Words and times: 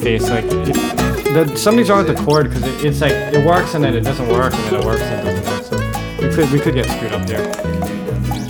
face 0.00 0.28
like 0.30 0.44
it, 0.44 0.74
the, 1.34 1.56
something's 1.56 1.88
wrong 1.88 2.04
with 2.04 2.16
the 2.16 2.22
cord 2.24 2.48
because 2.48 2.64
it, 2.64 2.84
it's 2.84 3.00
like 3.00 3.12
it 3.12 3.46
works 3.46 3.74
and 3.74 3.84
then 3.84 3.94
it 3.94 4.00
doesn't 4.00 4.28
work 4.28 4.52
and 4.52 4.64
then 4.64 4.80
it 4.80 4.84
works 4.84 5.02
and 5.02 5.28
it 5.28 5.42
doesn't 5.44 5.72
work. 5.72 5.94
So 6.18 6.26
we 6.26 6.34
could 6.34 6.50
we 6.52 6.60
could 6.60 6.74
get 6.74 6.86
screwed 6.86 7.12
up 7.12 7.26
there. 7.26 7.46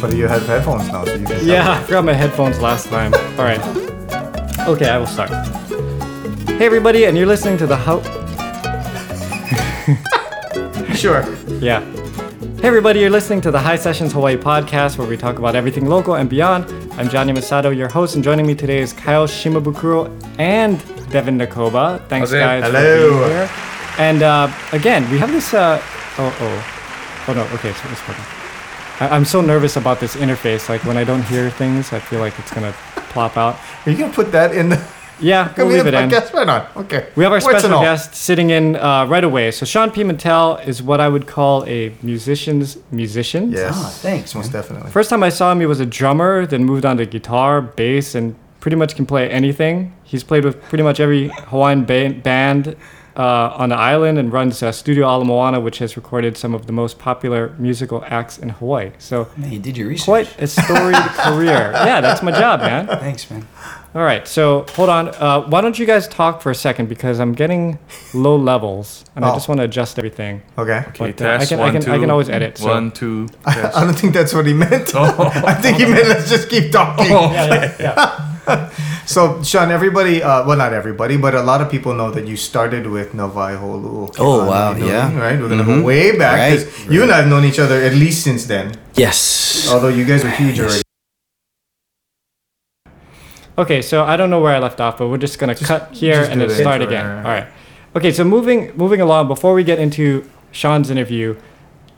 But 0.01 0.17
you 0.17 0.27
have 0.27 0.47
headphones 0.47 0.89
now, 0.89 1.05
so 1.05 1.15
you 1.15 1.27
can. 1.27 1.47
Yeah, 1.47 1.73
I 1.73 1.83
forgot 1.83 2.05
my 2.05 2.15
headphones 2.15 2.59
last 2.61 2.89
time. 2.89 3.13
All 3.13 3.45
right. 3.45 3.61
Okay, 4.67 4.89
I 4.89 4.97
will 4.97 5.07
start. 5.07 5.31
Hey 6.49 6.65
everybody, 6.65 7.05
and 7.05 7.17
you're 7.17 7.27
listening 7.27 7.59
to 7.59 7.67
the 7.67 7.77
how. 7.77 8.01
Sure. 10.95 11.25
Yeah. 11.61 11.81
Hey 12.61 12.67
everybody, 12.69 13.01
you're 13.01 13.09
listening 13.11 13.41
to 13.43 13.51
the 13.51 13.59
High 13.59 13.77
Sessions 13.77 14.13
Hawaii 14.13 14.37
podcast 14.37 14.99
where 14.99 15.09
we 15.09 15.17
talk 15.17 15.39
about 15.39 15.57
everything 15.57 15.87
local 15.87 16.17
and 16.17 16.29
beyond. 16.29 16.67
I'm 16.93 17.09
Johnny 17.09 17.33
Masato, 17.33 17.75
your 17.75 17.89
host, 17.89 18.15
and 18.17 18.23
joining 18.23 18.47
me 18.47 18.55
today 18.55 18.81
is 18.81 18.93
Kyle 18.93 19.27
Shimabukuro 19.27 20.11
and 20.39 20.79
Devin 21.11 21.39
Nakoba. 21.39 22.07
Thanks 22.09 22.31
guys 22.31 22.65
for 22.65 22.73
being 22.73 23.31
here. 23.31 23.51
And 23.99 24.23
uh, 24.23 24.53
again, 24.73 25.11
we 25.11 25.19
have 25.19 25.33
this. 25.33 25.55
Uh, 25.55 25.81
oh 26.19 26.37
oh, 26.41 27.25
oh 27.29 27.33
no. 27.33 27.43
Okay, 27.55 27.73
so 27.73 27.89
it's 27.91 28.07
working. 28.07 28.25
I- 29.01 29.09
I'm 29.11 29.25
so 29.25 29.41
nervous 29.41 29.77
about 29.77 29.99
this 29.99 30.15
interface. 30.17 30.69
Like 30.69 30.85
when 30.85 30.99
I 30.99 31.05
don't 31.05 31.23
hear 31.23 31.49
things, 31.51 31.93
I 31.95 31.99
feel 31.99 32.21
like 32.21 32.39
it's 32.39 32.53
gonna 32.53 32.73
plop 33.11 33.39
out. 33.39 33.59
Are 33.87 33.91
you 33.91 33.97
gonna 33.97 34.13
put 34.13 34.33
that 34.33 34.55
in 34.55 34.69
the? 34.69 34.77
Yeah, 35.21 35.53
we'll 35.57 35.67
we 35.69 35.75
leave 35.75 35.87
it 35.87 35.95
in. 35.95 36.09
podcast? 36.09 36.33
Right 36.33 36.49
on. 36.49 36.67
Okay. 36.85 37.09
We 37.17 37.25
have 37.25 37.33
our 37.33 37.41
What's 37.41 37.61
special 37.61 37.81
guest 37.81 38.15
sitting 38.15 38.51
in 38.51 38.77
uh, 38.77 39.07
right 39.07 39.25
away. 39.25 39.51
So 39.51 39.67
Sean 39.67 39.91
Pimentel 39.91 40.67
is 40.67 40.83
what 40.83 41.01
I 41.01 41.09
would 41.09 41.27
call 41.27 41.65
a 41.67 41.93
musician's 42.03 42.79
musician. 42.91 43.53
Yes. 43.53 43.75
Ah, 43.77 43.89
thanks, 44.01 44.35
Most 44.35 44.53
definitely. 44.53 44.91
First 44.91 45.11
time 45.11 45.23
I 45.23 45.29
saw 45.29 45.53
him, 45.53 45.61
he 45.61 45.67
was 45.67 45.81
a 45.81 45.87
drummer, 45.87 46.47
then 46.47 46.65
moved 46.65 46.85
on 46.85 46.97
to 46.99 47.07
guitar, 47.07 47.61
bass, 47.61 48.15
and 48.15 48.35
pretty 48.61 48.77
much 48.77 48.95
can 48.97 49.07
play 49.07 49.31
anything. 49.31 49.95
He's 50.05 50.23
played 50.25 50.45
with 50.45 50.61
pretty 50.65 50.85
much 50.85 51.01
every 51.01 51.29
Hawaiian 51.29 51.85
ba- 51.85 52.11
band 52.23 52.77
uh, 53.21 53.63
on 53.63 53.69
the 53.69 53.77
island 53.93 54.17
and 54.19 54.33
runs 54.33 54.63
uh, 54.63 54.73
Studio 54.73 55.05
Ala 55.13 55.25
Moana, 55.25 55.61
which 55.61 55.79
has 55.79 55.97
recorded 55.97 56.37
some 56.37 56.55
of 56.55 56.63
the 56.69 56.73
most 56.73 56.99
popular 56.99 57.43
musical 57.59 58.03
acts 58.19 58.39
in 58.39 58.49
Hawaii. 58.59 58.91
So 58.99 59.29
Man, 59.37 59.53
you 59.53 59.59
did 59.59 59.77
your 59.77 59.89
research. 59.89 60.05
quite 60.07 60.29
a 60.41 60.47
storied 60.47 60.97
career. 61.27 61.71
Yeah, 61.89 62.01
that's 62.01 62.23
my 62.23 62.33
job, 62.33 62.61
man. 62.61 62.87
Thanks, 62.87 63.31
man. 63.31 63.47
All 63.95 64.03
right, 64.03 64.27
so 64.29 64.65
hold 64.77 64.89
on. 64.89 65.09
Uh, 65.09 65.41
why 65.51 65.61
don't 65.61 65.77
you 65.79 65.85
guys 65.85 66.07
talk 66.07 66.41
for 66.43 66.51
a 66.51 66.55
second 66.55 66.89
because 66.89 67.19
I'm 67.19 67.33
getting 67.35 67.79
low 68.15 68.37
levels 68.37 69.05
and 69.17 69.25
I 69.25 69.31
Oh. 69.31 69.35
just 69.35 69.49
want 69.49 69.59
to 69.59 69.65
adjust 69.65 69.99
everything. 69.99 70.43
Okay. 70.57 70.85
Okay, 70.91 71.13
But, 71.13 71.23
uh, 71.23 71.29
I 71.35 71.39
test, 71.39 71.49
can- 71.51 71.59
I 71.59 71.63
one, 71.65 71.73
can- 71.73 71.91
I 71.91 71.95
two. 71.97 72.01
can 72.03 72.11
always 72.11 72.29
edit, 72.29 72.57
so- 72.59 72.69
One, 72.69 72.91
two, 72.93 73.27
test. 73.45 73.77
I 73.77 73.85
don't 73.85 73.99
think 73.99 74.15
that's 74.15 74.33
what 74.33 74.47
he 74.47 74.55
meant. 74.55 74.95
I 75.51 75.55
think 75.55 75.79
he 75.79 75.87
meant 75.87 76.07
let's 76.09 76.31
just 76.31 76.49
keep 76.49 76.71
talking. 76.71 77.11
Yeah, 77.11 77.47
yeah, 77.47 77.75
yeah. 77.81 78.27
So, 79.07 79.43
Sean, 79.43 79.71
everybody, 79.73 80.23
uh, 80.23 80.47
well, 80.47 80.57
not 80.57 80.73
everybody, 80.73 81.17
but 81.17 81.35
a 81.35 81.43
lot 81.43 81.61
of 81.61 81.69
people 81.71 81.95
know 81.95 82.11
that 82.13 82.29
you 82.29 82.37
started 82.37 82.87
with 82.87 83.13
Navai 83.13 83.59
Holu. 83.59 84.15
Oh, 84.21 84.47
wow, 84.47 84.75
yeah. 84.77 85.11
Right? 85.19 85.39
We're 85.41 85.49
going 85.49 85.59
to 85.59 85.65
Mhm. 85.65 85.81
go 85.81 85.87
way 85.87 86.17
back. 86.17 86.39
Right, 86.39 86.67
You 86.89 87.03
and 87.03 87.11
I 87.11 87.17
have 87.17 87.27
known 87.29 87.45
each 87.45 87.59
other 87.59 87.75
at 87.83 87.95
least 87.95 88.23
since 88.23 88.47
then, 88.47 88.73
Yes. 88.95 89.67
although 89.71 89.89
you 89.89 90.05
guys 90.05 90.23
were 90.23 90.31
huge 90.31 90.61
already. 90.61 90.83
Okay, 93.59 93.83
so 93.83 94.05
I 94.05 94.17
don't 94.17 94.31
know 94.31 94.41
where 94.41 94.55
I 94.55 94.59
left 94.59 94.81
off, 94.81 94.99
but 94.99 95.09
we're 95.09 95.19
just 95.19 95.39
gonna 95.39 95.55
cut 95.55 95.91
here 95.93 96.23
and 96.23 96.41
then 96.41 96.49
start 96.51 96.81
again. 96.81 97.05
right, 97.05 97.15
right. 97.17 97.25
All 97.27 97.33
right. 97.33 97.47
Okay, 97.97 98.13
so 98.13 98.25
moving 98.25 98.71
moving 98.77 99.01
along. 99.01 99.29
Before 99.29 99.53
we 99.55 99.65
get 99.65 99.79
into 99.79 100.25
Sean's 100.53 100.89
interview, 100.91 101.37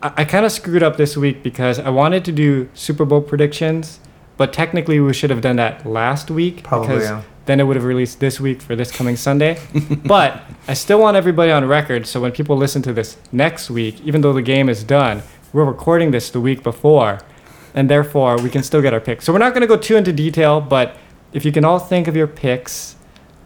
I, 0.01 0.11
I 0.17 0.25
kind 0.25 0.45
of 0.45 0.51
screwed 0.51 0.83
up 0.83 0.97
this 0.97 1.15
week 1.15 1.43
because 1.43 1.77
I 1.79 1.89
wanted 1.89 2.25
to 2.25 2.31
do 2.31 2.67
Super 2.73 3.05
Bowl 3.05 3.21
predictions, 3.21 3.99
but 4.37 4.53
technically 4.53 4.99
we 4.99 5.13
should 5.13 5.29
have 5.29 5.41
done 5.41 5.55
that 5.57 5.85
last 5.85 6.29
week 6.31 6.63
Probably, 6.63 6.87
because 6.87 7.03
yeah. 7.09 7.21
then 7.45 7.59
it 7.59 7.63
would 7.63 7.75
have 7.75 7.85
released 7.85 8.19
this 8.19 8.39
week 8.39 8.61
for 8.61 8.75
this 8.75 8.91
coming 8.91 9.15
Sunday. 9.15 9.59
but 10.05 10.41
I 10.67 10.73
still 10.73 10.99
want 10.99 11.17
everybody 11.17 11.51
on 11.51 11.65
record, 11.67 12.07
so 12.07 12.21
when 12.21 12.31
people 12.31 12.57
listen 12.57 12.81
to 12.83 12.93
this 12.93 13.17
next 13.31 13.69
week, 13.69 14.01
even 14.01 14.21
though 14.21 14.33
the 14.33 14.41
game 14.41 14.69
is 14.69 14.83
done, 14.83 15.21
we're 15.51 15.65
recording 15.65 16.11
this 16.11 16.29
the 16.31 16.39
week 16.41 16.63
before, 16.63 17.19
and 17.75 17.89
therefore 17.89 18.37
we 18.41 18.49
can 18.49 18.63
still 18.63 18.81
get 18.81 18.93
our 18.93 18.99
picks. 18.99 19.25
So 19.25 19.33
we're 19.33 19.39
not 19.39 19.53
going 19.53 19.61
to 19.61 19.67
go 19.67 19.77
too 19.77 19.95
into 19.95 20.11
detail, 20.13 20.61
but 20.61 20.97
if 21.31 21.45
you 21.45 21.51
can 21.51 21.63
all 21.65 21.79
think 21.79 22.07
of 22.07 22.15
your 22.15 22.27
picks 22.27 22.95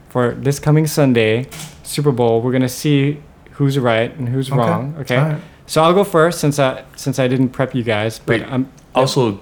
for 0.08 0.32
this 0.34 0.58
coming 0.58 0.86
Sunday, 0.86 1.46
Super 1.82 2.12
Bowl, 2.12 2.40
we're 2.40 2.50
going 2.52 2.62
to 2.62 2.68
see 2.68 3.22
who's 3.52 3.78
right 3.78 4.14
and 4.16 4.28
who's 4.28 4.50
Okay. 4.50 4.58
wrong. 4.58 4.94
Okay. 5.00 5.16
All 5.16 5.28
right. 5.30 5.40
So 5.66 5.82
I'll 5.82 5.92
go 5.92 6.04
first 6.04 6.40
since 6.40 6.58
I 6.58 6.84
since 6.96 7.18
I 7.18 7.28
didn't 7.28 7.50
prep 7.50 7.74
you 7.74 7.82
guys, 7.82 8.18
but 8.18 8.40
Wait. 8.40 8.50
I'm 8.50 8.70
Also, 8.94 9.40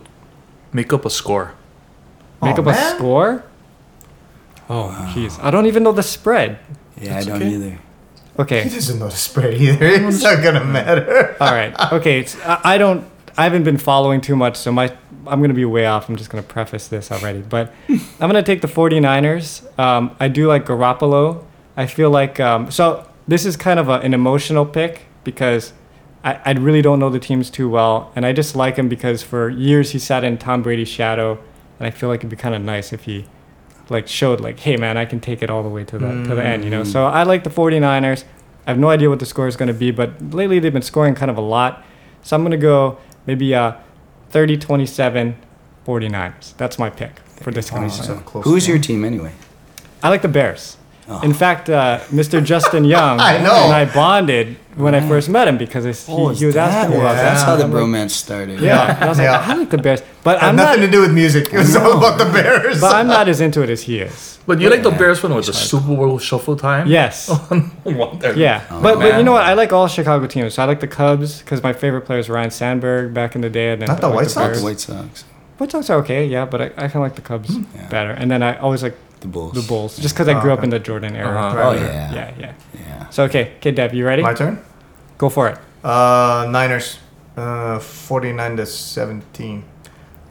make 0.76 0.92
up 0.92 1.04
a 1.04 1.10
score. 1.10 1.54
make 2.42 2.58
Oh, 2.58 2.62
up 2.62 2.66
a 2.68 2.74
score. 2.74 3.44
Oh, 4.68 5.12
jeez, 5.14 5.42
I 5.42 5.50
don't 5.50 5.66
even 5.66 5.82
know 5.82 5.92
the 5.92 6.02
spread. 6.02 6.58
Yeah, 7.00 7.14
That's 7.14 7.26
I 7.26 7.30
don't 7.30 7.42
okay. 7.42 7.54
either. 7.54 7.78
Okay. 8.38 8.62
He 8.64 8.70
doesn't 8.70 8.98
know 8.98 9.08
the 9.08 9.16
spread 9.16 9.54
either. 9.54 9.86
It's 10.08 10.22
not 10.22 10.42
going 10.42 10.54
to 10.56 10.64
matter. 10.64 11.34
All 11.40 11.52
right. 11.52 11.74
Okay. 11.92 12.20
It's, 12.20 12.38
I, 12.40 12.60
I 12.74 12.78
don't. 12.78 13.04
I 13.38 13.44
haven't 13.44 13.64
been 13.64 13.76
following 13.78 14.20
too 14.22 14.34
much, 14.36 14.56
so 14.56 14.72
my 14.72 14.86
I'm 15.26 15.42
gonna 15.42 15.52
be 15.52 15.66
way 15.66 15.84
off. 15.84 16.08
I'm 16.08 16.16
just 16.16 16.30
gonna 16.30 16.42
preface 16.42 16.88
this 16.88 17.12
already, 17.12 17.40
but 17.42 17.70
I'm 17.90 18.00
gonna 18.30 18.42
take 18.42 18.62
the 18.62 18.68
49ers. 18.68 19.78
Um, 19.78 20.16
I 20.18 20.28
do 20.28 20.46
like 20.46 20.64
Garoppolo. 20.64 21.44
I 21.76 21.86
feel 21.86 22.10
like 22.10 22.38
um, 22.40 22.70
so. 22.70 23.06
This 23.28 23.44
is 23.44 23.56
kind 23.56 23.80
of 23.80 23.88
a, 23.88 23.94
an 24.06 24.14
emotional 24.14 24.64
pick 24.64 25.02
because 25.24 25.72
I, 26.26 26.40
I 26.44 26.50
really 26.52 26.82
don't 26.82 26.98
know 26.98 27.08
the 27.08 27.20
teams 27.20 27.48
too 27.50 27.68
well, 27.70 28.10
and 28.16 28.26
I 28.26 28.32
just 28.32 28.54
like 28.56 28.76
him 28.76 28.88
because 28.88 29.22
for 29.22 29.48
years 29.48 29.92
he 29.92 29.98
sat 29.98 30.24
in 30.24 30.36
Tom 30.38 30.62
Brady's 30.62 30.88
shadow, 30.88 31.38
and 31.78 31.86
I 31.86 31.90
feel 31.90 32.08
like 32.08 32.20
it'd 32.20 32.30
be 32.30 32.36
kind 32.36 32.54
of 32.54 32.60
nice 32.60 32.92
if 32.92 33.04
he 33.04 33.24
like 33.88 34.08
showed 34.08 34.40
like, 34.40 34.58
hey 34.58 34.76
man, 34.76 34.96
I 34.96 35.04
can 35.04 35.20
take 35.20 35.40
it 35.42 35.48
all 35.50 35.62
the 35.62 35.68
way 35.68 35.84
to 35.84 35.98
the 35.98 36.08
to 36.28 36.34
the 36.34 36.42
end, 36.44 36.64
you 36.64 36.70
know. 36.70 36.82
So 36.84 37.06
I 37.06 37.22
like 37.22 37.44
the 37.44 37.50
49ers. 37.50 38.24
I 38.66 38.70
have 38.70 38.78
no 38.78 38.90
idea 38.90 39.08
what 39.08 39.20
the 39.20 39.26
score 39.26 39.46
is 39.46 39.56
going 39.56 39.68
to 39.68 39.74
be, 39.86 39.92
but 39.92 40.20
lately 40.34 40.58
they've 40.58 40.72
been 40.72 40.82
scoring 40.82 41.14
kind 41.14 41.30
of 41.30 41.38
a 41.38 41.40
lot. 41.56 41.84
So 42.22 42.34
I'm 42.34 42.42
going 42.42 42.50
to 42.50 42.56
go 42.56 42.98
maybe 43.26 43.54
uh 43.54 43.74
30-27 44.32 45.34
49ers. 45.86 46.56
That's 46.56 46.78
my 46.78 46.90
pick 46.90 47.20
for 47.40 47.52
this 47.52 47.70
coming 47.70 47.88
Wow. 47.88 47.94
season. 47.94 48.22
So 48.26 48.40
Who's 48.40 48.64
to 48.66 48.72
your 48.72 48.80
team 48.80 49.04
anyway? 49.04 49.32
I 50.02 50.08
like 50.08 50.22
the 50.22 50.28
Bears. 50.28 50.76
Oh. 51.08 51.20
In 51.22 51.32
fact, 51.32 51.70
uh, 51.70 52.00
Mr. 52.10 52.42
Justin 52.44 52.84
Young 52.84 53.20
I 53.32 53.38
know. 53.38 53.54
and 53.54 53.72
I 53.72 53.84
bonded 53.84 54.56
when 54.74 54.94
I 54.94 55.00
first 55.08 55.28
met 55.28 55.46
him 55.48 55.56
because 55.56 55.84
it's, 55.86 56.04
he, 56.06 56.12
Oh, 56.12 56.30
is 56.30 56.40
he 56.40 56.46
was 56.46 56.56
asking 56.56 56.90
me 56.94 57.00
about 57.00 57.14
that. 57.14 57.22
That's 57.22 57.42
how 57.44 57.56
the 57.56 57.64
I'm 57.64 57.70
bromance 57.72 58.10
started. 58.10 58.60
Yeah, 58.60 58.94
and 58.94 59.04
I 59.04 59.08
was 59.08 59.18
like, 59.18 59.24
Yeah. 59.26 59.40
I 59.46 59.54
like 59.54 59.70
the 59.70 59.78
Bears, 59.78 60.02
but 60.24 60.42
I'm 60.42 60.56
nothing 60.56 60.80
not. 60.80 60.86
to 60.86 60.92
do 60.92 61.00
with 61.02 61.12
music. 61.14 61.46
It 61.54 61.58
was 61.58 61.76
all 61.76 61.96
about 61.96 62.18
the 62.18 62.24
Bears. 62.26 62.80
But 62.80 62.94
I'm 62.94 63.06
not 63.06 63.28
as 63.28 63.40
into 63.40 63.62
it 63.62 63.70
as 63.70 63.82
he 63.82 64.00
is. 64.00 64.38
But 64.46 64.60
you 64.60 64.68
like 64.68 64.82
the 64.82 64.90
Yeah. 64.90 64.98
Bears 64.98 65.22
one 65.22 65.34
with 65.34 65.46
the 65.46 65.52
Super 65.52 65.94
Bowl 65.96 66.18
shuffle 66.18 66.56
time? 66.56 66.88
Yes. 66.88 67.30
Yeah, 68.36 68.64
Oh, 68.70 68.82
but 68.82 68.98
but 68.98 69.16
you 69.16 69.22
know 69.22 69.32
what? 69.32 69.44
I 69.44 69.54
like 69.54 69.72
all 69.72 69.86
Chicago 69.88 70.26
teams. 70.26 70.54
So 70.54 70.62
I 70.62 70.66
like 70.66 70.80
the 70.80 70.88
Cubs 70.88 71.38
because 71.38 71.62
my 71.62 71.72
favorite 71.72 72.02
player 72.02 72.18
is 72.18 72.28
Ryne 72.28 72.50
Sandberg 72.50 73.14
back 73.14 73.34
in 73.34 73.40
the 73.40 73.50
day. 73.50 73.72
And 73.72 73.82
then 73.82 73.88
Not 73.88 74.00
the 74.00 74.08
like 74.08 74.16
White 74.16 74.30
Sox? 74.30 74.46
Bears. 74.46 74.58
The 74.60 74.64
White 74.64 74.80
Sox, 74.80 75.24
White 75.58 75.70
Sox 75.72 75.88
are 75.90 75.98
okay, 76.00 76.26
yeah, 76.26 76.44
but 76.44 76.60
I, 76.60 76.64
I 76.66 76.88
kind 76.88 76.96
of 76.96 77.02
like 77.02 77.14
the 77.16 77.22
Cubs 77.22 77.50
Yeah. 77.56 77.88
better. 77.88 78.10
And 78.10 78.30
then 78.30 78.42
I 78.42 78.56
always 78.58 78.82
like 78.82 78.96
the 79.20 79.28
Bulls. 79.28 79.52
the 79.54 79.62
Bulls 79.62 79.96
just 79.96 80.14
because 80.14 80.28
I 80.28 80.34
Oh, 80.34 80.40
grew 80.42 80.52
up 80.52 80.58
okay. 80.58 80.64
in 80.66 80.70
the 80.70 80.78
Jordan 80.78 81.16
era. 81.16 81.28
Uh-huh. 81.40 81.62
Oh 81.68 81.72
yeah. 81.72 82.12
Yeah, 82.12 82.34
yeah. 82.38 82.52
Yeah. 82.74 83.08
So 83.10 83.24
okay, 83.24 83.52
okay, 83.58 83.70
Dev, 83.72 83.94
you 83.94 84.04
ready? 84.06 84.22
My 84.22 84.34
turn. 84.34 84.58
Go 85.18 85.28
for 85.30 85.48
it. 85.48 85.58
Uh, 85.84 86.46
Niners. 86.50 86.98
Uh, 87.36 87.78
49 87.78 88.56
to 88.56 88.66
17. 88.66 89.64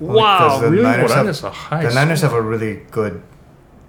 Only 0.02 0.16
Wow, 0.16 0.38
'cause 0.50 0.62
the 0.62 0.70
really? 0.72 0.86
Oh, 0.86 0.92
Niners 0.92 1.10
that 1.12 1.26
have, 1.26 1.44
a 1.44 1.50
high 1.52 1.84
the 1.88 1.94
Niners 1.94 2.20
score. 2.20 2.30
have 2.32 2.38
a 2.40 2.42
really 2.42 2.82
good 2.92 3.22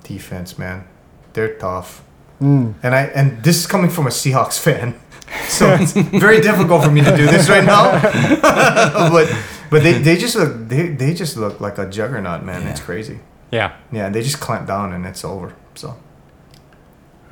defense, 0.05 0.59
man. 0.59 0.85
They're 1.33 1.55
tough. 1.57 2.03
Mm. 2.41 2.75
And 2.83 2.95
I 2.95 3.03
and 3.15 3.43
this 3.43 3.57
is 3.57 3.67
coming 3.67 3.91
from 3.91 4.07
a 4.07 4.11
Seahawks 4.11 4.59
fan. 4.59 4.95
So 5.49 5.67
it's 5.75 5.93
very 5.93 6.41
difficult 6.41 6.85
for 6.85 6.91
me 6.91 7.01
to 7.03 7.17
do 7.17 7.27
this 7.27 7.49
right 7.49 7.65
now. 7.65 8.01
but 9.11 9.27
but 9.71 9.83
they, 9.83 9.93
they 10.07 10.17
just 10.17 10.37
look 10.37 10.69
they, 10.69 10.89
they 10.89 11.15
just 11.15 11.37
look 11.37 11.61
like 11.61 11.79
a 11.79 11.87
juggernaut, 11.89 12.43
man. 12.45 12.67
It's 12.67 12.81
crazy. 12.81 13.19
Yeah. 13.51 13.77
Yeah, 13.93 14.09
they 14.11 14.23
just 14.23 14.41
clamp 14.41 14.67
down 14.67 14.93
and 14.93 15.07
it's 15.07 15.25
over. 15.25 15.55
So 15.75 15.97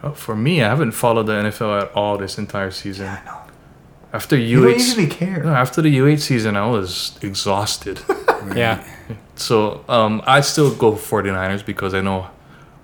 Uh, 0.02 0.12
For 0.12 0.36
me, 0.36 0.62
I 0.62 0.68
haven't 0.68 0.92
followed 0.92 1.26
the 1.26 1.32
NFL 1.32 1.82
at 1.82 1.92
all 1.94 2.16
this 2.18 2.38
entire 2.38 2.70
season. 2.70 3.06
Yeah, 3.06 3.20
I 3.22 3.24
know. 3.26 3.40
After 4.12 4.36
UH, 4.36 4.38
You 4.38 4.60
don't 4.62 4.78
usually 4.78 5.08
no, 5.42 5.52
after 5.54 5.82
the 5.82 5.90
UH 6.00 6.18
season, 6.18 6.56
I 6.56 6.66
was 6.66 7.18
exhausted. 7.22 7.98
Yeah. 8.54 8.84
so 9.36 9.82
um, 9.88 10.20
I 10.26 10.42
still 10.42 10.70
go 10.74 10.92
49ers 10.92 11.64
because 11.64 11.94
I 11.94 12.02
know 12.02 12.26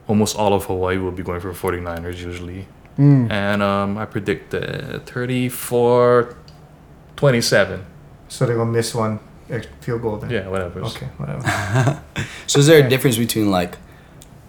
almost 0.08 0.34
all 0.36 0.54
of 0.54 0.64
Hawaii 0.64 0.96
will 0.96 1.12
be 1.12 1.22
going 1.22 1.40
for 1.40 1.52
49ers 1.52 2.16
usually. 2.16 2.66
Mm. 2.98 3.30
And 3.30 3.62
um, 3.62 3.98
I 3.98 4.06
predict 4.06 4.54
uh, 4.54 5.00
34 5.00 6.34
27. 7.16 7.84
So 8.28 8.46
they're 8.46 8.56
gonna 8.56 8.70
miss 8.72 8.94
one 8.94 9.18
ex- 9.18 9.22
field 9.80 10.02
goal 10.02 10.16
then. 10.18 10.30
Yeah, 10.30 10.48
whatever. 10.48 10.80
Okay, 10.80 11.06
whatever. 11.18 11.42
So 12.46 12.58
is 12.58 12.66
there 12.66 12.78
Okay. 12.78 12.86
a 12.86 12.90
difference 12.90 13.16
between 13.16 13.50
like 13.50 13.76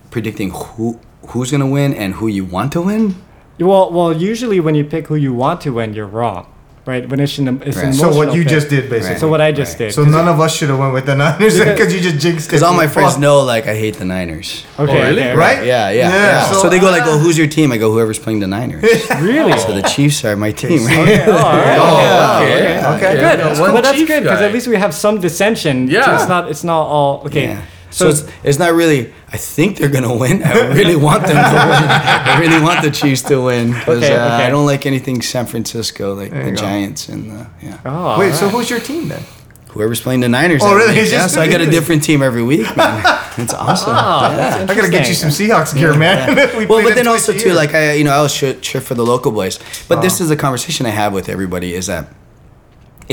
predicting 0.10 0.50
who 0.52 1.00
who's 1.30 1.52
gonna 1.52 1.68
win 1.68 1.94
and 1.94 2.16
who 2.16 2.28
you 2.28 2.44
want 2.46 2.72
to 2.74 2.82
win? 2.82 3.16
Well, 3.60 3.92
well, 3.92 4.12
usually 4.16 4.60
when 4.60 4.74
you 4.76 4.84
pick 4.84 5.08
who 5.08 5.16
you 5.16 5.34
want 5.34 5.62
to 5.62 5.70
win, 5.72 5.94
you're 5.94 6.08
wrong, 6.08 6.48
right? 6.92 7.04
When 7.10 7.20
it's 7.26 7.38
an, 7.40 7.48
it's 7.70 7.78
an 7.78 7.86
Right. 7.88 7.96
So 8.04 8.08
what 8.20 8.28
you 8.38 8.44
pick. 8.44 8.52
just 8.56 8.68
did 8.76 8.84
basically. 8.90 9.20
So 9.24 9.28
what 9.34 9.42
I 9.48 9.52
just 9.62 9.72
Right. 9.80 9.88
did. 9.88 9.94
So 9.98 10.04
none 10.18 10.28
of 10.34 10.38
us 10.46 10.52
should 10.58 10.70
have 10.74 10.80
went 10.84 10.94
with 10.98 11.06
the 11.12 11.16
Niners 11.24 11.56
because 11.72 11.90
you 11.96 12.00
just 12.08 12.20
jinxed 12.26 12.46
it. 12.46 12.50
Because 12.50 12.64
all 12.68 12.74
my 12.84 12.88
friends 12.96 13.18
know, 13.26 13.38
like, 13.54 13.66
I 13.74 13.76
hate 13.84 13.96
the 14.04 14.06
Niners. 14.16 14.50
Okay, 14.78 14.92
Oh, 14.92 15.08
really? 15.08 15.24
okay, 15.24 15.36
Right? 15.46 15.60
Yeah, 15.72 15.90
yeah, 15.90 16.10
Yeah, 16.10 16.10
yeah. 16.12 16.52
so- 16.52 16.62
So, 16.62 16.66
they 16.70 16.80
go 16.86 16.90
like, 16.98 17.06
"Oh, 17.12 17.18
who's 17.24 17.38
your 17.42 17.48
team?" 17.58 17.68
I 17.76 17.78
go, 17.84 17.88
"Whoever's 17.96 18.20
playing 18.26 18.40
the 18.46 18.52
Niners." 18.58 18.84
Really? 19.32 19.56
so 19.66 19.70
the 19.82 19.86
Chiefs 19.94 20.18
are 20.28 20.36
my 20.46 20.52
team. 20.64 20.82
Okay. 20.92 21.24
Oh, 21.28 21.32
all 21.32 21.58
right. 21.68 21.80
Oh, 21.82 22.44
okay. 22.44 22.54
okay. 22.56 22.78
okay. 22.78 22.96
Okay. 22.96 23.14
Good. 23.26 23.38
Yeah, 23.40 23.62
Well, 23.74 23.82
that's 23.88 24.04
good 24.12 24.22
because 24.24 24.42
at 24.48 24.52
least 24.56 24.68
we 24.74 24.78
have 24.86 24.94
some 25.06 25.16
dissension. 25.26 25.76
Yeah. 25.88 26.16
It's 26.16 26.28
not. 26.34 26.44
It's 26.52 26.64
not 26.64 26.84
all 26.96 27.12
okay. 27.28 27.58
Yeah. 27.92 27.98
So, 27.98 28.12
So 28.12 28.26
it's, 28.26 28.34
it's 28.44 28.60
not 28.60 28.74
really. 28.74 29.14
I 29.34 29.38
think 29.38 29.78
they're 29.78 29.90
gonna 29.90 30.16
win. 30.16 30.44
I 30.44 30.74
really 30.80 30.96
want 30.96 31.22
them 31.24 31.36
to 31.36 31.58
win. 31.72 31.90
I 31.90 32.40
really 32.40 32.62
want 32.62 32.82
the 32.82 32.92
Chiefs 32.92 33.22
to 33.24 33.42
win 33.42 33.72
because 33.74 34.04
Okay, 34.04 34.16
uh, 34.16 34.36
okay. 34.36 34.46
I 34.46 34.50
don't 34.50 34.66
like 34.66 34.86
anything 34.86 35.22
San 35.22 35.46
Francisco, 35.46 36.14
like 36.16 36.32
There 36.32 36.44
the 36.44 36.50
you 36.52 36.56
go. 36.56 36.62
Giants 36.62 37.10
and 37.10 37.32
the, 37.32 37.48
yeah. 37.62 37.80
oh, 37.86 38.20
Wait, 38.20 38.32
all 38.32 38.38
so 38.38 38.50
who's 38.50 38.70
your 38.70 38.80
team 38.80 39.08
then? 39.10 39.24
Whoever's 39.70 40.02
playing 40.02 40.20
the 40.20 40.28
Niners. 40.28 40.62
Oh, 40.66 40.76
really? 40.76 41.10
Yeah, 41.10 41.28
so 41.28 41.40
I 41.42 41.48
got 41.48 41.62
a 41.62 41.66
different 41.66 42.04
team 42.04 42.22
every 42.22 42.44
week, 42.44 42.68
man. 42.76 43.04
It's 43.38 43.54
awesome. 43.54 43.94
Oh, 43.96 44.36
Yeah. 44.36 44.66
I 44.68 44.76
gotta 44.76 44.90
get 44.90 45.08
you 45.08 45.14
some. 45.14 45.30
Seahawks 45.30 45.74
gear, 45.74 45.96
man. 45.98 46.36
we 46.58 46.66
well, 46.66 46.84
but 46.84 46.96
then 46.96 47.08
also 47.08 47.32
too, 47.32 47.54
like 47.54 47.74
I, 47.74 47.94
you 47.94 48.04
know, 48.04 48.12
I 48.12 48.22
was 48.22 48.36
cheer, 48.36 48.54
cheer 48.56 48.82
for 48.82 48.94
the 48.96 49.06
local 49.06 49.32
boys. 49.32 49.58
But 49.88 50.02
this 50.02 50.20
Oh. 50.20 50.26
is 50.26 50.32
a 50.32 50.36
conversation 50.36 50.86
I 50.86 50.90
have 50.90 51.14
with 51.14 51.30
everybody: 51.30 51.74
is 51.74 51.88
that 51.88 52.08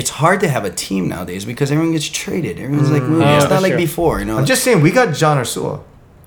it's 0.01 0.11
hard 0.23 0.39
to 0.45 0.49
have 0.55 0.65
a 0.71 0.73
team 0.87 1.03
nowadays 1.15 1.45
because 1.53 1.69
everyone 1.75 1.93
gets 1.97 2.09
traded. 2.23 2.55
Everyone's 2.65 2.91
like 2.97 3.03
moving. 3.13 3.27
Oh, 3.29 3.37
it's 3.41 3.51
not 3.55 3.63
like 3.67 3.73
true. 3.77 3.87
before, 3.89 4.15
you 4.21 4.27
know. 4.29 4.39
I'm 4.39 4.47
just 4.55 4.63
saying, 4.65 4.79
we 4.87 4.91
got 5.01 5.09
John 5.21 5.37
Ursua. 5.45 5.75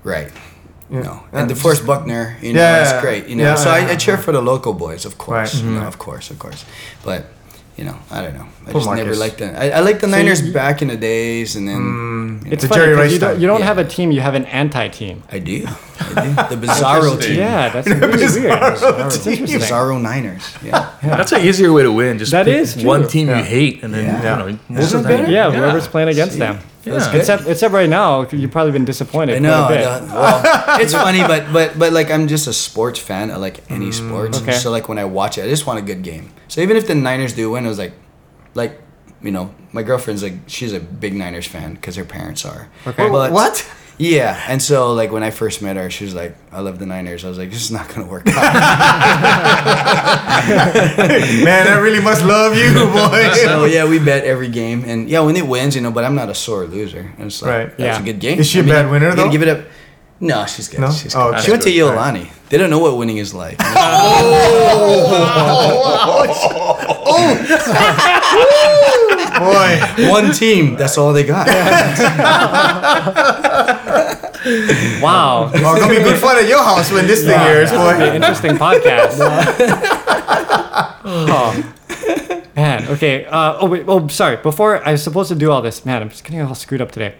right. 0.04 0.30
Yeah. 0.90 0.98
You 0.98 1.04
know, 1.08 1.18
Yeah, 1.32 1.38
and 1.40 1.48
just- 1.48 1.62
DeForest 1.62 1.82
Buckner, 1.86 2.24
you 2.44 2.52
know, 2.52 2.60
Yeah, 2.60 2.72
that's 2.84 2.94
great. 3.04 3.22
You 3.30 3.36
know, 3.36 3.44
yeah, 3.48 3.54
so 3.64 3.68
yeah, 3.74 3.86
I. 3.88 3.92
I 3.92 3.96
cheer 4.04 4.18
for 4.26 4.32
the 4.38 4.42
local 4.52 4.74
boys, 4.84 5.02
of 5.10 5.14
course. 5.24 5.54
Right. 5.54 5.64
You 5.64 5.70
know, 5.76 5.80
Mhm. 5.84 5.92
of 5.92 5.96
course, 6.06 6.26
of 6.32 6.38
course. 6.44 6.60
But 7.08 7.20
you 7.76 7.84
know, 7.84 7.96
I 8.10 8.22
don't 8.22 8.34
know. 8.34 8.46
I 8.66 8.70
Poor 8.72 8.80
just 8.82 8.94
never 8.94 9.14
liked 9.16 9.38
them. 9.38 9.54
I, 9.56 9.70
I 9.72 9.80
liked 9.80 10.00
the 10.00 10.06
So 10.08 10.16
Niners 10.16 10.42
you- 10.46 10.52
back 10.52 10.82
in 10.82 10.88
the 10.88 10.96
days, 10.96 11.56
and 11.56 11.66
then 11.68 11.80
Mm, 12.42 12.52
It's 12.52 12.62
the 12.62 12.68
funny 12.68 12.80
Jerry 12.82 12.94
'cause 12.94 13.02
Rice 13.04 13.12
you 13.12 13.18
don't, 13.18 13.40
you 13.40 13.46
don't 13.46 13.60
Yeah. 13.60 13.66
have 13.66 13.78
a 13.78 13.84
team. 13.84 14.10
You 14.12 14.20
have 14.20 14.34
an 14.34 14.44
anti-team. 14.46 15.22
I 15.30 15.38
do. 15.38 15.66
I 15.66 16.08
do. 16.48 16.56
The 16.56 16.66
Bizarro 16.66 17.20
team. 17.20 17.36
Yeah, 17.38 17.68
that's 17.70 17.88
really 17.88 18.00
weird. 18.00 18.22
It's 19.12 19.26
interesting. 19.26 19.60
Bizarro 19.60 20.00
Niners. 20.00 20.44
Yeah. 20.64 20.90
That's 21.02 21.32
an 21.32 21.42
easier 21.42 21.72
way 21.72 21.82
to 21.82 21.92
win. 21.92 22.18
Just 22.18 22.30
That 22.32 22.46
pick 22.46 22.56
is 22.56 22.74
true. 22.74 22.84
one 22.84 23.08
team 23.08 23.28
Yeah. 23.28 23.38
you 23.38 23.44
hate, 23.44 23.82
and 23.82 23.92
then 23.94 24.04
Yeah. 24.04 24.38
you 24.46 24.52
know 24.52 24.58
most 24.68 24.94
of 24.94 25.02
the 25.04 25.12
it 25.14 25.16
time. 25.24 25.30
Yeah, 25.30 25.50
whoever's 25.50 25.88
playing 25.88 26.08
against 26.08 26.38
them. 26.38 26.58
Yeah. 26.84 27.12
good. 27.12 27.20
Except, 27.20 27.46
except 27.46 27.72
right 27.74 27.88
now, 27.88 28.26
you've 28.30 28.50
probably 28.50 28.72
been 28.72 28.84
disappointed 28.84 29.36
I 29.36 29.38
know. 29.38 29.66
quite 29.66 29.80
a 29.80 29.88
I 29.88 30.00
bit. 30.00 30.08
know. 30.08 30.14
Well, 30.14 30.80
it's 30.80 30.92
funny, 30.92 31.20
but 31.20 31.52
but 31.52 31.78
but 31.78 31.92
like 31.92 32.10
I'm 32.10 32.26
just 32.28 32.46
a 32.46 32.52
sports 32.52 32.98
fan. 32.98 33.30
I 33.30 33.36
like 33.36 33.60
any 33.70 33.90
mm, 33.90 33.94
sports. 33.94 34.40
Okay. 34.42 34.52
So 34.52 34.70
like 34.70 34.88
when 34.88 34.98
I 34.98 35.04
watch 35.04 35.38
it, 35.38 35.44
I 35.44 35.48
just 35.48 35.66
want 35.66 35.78
a 35.78 35.82
good 35.82 36.02
game. 36.02 36.32
So 36.48 36.60
even 36.60 36.76
if 36.76 36.86
the 36.86 36.94
Niners 36.94 37.32
do 37.34 37.50
win, 37.50 37.64
it 37.64 37.68
was 37.68 37.78
like, 37.78 37.92
like 38.54 38.80
you 39.22 39.30
know, 39.30 39.54
my 39.72 39.82
girlfriend's 39.82 40.22
like 40.22 40.34
she's 40.46 40.72
a 40.72 40.80
big 40.80 41.14
Niners 41.14 41.46
fan 41.46 41.74
because 41.74 41.96
her 41.96 42.04
parents 42.04 42.44
are. 42.44 42.68
Okay. 42.86 43.08
But- 43.08 43.32
what? 43.32 43.66
Yeah, 43.98 44.36
and 44.48 44.60
so 44.60 44.94
like 44.94 45.12
when 45.12 45.22
I 45.22 45.30
first 45.30 45.62
met 45.62 45.76
her, 45.76 45.88
she 45.90 46.04
was 46.04 46.14
like, 46.14 46.34
"I 46.50 46.60
love 46.60 46.78
the 46.80 46.86
Niners." 46.86 47.24
I 47.24 47.28
was 47.28 47.38
like, 47.38 47.50
"This 47.50 47.62
is 47.62 47.70
not 47.70 47.88
gonna 47.88 48.06
work 48.08 48.26
out." 48.26 48.34
Man, 51.44 51.66
I 51.68 51.76
really 51.78 52.00
must 52.00 52.24
love 52.24 52.56
you, 52.56 52.72
boy. 52.74 53.30
so 53.34 53.64
yeah, 53.66 53.84
we 53.88 53.98
bet 53.98 54.24
every 54.24 54.48
game, 54.48 54.82
and 54.86 55.08
yeah, 55.08 55.20
when 55.20 55.36
it 55.36 55.46
wins, 55.46 55.76
you 55.76 55.82
know, 55.82 55.90
but 55.92 56.04
I'm 56.04 56.14
not 56.16 56.28
a 56.30 56.34
sore 56.34 56.64
loser. 56.66 57.12
It's 57.18 57.42
like, 57.42 57.48
Right. 57.50 57.68
That's 57.78 57.98
Yeah. 57.98 58.02
a 58.02 58.04
good 58.04 58.18
game. 58.18 58.38
Is 58.40 58.48
she 58.48 58.60
a 58.60 58.64
bad 58.64 58.90
winner, 58.90 59.10
you 59.10 59.16
gotta 59.16 59.26
though? 59.28 59.32
Give 59.32 59.42
it 59.42 59.48
up. 59.48 59.60
No, 60.20 60.46
she's 60.46 60.68
good. 60.68 60.80
No? 60.80 60.90
She's 60.90 61.14
Oh, 61.14 61.30
okay. 61.30 61.40
She 61.42 61.50
went 61.50 61.62
to 61.64 61.68
Iolani. 61.70 61.74
good. 62.14 62.28
Iolani. 62.28 62.48
They 62.48 62.58
don't 62.58 62.70
know 62.70 62.78
what 62.78 62.96
winning 62.96 63.18
is 63.18 63.34
like. 63.34 63.60
Oh, 66.24 66.91
boy. 69.38 69.80
One 70.10 70.32
team. 70.32 70.74
That's 70.76 70.96
all 70.98 71.12
they 71.12 71.24
got. 71.24 71.46
Wow. 75.00 75.52
Oh, 75.54 75.76
gonna 75.78 75.88
be 75.88 76.02
good 76.02 76.18
fun 76.18 76.36
at 76.36 76.48
your 76.48 76.62
house 76.64 76.90
when 76.90 77.06
this 77.06 77.20
thing 77.24 77.38
airs, 77.38 77.70
This 77.70 77.78
would 77.78 77.96
be 77.98 78.02
an 78.04 78.08
boy. 78.10 78.14
interesting 78.16 78.56
podcast. 78.56 79.16
oh. 81.04 81.74
Man, 82.56 82.88
okay. 82.88 83.24
Uh, 83.26 83.58
oh, 83.60 83.68
wait. 83.68 83.84
Oh, 83.86 84.08
sorry. 84.08 84.38
Before 84.38 84.84
I 84.84 84.92
was 84.92 85.02
supposed 85.02 85.28
to 85.28 85.36
do 85.36 85.52
all 85.52 85.62
this, 85.62 85.84
man, 85.86 86.02
I'm 86.02 86.08
just 86.10 86.24
getting 86.24 86.40
all 86.42 86.56
screwed 86.56 86.80
up 86.80 86.90
today. 86.90 87.14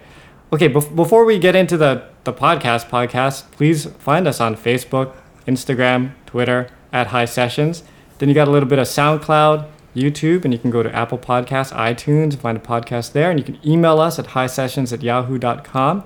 Okay, 0.51 0.67
bef- 0.67 0.93
before 0.95 1.23
we 1.23 1.39
get 1.39 1.55
into 1.55 1.77
the, 1.77 2.03
the 2.25 2.33
podcast, 2.33 2.89
podcast, 2.89 3.49
please 3.51 3.85
find 3.85 4.27
us 4.27 4.41
on 4.41 4.57
Facebook, 4.57 5.15
Instagram, 5.47 6.11
Twitter, 6.25 6.67
at 6.91 7.07
High 7.07 7.25
Sessions. 7.25 7.83
Then 8.23 8.29
you 8.29 8.35
got 8.35 8.47
a 8.47 8.51
little 8.51 8.69
bit 8.69 8.79
of 8.79 8.87
SoundCloud, 8.87 9.67
YouTube, 9.93 10.45
and 10.45 10.53
you 10.53 10.57
can 10.57 10.71
go 10.71 10.81
to 10.81 10.89
Apple 10.95 11.17
Podcasts, 11.17 11.73
iTunes, 11.73 12.31
and 12.31 12.39
find 12.39 12.57
a 12.57 12.61
podcast 12.61 13.11
there. 13.11 13.29
And 13.29 13.37
you 13.37 13.43
can 13.43 13.59
email 13.67 13.99
us 13.99 14.17
at 14.17 14.27
highsessions 14.27 14.93
at 14.93 15.03
yahoo.com. 15.03 16.05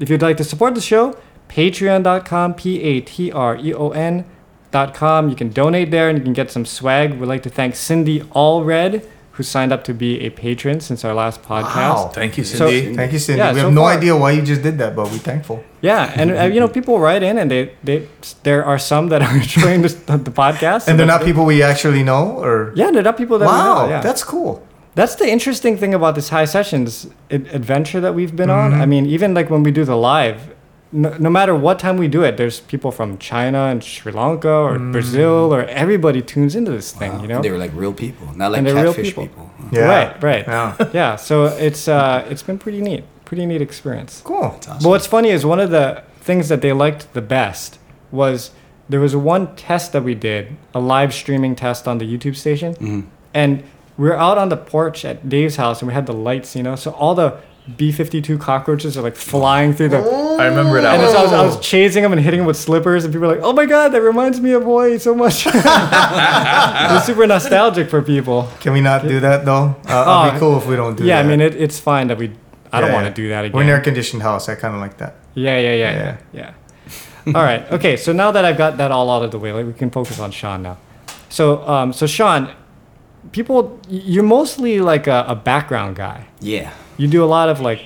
If 0.00 0.10
you'd 0.10 0.22
like 0.22 0.38
to 0.38 0.42
support 0.42 0.74
the 0.74 0.80
show, 0.80 1.16
patreon.com, 1.48 2.54
P 2.54 2.82
A 2.82 3.00
T 3.02 3.30
R 3.30 3.56
E 3.56 3.72
O 3.74 3.90
N 3.90 4.24
dot 4.72 4.92
com. 4.92 5.28
You 5.28 5.36
can 5.36 5.50
donate 5.50 5.92
there 5.92 6.08
and 6.08 6.18
you 6.18 6.24
can 6.24 6.32
get 6.32 6.50
some 6.50 6.66
swag. 6.66 7.14
We'd 7.14 7.28
like 7.28 7.44
to 7.44 7.48
thank 7.48 7.76
Cindy 7.76 8.22
Allred, 8.34 9.06
who 9.36 9.42
signed 9.42 9.72
up 9.72 9.82
to 9.84 9.94
be 9.94 10.20
a 10.20 10.30
patron 10.30 10.78
since 10.80 11.04
our 11.06 11.14
last 11.14 11.42
podcast. 11.42 11.94
Wow. 11.94 12.10
Thank 12.14 12.36
you, 12.38 12.44
So- 12.44 12.68
Cindy. 12.68 12.94
Thank 12.94 13.12
you, 13.12 13.18
Cindy. 13.18 13.38
Yeah, 13.38 13.52
we 13.52 13.60
so 13.60 13.64
have 13.66 13.74
no 13.74 13.80
far- 13.82 13.96
idea 13.96 14.14
why 14.16 14.32
you 14.32 14.42
just 14.42 14.62
did 14.62 14.76
that, 14.78 14.94
but 14.94 15.04
we're 15.10 15.18
thankful. 15.18 15.64
Yeah, 15.80 16.12
and 16.14 16.30
uh, 16.30 16.42
you 16.44 16.60
know, 16.60 16.68
people 16.68 16.98
write 17.00 17.22
in 17.22 17.38
and 17.38 17.50
they, 17.50 17.72
they 17.82 18.06
there 18.42 18.62
are 18.64 18.78
some 18.78 19.08
that 19.08 19.22
are 19.22 19.34
enjoying 19.44 19.80
this, 19.82 19.94
the, 19.94 20.16
the 20.18 20.30
podcast. 20.30 20.86
And 20.88 20.98
they're 20.98 21.06
not 21.06 21.24
people 21.24 21.44
we 21.46 21.62
actually 21.62 22.02
know, 22.02 22.38
or 22.44 22.72
Yeah, 22.76 22.90
they're 22.90 23.02
not 23.02 23.16
people 23.16 23.38
that 23.38 23.46
we 23.46 23.52
wow, 23.52 23.86
know. 23.86 23.88
Yeah. 23.88 24.00
that's 24.02 24.22
cool. 24.22 24.62
That's 24.94 25.14
the 25.14 25.26
interesting 25.26 25.78
thing 25.78 25.94
about 25.94 26.14
this 26.14 26.28
high 26.28 26.44
sessions 26.44 27.08
adventure 27.30 28.00
that 28.02 28.14
we've 28.14 28.36
been 28.36 28.50
on. 28.50 28.72
Mm-hmm. 28.72 28.82
I 28.82 28.86
mean, 28.86 29.06
even 29.06 29.32
like 29.32 29.48
when 29.48 29.62
we 29.62 29.70
do 29.70 29.84
the 29.86 29.96
live, 29.96 30.40
no, 30.92 31.16
no 31.18 31.30
matter 31.30 31.54
what 31.54 31.78
time 31.78 31.96
we 31.96 32.06
do 32.08 32.22
it, 32.22 32.36
there's 32.36 32.60
people 32.60 32.90
from 32.92 33.16
China 33.18 33.66
and 33.66 33.82
Sri 33.82 34.12
Lanka 34.12 34.48
or 34.50 34.76
Mm. 34.78 34.92
Brazil 34.92 35.54
or 35.54 35.64
everybody 35.64 36.20
tunes 36.22 36.54
into 36.54 36.70
this 36.70 36.92
thing, 36.92 37.18
you 37.20 37.28
know? 37.28 37.40
They 37.40 37.50
were 37.50 37.58
like 37.58 37.72
real 37.74 37.92
people, 37.94 38.26
not 38.36 38.52
like 38.52 38.58
And 38.58 38.66
they're 38.66 38.74
real 38.74 38.92
catfish 38.92 39.08
people. 39.14 39.24
people. 39.24 39.50
Yeah. 39.72 39.86
Right, 39.88 40.22
right. 40.22 40.44
Yeah. 40.46 40.88
Yeah, 40.92 41.16
so 41.16 41.46
it's 41.46 41.88
uh, 41.88 42.26
it's 42.30 42.42
been 42.42 42.58
pretty 42.58 42.80
neat, 42.82 43.04
pretty 43.24 43.46
neat 43.46 43.62
experience. 43.62 44.20
Cool. 44.24 44.54
It's 44.58 44.66
But 44.66 44.88
what's 44.88 45.06
funny 45.06 45.30
is 45.30 45.44
one 45.46 45.60
of 45.60 45.70
the 45.70 46.02
things 46.20 46.48
that 46.48 46.60
they 46.60 46.72
liked 46.72 47.12
the 47.14 47.22
best 47.22 47.78
was 48.10 48.50
there 48.88 49.00
was 49.00 49.14
one 49.16 49.54
test 49.56 49.92
that 49.92 50.04
we 50.04 50.14
did, 50.14 50.44
a 50.74 50.80
live 50.80 51.14
streaming 51.14 51.54
test 51.56 51.88
on 51.88 51.96
the 51.98 52.04
YouTube 52.04 52.36
station, 52.36 52.74
Mhm. 52.74 53.04
and 53.32 53.62
we 53.96 54.08
were 54.08 54.18
out 54.18 54.36
on 54.38 54.48
the 54.50 54.56
porch 54.56 55.04
at 55.04 55.28
Dave's 55.28 55.56
house, 55.56 55.80
and 55.80 55.88
we 55.88 55.94
had 55.94 56.04
the 56.06 56.12
lights, 56.12 56.54
you 56.56 56.62
know, 56.62 56.76
so 56.76 56.90
all 56.92 57.14
the 57.14 57.32
B52 57.70 58.40
cockroaches 58.40 58.96
are 58.98 59.02
like 59.02 59.14
flying 59.14 59.72
through 59.72 59.90
the. 59.90 59.98
I 59.98 60.46
remember 60.46 60.80
that. 60.80 60.98
And 60.98 61.10
so 61.12 61.18
I 61.18 61.22
was, 61.22 61.32
I 61.32 61.44
was 61.44 61.60
chasing 61.70 62.02
them 62.02 62.10
and 62.12 62.20
hitting 62.20 62.38
them 62.38 62.46
with 62.46 62.56
slippers, 62.56 63.04
and 63.04 63.14
people 63.14 63.28
were 63.28 63.34
like, 63.36 63.44
"Oh 63.44 63.52
my 63.52 63.66
god, 63.66 63.90
that 63.90 64.02
reminds 64.02 64.40
me 64.40 64.52
of 64.52 64.62
Hawaii 64.64 64.98
so 64.98 65.14
much." 65.14 65.46
it 65.46 65.54
was 65.54 67.04
super 67.04 67.26
nostalgic 67.26 67.88
for 67.88 68.02
people. 68.02 68.48
Can 68.60 68.72
we 68.72 68.80
not 68.80 69.02
do 69.06 69.20
that 69.20 69.44
though? 69.44 69.76
Uh, 69.86 70.00
it'll 70.02 70.12
Oh, 70.12 70.30
be 70.32 70.38
cool 70.40 70.58
if 70.58 70.66
we 70.66 70.74
don't 70.76 70.96
do 70.96 71.04
yeah, 71.04 71.22
that. 71.22 71.28
I 71.28 71.28
mean, 71.28 71.40
it, 71.40 71.54
it's 71.54 71.78
fine 71.78 72.08
that 72.08 72.18
we. 72.18 72.32
I 72.72 72.80
don't 72.80 72.88
Yeah, 72.90 72.94
want 72.94 73.04
yeah. 73.04 73.10
to 73.10 73.14
do 73.14 73.28
that 73.28 73.44
again. 73.44 73.54
We're 73.56 73.62
in 73.62 73.68
an 73.68 73.74
air-conditioned 73.74 74.22
house. 74.22 74.48
I 74.48 74.54
kind 74.56 74.74
of 74.74 74.80
like 74.80 74.96
that. 74.98 75.16
Yeah, 75.34 75.58
yeah, 75.58 75.74
yeah, 75.74 76.16
yeah, 76.32 76.52
yeah. 77.26 77.34
all 77.36 77.44
right. 77.44 77.70
Okay. 77.70 77.96
So 77.96 78.12
now 78.12 78.32
that 78.32 78.44
I've 78.44 78.56
got 78.58 78.78
that 78.78 78.90
all 78.90 79.08
out 79.10 79.22
of 79.22 79.30
the 79.30 79.38
way, 79.38 79.52
like, 79.52 79.66
we 79.66 79.72
can 79.74 79.90
focus 79.90 80.18
on 80.18 80.30
Sean 80.32 80.62
now. 80.62 80.78
So, 81.28 81.66
um, 81.68 81.92
so 81.92 82.06
Sean, 82.06 82.50
people, 83.30 83.78
you're 83.88 84.24
mostly 84.24 84.80
like 84.80 85.06
a, 85.06 85.24
a 85.28 85.34
background 85.36 85.96
guy. 85.96 86.26
Yeah. 86.40 86.72
You 86.96 87.08
do 87.08 87.24
a 87.24 87.26
lot 87.26 87.48
of 87.48 87.60
like 87.60 87.80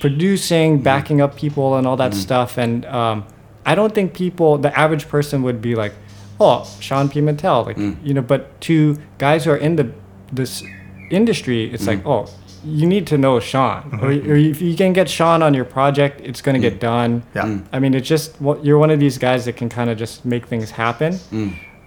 producing, 0.00 0.74
mm-hmm. 0.74 0.84
backing 0.84 1.20
up 1.20 1.36
people, 1.36 1.76
and 1.76 1.86
all 1.86 1.96
that 1.96 2.12
mm-hmm. 2.12 2.20
stuff. 2.20 2.58
And 2.58 2.84
um, 2.86 3.26
I 3.66 3.74
don't 3.74 3.94
think 3.94 4.14
people, 4.14 4.58
the 4.58 4.76
average 4.78 5.08
person, 5.08 5.42
would 5.42 5.60
be 5.60 5.74
like, 5.74 5.92
"Oh, 6.40 6.68
Sean 6.80 7.08
Pimentel," 7.08 7.66
like 7.66 7.76
mm. 7.76 7.96
you 8.04 8.14
know. 8.14 8.22
But 8.22 8.60
to 8.62 8.98
guys 9.18 9.44
who 9.44 9.52
are 9.52 9.56
in 9.56 9.76
the 9.76 9.90
this 10.32 10.62
industry, 11.10 11.72
it's 11.72 11.86
like, 11.86 12.02
mm. 12.02 12.10
"Oh, 12.10 12.32
you 12.64 12.86
need 12.86 13.06
to 13.08 13.18
know 13.18 13.40
Sean, 13.40 13.86
or, 13.94 14.10
mm-hmm. 14.10 14.30
or 14.30 14.34
if 14.36 14.62
you 14.62 14.76
can 14.76 14.92
get 14.92 15.08
Sean 15.08 15.42
on 15.42 15.54
your 15.54 15.64
project, 15.64 16.20
it's 16.22 16.40
gonna 16.40 16.58
get 16.58 16.76
mm. 16.76 16.80
done." 16.80 17.22
Yeah. 17.34 17.58
I 17.72 17.78
mean, 17.78 17.94
it's 17.94 18.08
just 18.08 18.40
what 18.40 18.64
you're 18.64 18.78
one 18.78 18.90
of 18.90 19.00
these 19.00 19.18
guys 19.18 19.44
that 19.44 19.56
can 19.56 19.68
kind 19.68 19.90
of 19.90 19.98
just 19.98 20.24
make 20.24 20.46
things 20.46 20.70
happen, 20.70 21.18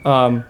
um, 0.05 0.43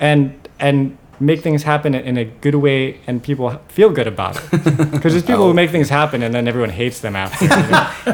and 0.00 0.48
and 0.58 0.96
make 1.24 1.40
things 1.42 1.62
happen 1.62 1.94
in 1.94 2.16
a 2.18 2.24
good 2.24 2.54
way, 2.56 3.00
and 3.06 3.22
people 3.22 3.50
feel 3.68 3.90
good 3.90 4.06
about 4.06 4.36
it. 4.36 4.42
Because 4.94 5.12
there's 5.14 5.24
people 5.24 5.46
who 5.48 5.54
make 5.54 5.70
things 5.70 5.88
happen, 5.88 6.22
and 6.22 6.34
then 6.34 6.46
everyone 6.48 6.70
hates 6.70 7.00
them 7.00 7.16
after. 7.16 7.44
you 7.44 7.50
know? 7.50 7.56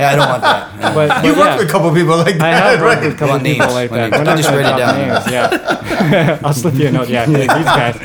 Yeah, 0.00 0.10
I 0.12 0.16
don't 0.16 0.28
want 0.28 0.42
that. 0.42 0.60
Yeah. 0.80 0.94
But, 0.94 1.08
but 1.08 1.24
You 1.24 1.30
worked 1.32 1.38
yeah, 1.38 1.56
with 1.58 1.68
a 1.68 1.72
couple 1.72 1.92
people 1.94 2.16
like 2.16 2.38
that, 2.38 2.62
I 2.64 2.70
have 2.70 2.80
worked 2.80 2.96
right? 2.96 3.04
with 3.04 3.14
a 3.14 3.18
couple 3.18 3.34
Want 3.34 3.44
people 3.44 3.66
names, 3.66 3.74
like 3.80 3.90
that. 3.90 4.10
names. 4.10 4.18
We're 4.18 4.24
not 4.24 4.36
Just 4.36 4.48
write 4.50 4.70
it 4.72 4.78
down. 4.82 4.94
names, 4.98 5.26
Yeah, 5.30 6.40
I'll 6.44 6.52
slip 6.54 6.74
you 6.74 6.88
a 6.88 6.92
note. 6.92 7.08
Yeah, 7.08 7.26
these 7.26 7.46
guys. 7.46 7.96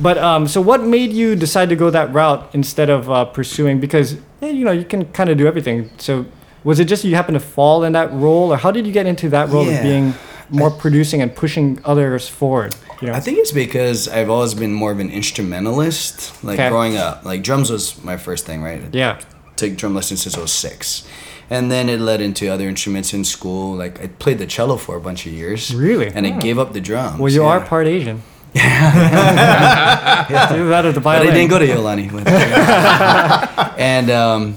But 0.00 0.16
um, 0.18 0.46
so 0.46 0.60
what 0.60 0.82
made 0.84 1.12
you 1.12 1.34
decide 1.34 1.68
to 1.70 1.76
go 1.76 1.90
that 1.90 2.12
route 2.14 2.48
instead 2.54 2.88
of 2.90 3.10
uh, 3.10 3.24
pursuing? 3.24 3.80
Because 3.80 4.14
eh, 4.42 4.50
you 4.50 4.64
know 4.64 4.70
you 4.72 4.84
can 4.84 5.04
kind 5.12 5.28
of 5.30 5.36
do 5.38 5.46
everything. 5.46 5.90
So 5.98 6.24
was 6.64 6.78
it 6.78 6.84
just 6.86 7.04
you 7.04 7.14
happened 7.16 7.34
to 7.34 7.44
fall 7.44 7.82
in 7.84 7.92
that 7.94 8.12
role, 8.12 8.52
or 8.52 8.56
how 8.58 8.70
did 8.70 8.86
you 8.86 8.92
get 8.92 9.06
into 9.06 9.28
that 9.30 9.48
role 9.48 9.66
Yeah. 9.66 9.76
of 9.78 9.82
being 9.82 10.14
more 10.50 10.70
producing 10.70 11.20
and 11.20 11.34
pushing 11.34 11.80
others 11.84 12.28
forward? 12.28 12.74
You 13.00 13.08
know? 13.08 13.14
I 13.14 13.20
think 13.20 13.38
it's 13.38 13.52
because 13.52 14.08
I've 14.08 14.28
always 14.30 14.54
been 14.54 14.72
more 14.72 14.90
of 14.90 14.98
an 14.98 15.10
instrumentalist. 15.10 16.42
Like 16.44 16.58
Okay. 16.58 16.68
growing 16.68 16.96
up, 16.96 17.24
like 17.24 17.42
drums 17.42 17.70
was 17.70 18.02
my 18.02 18.16
first 18.16 18.44
thing, 18.46 18.62
right? 18.62 18.82
yeah. 18.92 19.18
Took 19.56 19.76
drum 19.76 19.94
lessons 19.94 20.22
since 20.22 20.36
I 20.36 20.40
was 20.40 20.52
six, 20.52 21.02
and 21.50 21.68
then 21.70 21.88
it 21.88 21.98
led 22.00 22.20
into 22.20 22.48
other 22.48 22.68
instruments 22.68 23.12
in 23.12 23.24
school. 23.24 23.74
Like 23.74 24.00
I 24.02 24.06
played 24.06 24.38
the 24.38 24.46
cello 24.46 24.76
for 24.76 24.96
a 24.96 25.00
bunch 25.00 25.26
of 25.26 25.32
years. 25.32 25.74
Really? 25.74 26.06
And 26.06 26.26
I 26.26 26.30
gave 26.30 26.58
up 26.60 26.72
the 26.74 26.80
drums. 26.80 27.18
Well, 27.18 27.32
you 27.32 27.42
yeah. 27.42 27.48
are 27.48 27.60
part 27.60 27.86
Asian. 27.86 28.22
Yeah. 28.54 30.26
Either 30.30 30.68
that 30.68 30.86
or 30.86 30.92
the 30.92 31.00
But 31.00 31.22
I 31.22 31.30
didn't 31.30 31.50
go 31.50 31.58
to 31.58 31.66
Iolani. 31.66 32.10
With 32.10 32.26
and 33.78 34.10
um, 34.10 34.56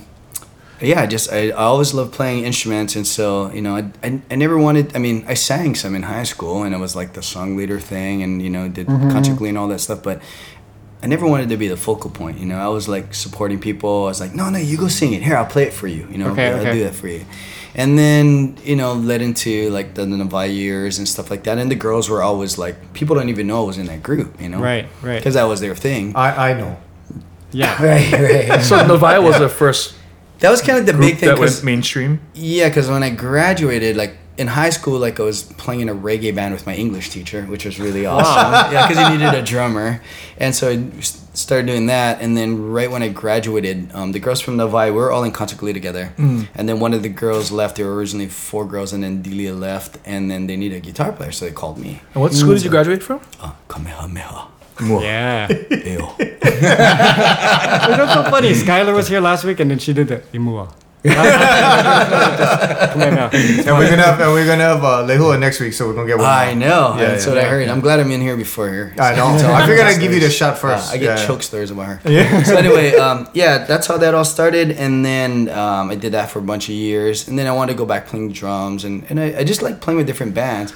yeah, 0.87 1.01
I 1.01 1.07
just 1.07 1.31
I, 1.31 1.49
I 1.49 1.63
always 1.63 1.93
loved 1.93 2.13
playing 2.13 2.43
instruments, 2.45 2.95
and 2.95 3.05
so 3.05 3.51
you 3.51 3.61
know 3.61 3.75
I, 3.75 3.91
I 4.03 4.21
I 4.31 4.35
never 4.35 4.57
wanted. 4.57 4.95
I 4.95 4.99
mean, 4.99 5.23
I 5.27 5.35
sang 5.35 5.75
some 5.75 5.95
in 5.95 6.03
high 6.03 6.23
school, 6.23 6.63
and 6.63 6.73
it 6.73 6.79
was 6.79 6.95
like 6.95 7.13
the 7.13 7.21
song 7.23 7.55
leader 7.55 7.79
thing, 7.79 8.23
and 8.23 8.41
you 8.41 8.49
know 8.49 8.67
did 8.67 8.87
mm 8.87 9.47
and 9.47 9.57
all 9.57 9.67
that 9.67 9.79
stuff, 9.79 10.03
but. 10.03 10.21
I 11.03 11.07
never 11.07 11.25
wanted 11.25 11.49
to 11.49 11.57
be 11.57 11.67
the 11.67 11.77
focal 11.77 12.11
point, 12.11 12.37
you 12.37 12.45
know. 12.45 12.59
I 12.59 12.67
was 12.67 12.87
like 12.87 13.15
supporting 13.15 13.59
people. 13.59 14.03
I 14.03 14.09
was 14.09 14.19
like, 14.19 14.35
no, 14.35 14.51
no, 14.51 14.59
you 14.59 14.77
go 14.77 14.87
sing 14.87 15.13
it. 15.13 15.23
Here, 15.23 15.35
I'll 15.35 15.47
play 15.47 15.63
it 15.63 15.73
for 15.73 15.87
you. 15.87 16.07
You 16.11 16.19
know, 16.19 16.29
Okay, 16.29 16.51
I'll 16.51 16.59
okay. 16.59 16.73
do 16.73 16.83
that 16.83 16.93
for 16.93 17.07
you. 17.07 17.25
And 17.73 17.97
then, 17.97 18.55
you 18.63 18.75
know, 18.75 18.93
led 18.93 19.23
into 19.23 19.71
like 19.71 19.95
the 19.95 20.03
Navai 20.03 20.53
years 20.53 20.99
and 20.99 21.09
stuff 21.09 21.31
like 21.31 21.43
that. 21.45 21.57
And 21.57 21.71
the 21.71 21.75
girls 21.75 22.07
were 22.07 22.21
always 22.21 22.59
like, 22.59 22.93
people 22.93 23.15
don't 23.15 23.29
even 23.29 23.47
know 23.47 23.63
I 23.63 23.65
was 23.65 23.79
in 23.79 23.87
that 23.87 24.03
group, 24.03 24.39
you 24.39 24.49
know? 24.49 24.59
Right, 24.59 24.87
right. 25.01 25.17
Because 25.17 25.33
that 25.33 25.45
was 25.45 25.59
their 25.59 25.73
thing. 25.75 26.15
I 26.15 26.51
I 26.51 26.53
know. 26.53 26.77
Yeah. 27.51 27.81
Right, 27.81 28.11
right. 28.11 28.61
So 28.69 28.85
Novaya 28.85 29.21
was 29.21 29.39
the 29.39 29.49
first 29.49 29.95
That 30.41 30.49
was 30.51 30.61
kind 30.61 30.77
of 30.79 30.85
the 30.85 30.93
big 30.93 31.17
thing. 31.17 31.29
that 31.29 31.39
went 31.39 31.63
mainstream. 31.63 32.19
yeah, 32.33 32.67
because 32.69 32.89
when 32.89 33.03
I 33.03 33.09
graduated, 33.09 33.95
like 33.95 34.17
in 34.37 34.47
high 34.47 34.71
school, 34.71 34.97
like 34.97 35.19
I 35.19 35.23
was 35.23 35.43
playing 35.43 35.81
in 35.81 35.89
a 35.89 35.95
reggae 35.95 36.33
band 36.33 36.53
with 36.53 36.65
my 36.65 36.75
English 36.75 37.09
teacher, 37.09 37.43
which 37.43 37.63
was 37.65 37.79
really 37.79 38.05
awesome. 38.05 38.73
yeah, 38.73 38.87
because 38.87 39.07
he 39.07 39.17
needed 39.17 39.33
a 39.33 39.43
drummer, 39.43 40.01
and 40.37 40.55
so 40.55 40.69
i 40.71 41.01
started 41.33 41.65
doing 41.65 41.85
that. 41.87 42.21
And 42.21 42.35
then 42.35 42.49
right 42.73 42.89
when 42.91 43.01
I 43.03 43.07
graduated, 43.07 43.77
um, 43.93 44.11
the 44.11 44.19
girls 44.19 44.41
from 44.41 44.57
Navai, 44.57 44.87
we 44.87 44.97
were 44.99 45.11
all 45.13 45.23
in 45.23 45.31
concert 45.31 45.59
Glee 45.59 45.71
together. 45.73 46.11
And 46.17 46.67
then 46.67 46.79
one 46.81 46.93
of 46.93 47.03
the 47.03 47.09
girls 47.09 47.51
left. 47.51 47.77
There 47.77 47.85
were 47.85 47.95
originally 47.95 48.27
four 48.27 48.65
girls, 48.65 48.91
and 48.93 49.01
then 49.03 49.21
Delia 49.21 49.53
left, 49.53 49.97
and 50.05 50.29
then 50.29 50.47
they 50.47 50.57
needed 50.57 50.77
a 50.77 50.85
guitar 50.89 51.11
player, 51.13 51.31
so 51.31 51.45
they 51.45 51.51
called 51.51 51.77
me. 51.77 52.01
And 52.13 52.21
what 52.23 52.33
school 52.33 52.53
did 52.55 52.63
you 52.63 52.69
graduate 52.69 53.01
from? 53.03 53.21
Uh, 53.39 53.53
Kamehameha. 53.69 54.47
Yeah. 54.79 55.47
Ew. 55.49 56.07
But 56.61 57.97
that's 57.97 58.13
so 58.13 58.23
funny. 58.29 58.51
Skylar 58.51 58.93
was 58.93 59.07
here 59.07 59.19
last 59.21 59.43
week 59.43 59.59
and 59.59 59.71
then 59.71 59.79
she 59.79 59.93
did 59.93 60.07
the 60.07 60.17
Imua. 60.33 60.71
Come 61.03 63.01
on 63.01 63.15
now. 63.15 63.29
And 63.31 63.77
we're 63.77 63.89
gonna 63.89 64.03
have 64.03 64.19
and 64.19 64.31
we're 64.31 64.45
gonna 64.45 64.63
have 64.63 64.83
uh, 64.83 65.03
Lehua 65.07 65.39
next 65.39 65.59
week, 65.59 65.73
so 65.73 65.87
we're 65.87 65.95
gonna 65.95 66.07
get 66.07 66.17
one. 66.17 66.27
I 66.27 66.53
more. 66.53 66.55
know. 66.67 66.95
Yeah, 66.97 67.07
That's 67.07 67.25
yeah, 67.25 67.33
what 67.33 67.43
I 67.43 67.47
heard. 67.47 67.67
I'm 67.69 67.79
glad 67.79 67.99
I'm 67.99 68.11
in 68.11 68.21
here 68.21 68.37
before 68.37 68.69
her. 68.69 68.93
I 68.99 69.15
know. 69.15 69.35
So 69.37 69.51
I 69.51 69.65
figured 69.65 69.87
I'd 69.87 69.99
give 69.99 70.13
you 70.13 70.19
the 70.19 70.29
shot 70.29 70.57
first. 70.59 70.91
Uh, 70.91 70.93
I 70.95 70.97
get 70.97 71.17
Yeah. 71.19 71.25
choke 71.25 71.41
stories 71.43 71.71
about 71.71 71.87
her. 71.87 71.99
Yeah. 72.09 72.43
so 72.49 72.55
anyway, 72.55 72.95
um, 72.95 73.27
yeah, 73.33 73.65
that's 73.65 73.87
how 73.87 73.97
that 73.97 74.13
all 74.13 74.25
started, 74.25 74.71
and 74.71 75.03
then 75.03 75.49
um, 75.49 75.89
I 75.89 75.95
did 75.95 76.11
that 76.13 76.29
for 76.29 76.39
a 76.39 76.43
bunch 76.43 76.69
of 76.69 76.75
years, 76.75 77.27
and 77.27 77.37
then 77.39 77.47
I 77.47 77.51
wanted 77.51 77.73
to 77.73 77.77
go 77.77 77.85
back 77.85 78.05
playing 78.07 78.31
drums, 78.33 78.83
and, 78.83 79.03
and 79.09 79.19
I, 79.19 79.39
I 79.39 79.43
just 79.43 79.61
like 79.63 79.81
playing 79.81 79.97
with 79.97 80.05
different 80.07 80.35
bands, 80.35 80.73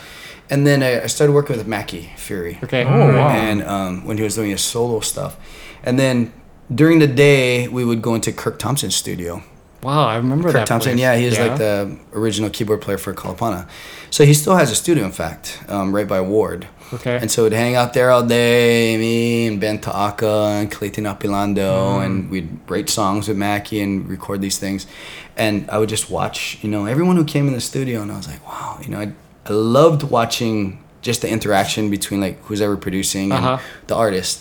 and 0.50 0.66
then 0.66 0.84
I, 0.84 1.04
I 1.04 1.08
started 1.08 1.34
working 1.34 1.58
with 1.58 1.68
Mackey 1.68 2.12
Feary. 2.18 2.60
Okay. 2.64 2.84
Oh, 2.84 3.14
wow. 3.14 3.30
And 3.30 3.64
um, 3.64 4.06
when 4.06 4.18
he 4.18 4.24
was 4.24 4.36
doing 4.36 4.52
his 4.52 4.62
solo 4.62 5.00
stuff, 5.00 5.38
and 5.84 6.00
then 6.00 6.34
during 6.74 7.00
the 7.00 7.08
day 7.08 7.68
we 7.68 7.84
would 7.86 8.02
go 8.02 8.16
into 8.16 8.32
Kirk 8.32 8.60
Thompson's 8.60 8.96
studio. 8.96 9.44
Wow, 9.84 10.08
I 10.08 10.16
remember 10.18 10.46
Kirk 10.46 10.54
that. 10.54 10.68
Thompson, 10.68 10.94
place. 10.94 11.02
yeah, 11.02 11.16
he's 11.16 11.38
like 11.38 11.58
the 11.60 11.96
original 12.14 12.50
keyboard 12.50 12.82
player 12.82 12.98
for 12.98 13.14
Kalapana. 13.14 13.70
So 14.10 14.26
he 14.26 14.34
still 14.34 14.56
has 14.56 14.72
a 14.72 14.76
studio, 14.76 15.06
in 15.06 15.12
fact, 15.12 15.64
um, 15.68 15.94
right 15.94 16.08
by 16.08 16.22
Ward. 16.22 16.68
Okay. 16.94 17.18
And 17.18 17.30
so 17.30 17.44
we'd 17.44 17.54
hang 17.54 17.76
out 17.76 17.94
there 17.94 18.10
all 18.10 18.26
day, 18.26 18.98
me 18.98 19.48
and 19.48 19.60
Ben 19.60 19.80
Taaka 19.80 20.62
and 20.62 20.72
Clayton 20.72 21.04
Apilando, 21.04 22.04
and 22.04 22.30
we'd 22.32 22.60
write 22.68 22.90
songs 22.90 23.28
with 23.28 23.38
Mackie 23.38 23.80
and 23.80 24.08
record 24.08 24.42
these 24.42 24.58
things. 24.58 24.88
And 25.36 25.70
I 25.70 25.78
would 25.78 25.90
just 25.90 26.10
watch, 26.10 26.58
you 26.64 26.70
know, 26.70 26.86
everyone 26.86 27.16
who 27.16 27.26
came 27.26 27.48
in 27.48 27.54
the 27.54 27.62
studio, 27.62 28.02
and 28.02 28.12
I 28.12 28.18
was 28.18 28.28
like, 28.28 28.46
wow, 28.48 28.80
you 28.82 28.90
know, 28.90 29.00
I, 29.00 29.14
I 29.46 29.54
loved 29.54 30.04
watching 30.04 30.80
just 31.02 31.22
the 31.22 31.30
interaction 31.30 31.90
between 31.90 32.20
like 32.22 32.42
who's 32.46 32.62
ever 32.62 32.76
producing 32.78 33.32
and 33.32 33.46
Uh-huh. 33.46 33.58
the 33.88 33.96
artist. 33.96 34.40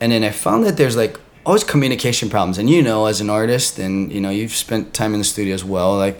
And 0.00 0.12
then 0.12 0.22
I 0.22 0.30
found 0.30 0.64
that 0.66 0.76
there's 0.76 0.96
like 0.96 1.18
always 1.44 1.64
communication 1.64 2.28
problems. 2.28 2.58
And 2.58 2.68
you 2.70 2.82
know, 2.82 3.06
as 3.06 3.20
an 3.20 3.30
artist, 3.30 3.78
and 3.78 4.12
you 4.12 4.20
know, 4.20 4.30
you've 4.30 4.54
spent 4.54 4.92
time 4.94 5.12
in 5.14 5.18
the 5.20 5.24
studio 5.24 5.54
as 5.54 5.64
well, 5.64 5.96
like 5.96 6.18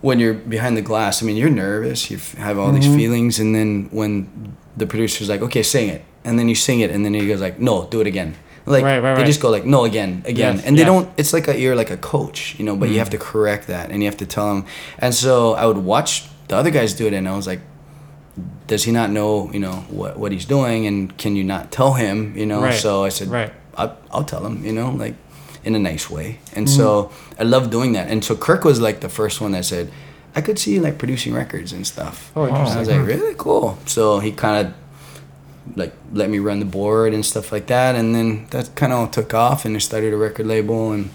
when 0.00 0.18
you're 0.20 0.34
behind 0.34 0.76
the 0.76 0.82
glass, 0.82 1.22
I 1.22 1.26
mean, 1.26 1.36
you're 1.36 1.50
nervous. 1.50 2.10
You 2.10 2.18
have 2.38 2.58
all 2.58 2.72
these 2.72 2.86
feelings, 2.96 3.38
and 3.38 3.54
then 3.54 3.88
when 3.92 4.26
the 4.76 4.86
producer's 4.86 5.28
like, 5.28 5.42
"Okay, 5.42 5.62
sing 5.62 5.88
it," 5.88 6.02
and 6.24 6.38
then 6.38 6.48
you 6.48 6.54
sing 6.56 6.80
it, 6.80 6.90
and 6.90 7.04
then 7.04 7.14
he 7.14 7.26
goes 7.26 7.40
like, 7.40 7.60
"No, 7.60 7.86
do 7.90 8.00
it 8.00 8.06
again." 8.06 8.34
Like 8.66 8.84
Right, 8.84 9.00
right, 9.02 9.16
they 9.16 9.24
just 9.24 9.40
go 9.40 9.50
like, 9.50 9.64
"No, 9.64 9.84
again, 9.84 10.22
again," 10.26 10.56
Yes, 10.56 10.64
and 10.66 10.76
they 10.78 10.84
don't. 10.84 11.08
It's 11.16 11.32
like 11.32 11.46
a, 11.48 11.54
you're 11.58 11.74
like 11.76 11.90
a 11.90 11.96
coach, 11.96 12.54
you 12.58 12.64
know, 12.64 12.76
but 12.76 12.88
you 12.90 12.98
have 12.98 13.10
to 13.10 13.18
correct 13.18 13.66
that, 13.68 13.90
and 13.90 14.02
you 14.02 14.06
have 14.10 14.18
to 14.18 14.26
tell 14.26 14.46
them. 14.54 14.64
And 14.98 15.12
so 15.14 15.54
I 15.54 15.66
would 15.66 15.78
watch 15.78 16.24
the 16.52 16.58
other 16.58 16.70
guys 16.70 16.92
do 16.92 17.06
it, 17.06 17.14
and 17.14 17.26
I 17.26 17.34
was 17.34 17.46
like, 17.46 17.60
"Does 18.66 18.84
he 18.84 18.92
not 18.92 19.08
know, 19.10 19.50
you 19.52 19.58
know, 19.58 19.72
what 19.88 20.18
what 20.18 20.32
he's 20.32 20.44
doing, 20.44 20.86
and 20.86 21.16
can 21.16 21.34
you 21.34 21.44
not 21.44 21.72
tell 21.72 21.94
him, 21.94 22.36
you 22.36 22.44
know?" 22.44 22.60
Right, 22.60 22.74
So 22.74 23.04
I 23.04 23.08
said, 23.08 23.28
right. 23.28 23.52
I'll, 23.74 23.96
I'll 24.10 24.24
tell 24.24 24.44
him, 24.44 24.62
you 24.62 24.72
know, 24.72 24.90
like 24.90 25.14
in 25.64 25.74
a 25.74 25.78
nice 25.78 26.10
way. 26.10 26.40
And 26.54 26.66
mm-hmm. 26.66 26.76
so 26.76 27.10
I 27.38 27.44
love 27.44 27.70
doing 27.70 27.92
that. 27.92 28.08
And 28.08 28.22
so 28.22 28.36
Kirk 28.36 28.64
was 28.64 28.80
like 28.80 29.00
the 29.00 29.08
first 29.08 29.40
one 29.40 29.52
that 29.52 29.64
said, 29.64 29.90
I 30.34 30.42
could 30.42 30.58
see 30.58 30.74
you 30.74 30.82
like 30.82 30.98
producing 30.98 31.32
records 31.32 31.72
and 31.72 31.86
stuff. 31.86 32.30
Oh, 32.36 32.44
And 32.44 32.54
I 32.54 32.78
was 32.78 32.88
like, 32.88 33.06
really 33.06 33.34
cool. 33.38 33.78
So 33.86 34.18
he 34.18 34.30
kind 34.30 34.66
of 34.66 34.74
like 35.76 35.94
let 36.12 36.28
me 36.28 36.38
run 36.38 36.58
the 36.58 36.66
board 36.66 37.14
and 37.14 37.24
stuff 37.24 37.50
like 37.50 37.66
that. 37.68 37.94
And 37.94 38.14
then 38.14 38.46
that 38.50 38.74
kind 38.74 38.92
of 38.92 39.10
took 39.10 39.32
off 39.32 39.64
and 39.64 39.74
I 39.74 39.78
started 39.78 40.12
a 40.12 40.18
record 40.18 40.46
label 40.46 40.92
and 40.92 41.08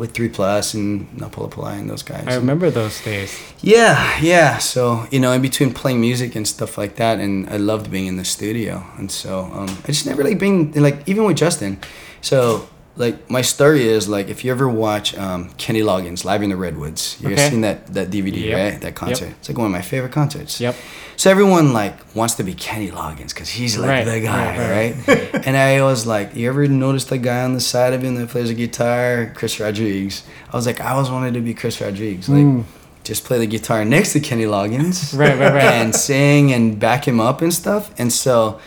with 0.00 0.10
Three 0.12 0.28
Plus 0.28 0.74
and 0.74 1.06
Napoli 1.20 1.48
Poli 1.50 1.74
and 1.78 1.88
those 1.88 2.02
guys. 2.02 2.24
I 2.26 2.34
remember 2.36 2.70
those 2.70 3.00
days. 3.04 3.30
Yeah, 3.60 4.18
yeah. 4.20 4.58
So 4.58 5.06
you 5.12 5.20
know, 5.20 5.32
in 5.32 5.42
between 5.42 5.72
playing 5.72 6.00
music 6.00 6.34
and 6.36 6.46
stuff 6.48 6.76
like 6.78 6.96
that, 6.96 7.20
and 7.20 7.48
I 7.48 7.56
loved 7.58 7.90
being 7.90 8.06
in 8.08 8.16
the 8.16 8.24
studio, 8.24 8.82
and 8.98 9.10
so 9.10 9.30
um, 9.54 9.68
I 9.84 9.88
just 9.94 10.06
never 10.06 10.24
like 10.24 10.38
being 10.38 10.72
like 10.72 10.96
even 11.08 11.24
with 11.24 11.36
Justin. 11.36 11.78
So 12.22 12.68
like 12.96 13.30
my 13.30 13.42
story 13.42 13.86
is 13.88 14.08
like 14.08 14.28
if 14.28 14.44
you 14.44 14.50
ever 14.50 14.68
watch 14.68 15.16
um, 15.16 15.50
Kenny 15.58 15.80
Loggins 15.82 16.24
live 16.24 16.42
in 16.42 16.50
the 16.50 16.56
Redwoods, 16.56 17.16
you've 17.20 17.32
Okay. 17.32 17.48
seen 17.50 17.60
that 17.60 17.86
that 17.94 18.10
DVD 18.10 18.36
Yep. 18.48 18.58
right? 18.58 18.80
That 18.80 18.94
concert. 18.94 19.26
Yep. 19.26 19.34
It's 19.38 19.48
like 19.48 19.58
one 19.58 19.66
of 19.66 19.72
my 19.72 19.82
favorite 19.82 20.12
concerts. 20.12 20.60
Yep. 20.60 20.74
So 21.20 21.28
everyone 21.30 21.74
like 21.74 22.16
wants 22.16 22.36
to 22.36 22.44
be 22.44 22.54
Kenny 22.54 22.90
Loggins 22.90 23.34
because 23.34 23.50
he's 23.50 23.76
like 23.76 23.90
Right, 23.90 24.04
the 24.04 24.20
guy, 24.20 24.56
right, 24.56 25.06
right? 25.06 25.34
and 25.46 25.54
I 25.54 25.82
was 25.82 26.06
like, 26.06 26.34
you 26.34 26.48
ever 26.48 26.66
notice 26.66 27.04
the 27.04 27.18
guy 27.18 27.44
on 27.44 27.52
the 27.52 27.60
side 27.60 27.92
of 27.92 28.02
him 28.02 28.14
that 28.14 28.30
plays 28.30 28.48
the 28.48 28.54
guitar, 28.54 29.30
Chris 29.36 29.60
Rodriguez? 29.60 30.22
I 30.50 30.56
was 30.56 30.64
like, 30.64 30.80
I 30.80 30.92
always 30.92 31.10
wanted 31.10 31.34
to 31.34 31.42
be 31.42 31.52
Chris 31.52 31.78
Rodriguez, 31.78 32.30
like 32.30 32.46
mm. 32.46 32.64
just 33.04 33.24
play 33.24 33.36
the 33.36 33.46
guitar 33.46 33.84
next 33.84 34.14
to 34.14 34.20
Kenny 34.20 34.44
Loggins. 34.44 35.14
Right, 35.18 35.38
right, 35.38 35.52
right. 35.52 35.62
and 35.62 35.94
sing 35.94 36.54
and 36.54 36.80
back 36.80 37.06
him 37.06 37.20
up 37.20 37.42
and 37.42 37.52
stuff. 37.52 37.92
And 37.98 38.10
so 38.10 38.58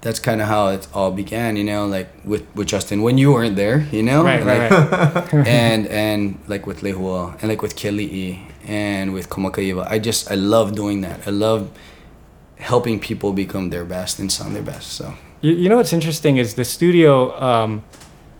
that's 0.00 0.18
kind 0.18 0.40
of 0.40 0.48
how 0.48 0.68
it 0.68 0.88
all 0.94 1.12
began, 1.12 1.56
you 1.56 1.64
know, 1.64 1.86
like 1.86 2.08
with 2.24 2.46
with 2.54 2.68
Justin 2.68 3.02
when 3.02 3.18
you 3.18 3.34
weren't 3.34 3.56
there, 3.56 3.80
you 3.92 4.02
know, 4.02 4.24
Right, 4.24 4.42
like, 4.42 4.70
right, 4.70 5.32
right. 5.34 5.46
and 5.46 5.86
and 5.88 6.38
like 6.46 6.66
with 6.66 6.80
Lehua 6.80 7.38
and 7.42 7.50
like 7.50 7.60
with 7.60 7.76
Keli'i 7.76 8.50
and 8.64 9.12
with 9.12 9.28
Komakaiva. 9.28 9.86
I 9.90 9.98
just 9.98 10.30
I 10.30 10.36
love 10.36 10.74
doing 10.74 11.02
that. 11.02 11.28
I 11.28 11.32
love 11.32 11.70
helping 12.58 12.98
people 13.00 13.32
become 13.32 13.70
their 13.70 13.84
best 13.84 14.18
and 14.18 14.30
sound 14.32 14.54
their 14.54 14.62
best. 14.62 14.92
So 14.92 15.14
You, 15.40 15.52
you 15.52 15.68
know 15.68 15.76
what's 15.76 15.92
interesting 15.92 16.36
is 16.38 16.54
the 16.54 16.64
studio. 16.64 17.38
Um, 17.40 17.82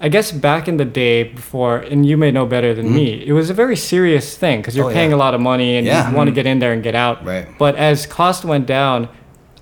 I 0.01 0.09
guess 0.09 0.31
back 0.31 0.69
in 0.69 0.77
the 0.77 0.85
day 0.85 1.25
before, 1.25 1.79
and 1.79 2.07
you 2.07 2.17
may 2.17 2.31
know 2.31 2.47
better 2.47 2.73
than 2.73 2.95
me, 2.95 3.25
it 3.27 3.33
was 3.33 3.51
a 3.51 3.55
very 3.55 3.75
serious 3.77 4.37
thing 4.39 4.61
because 4.61 4.77
you're 4.77 4.87
Mm-hmm. 4.87 4.91
Oh, 4.97 5.01
paying 5.01 5.11
yeah. 5.11 5.17
a 5.17 5.25
lot 5.27 5.35
of 5.35 5.41
money 5.41 5.77
and 5.77 5.87
Yeah. 5.87 6.11
you 6.11 6.17
want 6.17 6.29
to 6.29 6.35
get 6.35 6.47
in 6.47 6.59
there 6.61 6.73
and 6.73 6.83
get 6.83 6.95
out. 6.95 7.25
Right. 7.25 7.47
But 7.59 7.75
as 7.77 8.07
cost 8.07 8.45
went 8.45 8.67
down, 8.67 9.09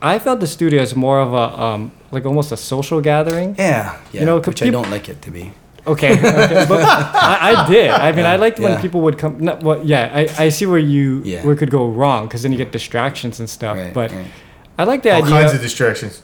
I 0.02 0.18
felt 0.18 0.40
the 0.40 0.46
studio 0.46 0.82
is 0.82 0.94
more 0.94 1.20
of 1.20 1.32
a 1.32 1.46
um, 1.64 1.90
like 2.10 2.26
almost 2.26 2.52
a 2.52 2.56
social 2.56 3.00
gathering. 3.00 3.56
yeah, 3.58 3.96
yeah, 4.12 4.24
know, 4.24 4.40
which 4.40 4.62
I 4.62 4.68
don't 4.70 4.90
like 4.90 5.08
it 5.08 5.22
to 5.22 5.30
be. 5.30 5.52
Okay, 5.86 6.12
okay. 6.18 6.66
but 6.68 6.82
I, 6.82 7.52
I 7.54 7.68
did. 7.68 7.90
I 7.90 8.12
mean, 8.12 8.26
I 8.26 8.36
liked 8.36 8.58
when 8.60 8.78
people 8.80 9.00
would 9.02 9.16
come. 9.18 9.38
Not, 9.40 9.62
well, 9.62 9.80
yeah, 9.84 10.10
I, 10.20 10.44
I 10.44 10.48
see 10.50 10.66
where 10.66 10.78
you 10.94 11.22
Yeah. 11.24 11.44
where 11.44 11.54
it 11.54 11.58
could 11.58 11.70
go 11.70 11.88
wrong 11.88 12.26
because 12.26 12.42
then 12.42 12.52
you 12.52 12.58
get 12.58 12.72
distractions 12.72 13.40
and 13.40 13.48
stuff. 13.48 13.76
Right, 13.78 13.94
but 13.94 14.10
right. 14.12 14.26
I 14.78 14.84
like 14.84 15.02
the 15.02 15.10
All 15.10 15.22
idea. 15.22 15.30
kinds 15.40 15.54
of 15.54 15.60
distractions. 15.60 16.22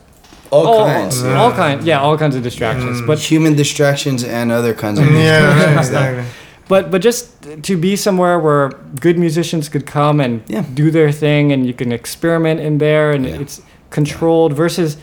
all 0.50 0.66
all, 0.66 0.86
kinds. 0.86 1.22
all, 1.24 1.36
all 1.36 1.52
kind, 1.52 1.82
yeah, 1.84 1.98
all 2.00 2.16
kinds 2.18 2.36
of 2.36 2.42
distractions. 2.42 3.00
But 3.06 3.18
human 3.18 3.54
distractions 3.56 4.22
and 4.22 4.52
other 4.52 4.74
kinds 4.74 4.98
of 4.98 5.06
Yeah, 5.10 5.14
right, 5.14 5.54
distractions. 5.54 5.88
exactly. 5.88 6.24
but 6.68 6.90
but 6.90 7.00
just 7.02 7.24
to 7.68 7.76
be 7.76 7.96
somewhere 7.96 8.38
where 8.38 8.68
good 9.00 9.18
musicians 9.18 9.68
could 9.70 9.86
come 9.86 10.20
and 10.24 10.42
Yeah. 10.48 10.64
do 10.74 10.90
their 10.90 11.10
thing 11.12 11.52
and 11.52 11.66
you 11.66 11.72
can 11.74 11.90
experiment 11.92 12.60
in 12.60 12.78
there 12.78 13.12
and 13.12 13.24
Yeah. 13.26 13.40
it's 13.42 13.62
controlled 13.90 14.52
versus 14.52 14.96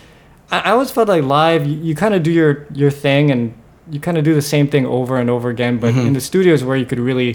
I, 0.51 0.59
I 0.67 0.69
always 0.71 0.91
felt 0.91 1.07
like 1.09 1.23
live 1.23 1.65
you, 1.65 1.77
you 1.87 1.95
kind 1.95 2.13
of 2.13 2.21
do 2.23 2.31
your 2.31 2.51
your 2.81 2.91
thing 2.91 3.31
and 3.31 3.53
you 3.93 3.99
kind 3.99 4.17
of 4.19 4.23
do 4.23 4.33
the 4.35 4.41
same 4.55 4.67
thing 4.67 4.85
over 4.85 5.17
and 5.21 5.29
over 5.29 5.49
again 5.49 5.77
but 5.79 5.93
Mhm. 5.93 6.07
in 6.07 6.13
the 6.13 6.21
studios 6.21 6.63
where 6.63 6.77
you 6.77 6.85
could 6.85 6.99
really 6.99 7.31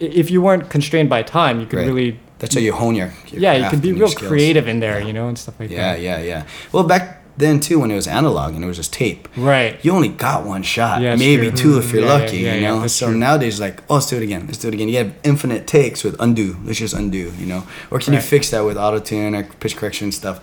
if 0.00 0.28
you 0.32 0.42
weren't 0.42 0.68
constrained 0.70 1.08
by 1.08 1.22
time 1.22 1.60
you 1.60 1.66
could 1.66 1.78
Right. 1.78 1.86
really 1.92 2.10
That's 2.44 2.54
how 2.54 2.60
you 2.60 2.72
hone 2.72 2.94
your, 2.94 3.10
your 3.28 3.40
yeah, 3.42 3.54
you 3.54 3.70
can 3.70 3.80
be 3.80 3.92
real 3.92 4.08
skills. 4.08 4.28
creative 4.28 4.68
in 4.68 4.80
there, 4.80 5.00
you 5.00 5.12
know, 5.12 5.28
and 5.28 5.38
stuff 5.38 5.58
like 5.58 5.70
Yeah, 5.70 5.94
that. 5.94 6.00
yeah, 6.00 6.18
yeah. 6.18 6.24
Yeah. 6.24 6.44
Well, 6.72 6.84
back 6.84 7.22
then 7.36 7.58
too, 7.58 7.80
when 7.80 7.90
it 7.90 7.96
was 7.96 8.06
analog 8.06 8.54
and 8.54 8.62
it 8.62 8.66
was 8.66 8.76
just 8.76 8.92
tape, 8.92 9.26
Right. 9.36 9.78
you 9.84 9.90
only 9.92 10.08
got 10.08 10.44
one 10.46 10.62
shot, 10.62 11.00
Yeah, 11.02 11.16
maybe 11.16 11.48
true. 11.48 11.56
two 11.56 11.78
if 11.78 11.92
you're 11.92 12.02
Yeah, 12.02 12.08
yeah, 12.18 12.22
lucky. 12.24 12.36
yeah, 12.38 12.54
you 12.54 12.60
know. 12.68 12.80
that's 12.80 12.92
so 12.94 13.06
true. 13.08 13.16
nowadays, 13.18 13.58
like, 13.58 13.82
oh, 13.90 13.94
let's 13.94 14.06
do 14.06 14.16
it 14.16 14.22
again. 14.22 14.42
Let's 14.46 14.58
do 14.58 14.68
it 14.68 14.74
again. 14.74 14.88
You 14.88 14.98
have 14.98 15.12
infinite 15.24 15.66
takes 15.66 16.04
with 16.04 16.14
undo. 16.20 16.56
Let's 16.64 16.78
just 16.78 16.94
undo. 16.94 17.32
You 17.38 17.46
know. 17.46 17.62
Or 17.90 17.98
can 17.98 18.12
you 18.14 18.20
fix 18.20 18.50
that 18.50 18.60
with 18.64 18.76
auto 18.76 19.00
tune 19.00 19.34
or 19.34 19.42
pitch 19.62 19.76
correction 19.76 20.04
and 20.06 20.14
stuff? 20.14 20.40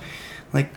Like, 0.53 0.69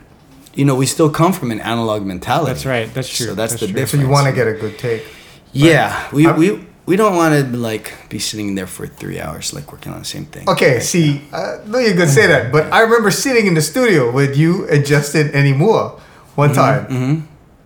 you 0.54 0.64
know, 0.64 0.76
we 0.76 0.86
still 0.86 1.10
come 1.10 1.32
from 1.32 1.50
an 1.50 1.60
analog 1.60 2.04
mentality. 2.06 2.52
That's 2.52 2.66
right. 2.66 2.92
That's 2.94 3.08
true. 3.08 3.26
So 3.26 3.34
that's, 3.34 3.52
That's 3.54 3.60
the 3.62 3.66
true. 3.68 3.74
difference. 3.80 4.02
So 4.02 4.06
you 4.06 4.12
want 4.12 4.26
to 4.28 4.32
get 4.32 4.46
a 4.46 4.52
good 4.52 4.78
take. 4.78 5.02
Yeah, 5.52 6.08
we 6.12 6.26
I'm- 6.26 6.38
we 6.38 6.64
we 6.86 6.96
don't 6.96 7.16
want 7.16 7.32
to 7.34 7.56
like 7.56 7.92
be 8.10 8.18
sitting 8.18 8.54
there 8.54 8.66
for 8.66 8.86
three 8.86 9.18
hours 9.20 9.52
like 9.54 9.72
working 9.72 9.92
on 9.92 9.98
the 10.00 10.04
same 10.04 10.26
thing. 10.26 10.48
Okay, 10.48 10.80
see, 10.80 11.22
uh, 11.32 11.58
no, 11.66 11.78
you 11.78 11.94
could 11.94 12.08
say 12.10 12.26
that, 12.26 12.52
but 12.52 12.70
I 12.72 12.80
remember 12.80 13.10
sitting 13.10 13.46
in 13.46 13.54
the 13.54 13.62
studio 13.62 14.10
with 14.12 14.36
you 14.36 14.68
and 14.68 14.84
Justin 14.84 15.30
and 15.34 15.46
Imua 15.48 15.98
one 16.36 16.52
time, 16.52 16.86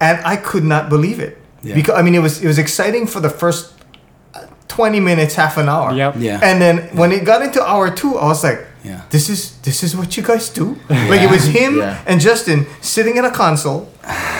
and 0.00 0.18
I 0.24 0.36
could 0.36 0.62
not 0.64 0.88
believe 0.88 1.18
it 1.18 1.36
Yeah. 1.62 1.74
because 1.74 1.96
I 1.98 2.02
mean 2.02 2.14
it 2.14 2.20
was 2.22 2.42
it 2.42 2.46
was 2.46 2.58
exciting 2.58 3.06
for 3.08 3.18
the 3.20 3.30
first 3.30 3.74
uh, 4.34 4.46
twenty 4.68 5.00
minutes, 5.00 5.34
half 5.34 5.56
an 5.58 5.68
hour. 5.68 5.92
Yep. 5.92 6.14
Yeah. 6.18 6.38
And 6.42 6.62
then 6.62 6.78
when 6.94 7.10
it 7.10 7.24
got 7.24 7.42
into 7.42 7.58
hour 7.62 7.90
two, 7.90 8.14
I 8.18 8.26
was 8.30 8.44
like, 8.44 8.60
Yeah. 8.84 9.00
"This 9.10 9.28
is 9.28 9.58
this 9.62 9.82
is 9.82 9.94
what 9.96 10.16
you 10.16 10.22
guys 10.22 10.48
do." 10.50 10.76
Like 10.88 11.22
it 11.22 11.30
was 11.30 11.46
him 11.46 11.78
Yeah. 11.78 11.98
and 12.06 12.20
Justin 12.20 12.66
sitting 12.80 13.16
in 13.16 13.24
a 13.24 13.30
console, 13.30 13.88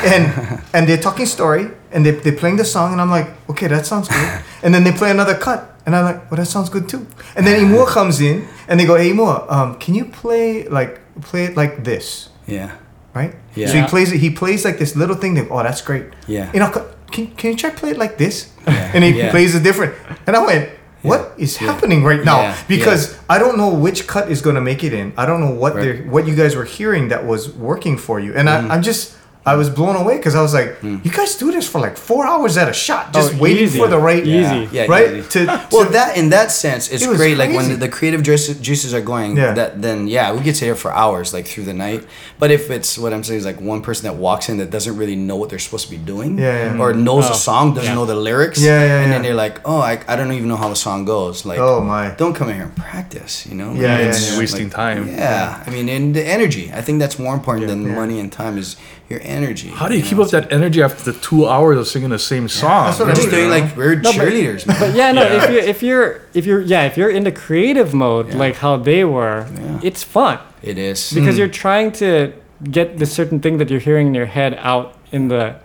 and 0.04 0.25
and 0.75 0.87
they're 0.88 1.02
talking 1.02 1.26
story, 1.26 1.68
and 1.92 2.04
they 2.04 2.12
they're 2.12 2.37
playing 2.38 2.57
the 2.59 2.64
song, 2.64 2.92
and 2.92 3.00
I'm 3.00 3.11
like, 3.11 3.28
"Okay, 3.50 3.68
that 3.68 3.87
sounds 3.87 4.09
good." 4.09 4.28
and 4.62 4.75
then 4.75 4.85
they 4.85 4.92
play 4.92 5.11
another 5.11 5.35
cut, 5.37 5.61
and 5.87 5.95
I'm 5.97 6.04
like, 6.04 6.30
"Well, 6.30 6.38
that 6.38 6.47
sounds 6.47 6.71
good 6.71 6.88
too." 6.88 7.07
And 7.37 7.47
then 7.47 7.61
Imua 7.64 7.87
comes 7.99 8.21
in, 8.21 8.47
and 8.68 8.78
they 8.78 8.87
go, 8.87 8.97
"Hey, 8.97 9.11
Imua, 9.12 9.50
um, 9.50 9.75
can 9.78 9.95
you 9.95 10.04
play 10.04 10.68
like 10.68 11.00
play 11.21 11.45
it 11.45 11.57
like 11.57 11.83
this?" 11.85 12.28
Yeah. 12.47 12.71
Right? 13.14 13.35
Yeah. 13.57 13.68
So 13.68 13.75
he 13.80 13.87
plays 13.88 14.12
it. 14.12 14.18
He 14.21 14.30
plays 14.30 14.64
like 14.64 14.78
this 14.78 14.95
little 14.95 15.16
thing. 15.16 15.35
That, 15.35 15.49
oh, 15.50 15.62
that's 15.62 15.83
great. 15.83 16.04
Yeah. 16.28 16.52
You 16.54 16.61
know, 16.61 16.71
can, 17.11 17.26
can 17.37 17.50
you 17.50 17.57
try 17.57 17.71
play 17.71 17.90
it 17.90 17.99
like 17.99 18.16
this? 18.16 18.52
Yeah. 18.66 18.92
And 18.95 19.02
he 19.02 19.11
Yeah. 19.11 19.30
plays 19.33 19.54
it 19.54 19.62
different. 19.64 19.95
And 20.26 20.37
I 20.37 20.45
went, 20.45 20.68
what 21.02 21.33
is 21.38 21.57
happening 21.59 22.02
right 22.05 22.25
now? 22.25 22.57
Because 22.69 23.17
I 23.28 23.38
don't 23.38 23.57
know 23.57 23.73
which 23.73 24.07
cut 24.07 24.31
is 24.31 24.40
going 24.43 24.55
to 24.57 24.61
make 24.61 24.83
it 24.83 24.93
in. 24.93 25.12
I 25.17 25.26
don't 25.26 25.40
know 25.40 25.50
what 25.52 25.75
Right. 25.75 26.02
they 26.02 26.09
what 26.09 26.26
you 26.26 26.35
guys 26.35 26.57
were 26.57 26.64
hearing 26.64 27.09
that 27.09 27.25
was 27.26 27.49
working 27.55 27.97
for 27.99 28.19
you. 28.21 28.35
And 28.35 28.49
Mm. 28.49 28.71
I, 28.71 28.75
I'm 28.75 28.83
just. 28.83 29.14
I 29.52 29.55
was 29.62 29.69
blown 29.78 29.97
away 30.02 30.17
because 30.21 30.35
I 30.40 30.43
was 30.47 30.55
like, 30.61 30.71
hmm. 30.83 30.97
"You 31.05 31.11
guys 31.19 31.33
do 31.43 31.49
this 31.57 31.67
for 31.73 31.81
like 31.87 31.97
four 32.09 32.23
hours 32.31 32.52
at 32.62 32.69
a 32.69 32.76
shot, 32.87 33.05
oh, 33.09 33.12
just 33.21 33.31
Oh, 33.35 33.43
waiting 33.45 33.64
easy. 33.64 33.78
for 33.81 33.88
the 33.95 33.99
right, 34.11 34.25
Easy. 34.38 34.61
Yeah, 34.76 34.87
right? 34.97 35.11
easy. 35.19 35.28
To, 35.35 35.40
Well, 35.73 35.87
that 35.97 36.11
in 36.21 36.26
that 36.37 36.49
sense, 36.64 36.83
it's 36.93 37.02
It 37.05 37.09
was 37.12 37.19
great. 37.23 37.37
Like 37.43 37.52
when 37.57 37.67
the, 37.73 37.76
the 37.87 37.88
creative 37.99 38.23
juices, 38.28 38.55
juices 38.69 38.90
are 38.99 39.05
going, 39.12 39.31
Yeah. 39.37 39.52
that 39.59 39.71
then 39.87 39.99
yeah, 40.17 40.26
we 40.35 40.40
get 40.49 40.55
to 40.61 40.64
hear 40.69 40.76
for 40.85 40.90
hours, 41.05 41.26
like 41.37 41.47
through 41.50 41.64
the 41.73 41.75
night. 41.87 42.02
But 42.40 42.49
if 42.59 42.62
it's 42.76 42.90
what 43.02 43.11
I'm 43.14 43.25
saying 43.26 43.38
is 43.43 43.47
like 43.50 43.61
one 43.75 43.81
person 43.88 44.05
that 44.09 44.17
walks 44.26 44.49
in 44.50 44.55
that 44.61 44.71
doesn't 44.76 44.97
really 45.02 45.17
know 45.28 45.37
what 45.40 45.49
they're 45.50 45.64
supposed 45.69 45.87
to 45.88 45.93
be 45.99 46.02
doing, 46.12 46.31
Yeah, 46.38 46.75
yeah. 46.75 46.81
or 46.83 46.88
knows 47.09 47.25
Oh, 47.26 47.28
the 47.33 47.35
song, 47.50 47.64
doesn't 47.75 47.88
yeah. 47.90 47.95
know 47.99 48.07
the 48.14 48.21
lyrics, 48.28 48.59
Yeah, 48.61 48.85
yeah, 48.85 49.00
and 49.02 49.09
then 49.12 49.21
yeah. 49.23 49.28
they're 49.28 49.40
like, 49.47 49.57
oh, 49.71 49.81
I, 49.93 49.95
I 50.11 50.14
don't 50.17 50.33
even 50.38 50.49
know 50.52 50.61
how 50.64 50.69
the 50.69 50.81
song 50.88 51.05
goes. 51.05 51.37
Like, 51.50 51.59
oh 51.69 51.81
my, 51.81 52.05
don't 52.23 52.35
come 52.38 52.49
in 52.50 52.55
here 52.61 52.64
and 52.71 52.76
practice. 52.76 53.33
You 53.49 53.57
know, 53.61 53.71
Yeah, 53.73 53.99
yeah, 53.99 54.09
It's 54.09 54.33
yeah. 54.33 54.38
Wasting 54.38 54.71
time. 54.71 55.00
Yeah, 55.09 55.62
I 55.67 55.69
mean, 55.75 55.88
and 55.88 56.14
the 56.14 56.25
energy. 56.37 56.71
I 56.78 56.81
think 56.87 56.97
that's 57.02 57.19
more 57.19 57.35
important 57.40 57.67
than 57.71 57.81
Yeah. 57.87 57.95
money 58.02 58.17
and 58.23 58.31
time. 58.43 58.55
Is 58.62 58.76
your 59.09 59.21
energy. 59.23 59.69
How 59.69 59.88
do 59.88 59.97
you 59.97 60.03
know? 60.03 60.09
keep 60.09 60.19
up 60.19 60.31
that 60.31 60.53
energy 60.53 60.83
after 60.83 61.11
the 61.12 61.19
two 61.19 61.47
hours 61.47 61.79
of 61.79 61.87
singing 61.88 62.11
the 62.11 62.19
same 62.19 62.49
song? 62.49 62.87
that's 62.87 62.99
what 62.99 63.07
We're 63.07 63.12
I 63.12 63.15
just 63.15 63.29
mean, 63.29 63.37
doing 63.37 63.50
know? 63.50 63.59
like 63.67 63.77
we're 63.77 63.97
but- 63.97 64.15
cheerleaders, 64.15 64.67
man. 64.67 64.77
But 64.81 64.95
yeah, 64.95 65.12
no. 65.12 65.23
Yeah. 65.23 65.45
If 65.45 65.50
you 65.50 65.59
if 65.59 65.83
you're 65.83 66.23
if 66.35 66.47
you're 66.47 66.61
yeah 66.61 66.85
if 66.85 66.97
you're 66.97 67.11
in 67.11 67.25
the 67.25 67.33
creative 67.33 67.95
mode 67.95 68.29
Yeah. 68.29 68.37
like 68.37 68.57
how 68.57 68.77
they 68.77 69.05
were, 69.05 69.47
Yeah. 69.55 69.81
it's 69.83 70.03
fun 70.03 70.38
It 70.62 70.79
is 70.79 71.12
because 71.12 71.35
hmm. 71.35 71.38
you're 71.41 71.49
trying 71.49 71.93
to 71.93 72.33
get 72.71 72.99
the 72.99 73.07
certain 73.07 73.41
thing 73.41 73.59
that 73.59 73.71
you're 73.71 73.81
hearing 73.81 74.09
in 74.09 74.15
your 74.15 74.27
head 74.27 74.55
out 74.61 74.95
in 75.12 75.29
the 75.29 75.57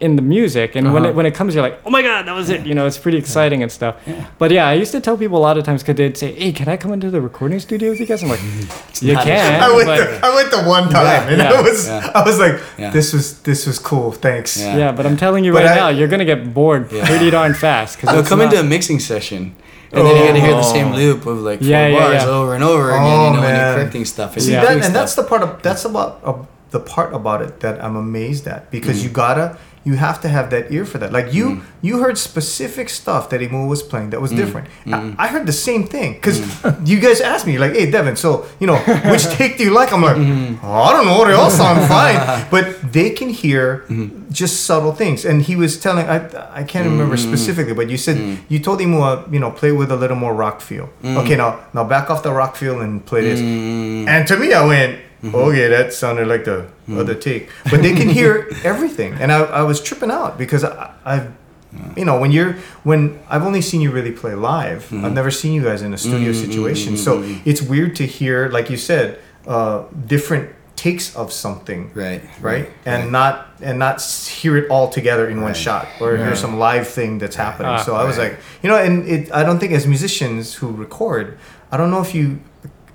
in 0.00 0.16
the 0.16 0.22
music 0.22 0.74
and 0.76 0.92
when 0.92 1.02
Uh-huh. 1.02 1.10
it 1.10 1.14
when 1.16 1.26
it 1.26 1.34
comes 1.34 1.54
you're 1.54 1.62
like 1.62 1.78
oh 1.86 1.90
my 1.90 2.02
god 2.02 2.26
that 2.26 2.34
was 2.34 2.48
it 2.50 2.66
you 2.66 2.74
know 2.74 2.86
it's 2.86 2.98
pretty 2.98 3.18
exciting 3.18 3.62
and 3.62 3.70
stuff 3.70 3.94
Yeah. 4.06 4.26
but 4.38 4.50
yeah 4.50 4.66
i 4.66 4.74
used 4.74 4.92
to 4.92 5.00
tell 5.00 5.16
people 5.16 5.38
a 5.38 5.44
lot 5.48 5.56
of 5.58 5.64
times 5.64 5.82
because 5.82 5.96
they'd 5.96 6.16
say 6.16 6.32
hey 6.32 6.52
can 6.52 6.68
i 6.68 6.76
come 6.76 6.92
into 6.92 7.10
the 7.10 7.20
recording 7.20 7.60
studio 7.60 7.90
with 7.90 8.00
you 8.00 8.06
guys 8.06 8.22
i'm 8.22 8.28
like 8.30 8.42
you 9.02 9.14
not- 9.14 9.24
can 9.24 9.62
I 9.62 9.70
went, 9.76 9.86
but, 9.86 9.98
the, 10.20 10.26
I 10.26 10.34
went 10.34 10.50
the 10.50 10.62
one 10.76 10.86
time, 10.90 11.04
Yeah, 11.04 11.32
and 11.32 11.38
yeah, 11.42 11.52
I 11.58 11.62
was, 11.62 11.86
yeah. 11.88 12.10
I 12.14 12.22
was 12.28 12.38
like, 12.38 12.56
Yeah. 12.78 12.90
this 12.90 13.12
was, 13.12 13.40
this 13.48 13.66
was 13.66 13.78
cool. 13.78 14.12
Thanks. 14.12 14.50
Yeah. 14.60 14.76
yeah 14.76 14.92
but 14.96 15.04
i'm 15.06 15.16
telling 15.16 15.44
you 15.44 15.52
But 15.52 15.64
right 15.64 15.72
I- 15.78 15.82
now 15.82 15.88
you're 15.96 16.08
gonna 16.14 16.24
get 16.34 16.52
bored 16.54 16.90
Yeah. 16.92 17.06
pretty 17.06 17.30
darn 17.30 17.54
fast 17.54 17.90
because 17.96 18.10
They'll 18.14 18.24
come 18.32 18.40
into 18.46 18.58
a 18.60 18.64
mixing 18.74 18.98
session, 19.00 19.54
and 19.92 20.06
then 20.06 20.16
you 20.16 20.24
gotta 20.28 20.40
hear 20.40 20.54
the 20.54 20.62
same 20.76 20.88
Oh. 20.92 20.96
loop 20.96 21.20
of 21.26 21.38
like 21.50 21.58
four 21.60 21.68
Yeah, 21.68 21.86
yeah, 21.88 21.98
bars 21.98 22.22
yeah. 22.22 22.38
over 22.38 22.54
and 22.56 22.64
over 22.64 22.90
again. 22.90 23.02
Oh, 23.02 23.26
you 23.26 23.32
know, 23.36 23.40
when 23.42 23.50
man. 23.52 23.56
you're 23.60 23.74
correcting 23.76 24.04
stuff. 24.14 24.30
And 24.34 24.42
See 24.42 24.52
you're 24.52 24.62
that, 24.62 24.72
doing 24.72 24.84
and 24.84 24.94
that's 24.94 25.14
the 25.20 25.22
part 25.30 25.42
of 25.42 25.50
that's 25.66 25.84
about 25.84 26.10
uh, 26.24 26.34
the 26.70 26.80
part 26.94 27.10
about 27.20 27.40
it 27.46 27.60
that 27.60 27.74
I'm 27.84 27.96
amazed 27.96 28.44
at 28.54 28.70
because 28.70 28.96
Mm. 29.00 29.04
you 29.04 29.10
gotta 29.24 29.46
you 29.84 29.94
have 29.96 30.20
to 30.22 30.28
have 30.28 30.50
that 30.50 30.70
ear 30.70 30.84
for 30.84 30.98
that. 30.98 31.12
Like 31.12 31.32
you 31.34 31.46
Mm. 31.46 31.60
you 31.82 31.98
heard 32.02 32.16
specific 32.18 32.88
stuff 32.88 33.28
that 33.30 33.40
Imua 33.40 33.66
was 33.68 33.82
playing 33.82 34.10
that 34.10 34.20
was 34.20 34.30
different. 34.30 34.68
Mm. 34.86 35.16
I, 35.18 35.24
I 35.24 35.26
heard 35.28 35.46
the 35.46 35.52
same 35.68 35.82
thing 35.94 36.14
because 36.14 36.38
you 36.90 37.00
guys 37.00 37.20
asked 37.20 37.46
me 37.46 37.58
like, 37.58 37.72
hey 37.74 37.90
Devin, 37.90 38.14
so 38.16 38.46
you 38.60 38.66
know 38.70 38.76
which 39.10 39.24
take 39.38 39.58
do 39.58 39.64
you 39.64 39.74
like? 39.74 39.92
I'm 39.92 40.02
like, 40.02 40.16
oh, 40.62 40.82
I 40.88 40.92
don't 40.94 41.06
know, 41.06 41.24
they 41.26 41.32
all 41.34 41.50
sound 41.50 41.78
fine, 41.88 42.46
but 42.54 42.64
they 42.92 43.10
can 43.10 43.28
hear 43.42 43.84
Mm-hmm. 43.88 44.30
just 44.30 44.54
subtle 44.64 44.92
things. 45.02 45.24
And 45.24 45.42
he 45.42 45.54
was 45.56 45.72
telling 45.80 46.06
I 46.06 46.18
I 46.60 46.62
can't 46.62 46.86
remember 46.86 47.16
Mm. 47.16 47.26
specifically, 47.28 47.74
but 47.74 47.90
you 47.90 47.98
said 47.98 48.16
you 48.48 48.58
told 48.60 48.78
Imua 48.80 49.02
uh, 49.02 49.30
you 49.34 49.40
know 49.42 49.50
play 49.50 49.72
with 49.72 49.90
a 49.90 49.96
little 50.02 50.16
more 50.24 50.34
rock 50.44 50.60
feel. 50.60 50.86
Okay, 51.20 51.36
now 51.36 51.50
now 51.74 51.84
back 51.84 52.08
off 52.10 52.22
the 52.22 52.32
rock 52.32 52.54
feel 52.56 52.80
and 52.84 53.04
play 53.10 53.22
this. 53.28 53.40
Mm. 53.40 54.06
And 54.12 54.20
to 54.28 54.36
me, 54.36 54.48
I 54.54 54.64
went, 54.64 54.92
Mm-hmm. 55.22 55.36
okay, 55.36 55.68
that 55.68 55.92
sounded 55.92 56.26
like 56.26 56.44
the 56.44 56.62
mm-hmm. 56.62 56.98
other 56.98 57.14
take. 57.14 57.48
But 57.70 57.82
they 57.82 57.94
can 57.94 58.08
hear 58.08 58.50
everything, 58.64 59.14
and 59.14 59.30
I, 59.30 59.42
I 59.42 59.62
was 59.62 59.80
tripping 59.80 60.10
out 60.10 60.36
because 60.36 60.64
I, 60.64 60.92
I, 61.04 61.28
you 61.96 62.04
know, 62.04 62.18
when 62.18 62.32
you're 62.32 62.54
when 62.82 63.20
I've 63.28 63.44
only 63.44 63.60
seen 63.60 63.80
you 63.80 63.92
really 63.92 64.10
play 64.10 64.34
live. 64.34 64.84
Mm-hmm. 64.86 65.04
I've 65.04 65.12
never 65.12 65.30
seen 65.30 65.52
you 65.52 65.62
guys 65.62 65.82
in 65.82 65.94
a 65.94 65.98
studio 65.98 66.32
situation, 66.32 66.96
so 66.96 67.22
it's 67.44 67.62
weird 67.62 67.94
to 67.96 68.06
hear, 68.06 68.48
like 68.48 68.68
you 68.68 68.76
said, 68.76 69.20
uh, 69.46 69.84
different 70.06 70.50
takes 70.74 71.14
of 71.14 71.32
something. 71.32 71.92
Right, 71.94 72.22
Right, 72.40 72.68
and 72.84 73.04
right. 73.04 73.12
not 73.12 73.46
and 73.60 73.78
not 73.78 74.02
hear 74.02 74.56
it 74.56 74.68
all 74.70 74.88
together 74.88 75.28
in 75.28 75.40
one 75.40 75.54
shot, 75.54 75.86
or 76.00 76.16
hear 76.16 76.34
some 76.34 76.58
live 76.58 76.88
thing 76.88 77.18
that's 77.18 77.36
happening. 77.36 77.70
Ah, 77.70 77.76
so 77.76 77.94
I 77.94 78.02
was 78.02 78.18
like, 78.18 78.38
you 78.60 78.68
know, 78.68 78.76
and 78.76 79.06
it. 79.06 79.32
I 79.32 79.44
don't 79.44 79.60
think 79.60 79.70
as 79.70 79.86
musicians 79.86 80.54
who 80.54 80.72
record, 80.72 81.38
I 81.70 81.76
don't 81.76 81.92
know 81.92 82.02
if 82.02 82.12
you 82.12 82.40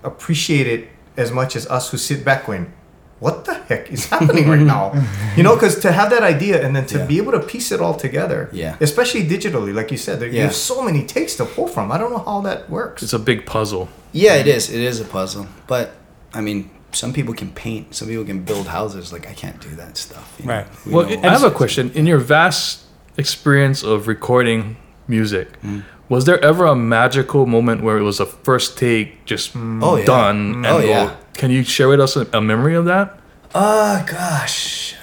appreciate 0.04 0.68
it 0.68 0.90
as 1.18 1.32
much 1.32 1.56
as 1.56 1.66
us 1.68 1.90
who 1.92 1.98
sit 1.98 2.24
back 2.24 2.46
going, 2.46 2.72
what 3.20 3.46
the 3.46 3.56
heck 3.56 3.92
is 3.92 4.06
happening 4.06 4.48
right 4.48 4.62
now? 4.62 4.94
You 5.36 5.42
know, 5.44 5.56
because 5.56 5.80
to 5.80 5.92
have 5.92 6.12
that 6.12 6.22
idea 6.24 6.64
and 6.64 6.76
then 6.76 6.86
to 6.88 7.00
Yeah. 7.00 7.06
be 7.06 7.18
able 7.18 7.32
to 7.32 7.40
piece 7.40 7.72
it 7.72 7.82
all 7.82 7.96
together, 7.96 8.50
Yeah. 8.54 8.76
especially 8.80 9.24
digitally, 9.24 9.74
like 9.74 9.90
you 9.92 9.98
said, 9.98 10.20
there, 10.20 10.30
you 10.30 10.42
have 10.42 10.54
so 10.56 10.84
many 10.84 11.04
takes 11.04 11.36
to 11.38 11.46
pull 11.46 11.68
from. 11.68 11.92
I 11.92 11.98
don't 11.98 12.12
know 12.12 12.24
how 12.32 12.42
that 12.42 12.70
works. 12.70 13.02
It's 13.02 13.14
a 13.14 13.20
big 13.20 13.46
puzzle. 13.46 13.90
Yeah, 14.12 14.36
it 14.36 14.48
is. 14.48 14.70
It 14.70 14.82
is 14.82 15.00
a 15.00 15.06
puzzle. 15.06 15.48
But 15.66 15.96
I 16.34 16.42
mean, 16.42 16.70
some 16.92 17.12
people 17.12 17.34
can 17.34 17.50
paint. 17.52 17.96
Some 17.96 18.08
people 18.08 18.26
can 18.26 18.44
build 18.44 18.68
houses. 18.68 19.12
Like 19.12 19.28
I 19.28 19.34
can't 19.34 19.60
do 19.60 19.70
that 19.78 19.98
stuff. 19.98 20.36
you 20.38 20.46
know? 20.46 20.54
Right. 20.54 20.68
We 20.86 20.94
Well, 20.94 21.10
know- 21.10 21.28
I 21.28 21.32
have 21.32 21.44
a 21.44 21.52
question. 21.52 21.92
In 21.96 22.06
your 22.06 22.20
vast 22.20 22.82
experience 23.18 23.82
of 23.84 24.08
recording 24.08 24.76
music, 25.08 25.48
Mm. 25.66 25.82
Was 26.10 26.26
there 26.26 26.43
ever 26.43 26.65
a 26.65 26.76
magical 26.76 27.46
moment 27.46 27.82
where 27.84 27.98
it 27.98 28.04
was 28.04 28.20
a 28.20 28.26
first 28.26 28.78
take 28.78 29.26
just 29.26 29.52
Oh, 29.56 29.96
yeah. 29.98 30.06
done? 30.06 30.38
And 30.56 30.65
Oh, 30.65 30.80
yeah. 30.80 31.06
go- 31.06 31.13
Can 31.34 31.52
you 31.52 31.63
share 31.63 31.88
with 31.89 32.00
us 32.00 32.15
a, 32.15 32.28
a 32.34 32.41
memory 32.41 32.76
of 32.76 32.86
that? 32.86 33.20
Uh 33.54 34.04
gosh, 34.06 34.96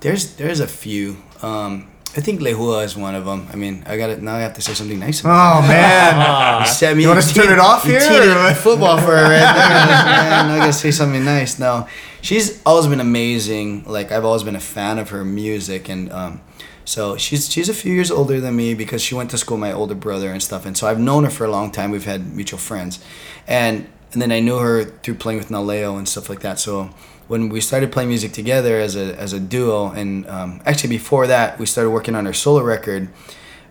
there's 0.00 0.36
there's 0.36 0.60
a 0.60 0.66
few. 0.68 1.16
Um, 1.42 1.88
I 2.16 2.20
think 2.20 2.40
Lehua 2.40 2.84
is 2.84 2.96
one 2.96 3.14
of 3.14 3.24
them. 3.24 3.46
I 3.52 3.56
mean, 3.56 3.82
I 3.86 3.96
got 3.96 4.08
it. 4.10 4.22
now. 4.22 4.36
I 4.36 4.40
have 4.40 4.54
to 4.54 4.62
say 4.62 4.72
something 4.74 4.98
nice. 4.98 5.20
About 5.20 5.64
Oh 5.64 5.68
man, 5.68 6.60
You 6.62 6.66
set 6.68 6.96
me 6.96 7.02
You 7.02 7.08
want 7.08 7.18
us 7.18 7.28
to 7.32 7.40
turn 7.40 7.52
it 7.52 7.58
off 7.58 7.84
here, 7.84 8.00
teed 8.00 8.10
or 8.28 8.48
it 8.50 8.56
football 8.56 8.98
for 8.98 9.16
her 9.16 9.22
right 9.24 9.52
there. 9.56 10.04
Man, 10.06 10.50
I 10.50 10.58
gotta 10.58 10.72
say 10.72 10.90
something 10.90 11.24
nice. 11.24 11.58
No, 11.58 11.86
she's 12.22 12.60
always 12.64 12.86
been 12.86 13.00
amazing. 13.00 13.84
Like 13.84 14.12
I've 14.12 14.24
always 14.24 14.42
been 14.44 14.56
a 14.56 14.60
fan 14.60 14.98
of 14.98 15.10
her 15.10 15.24
music, 15.24 15.88
and 15.88 16.10
um, 16.12 16.40
so 16.86 17.16
she's 17.16 17.50
she's 17.52 17.68
a 17.68 17.74
few 17.74 17.92
years 17.92 18.12
older 18.12 18.40
than 18.40 18.54
me 18.54 18.72
because 18.72 19.02
she 19.02 19.14
went 19.14 19.30
to 19.32 19.38
school 19.38 19.56
with 19.56 19.62
my 19.62 19.72
older 19.72 19.96
brother 19.96 20.30
and 20.30 20.40
stuff. 20.40 20.64
And 20.64 20.78
so 20.78 20.86
I've 20.86 21.00
known 21.00 21.24
her 21.24 21.30
for 21.30 21.44
a 21.44 21.50
long 21.50 21.72
time. 21.72 21.90
We've 21.90 22.04
had 22.04 22.32
mutual 22.34 22.60
friends, 22.60 23.04
and 23.46 23.88
and 24.12 24.22
then 24.22 24.30
I 24.30 24.38
knew 24.38 24.58
her 24.58 24.84
through 24.84 25.16
playing 25.16 25.38
with 25.38 25.48
Naleo 25.48 25.98
and 25.98 26.08
stuff 26.08 26.28
like 26.28 26.40
that. 26.40 26.60
So 26.60 26.90
when 27.26 27.48
we 27.48 27.60
started 27.60 27.90
playing 27.90 28.08
music 28.08 28.32
together 28.32 28.78
as 28.80 28.94
a 28.94 29.18
as 29.20 29.32
a 29.32 29.40
duo, 29.40 29.90
and 29.90 30.28
um, 30.28 30.62
actually 30.64 30.90
before 30.90 31.26
that, 31.26 31.58
we 31.58 31.66
started 31.66 31.90
working 31.90 32.14
on 32.14 32.24
her 32.24 32.32
solo 32.32 32.62
record 32.62 33.08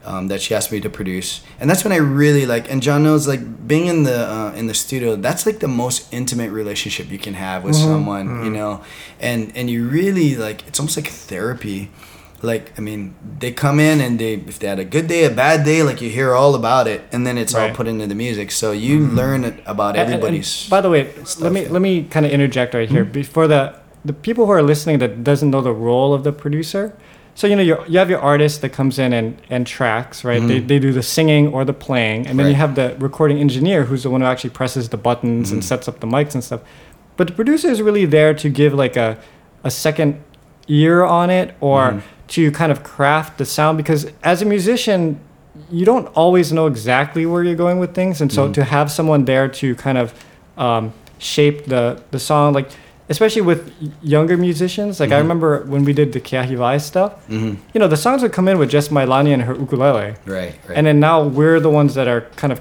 um, 0.04 0.28
that 0.28 0.42
she 0.42 0.54
asked 0.54 0.74
me 0.74 0.82
to 0.82 0.90
produce, 0.90 1.42
and 1.58 1.70
that's 1.70 1.86
when 1.86 1.94
I 1.94 1.98
really 1.98 2.46
like. 2.46 2.70
And 2.70 2.84
John 2.84 3.04
knows 3.04 3.30
like 3.30 3.66
being 3.66 3.88
in 3.88 4.04
the 4.04 4.30
uh, 4.30 4.52
in 4.58 4.68
the 4.68 4.74
studio. 4.74 5.16
That's 5.16 5.46
like 5.46 5.60
the 5.60 5.70
most 5.70 6.14
intimate 6.14 6.52
relationship 6.52 7.10
you 7.10 7.18
can 7.18 7.34
have 7.36 7.64
with 7.64 7.76
someone, 7.76 8.44
you 8.44 8.52
know, 8.52 8.84
and 9.22 9.56
and 9.56 9.70
you 9.70 9.88
really 9.88 10.36
like 10.36 10.68
it's 10.68 10.82
almost 10.82 10.98
like 10.98 11.08
therapy 11.08 11.92
like 12.42 12.78
I 12.78 12.82
mean, 12.82 13.16
they 13.40 13.52
come 13.52 13.80
in 13.80 14.02
and 14.02 14.20
they 14.20 14.34
if 14.34 14.60
they 14.60 14.68
had 14.68 14.80
a 14.80 14.86
good 14.86 15.08
day, 15.08 15.26
a 15.26 15.30
bad 15.30 15.66
day, 15.66 15.84
like 15.84 16.02
you 16.02 16.10
hear 16.10 16.34
all 16.34 16.56
about 16.56 16.88
it, 16.88 17.02
and 17.12 17.26
then 17.26 17.38
it's 17.38 17.54
all 17.54 17.70
put 17.72 17.88
into 17.88 18.08
the 18.08 18.16
music. 18.16 18.52
So 18.52 18.72
you 18.72 19.00
mm-hmm. 19.00 19.16
learn 19.16 19.44
it 19.44 19.62
about 19.66 19.96
And- 19.96 20.06
and- 20.06 20.14
everybody's. 20.14 20.70
by 20.70 20.82
the 20.82 20.90
way, 20.90 21.12
stuff, 21.24 21.42
let 21.42 21.52
me 21.52 21.64
yeah. 21.64 21.72
let 21.72 21.82
me 21.82 22.04
kind 22.04 22.26
of 22.26 22.32
interject 22.32 22.74
right 22.74 22.90
here 22.90 23.04
mm-hmm. 23.04 23.14
before 23.14 23.48
the 23.48 23.76
the 24.04 24.14
people 24.14 24.46
who 24.46 24.52
are 24.52 24.64
listening 24.64 25.00
that 25.00 25.24
doesn't 25.24 25.50
know 25.50 25.62
the 25.62 25.74
role 25.74 26.14
of 26.14 26.24
the 26.24 26.32
producer. 26.32 26.96
So 27.34 27.48
you 27.48 27.56
know 27.56 27.64
you 27.64 27.78
you 27.88 28.00
have 28.00 28.10
your 28.10 28.22
artist 28.22 28.62
that 28.62 28.70
comes 28.70 28.98
in 29.00 29.12
and 29.12 29.42
and 29.50 29.68
tracks 29.68 30.24
right. 30.24 30.42
They 30.42 30.60
mm-hmm. 30.60 30.68
they 30.68 30.80
do 30.80 30.94
the 30.94 31.04
singing 31.04 31.54
or 31.54 31.66
the 31.66 31.74
playing, 31.74 32.28
and 32.28 32.40
then 32.40 32.48
you 32.48 32.56
have 32.56 32.76
the 32.76 32.96
recording 33.00 33.40
engineer 33.40 33.86
who's 33.86 34.04
the 34.04 34.10
one 34.10 34.22
who 34.22 34.28
actually 34.28 34.52
presses 34.52 34.90
the 34.90 34.98
buttons 34.98 35.52
and 35.52 35.64
sets 35.64 35.88
up 35.88 36.00
the 36.00 36.08
mics 36.08 36.34
and 36.34 36.44
stuff. 36.44 36.62
But 37.18 37.28
the 37.28 37.34
producer 37.34 37.70
is 37.70 37.82
really 37.82 38.06
there 38.06 38.34
to 38.34 38.50
give 38.50 38.74
like 38.74 38.96
a 38.96 39.18
a 39.64 39.72
second 39.72 40.22
ear 40.68 41.04
on 41.04 41.30
it 41.30 41.56
or 41.60 42.02
to 42.28 42.52
kind 42.52 42.72
of 42.72 42.84
craft 42.84 43.38
the 43.38 43.46
sound 43.46 43.78
because 43.78 44.08
as 44.24 44.42
a 44.42 44.46
musician 44.46 45.20
you 45.72 45.86
don't 45.86 46.08
always 46.16 46.52
know 46.52 46.68
exactly 46.68 47.26
where 47.26 47.44
you're 47.44 47.56
going 47.56 47.80
with 47.80 47.94
things 47.94 48.22
and 48.22 48.32
so 48.32 48.52
to 48.52 48.64
have 48.64 48.92
someone 48.92 49.26
there 49.26 49.48
to 49.48 49.76
kind 49.76 49.98
of 49.98 50.14
um, 50.58 50.92
shape 51.18 51.66
the 51.66 52.02
the 52.12 52.20
song 52.20 52.54
like 52.54 52.70
especially 53.10 53.42
with 53.42 53.72
younger 54.02 54.36
musicians 54.38 55.00
like 55.00 55.12
i 55.12 55.18
remember 55.18 55.62
when 55.66 55.86
we 55.86 55.94
did 55.94 56.12
the 56.14 56.20
kiahivai 56.20 56.82
stuff 56.82 57.14
Mhm. 57.30 57.58
you 57.74 57.80
know 57.80 57.88
the 57.88 57.98
songs 57.98 58.22
would 58.24 58.34
come 58.34 58.48
in 58.48 58.58
with 58.58 58.70
just 58.70 58.92
Mailani 58.92 59.32
and 59.34 59.42
her 59.44 59.54
ukulele 59.56 60.16
Right, 60.26 60.56
right. 60.68 60.78
and 60.78 60.88
then 60.88 61.00
now 61.00 61.24
we're 61.24 61.60
the 61.60 61.70
ones 61.70 61.94
that 61.96 62.08
are 62.08 62.22
kind 62.36 62.52
of 62.52 62.60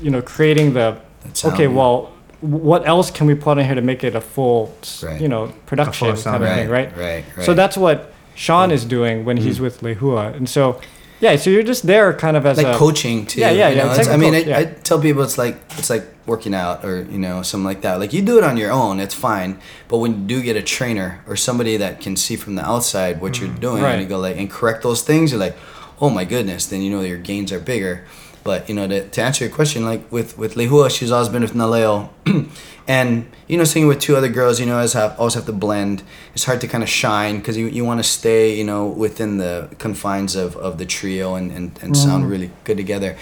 you 0.00 0.10
know 0.10 0.22
creating 0.22 0.72
the 0.74 0.96
sound, 1.34 1.54
okay 1.54 1.64
yeah. 1.66 1.76
well 1.78 2.12
what 2.40 2.86
else 2.86 3.10
can 3.10 3.26
we 3.26 3.34
put 3.34 3.58
in 3.58 3.66
here 3.66 3.74
to 3.74 3.82
make 3.82 4.02
it 4.04 4.14
a 4.14 4.20
full 4.20 4.74
Right. 5.02 5.20
you 5.20 5.28
know 5.28 5.52
production 5.66 6.16
sound, 6.16 6.24
kind 6.24 6.44
of 6.44 6.48
right, 6.48 6.56
thing 6.56 6.68
right 6.70 6.90
right, 6.96 7.24
right. 7.36 7.44
so 7.46 7.52
that's 7.54 7.76
what 7.76 8.12
Sean 8.34 8.70
oh. 8.70 8.74
is 8.74 8.84
doing 8.84 9.24
when 9.24 9.36
he's 9.36 9.58
mm. 9.58 9.62
with 9.62 9.80
Lehua. 9.80 10.34
And 10.34 10.48
so, 10.48 10.80
yeah, 11.20 11.36
so 11.36 11.50
you're 11.50 11.62
just 11.62 11.86
there 11.86 12.12
kind 12.14 12.36
of 12.36 12.46
as 12.46 12.56
like 12.56 12.66
a 12.66 12.78
coaching 12.78 13.26
too. 13.26 13.40
Yeah, 13.40 13.50
yeah, 13.50 13.68
you 13.68 13.76
know, 13.76 13.90
it's 13.90 13.98
it's- 14.00 14.06
like 14.06 14.12
I 14.12 14.14
a 14.14 14.18
mean, 14.18 14.44
coach, 14.44 14.54
I, 14.54 14.60
I 14.60 14.64
tell 14.64 15.00
people 15.00 15.22
it's 15.22 15.38
like 15.38 15.60
it's 15.78 15.90
like 15.90 16.06
working 16.26 16.54
out 16.54 16.84
or 16.84 17.02
you 17.02 17.18
know 17.18 17.42
something 17.42 17.64
like 17.64 17.82
that. 17.82 17.98
Like 17.98 18.12
you 18.12 18.22
do 18.22 18.38
it 18.38 18.44
on 18.44 18.56
your 18.56 18.70
own, 18.70 19.00
it's 19.00 19.14
fine. 19.14 19.58
But 19.88 19.98
when 19.98 20.12
you 20.12 20.26
do 20.26 20.42
get 20.42 20.56
a 20.56 20.62
trainer 20.62 21.22
or 21.26 21.36
somebody 21.36 21.76
that 21.76 22.00
can 22.00 22.16
see 22.16 22.36
from 22.36 22.54
the 22.54 22.64
outside 22.64 23.20
what 23.20 23.40
you're 23.40 23.50
mm, 23.50 23.60
doing, 23.60 23.82
Right. 23.82 23.92
and 23.92 24.02
you 24.02 24.08
go 24.08 24.18
like 24.18 24.38
and 24.38 24.50
correct 24.50 24.82
those 24.82 25.02
things, 25.02 25.32
you're 25.32 25.40
like, 25.40 25.56
oh 26.00 26.08
my 26.10 26.24
goodness, 26.24 26.66
then 26.66 26.80
you 26.82 26.90
know 26.90 27.02
your 27.02 27.18
gains 27.18 27.52
are 27.52 27.60
bigger. 27.60 28.04
But 28.42 28.68
you 28.68 28.74
know, 28.74 28.88
to, 28.88 29.06
to 29.06 29.22
answer 29.22 29.44
your 29.44 29.54
question, 29.54 29.84
like 29.84 30.10
with 30.10 30.38
with 30.38 30.54
Lehua, 30.54 30.90
she's 30.90 31.10
always 31.10 31.28
been 31.28 31.42
with 31.42 31.52
Naleo, 31.54 32.08
and 32.90 33.30
you 33.46 33.56
know, 33.56 33.62
singing 33.62 33.86
with 33.86 34.00
two 34.00 34.16
other 34.16 34.28
girls, 34.28 34.58
you 34.58 34.66
know, 34.66 34.74
always 34.74 34.94
have 34.94 35.16
always 35.16 35.34
have 35.34 35.46
to 35.46 35.52
blend. 35.52 36.02
It's 36.34 36.44
hard 36.44 36.60
to 36.62 36.66
kind 36.66 36.82
of 36.82 36.88
shine 36.88 37.38
because 37.38 37.56
you, 37.56 37.68
you 37.68 37.84
want 37.84 38.00
to 38.00 38.08
stay, 38.18 38.56
you 38.58 38.64
know, 38.64 38.88
within 38.88 39.38
the 39.38 39.68
confines 39.78 40.34
of, 40.34 40.56
of 40.56 40.78
the 40.78 40.86
trio 40.86 41.36
and, 41.36 41.52
and, 41.52 41.78
and 41.80 41.96
sound 41.96 42.28
really 42.28 42.50
good 42.64 42.76
together. 42.76 43.16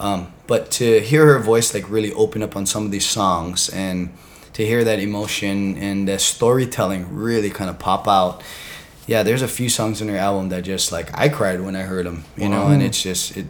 Um, 0.00 0.32
but 0.48 0.72
to 0.72 0.98
hear 0.98 1.24
her 1.26 1.38
voice 1.38 1.72
like 1.72 1.88
really 1.88 2.12
open 2.14 2.42
up 2.42 2.56
on 2.56 2.66
some 2.66 2.84
of 2.84 2.90
these 2.90 3.06
songs 3.06 3.68
and 3.68 4.10
to 4.54 4.66
hear 4.66 4.82
that 4.82 4.98
emotion 4.98 5.78
and 5.78 6.08
the 6.08 6.18
storytelling 6.18 7.14
really 7.14 7.50
kind 7.50 7.70
of 7.70 7.78
pop 7.78 8.08
out. 8.08 8.42
Yeah, 9.06 9.22
there's 9.22 9.42
a 9.42 9.48
few 9.48 9.68
songs 9.68 10.00
in 10.00 10.08
her 10.08 10.16
album 10.16 10.48
that 10.48 10.62
just 10.62 10.90
like 10.90 11.16
I 11.16 11.28
cried 11.28 11.60
when 11.60 11.76
I 11.76 11.82
heard 11.82 12.06
them, 12.06 12.24
you 12.36 12.48
know, 12.48 12.66
and 12.66 12.82
it's 12.82 13.00
just 13.00 13.36
it, 13.36 13.46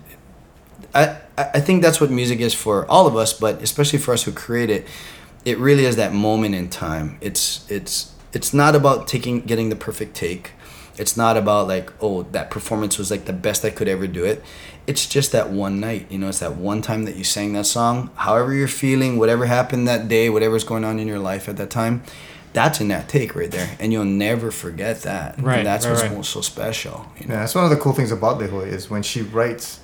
I 0.95 1.17
I 1.39 1.61
think 1.61 1.83
that's 1.83 1.99
what 1.99 2.11
music 2.11 2.41
is 2.41 2.53
for 2.53 2.85
all 2.91 3.07
of 3.07 3.17
us, 3.17 3.33
but 3.33 3.63
especially 3.63 3.99
for 3.99 4.13
us 4.13 4.25
who 4.25 4.33
create 4.33 4.69
it. 4.69 4.87
It 5.45 5.59
really 5.59 5.85
is 5.85 5.97
that 5.97 6.13
moment 6.13 6.55
in 6.55 6.69
time. 6.69 7.19
It's 7.21 7.71
it's 7.71 8.13
it's 8.33 8.55
not 8.55 8.75
about 8.75 9.09
taking 9.09 9.41
getting 9.41 9.69
the 9.69 9.77
perfect 9.77 10.15
take. 10.15 10.53
It's 10.97 11.17
not 11.17 11.37
about 11.37 11.69
like 11.69 11.93
oh 12.01 12.25
that 12.33 12.51
performance 12.51 12.99
was 12.99 13.11
like 13.11 13.25
the 13.25 13.33
best 13.33 13.65
I 13.65 13.71
could 13.71 13.89
ever 13.89 14.07
do 14.07 14.25
it. 14.25 14.43
It's 14.87 15.07
just 15.07 15.33
that 15.33 15.51
one 15.51 15.79
night, 15.81 16.07
you 16.11 16.19
know. 16.19 16.29
It's 16.29 16.41
that 16.41 16.57
one 16.57 16.83
time 16.83 17.05
that 17.05 17.17
you 17.17 17.25
sang 17.25 17.53
that 17.53 17.67
song. 17.67 18.11
However 18.17 18.53
you're 18.53 18.69
feeling, 18.69 19.19
whatever 19.19 19.47
happened 19.47 19.87
that 19.89 20.09
day, 20.09 20.29
whatever's 20.29 20.65
going 20.65 20.85
on 20.85 20.99
in 20.99 21.07
your 21.07 21.21
life 21.21 21.49
at 21.49 21.57
that 21.57 21.71
time, 21.71 22.03
that's 22.53 22.81
in 22.81 22.89
that 22.89 23.09
take 23.09 23.35
right 23.35 23.51
there, 23.51 23.77
and 23.79 23.93
you'll 23.93 24.05
never 24.05 24.51
forget 24.51 25.03
that. 25.03 25.41
Right, 25.41 25.59
And 25.59 25.67
that's 25.67 25.85
right, 25.87 25.93
what's 25.93 26.03
right. 26.03 26.13
most 26.13 26.31
so 26.31 26.41
special. 26.41 27.07
You 27.19 27.27
know? 27.29 27.35
Yeah, 27.35 27.41
that's 27.41 27.55
one 27.55 27.65
of 27.65 27.71
the 27.71 27.77
cool 27.77 27.93
things 27.93 28.13
about 28.13 28.39
Lehua 28.41 28.67
is 28.67 28.91
when 28.91 29.03
she 29.03 29.23
writes, 29.23 29.81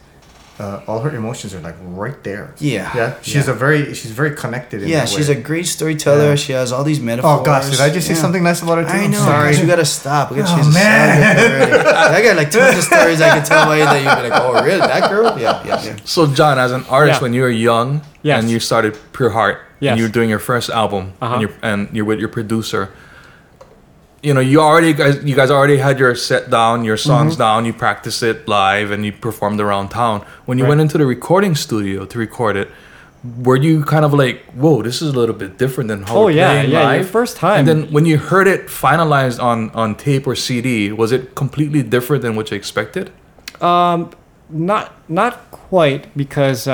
uh, 0.58 0.80
all 0.88 1.00
her 1.00 1.14
emotions 1.14 1.54
are 1.54 1.60
like 1.60 1.76
right 1.82 2.18
there. 2.24 2.52
Yeah. 2.58 2.90
Yeah. 2.96 3.14
She's 3.22 3.46
Yeah. 3.46 3.52
a 3.54 3.56
very 3.56 3.94
she's 3.94 4.10
very 4.10 4.34
connected. 4.34 4.82
In 4.82 4.88
Yeah, 4.88 5.00
that 5.00 5.08
she's 5.08 5.28
way. 5.28 5.36
a 5.36 5.40
great 5.40 5.66
storyteller. 5.66 6.30
Yeah. 6.30 6.34
She 6.34 6.52
has 6.52 6.72
all 6.72 6.82
these 6.84 7.00
metaphors. 7.00 7.40
Oh 7.40 7.42
gosh, 7.44 7.70
did 7.70 7.80
I 7.80 7.90
just 7.90 8.06
say 8.08 8.14
something 8.14 8.42
nice 8.42 8.60
about 8.62 8.78
her 8.78 8.84
too? 8.84 8.90
I 8.90 9.04
I'm 9.04 9.10
know. 9.12 9.18
Sorry. 9.18 9.52
Gosh, 9.52 9.60
we 9.62 9.66
gotta 9.68 9.84
stop. 9.84 10.30
We 10.30 10.38
gotta 10.38 10.52
Oh, 10.58 10.62
change 10.62 10.74
man. 10.74 11.86
I 12.16 12.22
got 12.22 12.36
like 12.36 12.50
tons 12.50 12.76
of 12.78 12.84
stories 12.84 13.20
I 13.20 13.28
can 13.38 13.44
tell 13.44 13.62
about 13.62 13.74
you 13.78 13.84
that 13.84 14.02
you'd 14.02 14.22
be 14.22 14.28
like, 14.30 14.40
oh, 14.42 14.64
really? 14.64 14.80
That 14.80 15.10
girl? 15.10 15.38
Yeah, 15.38 15.62
yeah, 15.66 15.84
yeah. 15.84 15.96
So, 16.04 16.26
John, 16.26 16.58
as 16.58 16.72
an 16.72 16.84
artist, 16.90 17.18
Yeah. 17.20 17.22
when 17.22 17.32
you 17.34 17.42
were 17.42 17.50
young 17.50 18.02
Yes. 18.22 18.42
and 18.42 18.50
you 18.50 18.58
started 18.60 18.98
Pure 19.12 19.30
Heart, 19.30 19.58
Yes. 19.80 19.92
and 19.92 19.98
you 20.00 20.06
were 20.06 20.12
doing 20.12 20.28
your 20.28 20.40
first 20.40 20.70
album, 20.70 21.12
Uh-huh. 21.22 21.34
and, 21.34 21.42
you're, 21.42 21.52
and 21.62 21.88
you're 21.92 22.04
with 22.04 22.18
your 22.18 22.28
producer, 22.28 22.90
you 24.22 24.34
know, 24.34 24.40
you 24.40 24.60
already 24.60 24.92
guys, 24.92 25.22
you 25.24 25.34
guys 25.36 25.50
already 25.50 25.76
had 25.78 25.98
your 25.98 26.14
set 26.14 26.50
down, 26.50 26.84
your 26.84 26.96
songs 26.96 27.32
Mm-hmm. 27.34 27.38
down, 27.42 27.64
you 27.66 27.72
practiced 27.72 28.22
it 28.22 28.48
live, 28.48 28.90
and 28.90 29.04
you 29.06 29.12
performed 29.12 29.60
around 29.60 29.90
town. 29.90 30.24
When 30.46 30.58
you 30.58 30.64
Right. 30.64 30.70
went 30.70 30.80
into 30.80 30.98
the 30.98 31.06
recording 31.06 31.54
studio 31.54 32.04
to 32.06 32.18
record 32.18 32.56
it, 32.56 32.68
were 33.42 33.56
you 33.56 33.84
kind 33.84 34.04
of 34.04 34.12
like, 34.14 34.44
whoa, 34.54 34.82
this 34.82 35.02
is 35.02 35.12
a 35.14 35.18
little 35.18 35.34
bit 35.34 35.58
different 35.58 35.88
than 35.88 36.02
how 36.04 36.16
Oh, 36.16 36.24
we're 36.26 36.30
yeah, 36.32 36.48
playing 36.50 36.70
yeah, 36.70 36.82
live? 36.84 37.10
first 37.10 37.36
time. 37.36 37.58
And 37.60 37.68
then 37.68 37.92
when 37.92 38.06
you 38.06 38.16
heard 38.18 38.46
it 38.48 38.66
finalized 38.68 39.42
on 39.42 39.70
on 39.74 39.94
tape 39.96 40.26
or 40.26 40.34
CD, 40.36 40.92
was 40.92 41.10
it 41.12 41.34
completely 41.34 41.82
different 41.82 42.22
than 42.22 42.34
what 42.36 42.50
you 42.50 42.56
expected? 42.56 43.10
Um, 43.60 44.10
not 44.50 44.92
not 45.08 45.50
quite 45.50 46.02
because 46.16 46.64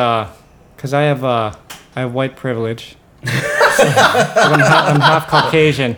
because 0.77 0.93
I 0.95 1.03
have 1.03 1.25
uh, 1.25 1.53
I 1.97 2.01
have 2.01 2.13
white 2.15 2.37
privilege. 2.37 2.97
So 3.77 3.83
I'm, 3.85 4.61
half, 4.61 4.89
I'm 4.95 5.01
half 5.01 5.27
Caucasian, 5.29 5.97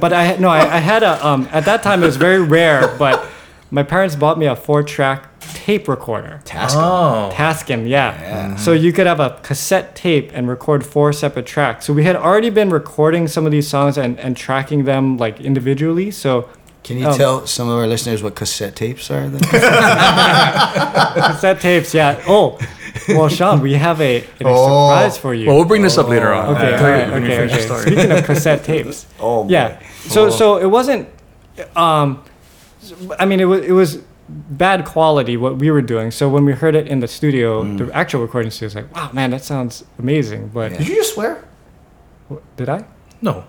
but 0.00 0.12
I 0.12 0.24
had- 0.24 0.40
no 0.40 0.48
I, 0.48 0.76
I 0.76 0.78
had 0.78 1.02
a 1.02 1.24
um 1.26 1.48
at 1.52 1.64
that 1.64 1.82
time 1.82 2.02
it 2.02 2.06
was 2.06 2.16
very 2.16 2.40
rare, 2.40 2.94
but 2.98 3.24
my 3.70 3.82
parents 3.82 4.16
bought 4.16 4.38
me 4.38 4.46
a 4.46 4.54
four 4.56 4.82
track 4.82 5.28
tape 5.54 5.88
recorder. 5.88 6.40
Task. 6.44 6.76
Oh. 6.78 7.30
Tascam, 7.32 7.88
yeah. 7.88 8.20
Yeah. 8.20 8.56
So 8.56 8.72
you 8.72 8.92
could 8.92 9.06
have 9.06 9.20
a 9.20 9.38
cassette 9.42 9.94
tape 9.96 10.30
and 10.34 10.48
record 10.48 10.84
four 10.84 11.12
separate 11.12 11.46
tracks. 11.46 11.86
So 11.86 11.92
we 11.92 12.04
had 12.04 12.16
already 12.16 12.50
been 12.50 12.70
recording 12.70 13.28
some 13.28 13.46
of 13.46 13.52
these 13.52 13.66
songs 13.68 13.96
and, 13.98 14.18
and 14.20 14.36
tracking 14.36 14.84
them 14.84 15.16
like 15.16 15.40
individually. 15.40 16.10
So 16.10 16.48
Can 16.84 16.98
you 16.98 17.06
Um, 17.08 17.16
tell 17.16 17.46
some 17.46 17.68
of 17.68 17.76
our 17.78 17.86
listeners 17.86 18.22
what 18.22 18.34
cassette 18.34 18.74
tapes 18.76 19.10
are? 19.10 19.28
Then? 19.28 19.40
cassette 21.14 21.60
tapes, 21.60 21.94
yeah. 21.94 22.20
Oh, 22.26 22.58
well, 23.08 23.28
Sean, 23.28 23.60
we 23.60 23.74
have 23.74 24.00
a, 24.00 24.18
a 24.22 24.24
Oh. 24.44 24.88
surprise 24.88 25.18
for 25.18 25.34
you. 25.34 25.46
Well, 25.46 25.56
we'll 25.56 25.64
bring 25.64 25.82
this 25.82 25.98
up 25.98 26.08
later 26.08 26.32
on. 26.32 26.54
Okay, 26.56 26.66
I'll 26.66 26.72
all 26.72 26.78
tell 26.78 26.88
you 26.88 27.12
right, 27.12 27.22
okay, 27.22 27.54
okay. 27.54 27.80
Speaking 27.82 28.10
of 28.12 28.24
cassette 28.30 28.64
tapes, 28.64 29.06
oh, 29.20 29.48
yeah. 29.48 29.80
So 30.08 30.30
so 30.30 30.56
it 30.58 30.66
wasn't. 30.70 31.08
Um, 31.76 32.22
I 33.18 33.24
mean, 33.26 33.40
it 33.40 33.44
was 33.46 33.60
it 33.64 33.72
was 33.72 33.98
bad 34.28 34.84
quality 34.84 35.36
what 35.36 35.56
we 35.58 35.70
were 35.70 35.82
doing. 35.82 36.10
So 36.10 36.28
when 36.28 36.44
we 36.44 36.52
heard 36.52 36.74
it 36.74 36.86
in 36.88 37.00
the 37.00 37.08
studio, 37.08 37.62
Mm. 37.64 37.78
the 37.78 37.92
actual 37.94 38.20
recording 38.22 38.50
studio 38.50 38.66
was 38.66 38.74
like, 38.74 38.94
wow, 38.94 39.10
man, 39.12 39.30
that 39.30 39.44
sounds 39.44 39.84
amazing. 39.98 40.48
But 40.54 40.72
Yeah. 40.72 40.78
Did 40.78 40.88
you 40.88 40.94
just 40.96 41.14
swear? 41.14 41.44
did 42.56 42.68
I? 42.68 42.84
No. 43.20 43.44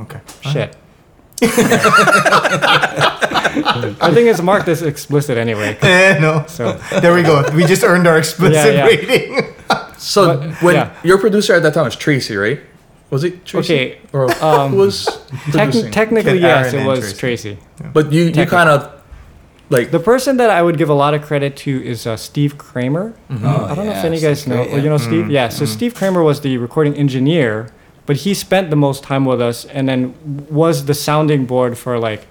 Okay. 0.00 0.20
Shit. 0.40 0.76
I 3.98 4.10
think 4.14 4.28
it's 4.28 4.40
marked 4.42 4.68
as 4.68 4.82
explicit 4.82 5.38
anyway. 5.38 5.76
Eh, 5.82 6.18
no. 6.20 6.44
So 6.48 6.72
There 7.00 7.14
we 7.14 7.22
go. 7.22 7.44
We 7.54 7.64
just 7.64 7.82
earned 7.84 8.06
our 8.06 8.18
explicit 8.18 8.74
Yeah, 8.74 8.86
yeah. 8.86 8.86
rating. 8.86 9.54
So 9.98 10.38
But, 10.38 10.62
when 10.62 10.74
yeah. 10.74 10.94
your 11.02 11.18
producer 11.18 11.54
at 11.54 11.62
that 11.62 11.72
time 11.74 11.84
was 11.84 11.96
Tracy, 11.96 12.36
right? 12.36 12.60
Was 13.10 13.24
it 13.24 13.44
Tracy? 13.46 13.74
Okay, 13.74 13.98
Or 14.12 14.30
um, 14.44 14.72
who 14.72 14.76
was 14.78 15.06
techni- 15.06 15.50
producing? 15.52 15.90
technically 15.90 16.32
Kid 16.34 16.42
yes, 16.42 16.74
Aaron 16.74 16.84
it 16.84 16.88
was 16.88 17.00
Tracy. 17.18 17.56
Tracy. 17.56 17.58
but 17.92 18.12
you 18.12 18.24
you 18.24 18.46
kind 18.46 18.68
of 18.68 18.90
like 19.70 19.90
The 19.90 19.98
person 19.98 20.36
that 20.36 20.50
I 20.50 20.60
would 20.62 20.76
give 20.76 20.90
a 20.90 20.94
lot 20.94 21.14
of 21.14 21.22
credit 21.22 21.56
to 21.64 21.70
is 21.84 22.06
uh, 22.06 22.16
Steve 22.16 22.56
Kramer. 22.58 23.14
Mm-hmm. 23.30 23.46
Oh, 23.46 23.64
I 23.64 23.74
don't 23.74 23.86
know 23.86 23.92
if 23.92 24.02
yeah, 24.04 24.10
any 24.12 24.20
guys 24.20 24.40
Steve's 24.42 24.46
know. 24.48 24.56
great, 24.56 24.68
well, 24.70 24.78
you 24.78 24.84
yeah. 24.84 24.90
know 24.90 24.98
Steve? 24.98 25.30
Yeah. 25.30 25.48
So 25.48 25.64
Steve 25.64 25.94
Kramer 25.94 26.22
was 26.22 26.40
the 26.42 26.58
recording 26.58 26.94
engineer, 26.94 27.68
but 28.06 28.16
he 28.16 28.34
spent 28.34 28.70
the 28.70 28.76
most 28.76 29.02
time 29.02 29.24
with 29.24 29.40
us, 29.40 29.64
and 29.66 29.88
then 29.88 30.14
was 30.50 30.86
the 30.86 30.94
sounding 30.94 31.44
board 31.46 31.76
for 31.76 31.98
like, 31.98 32.26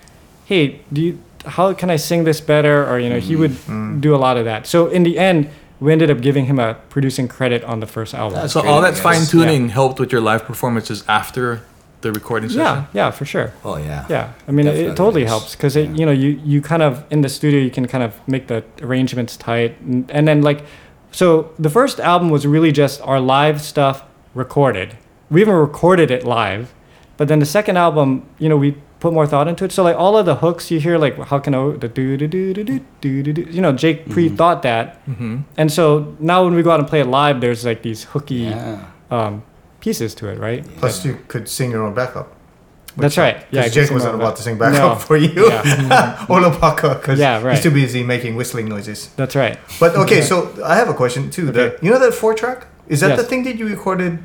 hey, 0.46 0.80
do 0.92 1.02
you? 1.02 1.20
How 1.46 1.74
can 1.74 1.92
I 1.92 1.98
sing 1.98 2.24
this 2.24 2.42
better? 2.42 2.88
Or 2.90 2.98
you 3.00 3.10
know, 3.10 3.20
he 3.20 3.36
would 3.36 3.56
do 4.02 4.16
a 4.16 4.18
lot 4.18 4.38
of 4.38 4.46
that. 4.46 4.66
So 4.66 4.88
in 4.88 5.04
the 5.04 5.20
end, 5.20 5.50
we 5.80 5.92
ended 5.92 6.10
up 6.10 6.22
giving 6.22 6.46
him 6.46 6.58
a 6.60 6.74
producing 6.90 7.28
credit 7.28 7.64
on 7.64 7.80
the 7.82 7.88
first 7.88 8.14
album. 8.16 8.40
That's 8.40 8.54
so 8.54 8.62
great, 8.62 8.72
all 8.72 8.82
that 8.82 8.98
fine 8.98 9.26
tuning 9.26 9.70
helped 9.70 10.00
with 10.00 10.12
your 10.12 10.22
live 10.22 10.44
performances 10.46 11.04
after 11.08 11.62
the 12.02 12.12
recording 12.12 12.50
session. 12.50 12.62
yeah, 12.62 12.86
yeah, 12.94 13.12
for 13.12 13.26
sure. 13.26 13.52
Oh, 13.64 13.78
yeah. 13.78 14.06
Yeah, 14.10 14.34
I 14.48 14.52
mean, 14.52 14.68
it, 14.68 14.72
Definitely 14.72 14.92
it 14.92 14.96
totally 14.98 15.24
is. 15.24 15.30
helps 15.30 15.56
because 15.56 15.76
Yeah. 15.76 15.92
you 15.92 16.06
know 16.06 16.12
you 16.12 16.40
you 16.44 16.62
kind 16.62 16.82
of 16.84 17.04
in 17.12 17.22
the 17.22 17.30
studio 17.30 17.60
you 17.60 17.72
can 17.72 17.88
kind 17.88 18.04
of 18.04 18.14
make 18.28 18.48
the 18.48 18.64
arrangements 18.82 19.38
tight 19.38 19.80
and, 19.82 20.10
and 20.12 20.28
then 20.28 20.42
like 20.42 20.64
so 21.12 21.52
the 21.60 21.70
first 21.70 22.00
album 22.00 22.30
was 22.30 22.46
really 22.48 22.72
just 22.72 23.02
our 23.02 23.20
live 23.20 23.62
stuff 23.62 24.04
recorded. 24.34 24.98
We 25.30 25.42
even 25.42 25.56
recorded 25.56 26.12
it 26.12 26.24
live, 26.24 26.74
but 27.18 27.28
then 27.28 27.40
the 27.40 27.46
second 27.46 27.78
album, 27.78 28.26
you 28.38 28.48
know, 28.50 28.58
we 28.58 28.78
put 29.00 29.12
more 29.14 29.28
thought 29.28 29.48
into 29.48 29.66
it. 29.66 29.72
So 29.72 29.84
like 29.84 29.96
all 29.98 30.18
of 30.18 30.26
the 30.26 30.36
hooks 30.36 30.70
you 30.72 30.80
hear, 30.80 30.98
like 30.98 31.18
how 31.18 31.40
can 31.40 31.54
I 31.56 31.72
the 31.78 31.88
do 31.88 32.16
do 32.18 32.28
do 32.28 32.54
do 32.54 32.64
do 32.64 32.80
do 33.02 33.24
do 33.24 33.34
do. 33.34 33.42
You 33.50 33.62
know, 33.62 33.72
Jake 33.74 34.10
pre-thought 34.10 34.62
that, 34.64 35.06
Mm-hmm. 35.08 35.38
and 35.58 35.72
so 35.72 36.16
now 36.20 36.44
when 36.46 36.54
we 36.56 36.64
go 36.64 36.72
out 36.72 36.80
and 36.80 36.88
play 36.88 37.02
it 37.02 37.08
live, 37.08 37.42
there's 37.42 37.66
like 37.66 37.82
these 37.82 38.04
hooky 38.06 38.36
Yeah. 38.54 38.86
um, 39.12 39.44
pieces 39.80 40.16
to 40.16 40.28
it, 40.30 40.40
right? 40.40 40.64
Plus, 40.78 41.06
you 41.06 41.20
could 41.28 41.48
sing 41.50 41.72
your 41.72 41.84
own 41.84 41.94
backup. 41.94 42.32
That's 42.98 43.18
right. 43.18 43.36
Yeah, 43.52 43.64
Because 43.64 43.74
Jake 43.74 43.92
wasn't 43.92 44.14
my- 44.16 44.24
about 44.24 44.38
to 44.38 44.42
sing 44.44 44.58
backup 44.58 44.94
No. 44.94 44.96
for 44.96 45.18
you. 45.18 45.50
Yeah, 45.50 46.26
Olapaka, 46.30 46.96
because 47.02 47.20
Yeah, 47.20 47.42
right. 47.44 47.54
he's 47.56 47.62
too 47.64 47.72
busy 47.72 48.04
making 48.04 48.36
whistling 48.38 48.70
noises. 48.70 49.10
that's 49.18 49.36
right. 49.36 49.58
But 49.82 49.96
okay, 49.98 50.22
so 50.22 50.50
I 50.64 50.76
have 50.76 50.88
a 50.88 50.94
question 50.94 51.30
too. 51.30 51.52
The, 51.52 51.62
Okay. 51.64 51.78
you 51.86 51.92
know 51.92 52.00
that 52.00 52.14
four 52.14 52.34
track? 52.34 52.68
Is 52.88 53.02
that 53.02 53.10
Yes. 53.10 53.18
the 53.22 53.26
thing 53.26 53.44
that 53.44 53.58
you 53.58 53.68
recorded 53.68 54.20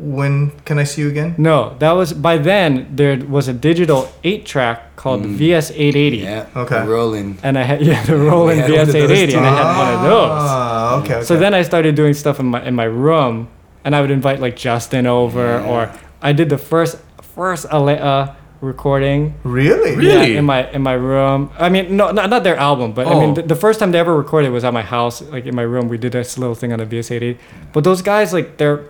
when 0.00 0.50
Can 0.64 0.78
I 0.78 0.84
See 0.84 1.02
You 1.02 1.08
Again? 1.08 1.34
No, 1.38 1.76
that 1.78 1.92
was 1.92 2.12
by 2.12 2.38
then. 2.38 2.88
There 2.96 3.16
was 3.18 3.48
a 3.48 3.52
digital 3.52 4.08
eight 4.24 4.46
track 4.46 4.96
called 4.96 5.22
Mm. 5.22 5.36
the 5.38 5.50
VS880, 5.52 6.22
Yeah. 6.22 6.46
Okay. 6.56 6.84
Rolling. 6.86 7.38
and 7.42 7.58
I 7.58 7.62
had 7.62 7.82
yeah 7.88 8.02
the 8.04 8.16
Roland 8.16 8.60
had 8.60 8.70
one 8.70 8.80
of 8.80 8.88
VS880, 8.88 9.36
and 9.36 9.46
I 9.46 9.54
had 9.56 9.78
one 9.78 9.94
of 9.94 10.00
those. 10.10 10.30
Ah, 10.32 11.00
okay, 11.00 11.14
okay. 11.16 11.24
So 11.24 11.36
then 11.36 11.52
I 11.54 11.62
started 11.62 11.94
doing 11.94 12.14
stuff 12.14 12.40
in 12.40 12.46
my 12.46 12.62
in 12.64 12.74
my 12.74 12.84
room, 12.84 13.48
and 13.84 13.94
I 13.94 14.00
would 14.00 14.10
invite 14.10 14.40
like 14.40 14.56
Justin 14.56 15.06
over, 15.06 15.46
Yeah. 15.60 15.70
or 15.70 15.90
I 16.22 16.32
did 16.32 16.48
the 16.48 16.58
first 16.58 16.96
first 17.36 17.66
Alea 17.70 18.36
recording. 18.60 19.34
Really? 19.42 19.96
Really? 19.96 20.32
Yeah, 20.32 20.38
in 20.38 20.44
my 20.44 20.68
in 20.70 20.82
my 20.82 20.92
room. 20.92 21.50
I 21.58 21.68
mean, 21.70 21.96
no, 21.96 22.10
not, 22.12 22.28
not 22.28 22.44
their 22.44 22.56
album, 22.56 22.92
but 22.92 23.06
I 23.06 23.14
mean, 23.20 23.30
Oh. 23.30 23.34
the, 23.40 23.42
the 23.42 23.56
first 23.56 23.80
time 23.80 23.90
they 23.92 23.98
ever 23.98 24.14
recorded 24.14 24.50
was 24.52 24.64
at 24.64 24.72
my 24.74 24.82
house, 24.82 25.22
like 25.32 25.46
in 25.46 25.54
my 25.56 25.62
room. 25.64 25.88
We 25.88 25.96
did 25.96 26.12
this 26.12 26.36
little 26.36 26.54
thing 26.54 26.70
on 26.72 26.78
the 26.78 26.84
VS80. 26.86 27.38
But 27.72 27.84
those 27.84 28.02
guys, 28.02 28.32
like, 28.36 28.58
they're 28.58 28.80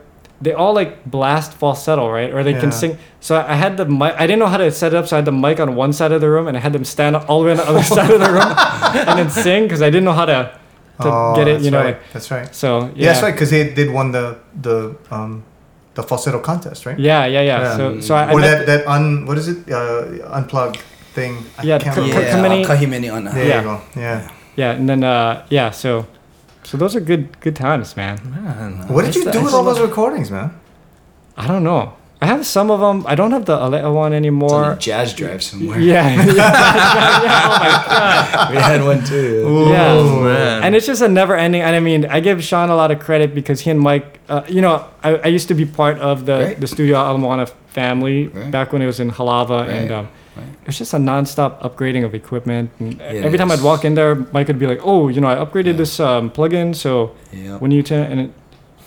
they 0.41 0.53
all 0.55 0.73
like 0.73 1.05
blast 1.05 1.53
falsetto, 1.53 2.09
right? 2.11 2.33
Or 2.33 2.43
they 2.43 2.55
can 2.55 2.73
sing. 2.73 2.97
So 3.21 3.37
I 3.37 3.55
had 3.55 3.77
the 3.77 3.85
mic. 3.85 4.15
I 4.17 4.27
didn't 4.27 4.39
know 4.39 4.47
how 4.47 4.57
to 4.57 4.71
set 4.73 4.93
it 4.93 4.97
up, 4.97 5.07
so 5.07 5.17
I 5.17 5.19
had 5.19 5.27
the 5.27 5.33
mic 5.33 5.61
on 5.61 5.75
one 5.77 5.93
side 5.93 6.13
of 6.13 6.21
the 6.21 6.31
room, 6.31 6.49
and 6.49 6.57
I 6.57 6.61
had 6.61 6.73
them 6.73 6.85
stand 6.85 7.15
all 7.17 7.41
the 7.41 7.47
way 7.47 7.51
on 7.53 7.59
the 7.59 7.69
other 7.69 7.83
side 7.97 8.11
of 8.11 8.21
the 8.21 8.31
room 8.33 8.51
and 9.09 9.19
then 9.19 9.31
sing 9.31 9.65
because 9.65 9.83
I 9.83 9.91
didn't 9.91 10.05
know 10.05 10.13
how 10.15 10.25
to 10.27 10.59
to 11.03 11.09
Oh, 11.09 11.35
get 11.37 11.49
it. 11.49 11.61
You 11.63 11.71
know, 11.71 11.79
right. 11.85 11.97
like, 11.97 12.13
that's 12.13 12.31
right. 12.31 12.55
so 12.55 12.69
Yeah, 12.81 12.91
yeah. 12.95 13.07
that's 13.13 13.23
right. 13.23 13.33
Because 13.35 13.51
they 13.51 13.73
did 13.75 13.91
won 13.93 14.13
the 14.13 14.37
the 14.61 14.97
um 15.11 15.45
the 15.95 16.03
falsetto 16.03 16.39
contest, 16.41 16.87
right? 16.87 16.99
Yeah, 16.99 17.27
yeah, 17.27 17.41
yeah. 17.43 17.61
Yeah. 17.63 17.77
So 17.77 18.01
so 18.01 18.15
I, 18.15 18.25
I 18.25 18.33
or 18.33 18.41
met 18.41 18.67
that 18.67 18.67
that 18.67 18.87
un 18.87 19.27
what 19.27 19.37
is 19.39 19.49
it 19.49 19.59
uh 19.71 20.25
unplugged 20.33 20.81
thing? 21.15 21.37
I 21.59 21.63
Yeah, 21.65 21.79
can't 21.79 21.97
K- 21.97 22.03
remember. 22.03 22.57
Yeah. 22.57 22.65
Kahimini 22.69 23.13
on 23.13 23.25
There 23.25 23.45
Yeah. 23.47 23.57
you 23.61 23.65
go. 23.69 23.81
Yeah. 23.97 24.29
yeah, 24.57 24.71
and 24.79 24.89
then 24.89 25.05
uh 25.05 25.45
yeah, 25.51 25.71
so 25.71 26.07
so 26.71 26.77
those 26.79 26.95
are 26.95 27.01
good 27.01 27.25
good 27.41 27.57
times, 27.57 27.97
man. 27.97 28.19
Man. 28.31 28.87
What 28.95 29.05
did 29.05 29.15
you 29.17 29.25
do 29.33 29.43
with 29.43 29.53
all 29.55 29.65
those 29.65 29.81
recordings, 29.81 30.31
man? 30.31 30.51
I 31.37 31.47
don't 31.49 31.65
know. 31.65 31.95
I 32.23 32.27
have 32.27 32.45
some 32.45 32.71
of 32.71 32.81
them. 32.81 32.99
I 33.09 33.15
don't 33.15 33.33
have 33.33 33.47
the 33.47 33.57
Alea 33.57 33.91
one 33.91 34.13
It's 34.13 34.17
on 34.19 34.23
anymore. 34.23 34.73
a 34.73 34.77
jazz 34.77 35.15
drive 35.15 35.43
somewhere. 35.43 35.81
Yeah, 35.93 36.05
yeah. 36.15 36.23
Oh 36.29 37.59
my 37.65 37.73
god. 37.89 38.51
We 38.53 38.57
had 38.71 38.85
one 38.85 39.01
too. 39.05 39.67
Yeah. 39.71 39.93
Oh, 39.97 40.21
man. 40.25 40.63
And 40.65 40.77
it's 40.77 40.85
just 40.87 41.01
a 41.03 41.09
never 41.09 41.35
ending. 41.35 41.63
And 41.63 41.75
I 41.75 41.81
mean, 41.81 42.05
I 42.05 42.21
give 42.21 42.45
Sean 42.45 42.69
a 42.69 42.77
lot 42.77 42.91
of 42.91 42.99
credit 43.01 43.35
because 43.35 43.63
he 43.63 43.71
and 43.71 43.81
Mike, 43.81 44.21
uh, 44.29 44.43
you 44.49 44.61
know, 44.61 44.85
I, 45.03 45.17
I 45.17 45.27
used 45.29 45.49
to 45.49 45.55
be 45.55 45.65
part 45.65 45.99
of 45.99 46.27
the, 46.27 46.39
Right. 46.39 46.61
the 46.61 46.67
Studio 46.67 46.97
Alamoana 46.99 47.49
family 47.69 48.29
Right. 48.29 48.51
back 48.51 48.73
when 48.73 48.83
it 48.83 48.87
was 48.87 49.01
in 49.01 49.11
Halawa. 49.11 49.67
And 49.69 49.91
um, 49.91 50.09
Right. 50.37 50.47
it 50.63 50.67
was 50.67 50.79
just 50.79 50.95
a 50.95 50.99
nonstop 50.99 51.61
upgrading 51.63 52.05
of 52.05 52.15
equipment. 52.15 52.71
And 52.79 53.01
It 53.01 53.25
every 53.25 53.37
time 53.39 53.51
I'd 53.51 53.63
walk 53.63 53.85
in 53.85 53.95
there, 53.95 54.15
Mike 54.33 54.47
would 54.49 54.59
be 54.61 54.67
like, 54.67 54.81
oh, 54.85 55.09
you 55.09 55.21
know, 55.21 55.29
I 55.29 55.37
upgraded 55.37 55.67
Yeah. 55.75 55.83
this 55.83 55.99
um, 56.01 56.31
plugin. 56.31 56.75
So 56.75 57.13
Yeah. 57.33 57.57
when 57.59 57.71
you 57.73 57.83
turn, 57.83 58.05
and 58.13 58.21
it, 58.21 58.31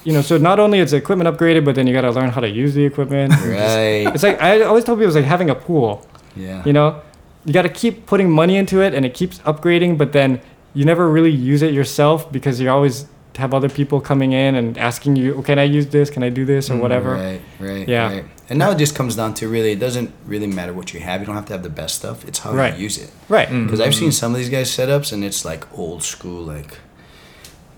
you 0.05 0.13
know, 0.13 0.21
so 0.21 0.37
not 0.37 0.59
only 0.59 0.79
is 0.79 0.91
the 0.91 0.97
equipment 0.97 1.27
upgraded, 1.29 1.63
but 1.65 1.75
then 1.75 1.85
you 1.87 1.93
got 1.93 2.01
to 2.01 2.11
learn 2.11 2.29
how 2.29 2.41
to 2.41 2.49
use 2.49 2.73
the 2.73 2.85
equipment. 2.85 3.33
Right. 3.45 4.07
It's 4.13 4.23
like, 4.23 4.41
I 4.41 4.61
always 4.61 4.83
tell 4.85 4.95
people 4.95 5.07
it's 5.07 5.15
like 5.15 5.25
having 5.25 5.49
a 5.49 5.55
pool. 5.55 6.05
Yeah. 6.35 6.61
You 6.65 6.73
know, 6.73 7.01
you 7.45 7.51
got 7.53 7.63
to 7.63 7.69
keep 7.69 8.05
putting 8.05 8.29
money 8.31 8.55
into 8.55 8.81
it, 8.81 8.93
and 8.93 9.05
it 9.05 9.13
keeps 9.13 9.39
upgrading. 9.39 9.97
But 9.97 10.13
then 10.13 10.39
you 10.73 10.85
never 10.85 11.09
really 11.09 11.29
use 11.31 11.61
it 11.61 11.73
yourself 11.73 12.31
because 12.31 12.59
you 12.61 12.69
always 12.69 13.05
have 13.37 13.53
other 13.53 13.69
people 13.69 13.99
coming 13.99 14.31
in 14.31 14.55
and 14.55 14.77
asking 14.77 15.15
you, 15.17 15.35
oh, 15.37 15.41
"Can 15.41 15.59
I 15.59 15.63
use 15.63 15.87
this? 15.87 16.09
Can 16.09 16.23
I 16.23 16.29
do 16.29 16.45
this 16.45 16.69
or 16.71 16.77
whatever?" 16.77 17.11
Right, 17.15 17.41
right, 17.59 17.87
Yeah. 17.87 18.07
right. 18.11 18.25
And 18.49 18.59
now 18.59 18.71
it 18.71 18.77
just 18.77 18.93
comes 18.93 19.15
down 19.15 19.33
to 19.35 19.47
really, 19.47 19.71
it 19.71 19.79
doesn't 19.79 20.11
really 20.25 20.47
matter 20.47 20.73
what 20.73 20.93
you 20.93 20.99
have. 20.99 21.21
You 21.21 21.25
don't 21.27 21.35
have 21.35 21.45
to 21.45 21.53
have 21.53 21.63
the 21.63 21.69
best 21.69 21.95
stuff. 21.95 22.27
It's 22.27 22.39
how 22.39 22.51
Right. 22.53 22.75
you 22.75 22.83
use 22.83 22.97
it. 22.97 23.09
Right. 23.29 23.47
Mm-hmm. 23.47 23.65
Because 23.65 23.79
I've 23.79 23.95
seen 23.95 24.11
some 24.11 24.33
of 24.33 24.37
these 24.37 24.49
guys 24.49 24.69
setups, 24.69 25.13
and 25.13 25.23
it's 25.23 25.45
like 25.45 25.65
old 25.77 26.03
school, 26.03 26.43
like 26.43 26.79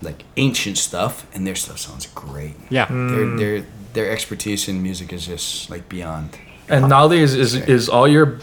like 0.02 0.24
ancient 0.36 0.76
stuff, 0.78 1.26
and 1.34 1.46
their 1.46 1.54
stuff 1.54 1.78
sounds 1.78 2.06
great. 2.14 2.54
Yeah. 2.68 2.86
Mm. 2.86 3.10
Their 3.10 3.36
their 3.60 3.66
their 3.94 4.10
expertise 4.12 4.68
in 4.68 4.82
music 4.82 5.12
is 5.12 5.26
just 5.26 5.70
like 5.70 5.88
beyond. 5.88 6.30
And 6.68 6.88
nowadays, 6.88 7.34
is 7.34 7.54
is 7.54 7.88
all 7.88 8.08
your 8.08 8.38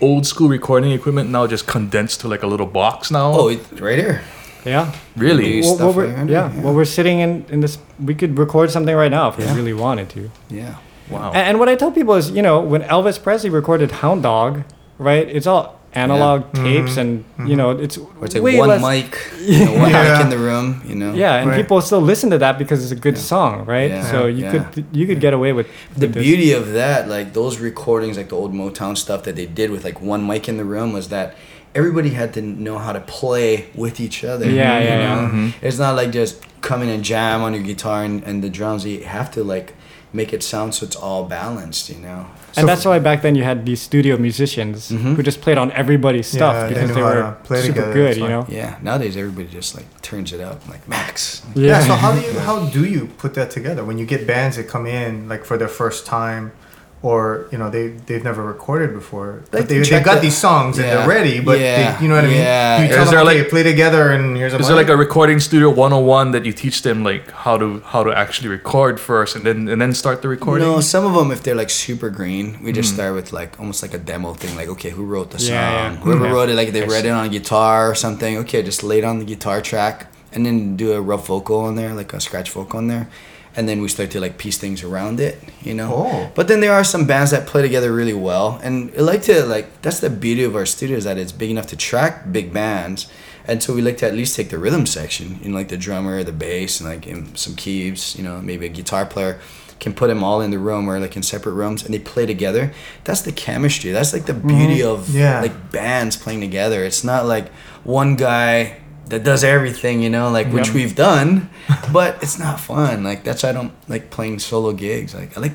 old 0.00 0.26
school 0.26 0.48
recording 0.48 0.92
equipment 0.92 1.30
now 1.30 1.46
just 1.46 1.66
condensed 1.66 2.20
to 2.20 2.28
like 2.28 2.42
a 2.42 2.46
little 2.46 2.66
box 2.66 3.10
now? 3.10 3.32
Oh, 3.32 3.48
it, 3.48 3.60
right 3.80 3.98
here. 3.98 4.20
Yeah. 4.64 4.92
really? 5.16 5.44
Dude. 5.44 5.64
Well, 5.64 5.74
stuff 5.74 5.96
well, 5.96 6.06
we're, 6.06 6.26
yeah. 6.28 6.52
yeah. 6.52 6.60
Well, 6.62 6.74
we're 6.74 6.84
sitting 6.84 7.18
in 7.20 7.44
in 7.48 7.60
this. 7.60 7.78
We 7.98 8.14
could 8.14 8.38
record 8.38 8.70
something 8.70 8.94
right 8.94 9.10
now 9.10 9.28
if 9.30 9.38
Yeah. 9.38 9.52
we 9.54 9.58
really 9.60 9.72
wanted 9.72 10.08
to. 10.10 10.30
Yeah. 10.50 10.74
Wow. 11.12 11.28
And, 11.28 11.36
and 11.48 11.58
what 11.58 11.68
I 11.68 11.76
tell 11.76 11.92
people 11.92 12.14
is, 12.14 12.30
you 12.30 12.42
know, 12.42 12.60
when 12.60 12.82
Elvis 12.82 13.22
Presley 13.22 13.50
recorded 13.50 13.90
Hound 13.90 14.22
Dog, 14.22 14.64
right? 14.98 15.28
It's 15.28 15.46
all 15.46 15.78
analog 15.94 16.52
tapes, 16.54 16.92
mm-hmm. 16.92 17.00
and 17.00 17.24
you 17.38 17.44
mm-hmm. 17.44 17.56
know, 17.56 17.70
it's 17.72 17.98
Or 17.98 18.24
it's 18.24 18.34
like 18.34 18.42
way 18.42 18.58
one 18.58 18.68
less. 18.68 18.82
mic, 18.82 19.18
you 19.40 19.64
know, 19.66 19.72
one 19.74 19.90
Yeah. 19.90 20.12
mic 20.12 20.22
in 20.22 20.30
the 20.30 20.38
room, 20.38 20.82
you 20.86 20.94
know. 20.94 21.12
Yeah, 21.12 21.36
and 21.36 21.50
Right. 21.50 21.56
people 21.60 21.80
still 21.80 22.00
listen 22.00 22.30
to 22.30 22.38
that 22.38 22.58
because 22.58 22.82
it's 22.82 22.92
a 22.92 23.02
good 23.02 23.18
song, 23.18 23.66
right? 23.66 23.90
Yeah. 23.90 24.10
So 24.10 24.26
you 24.26 24.44
Yeah. 24.44 24.64
could 24.64 24.86
you 24.92 25.06
could 25.06 25.20
get 25.20 25.34
away 25.34 25.52
with 25.52 25.66
The 25.96 26.06
this. 26.06 26.22
beauty 26.22 26.52
of 26.52 26.72
that, 26.72 27.08
like 27.08 27.34
those 27.34 27.58
recordings, 27.58 28.16
like 28.16 28.30
the 28.30 28.36
old 28.36 28.54
Motown 28.54 28.96
stuff 28.96 29.22
that 29.24 29.36
they 29.36 29.46
did 29.46 29.70
with 29.70 29.84
like 29.84 30.00
one 30.00 30.26
mic 30.26 30.48
in 30.48 30.56
the 30.56 30.64
room, 30.64 30.92
was 30.92 31.08
that 31.08 31.34
everybody 31.74 32.10
had 32.10 32.32
to 32.34 32.42
know 32.42 32.78
how 32.78 32.92
to 32.92 33.00
play 33.00 33.66
with 33.74 34.00
each 34.00 34.24
other. 34.24 34.46
Yeah, 34.46 34.78
you 34.78 34.84
yeah, 34.86 34.96
know? 34.96 35.20
yeah. 35.22 35.28
Mm-hmm. 35.28 35.66
It's 35.66 35.78
not 35.78 35.94
like 35.94 36.10
just 36.10 36.42
come 36.62 36.82
in 36.82 36.88
and 36.88 37.02
jam 37.02 37.42
on 37.42 37.52
your 37.54 37.62
guitar 37.62 38.02
and, 38.04 38.22
and 38.24 38.42
the 38.42 38.50
drums. 38.50 38.84
You 38.86 39.04
have 39.04 39.30
to 39.32 39.44
like 39.44 39.74
make 40.12 40.32
it 40.32 40.42
sound 40.42 40.74
so 40.74 40.84
it's 40.86 40.96
all 40.96 41.24
balanced, 41.24 41.88
you 41.88 41.98
know. 41.98 42.26
And 42.56 42.68
that's 42.68 42.84
why 42.84 42.98
back 42.98 43.22
then 43.22 43.34
you 43.34 43.44
had 43.44 43.64
these 43.64 43.80
studio 43.80 44.18
musicians 44.18 44.90
Mhm. 44.90 45.16
who 45.16 45.22
just 45.22 45.40
played 45.40 45.56
on 45.56 45.72
everybody's 45.72 46.26
stuff 46.26 46.54
Yeah, 46.54 46.68
because 46.68 46.88
knew 46.90 46.94
they 46.96 47.02
were 47.02 47.34
play 47.44 47.60
super 47.62 47.72
together, 47.80 47.92
good, 47.94 48.16
you 48.18 48.28
know. 48.28 48.46
Yeah. 48.48 48.74
Nowadays, 48.82 49.16
everybody 49.16 49.48
just 49.48 49.74
like 49.74 49.86
turns 50.02 50.32
it 50.34 50.40
up, 50.40 50.60
like 50.68 50.86
max. 50.86 51.42
Yeah. 51.54 51.80
So 51.86 51.94
how 51.94 52.12
do 52.12 52.20
you 52.20 52.38
how 52.40 52.56
do 52.66 52.84
you 52.84 53.06
put 53.16 53.32
that 53.34 53.50
together 53.50 53.84
when 53.84 53.96
you 53.98 54.04
get 54.04 54.26
bands 54.26 54.56
that 54.58 54.68
come 54.68 54.86
in 54.86 55.28
like 55.28 55.44
for 55.46 55.56
their 55.56 55.68
first 55.68 56.04
time, 56.04 56.52
or 57.02 57.48
you 57.50 57.58
know 57.58 57.68
they 57.68 57.88
they've 57.88 58.22
never 58.22 58.44
recorded 58.44 58.94
before, 58.94 59.42
but 59.50 59.68
they 59.68 59.78
they 59.78 59.84
check 59.84 60.04
got 60.04 60.16
the- 60.16 60.20
these 60.20 60.36
songs 60.36 60.78
and 60.78 60.86
they're 60.86 61.08
ready, 61.08 61.40
but 61.40 61.58
Yeah. 61.58 61.98
they, 61.98 62.02
you 62.02 62.08
know 62.08 62.14
what 62.14 62.24
I 62.24 62.28
mean? 62.28 62.36
Yeah. 62.36 62.76
Do 62.76 62.82
you 62.84 62.88
Is 62.90 62.94
tell 62.94 63.04
there 63.06 63.16
them 63.16 63.26
like- 63.26 63.38
okay, 63.38 63.50
play 63.50 63.62
together 63.64 64.10
and 64.10 64.36
here's 64.36 64.54
a 64.54 64.58
Is 64.58 64.68
there 64.68 64.76
like 64.76 64.88
a 64.88 64.96
recording 64.96 65.40
studio 65.40 65.68
101 65.70 66.30
that 66.30 66.44
you 66.44 66.52
teach 66.52 66.82
them 66.82 67.02
like 67.02 67.28
how 67.44 67.58
to 67.58 67.82
how 67.86 68.04
to 68.04 68.12
actually 68.16 68.48
record 68.48 69.00
first 69.00 69.34
and 69.34 69.44
then 69.44 69.68
and 69.68 69.80
then 69.82 69.92
start 69.92 70.22
the 70.22 70.28
recording? 70.28 70.66
No, 70.66 70.80
some 70.80 71.04
of 71.04 71.14
them, 71.14 71.32
if 71.32 71.42
they're 71.42 71.56
like 71.56 71.70
super 71.70 72.08
green, 72.08 72.62
we 72.62 72.70
just 72.72 72.90
hmm. 72.90 72.96
start 72.96 73.14
with 73.14 73.32
like 73.32 73.58
almost 73.58 73.82
like 73.82 73.94
a 73.94 73.98
demo 73.98 74.34
thing. 74.34 74.54
Like, 74.54 74.68
okay, 74.68 74.90
who 74.90 75.04
wrote 75.04 75.32
the 75.32 75.40
song? 75.40 75.54
Yeah, 75.54 75.92
yeah. 75.92 75.96
Whoever 75.96 76.26
Yeah. 76.26 76.32
wrote 76.32 76.48
it, 76.50 76.54
like 76.54 76.70
they 76.70 76.86
read 76.86 77.04
it 77.04 77.10
on 77.10 77.28
guitar 77.30 77.90
or 77.90 77.96
something. 77.96 78.38
Okay, 78.38 78.62
just 78.62 78.84
lay 78.84 78.98
it 78.98 79.04
on 79.04 79.18
the 79.18 79.24
guitar 79.24 79.60
track 79.60 80.06
and 80.32 80.46
then 80.46 80.76
do 80.76 80.92
a 80.92 81.00
rough 81.00 81.26
vocal 81.26 81.58
on 81.68 81.74
there, 81.74 81.92
like 81.94 82.12
a 82.12 82.20
scratch 82.20 82.50
vocal 82.50 82.78
on 82.78 82.86
there. 82.86 83.08
And 83.54 83.68
then 83.68 83.82
we 83.82 83.88
start 83.88 84.10
to 84.12 84.20
like 84.20 84.38
piece 84.38 84.56
things 84.56 84.82
around 84.82 85.20
it, 85.20 85.38
you 85.62 85.74
know. 85.74 85.92
Oh. 85.94 86.32
But 86.34 86.48
then 86.48 86.60
there 86.60 86.72
are 86.72 86.84
some 86.84 87.06
bands 87.06 87.32
that 87.32 87.46
play 87.46 87.60
together 87.60 87.92
really 87.92 88.14
well, 88.14 88.58
and 88.62 88.90
I 88.96 89.00
like 89.02 89.22
to 89.22 89.44
like 89.44 89.82
that's 89.82 90.00
the 90.00 90.08
beauty 90.08 90.42
of 90.42 90.56
our 90.56 90.64
studio 90.64 90.96
is 90.96 91.04
that 91.04 91.18
it's 91.18 91.32
big 91.32 91.50
enough 91.50 91.66
to 91.66 91.76
track 91.76 92.32
big 92.32 92.52
bands, 92.52 93.12
and 93.46 93.62
so 93.62 93.74
we 93.74 93.82
like 93.82 93.98
to 93.98 94.06
at 94.06 94.14
least 94.14 94.36
take 94.36 94.48
the 94.48 94.58
rhythm 94.58 94.86
section, 94.86 95.38
you 95.42 95.50
know, 95.50 95.56
like 95.56 95.68
the 95.68 95.76
drummer, 95.76 96.24
the 96.24 96.32
bass, 96.32 96.80
and 96.80 96.88
like 96.88 97.06
in 97.06 97.36
some 97.36 97.54
keys, 97.54 98.16
you 98.16 98.22
know, 98.22 98.40
maybe 98.40 98.66
a 98.66 98.70
guitar 98.70 99.04
player 99.04 99.38
can 99.82 99.92
put 99.92 100.06
them 100.06 100.22
all 100.22 100.40
in 100.40 100.52
the 100.52 100.58
room 100.60 100.88
or 100.88 101.00
like 101.00 101.16
in 101.16 101.24
separate 101.24 101.54
rooms 101.54 101.84
and 101.84 101.92
they 101.92 101.98
play 101.98 102.24
together. 102.24 102.72
That's 103.02 103.22
the 103.22 103.32
chemistry. 103.32 103.90
That's 103.90 104.12
like 104.12 104.26
the 104.26 104.34
beauty 104.34 104.78
mm-hmm. 104.78 104.92
of 104.92 105.10
Yeah. 105.10 105.40
like 105.40 105.72
bands 105.72 106.16
playing 106.16 106.40
together. 106.40 106.84
It's 106.84 107.02
not 107.02 107.26
like 107.26 107.48
one 107.82 108.14
guy 108.14 108.76
that 109.06 109.24
does 109.24 109.44
everything, 109.44 110.02
you 110.02 110.10
know, 110.10 110.30
like 110.30 110.48
which 110.52 110.66
Yep. 110.68 110.74
we've 110.74 110.94
done, 110.94 111.50
but 111.92 112.22
it's 112.22 112.38
not 112.38 112.60
fun. 112.60 113.04
Like 113.04 113.24
that's 113.24 113.42
why 113.42 113.50
I 113.50 113.52
don't 113.52 113.72
like 113.88 114.10
playing 114.10 114.38
solo 114.38 114.72
gigs. 114.72 115.14
Like 115.14 115.36
I 115.36 115.40
like 115.40 115.52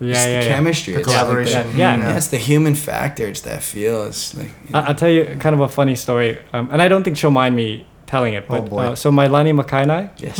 Yeah, 0.00 0.10
it's 0.10 0.18
yeah, 0.26 0.40
the 0.40 0.46
yeah. 0.46 0.54
chemistry. 0.56 0.92
The 0.94 1.00
It's 1.00 1.08
like 1.08 1.16
the- 1.16 1.22
collaboration. 1.22 1.66
Yeah, 1.76 1.96
yeah, 1.96 2.16
it's 2.16 2.28
the 2.28 2.38
human 2.38 2.74
factor. 2.74 3.26
It's 3.28 3.42
that 3.42 3.62
feel. 3.62 4.04
It's 4.06 4.34
like 4.36 4.48
you 4.66 4.72
know. 4.72 4.78
I- 4.80 4.86
I'll 4.88 4.94
tell 4.94 5.10
you 5.10 5.24
kind 5.38 5.54
of 5.54 5.60
a 5.60 5.68
funny 5.68 5.94
story, 5.94 6.38
um, 6.52 6.68
and 6.72 6.82
I 6.82 6.88
don't 6.88 7.02
think 7.04 7.16
she'll 7.16 7.30
mind 7.30 7.54
me 7.54 7.86
telling 8.06 8.34
it. 8.34 8.44
Oh, 8.48 8.60
But 8.60 8.70
boy. 8.70 8.82
uh, 8.82 8.94
so 8.96 9.10
Mailani 9.10 9.52
Makainai, 9.54 10.10
yes. 10.18 10.38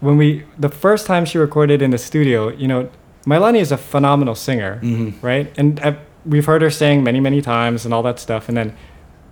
when 0.00 0.16
we 0.16 0.42
the 0.58 0.68
first 0.68 1.06
time 1.06 1.24
she 1.24 1.38
recorded 1.38 1.80
in 1.82 1.90
the 1.90 1.98
studio, 1.98 2.48
you 2.50 2.66
know, 2.68 2.88
Mailani 3.26 3.60
is 3.60 3.72
a 3.72 3.76
phenomenal 3.76 4.34
singer, 4.34 4.80
Mhm. 4.82 5.14
right? 5.22 5.46
And 5.58 5.80
uh, 5.80 5.92
we've 6.24 6.46
heard 6.46 6.62
her 6.62 6.70
sing 6.70 7.02
many, 7.04 7.20
many 7.20 7.40
times 7.42 7.84
and 7.84 7.94
all 7.94 8.02
that 8.02 8.18
stuff. 8.18 8.48
And 8.48 8.56
then 8.56 8.72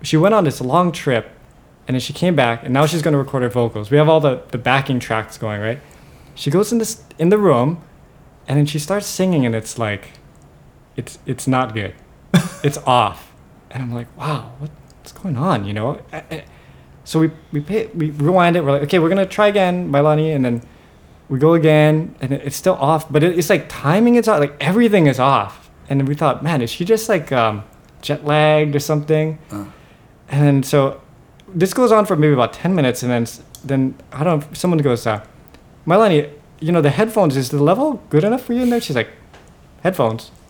she 0.03 0.17
went 0.17 0.35
on 0.35 0.45
this 0.45 0.61
long 0.61 0.91
trip, 0.93 1.25
and 1.87 1.95
then 1.95 2.01
she 2.01 2.13
came 2.13 2.35
back, 2.35 2.65
and 2.65 2.73
now 2.73 2.87
she's 2.87 3.03
going 3.03 3.13
to 3.13 3.19
record 3.19 3.43
her 3.43 3.49
vocals. 3.49 3.91
We 3.91 3.97
have 3.99 4.09
all 4.09 4.21
the 4.21 4.43
the 4.51 4.59
backing 4.59 5.01
tracks 5.01 5.37
going, 5.39 5.61
right? 5.61 5.81
She 6.35 6.51
goes 6.51 6.73
in 6.73 6.79
this 6.79 7.03
in 7.19 7.29
the 7.29 7.39
room, 7.39 7.83
and 8.49 8.59
then 8.59 8.67
she 8.67 8.79
starts 8.79 9.07
singing, 9.07 9.45
and 9.45 9.55
it's 9.55 9.79
like, 9.79 10.13
it's 10.97 11.19
it's 11.27 11.47
not 11.47 11.75
good. 11.75 11.95
it's 12.65 12.79
off, 12.79 13.33
and 13.71 13.83
I'm 13.83 13.93
like, 13.93 14.15
wow, 14.17 14.53
what's 14.59 15.13
going 15.13 15.37
on? 15.37 15.65
You 15.65 15.75
know. 15.75 16.01
So 17.05 17.21
we 17.21 17.31
we 17.53 17.61
pay, 17.61 17.87
we 17.89 18.11
rewind 18.11 18.57
it. 18.57 18.65
We're 18.65 18.73
like, 18.73 18.83
okay, 18.83 18.99
we're 18.99 19.11
gonna 19.11 19.27
try 19.27 19.49
again, 19.49 19.91
Mailani, 19.93 20.35
and 20.35 20.45
then 20.45 20.63
we 21.29 21.39
go 21.39 21.55
again, 21.55 22.15
and 22.21 22.33
it's 22.33 22.57
still 22.57 22.75
off. 22.75 23.11
But 23.13 23.23
it, 23.23 23.39
it's 23.39 23.51
like 23.51 23.67
timing 23.69 24.15
is 24.17 24.27
off. 24.27 24.41
Like 24.41 24.57
everything 24.61 25.07
is 25.07 25.19
off. 25.19 25.71
And 25.89 26.09
we 26.09 26.15
thought, 26.15 26.43
man, 26.43 26.63
is 26.63 26.71
she 26.71 26.87
just 26.87 27.11
like 27.11 27.31
um, 27.31 27.63
jet 28.01 28.25
lagged 28.25 28.75
or 28.75 28.81
something? 28.81 29.39
Uh. 29.51 29.67
And 30.29 30.43
then 30.43 30.63
so 30.63 31.03
this 31.49 31.75
goes 31.75 31.93
on 31.93 32.07
for 32.07 32.17
maybe 32.17 32.33
about 32.33 32.53
10 32.53 32.75
minutes 32.75 33.03
and 33.03 33.11
then 33.13 33.27
then 33.65 33.95
i 34.13 34.25
don't 34.25 34.41
know 34.41 34.47
someone 34.53 34.79
goes 34.79 35.07
uh 35.07 35.25
Mailani, 35.87 36.31
you 36.61 36.73
know 36.73 36.81
the 36.81 36.91
headphones 36.91 37.37
is 37.37 37.51
the 37.51 37.63
level 37.63 38.03
good 38.11 38.25
enough 38.25 38.43
for 38.43 38.55
you 38.55 38.63
in 38.63 38.71
there? 38.71 38.81
She's 38.81 38.97
like 38.97 39.11
headphones. 39.83 40.31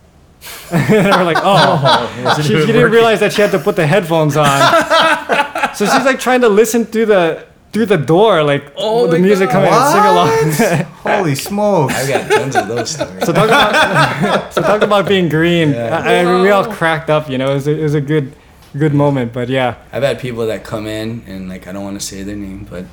And 0.70 1.06
we're 1.06 1.24
like 1.24 1.38
oh. 1.40 2.36
She, 2.42 2.48
she 2.60 2.66
didn't 2.66 2.90
realize 2.90 3.20
that 3.20 3.32
she 3.32 3.40
had 3.42 3.50
to 3.52 3.58
put 3.58 3.76
the 3.76 3.86
headphones 3.86 4.36
on. 4.36 4.46
So 5.74 5.86
she's 5.86 6.04
like 6.04 6.20
trying 6.20 6.40
to 6.42 6.48
listen 6.48 6.84
through 6.84 7.06
the 7.06 7.46
through 7.72 7.86
the 7.86 7.96
door 7.96 8.44
like 8.44 8.72
Oh 8.76 9.08
the 9.08 9.18
my 9.18 9.26
music 9.26 9.50
coming 9.50 9.72
and 9.72 10.54
sing 10.54 10.76
along. 10.78 10.84
Holy 11.02 11.34
smokes! 11.34 11.94
I've 11.96 12.08
got 12.08 12.30
tons 12.30 12.54
of 12.54 12.68
those 12.68 12.90
stories. 12.90 13.24
so 13.26 13.32
talk 13.32 13.48
about 13.48 14.54
so 14.54 14.62
talk 14.62 14.82
about 14.82 15.08
being 15.08 15.28
green. 15.28 15.74
I, 15.74 16.20
I 16.20 16.42
we 16.42 16.50
all 16.50 16.64
cracked 16.64 17.10
up 17.10 17.28
you 17.28 17.38
know 17.38 17.50
it 17.50 17.54
was 17.54 17.66
a, 17.66 17.76
it 17.76 17.82
was 17.82 17.94
a 17.94 18.00
good 18.00 18.36
good 18.76 18.94
moment 18.94 19.32
but 19.32 19.48
yeah 19.48 19.76
I've 19.92 20.02
had 20.02 20.18
people 20.18 20.46
that 20.46 20.64
come 20.64 20.86
in 20.86 21.22
and 21.26 21.48
like 21.48 21.66
I 21.66 21.72
don't 21.72 21.84
want 21.84 22.00
to 22.00 22.04
say 22.04 22.22
their 22.22 22.36
name, 22.36 22.66
but 22.68 22.84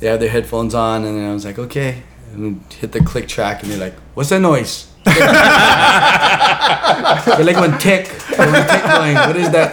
they 0.00 0.08
have 0.08 0.20
their 0.20 0.30
headphones 0.30 0.74
on, 0.74 1.04
and 1.04 1.26
I 1.26 1.32
was 1.32 1.44
like, 1.44 1.58
okay, 1.58 2.02
and 2.32 2.60
hit 2.72 2.92
the 2.92 3.00
click 3.00 3.28
track, 3.28 3.62
and 3.62 3.70
they're 3.70 3.78
like, 3.78 3.94
what's 4.14 4.30
that 4.30 4.40
noise? 4.40 4.88
They're 7.36 7.44
like 7.44 7.56
one 7.56 7.78
tick, 7.78 8.06
or 8.38 8.46
one 8.46 8.66
tick 8.66 8.82
going. 8.82 9.14
What 9.14 9.36
is 9.36 9.50
that? 9.50 9.72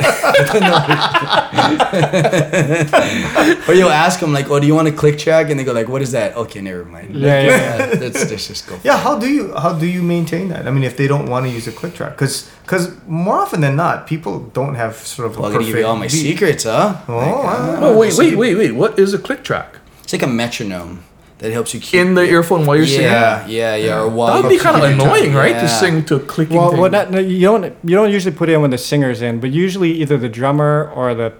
or 3.67 3.73
you'll 3.73 3.89
ask 3.89 4.19
them 4.19 4.33
like, 4.33 4.49
oh, 4.49 4.59
do 4.59 4.67
you 4.67 4.75
want 4.75 4.87
a 4.87 4.91
click 4.91 5.17
track? 5.17 5.49
And 5.49 5.59
they 5.59 5.63
go 5.63 5.73
like, 5.73 5.87
what 5.87 6.01
is 6.01 6.11
that? 6.11 6.35
Okay, 6.35 6.61
never 6.61 6.85
mind. 6.85 7.15
Yeah, 7.15 7.41
yeah, 7.41 7.47
yeah. 7.47 7.99
Let's, 7.99 8.29
let's 8.29 8.47
just 8.47 8.67
go. 8.67 8.79
Yeah, 8.83 8.97
how 8.97 9.17
do 9.17 9.27
you 9.29 9.53
how 9.55 9.73
do 9.73 9.85
you 9.87 10.01
maintain 10.03 10.49
that? 10.49 10.67
I 10.67 10.71
mean, 10.71 10.83
if 10.83 10.97
they 10.97 11.07
don't 11.07 11.27
want 11.27 11.45
to 11.45 11.51
use 11.51 11.67
a 11.67 11.71
click 11.71 11.93
track, 11.95 12.11
because 12.13 12.49
because 12.63 12.91
more 13.07 13.35
often 13.35 13.61
than 13.61 13.75
not, 13.75 14.07
people 14.07 14.39
don't 14.53 14.75
have 14.75 14.95
sort 14.95 15.27
of. 15.29 15.37
Well, 15.37 15.45
I'm 15.47 15.53
gonna 15.53 15.65
give 15.65 15.77
you 15.77 15.85
all 15.85 15.95
my 15.95 16.07
beat. 16.07 16.11
secrets, 16.11 16.63
huh? 16.65 16.97
Oh, 17.07 17.17
Like, 17.17 17.35
wow. 17.43 17.77
Oh 17.81 17.97
wait, 17.97 18.13
wait, 18.17 18.35
wait, 18.35 18.55
wait. 18.55 18.71
What 18.73 18.97
is 18.99 19.13
a 19.13 19.19
click 19.19 19.43
track? 19.43 19.77
It's 20.03 20.13
like 20.13 20.21
a 20.23 20.27
metronome 20.27 21.03
that 21.43 21.51
helps 21.51 21.73
you 21.73 21.79
keep 21.81 21.99
In 21.99 22.13
the 22.15 22.23
earphone 22.23 22.65
while 22.65 22.77
you're 22.77 22.87
singing? 22.87 23.11
Yeah, 23.11 23.45
yeah, 23.47 23.75
yeah. 23.75 23.99
Or 24.01 24.07
while 24.07 24.33
That 24.33 24.43
would 24.43 24.49
be 24.49 24.57
kind 24.57 24.77
of 24.77 24.81
keeping 24.81 24.97
time. 24.97 25.07
annoying, 25.09 25.33
right? 25.33 25.51
Yeah. 25.55 25.61
To 25.63 25.67
sing 25.67 26.05
to 26.05 26.15
a 26.15 26.19
clicking 26.21 26.55
Well, 26.57 26.71
thing. 26.71 26.79
well 26.79 26.89
not, 26.89 27.11
no, 27.11 27.19
you 27.19 27.41
don't 27.41 27.65
you 27.83 27.95
don't 27.99 28.11
usually 28.17 28.33
put 28.33 28.47
it 28.49 28.53
in 28.53 28.61
when 28.61 28.71
the 28.71 28.77
singer's 28.77 29.21
in, 29.21 29.41
but 29.43 29.51
usually 29.51 29.91
either 30.01 30.17
the 30.17 30.29
drummer 30.29 30.89
or 30.95 31.13
the 31.13 31.33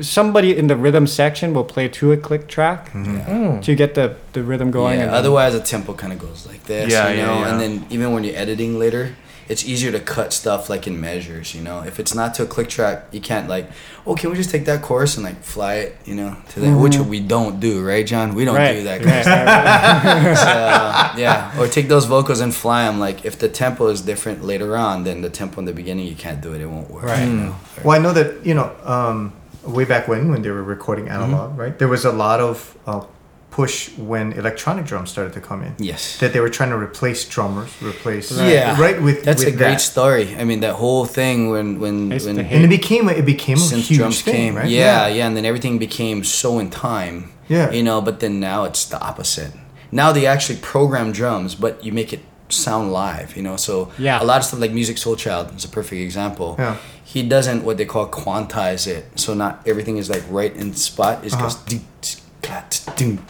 somebody 0.00 0.56
in 0.56 0.66
the 0.72 0.76
rhythm 0.76 1.06
section 1.06 1.52
will 1.54 1.64
play 1.74 1.88
to 1.88 2.12
a 2.12 2.16
click 2.16 2.48
track 2.48 2.90
Mm. 2.92 3.62
to 3.66 3.74
get 3.74 3.94
the, 3.94 4.06
the 4.32 4.42
rhythm 4.42 4.70
going. 4.70 4.96
Yeah, 4.98 5.04
and 5.06 5.10
otherwise 5.20 5.52
the 5.52 5.60
tempo 5.60 5.92
kind 5.94 6.12
of 6.14 6.18
goes 6.18 6.46
like 6.46 6.64
this, 6.64 6.90
Yeah, 6.92 7.08
you 7.10 7.18
yeah, 7.18 7.26
know. 7.26 7.38
yeah. 7.40 7.48
And 7.50 7.60
then 7.60 7.72
even 7.90 8.12
when 8.12 8.24
you're 8.24 8.36
editing 8.36 8.78
later, 8.78 9.14
it's 9.50 9.64
easier 9.64 9.90
to 9.90 9.98
cut 9.98 10.32
stuff 10.32 10.70
like 10.70 10.86
in 10.86 11.00
measures, 11.00 11.56
you 11.56 11.60
know. 11.60 11.80
If 11.80 11.98
it's 11.98 12.14
not 12.14 12.34
to 12.34 12.44
a 12.44 12.46
click 12.46 12.68
track, 12.68 13.06
you 13.10 13.20
can't 13.20 13.48
like, 13.48 13.68
oh, 14.06 14.14
can 14.14 14.30
we 14.30 14.36
just 14.36 14.50
take 14.50 14.64
that 14.66 14.80
chorus 14.80 15.16
and 15.16 15.24
like 15.24 15.42
fly 15.42 15.74
it, 15.74 15.96
you 16.04 16.14
know, 16.14 16.36
to 16.50 16.60
that, 16.60 16.78
which 16.78 16.96
we 16.98 17.18
don't 17.18 17.58
do, 17.58 17.84
right, 17.84 18.06
John? 18.06 18.36
We 18.36 18.44
don't 18.44 18.54
right, 18.54 18.74
do 18.74 18.84
that. 18.84 19.02
Kind 19.02 19.10
right, 19.10 19.18
of 19.18 19.24
stuff. 19.24 19.46
right, 19.46 20.24
right. 20.24 21.14
So, 21.16 21.20
yeah, 21.20 21.60
or 21.60 21.66
take 21.66 21.88
those 21.88 22.04
vocals 22.04 22.38
and 22.38 22.54
fly 22.54 22.84
them. 22.84 23.00
Like 23.00 23.24
if 23.24 23.40
the 23.40 23.48
tempo 23.48 23.88
is 23.88 24.02
different 24.02 24.44
later 24.44 24.76
on 24.76 25.02
than 25.02 25.20
the 25.20 25.30
tempo 25.30 25.58
in 25.58 25.64
the 25.64 25.72
beginning, 25.72 26.06
you 26.06 26.14
can't 26.14 26.40
do 26.40 26.54
it. 26.54 26.60
It 26.60 26.66
won't 26.66 26.88
work. 26.88 27.02
Right. 27.02 27.26
You 27.26 27.34
know? 27.34 27.56
Well, 27.82 27.98
I 27.98 28.00
know 28.00 28.12
that 28.12 28.46
you 28.46 28.54
know 28.54 28.72
um, 28.84 29.32
way 29.64 29.84
back 29.84 30.06
when 30.06 30.30
when 30.30 30.42
they 30.42 30.50
were 30.50 30.62
recording 30.62 31.08
analog, 31.08 31.58
right? 31.58 31.76
There 31.76 31.88
was 31.88 32.04
a 32.04 32.12
lot 32.12 32.38
of 32.38 32.78
uh, 32.86 33.04
push 33.60 33.74
when 34.10 34.26
electronic 34.42 34.84
drums 34.90 35.08
started 35.14 35.32
to 35.38 35.40
come 35.48 35.60
in. 35.66 35.72
Yes. 35.90 36.02
That 36.20 36.30
they 36.34 36.40
were 36.44 36.52
trying 36.58 36.70
to 36.76 36.78
replace 36.88 37.20
drummers, 37.34 37.70
replace 37.92 38.26
Yeah. 38.32 38.80
right 38.84 38.98
with 39.06 39.18
That's 39.26 39.44
with 39.44 39.54
a 39.54 39.56
great 39.62 39.78
that. 39.80 39.92
story. 39.92 40.26
I 40.40 40.44
mean, 40.48 40.60
that 40.66 40.74
whole 40.82 41.04
thing 41.18 41.36
when 41.54 41.68
when 41.84 41.96
I 42.14 42.18
when 42.26 42.36
and 42.54 42.64
it 42.68 42.72
became 42.80 43.04
a, 43.12 43.14
it 43.20 43.26
became 43.34 43.58
a 43.58 43.68
huge 43.76 43.98
drums 43.98 44.18
thing, 44.22 44.34
came, 44.34 44.52
right? 44.60 44.70
yeah, 44.80 45.16
yeah, 45.16 45.26
and 45.28 45.34
then 45.36 45.44
everything 45.52 45.74
became 45.88 46.18
so 46.40 46.50
in 46.62 46.68
time. 46.92 47.16
Yeah. 47.56 47.66
You 47.76 47.82
know, 47.88 47.98
but 48.08 48.14
then 48.22 48.34
now 48.50 48.60
it's 48.68 48.84
the 48.92 48.98
opposite. 49.10 49.52
Now 50.00 50.08
they 50.16 50.24
actually 50.34 50.58
program 50.74 51.08
drums, 51.20 51.50
but 51.64 51.72
you 51.84 51.92
make 52.00 52.10
it 52.16 52.20
sound 52.66 52.84
live. 53.04 53.28
You 53.36 53.42
know, 53.46 53.56
so 53.68 53.74
Yeah. 54.06 54.22
a 54.22 54.26
lot 54.30 54.38
of 54.40 54.44
stuff 54.48 54.60
like 54.64 54.72
Musiq 54.78 54.98
Soulchild 55.04 55.46
is 55.58 55.64
a 55.70 55.72
perfect 55.78 56.00
example. 56.08 56.50
Yeah. 56.58 56.76
He 57.14 57.20
doesn't 57.34 57.60
what 57.66 57.76
they 57.78 57.86
call 57.94 58.06
quantize 58.22 58.84
it, 58.96 59.02
so 59.22 59.28
not 59.34 59.52
everything 59.70 59.96
is 60.02 60.06
like 60.14 60.24
right 60.40 60.54
in 60.62 60.66
spot. 60.74 61.14
It's 61.24 61.34
Uh-huh. 61.34 61.42
goes 61.44 61.56
ding, 61.70 61.84
tsk, 62.02 62.18
clat, 62.50 62.70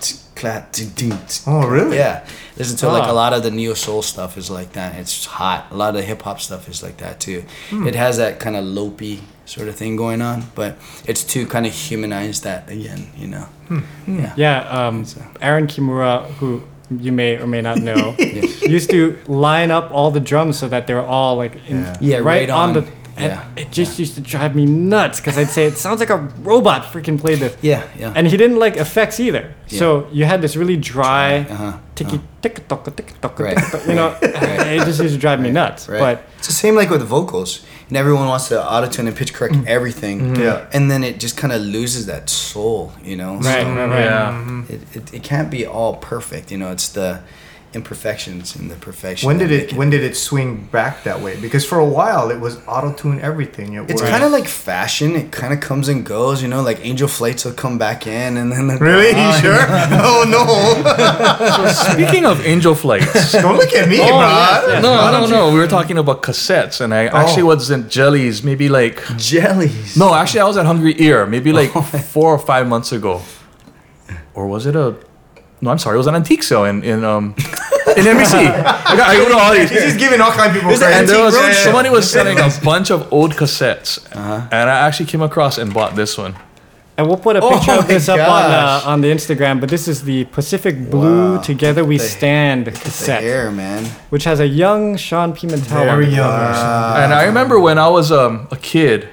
tsk, 0.00 0.35
clat, 0.35 0.72
tsk. 0.72 1.46
Oh, 1.46 1.66
really? 1.68 1.96
Yeah, 1.96 2.26
listen 2.56 2.76
to 2.78 2.88
like 2.88 3.09
a 3.09 3.12
lot 3.12 3.33
of 3.33 3.42
the 3.42 3.50
neo 3.50 3.74
soul 3.74 4.02
stuff 4.02 4.37
is 4.37 4.50
like 4.50 4.72
that. 4.72 4.94
It's 4.96 5.24
hot. 5.26 5.66
A 5.70 5.76
lot 5.76 5.90
of 5.90 5.96
the 5.96 6.02
hip 6.02 6.22
hop 6.22 6.40
stuff 6.40 6.68
is 6.68 6.83
like 6.83 6.96
that 6.98 7.20
too. 7.20 7.44
Hmm. 7.70 7.87
It 7.87 7.94
has 7.94 8.16
that 8.16 8.40
kind 8.40 8.56
of 8.56 8.64
lopey 8.64 9.20
sort 9.44 9.68
of 9.68 9.76
thing 9.76 9.96
going 9.96 10.22
on, 10.22 10.44
but 10.54 10.76
it's 11.06 11.24
to 11.24 11.46
kind 11.46 11.66
of 11.66 11.72
humanize 11.72 12.40
that 12.42 12.70
again. 12.70 13.11
You 13.16 13.26
know. 13.28 13.46
Hmm. 13.68 13.80
Yeah. 14.06 14.35
Yeah, 14.37 14.59
um, 14.87 15.04
Aaron 15.40 15.66
Kimura, 15.66 16.26
who 16.38 16.62
you 16.90 17.12
may 17.12 17.37
or 17.37 17.46
may 17.46 17.61
not 17.61 17.78
know, 17.78 18.14
Yes. 18.18 18.62
used 18.62 18.90
to 18.90 19.16
line 19.28 19.70
up 19.70 19.92
all 19.92 20.11
the 20.11 20.18
drums 20.20 20.59
so 20.59 20.66
that 20.68 20.87
they're 20.88 21.06
all 21.06 21.37
like 21.37 21.54
in, 21.68 21.83
Yeah. 21.85 21.96
Yeah, 22.00 22.16
right, 22.16 22.24
right 22.24 22.50
on, 22.50 22.68
on. 22.70 22.74
the. 22.74 23.00
And 23.20 23.33
Yeah. 23.33 23.62
it 23.62 23.70
just 23.70 23.98
used 23.98 24.14
to 24.14 24.20
drive 24.20 24.54
me 24.54 24.64
nuts 24.66 25.20
because 25.20 25.37
I'd 25.38 25.48
say 25.56 25.66
it 25.66 25.76
sounds 25.76 26.00
like 26.00 26.11
a 26.11 26.20
robot 26.42 26.83
freaking 26.92 27.18
played 27.20 27.38
this. 27.38 27.56
Yeah. 27.62 27.83
Yeah. 27.98 28.12
And 28.16 28.26
he 28.26 28.37
didn't 28.37 28.59
like 28.59 28.76
effects 28.76 29.20
either. 29.20 29.44
Yeah. 29.68 29.78
So 29.78 30.09
you 30.12 30.24
had 30.24 30.40
this 30.42 30.56
really 30.56 30.76
dry, 30.76 31.40
uh-huh. 31.40 31.72
ticky 31.94 32.20
tick 32.42 32.66
tock 32.68 32.85
tick 32.96 33.20
tock 33.20 33.38
Right. 33.38 33.59
you 33.87 33.94
know, 33.94 34.16
it 34.22 34.85
just 34.85 35.00
used 35.00 35.14
to 35.14 35.20
drive 35.20 35.40
me 35.40 35.50
nuts. 35.50 35.88
Right. 35.88 36.00
But 36.00 36.14
it's 36.38 36.46
the 36.48 36.52
same 36.64 36.74
like 36.74 36.90
with 36.90 37.02
vocals. 37.02 37.64
And 37.88 37.96
everyone 37.96 38.28
wants 38.28 38.46
to 38.48 38.56
auto 38.72 38.88
tune 38.88 39.09
and 39.09 39.16
pitch 39.16 39.35
correct 39.35 39.56
everything. 39.66 40.20
Mm-hmm. 40.20 40.42
Yeah. 40.42 40.66
And 40.72 40.88
then 40.90 41.02
it 41.02 41.18
just 41.18 41.37
kind 41.37 41.52
of 41.52 41.61
loses 41.61 42.06
that 42.06 42.30
soul, 42.30 42.92
you 43.02 43.16
know? 43.16 43.35
right, 43.35 43.42
So 43.64 43.74
right, 43.74 43.88
right. 43.88 44.04
Yeah. 44.04 44.62
it, 44.68 44.96
it, 44.96 45.14
it 45.14 45.22
can't 45.24 45.50
be 45.50 45.66
all 45.66 45.96
perfect, 45.96 46.52
you 46.52 46.59
know? 46.59 46.70
It's 46.70 46.88
the 46.90 47.20
imperfections 47.72 48.56
and 48.56 48.70
the 48.70 48.74
perfection. 48.76 49.26
When 49.28 49.38
did 49.38 49.50
make 49.50 49.72
it 49.72 49.76
when 49.78 49.90
did 49.90 50.02
it 50.02 50.16
swing 50.16 50.68
back 50.72 51.04
that 51.04 51.20
way? 51.20 51.40
Because 51.40 51.64
for 51.64 51.78
a 51.78 51.85
while 51.98 52.30
it 52.30 52.40
was 52.40 52.59
auto 52.66 52.92
tune 52.92 53.20
everything. 53.20 53.74
It 53.74 53.88
It's 53.90 54.02
kind 54.02 54.24
of 54.24 54.33
like 54.33 54.46
fashion. 54.48 55.14
It 55.14 55.30
kind 55.30 55.52
of 55.52 55.61
comes 55.61 55.88
and 55.88 56.04
goes, 56.04 56.42
you 56.42 56.48
know. 56.48 56.62
Like 56.62 56.85
Angel 56.85 57.06
Flights 57.09 57.44
will 57.44 57.52
come 57.54 57.78
back 57.78 58.06
in, 58.06 58.37
and 58.37 58.50
then 58.52 58.66
really 58.88 59.12
Oh, 59.14 59.35
you 59.37 59.40
sure? 59.40 59.66
oh 60.09 60.24
no! 60.37 60.44
Speaking 61.94 62.26
of 62.26 62.44
angel 62.46 62.74
flights. 62.74 63.33
Don't 63.33 63.56
look 63.56 63.72
at 63.72 63.88
me, 63.88 63.98
Oh, 64.00 64.09
bro. 64.09 64.18
yes, 64.18 64.64
yes. 64.68 64.83
No, 64.83 65.11
no, 65.12 65.26
no. 65.26 65.52
We 65.52 65.59
were 65.59 65.66
talking 65.68 65.98
about 65.98 66.22
cassettes, 66.22 66.80
and 66.80 66.92
I 66.94 67.06
actually 67.06 67.42
Oh. 67.42 67.46
was 67.54 67.70
in 67.70 67.88
Jellies 67.88 68.42
maybe 68.42 68.68
like. 68.68 69.00
jellies. 69.16 69.96
No, 69.96 70.14
actually, 70.14 70.40
I 70.40 70.44
was 70.44 70.56
at 70.56 70.66
Hungry 70.66 70.94
Ear 70.98 71.26
maybe 71.26 71.52
like 71.52 71.70
oh 71.76 71.83
four 71.83 72.30
or 72.35 72.38
five 72.38 72.66
months 72.66 72.92
ago. 72.92 73.20
Or 74.35 74.46
was 74.46 74.66
it 74.66 74.76
a. 74.76 74.96
No, 75.61 75.70
I'm 75.70 75.79
sorry. 75.79 75.96
It 75.96 75.99
was 75.99 76.07
an 76.07 76.14
antique 76.14 76.42
sale 76.42 76.64
in, 76.64 76.83
in, 76.83 77.05
um, 77.05 77.35
in 77.37 78.05
NBC. 78.05 78.35
I, 78.35 78.96
got, 78.96 79.09
I 79.11 79.16
go 79.16 79.29
to 79.29 79.37
all 79.37 79.53
these. 79.53 79.68
He's 79.70 79.83
just 79.83 79.99
giving 79.99 80.20
all 80.20 80.31
kinds 80.33 80.49
of 80.49 80.55
people 80.55 80.70
Is 80.70 80.81
it 80.81 80.85
credit. 80.85 81.01
And 81.01 81.09
there 81.09 81.23
was, 81.23 81.35
Antique 81.37 81.51
Roadshow. 81.57 81.64
somebody 81.64 81.90
was 81.90 82.11
selling 82.11 82.38
a 82.38 82.49
bunch 82.64 82.90
of 82.90 83.12
old 83.12 83.33
cassettes. 83.33 83.99
Uh-huh. 84.16 84.49
And 84.51 84.70
I 84.70 84.87
actually 84.87 85.07
came 85.07 85.20
across 85.23 85.59
and 85.59 85.73
bought 85.75 85.96
this 85.96 86.16
one. 86.16 86.35
And 86.96 87.07
we'll 87.09 87.16
put 87.16 87.37
a 87.37 87.40
Oh 87.42 87.51
picture 87.55 87.73
of 87.73 87.81
my 87.83 87.87
this 87.87 88.09
up 88.11 88.18
on 88.20 88.51
uh, 88.51 88.83
on 88.85 89.01
the 89.01 89.09
Instagram. 89.09 89.59
But 89.61 89.70
this 89.70 89.88
is 89.88 90.03
the 90.03 90.25
Pacific 90.27 90.90
Blue 90.90 91.37
Wow. 91.37 91.40
Together 91.42 91.83
We 91.85 91.96
The- 91.96 92.05
Stand 92.05 92.66
the 92.66 92.73
cassette, 92.73 93.23
hair, 93.23 93.51
man. 93.51 93.85
which 94.11 94.25
has 94.25 94.38
a 94.40 94.46
young 94.46 94.96
Sean 94.99 95.33
Pimentel 95.33 95.85
Very 95.87 96.07
young. 96.09 96.29
cover. 96.29 97.01
and 97.03 97.14
I 97.14 97.25
remember 97.25 97.59
when 97.59 97.79
I 97.79 97.88
was 97.88 98.12
um, 98.12 98.49
a 98.51 98.57
kid, 98.57 99.09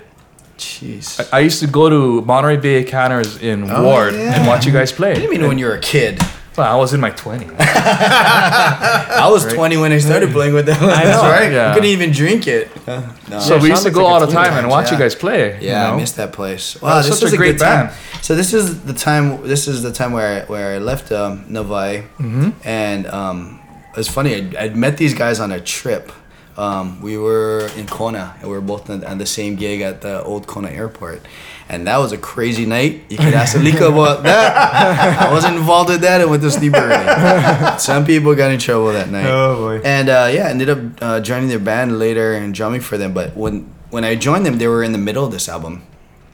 Jeez. 0.57 1.19
I, 1.33 1.37
I 1.37 1.39
used 1.41 1.59
to 1.61 1.67
go 1.67 1.89
to 1.89 2.21
Monterey 2.25 2.57
Bay 2.57 2.83
Canners 2.83 3.37
in 3.41 3.67
Ward 3.83 4.13
yeah. 4.13 4.35
and 4.37 4.47
watch 4.47 4.65
you 4.65 4.71
guys 4.71 4.91
I 4.93 4.95
play. 4.95 5.13
didn't 5.15 5.29
mean 5.29 5.47
when 5.47 5.57
you 5.57 5.65
were 5.67 5.75
a 5.75 5.79
kid. 5.79 6.19
Well, 6.57 6.71
I 6.71 6.75
was 6.75 6.91
in 6.93 6.99
my 6.99 7.11
20s. 7.11 7.55
I 7.59 9.29
was 9.31 9.45
20 9.45 9.77
when 9.77 9.91
I 9.91 9.99
started 9.99 10.31
playing 10.31 10.55
with 10.55 10.65
them. 10.65 10.77
I 10.81 11.03
know. 11.11 11.21
right. 11.21 11.51
Yeah. 11.51 11.69
I 11.69 11.73
couldn't 11.75 11.89
even 11.89 12.11
drink 12.11 12.47
it. 12.47 12.69
No. 12.87 13.39
So 13.39 13.55
Yeah, 13.57 13.61
we 13.61 13.69
used 13.69 13.83
to 13.83 13.91
go 13.91 13.99
looks 14.01 14.11
all 14.11 14.19
the 14.25 14.33
time 14.33 14.53
and 14.53 14.67
watch 14.67 14.91
you 14.91 14.97
guys 14.97 15.13
play. 15.15 15.51
Yeah, 15.53 15.59
you 15.61 15.69
know? 15.91 15.93
I 15.93 15.97
missed 15.97 16.15
that 16.17 16.33
place. 16.33 16.73
That 16.73 16.81
Wow, 16.81 16.97
was 16.97 17.07
this 17.07 17.15
such 17.19 17.23
was 17.25 17.33
a 17.33 17.35
a, 17.35 17.37
great 17.37 17.51
good 17.57 17.63
time. 17.65 17.87
band. 17.87 17.97
So 18.23 18.35
this 18.35 18.53
is 18.53 18.83
the 18.83 18.93
time. 18.93 19.47
This 19.47 19.67
is 19.67 19.83
the 19.83 19.91
time 19.91 20.11
where 20.13 20.41
I, 20.41 20.45
where 20.45 20.75
I 20.75 20.79
left 20.79 21.11
um, 21.11 21.45
Novi, 21.47 22.03
Mm-hmm. 22.17 22.49
and 22.67 23.05
um, 23.07 23.59
it 23.91 23.97
was 23.97 24.07
funny. 24.09 24.35
I'd, 24.35 24.55
I'd 24.55 24.75
met 24.75 24.97
these 24.97 25.13
guys 25.13 25.39
on 25.39 25.51
a 25.51 25.59
trip. 25.61 26.11
Um, 26.57 26.99
we 27.01 27.17
were 27.17 27.69
in 27.77 27.85
Kona, 27.85 28.35
and 28.39 28.49
we 28.49 28.55
were 28.55 28.61
both 28.61 28.89
on, 28.89 29.03
on 29.05 29.17
the 29.19 29.25
same 29.27 29.55
gig 29.55 29.81
at 29.81 30.01
the 30.01 30.23
old 30.23 30.47
Kona 30.47 30.69
airport. 30.69 31.21
And 31.69 31.85
that 31.85 31.97
was 31.97 32.11
a 32.13 32.17
crazy 32.17 32.65
night. 32.65 33.03
You 33.09 33.17
could 33.17 33.33
ask 33.33 33.55
Alika 33.55 33.89
about 33.93 34.23
that. 34.23 35.21
I 35.21 35.31
wasn't 35.31 35.57
involved 35.57 35.89
with 35.89 36.01
that. 36.01 36.21
I 36.21 36.25
went 36.25 36.41
to 36.41 36.49
sleep 36.49 36.73
early. 36.75 37.77
Some 37.77 38.05
people 38.05 38.33
got 38.35 38.51
in 38.51 38.59
trouble 38.59 38.91
that 38.93 39.09
night. 39.11 39.27
Oh 39.27 39.55
boy. 39.57 39.81
And 39.83 40.09
uh, 40.09 40.29
yeah, 40.33 40.47
ended 40.49 40.69
up 40.69 40.79
uh, 41.01 41.19
joining 41.19 41.49
their 41.49 41.59
band 41.59 41.99
later 41.99 42.33
and 42.33 42.53
drumming 42.55 42.81
for 42.81 42.97
them. 42.97 43.13
But 43.13 43.35
when 43.37 43.69
when 43.91 44.03
I 44.03 44.15
joined 44.15 44.45
them, 44.45 44.57
they 44.57 44.67
were 44.67 44.81
in 44.83 44.93
the 44.93 44.97
middle 44.97 45.25
of 45.25 45.31
this 45.31 45.47
album, 45.47 45.83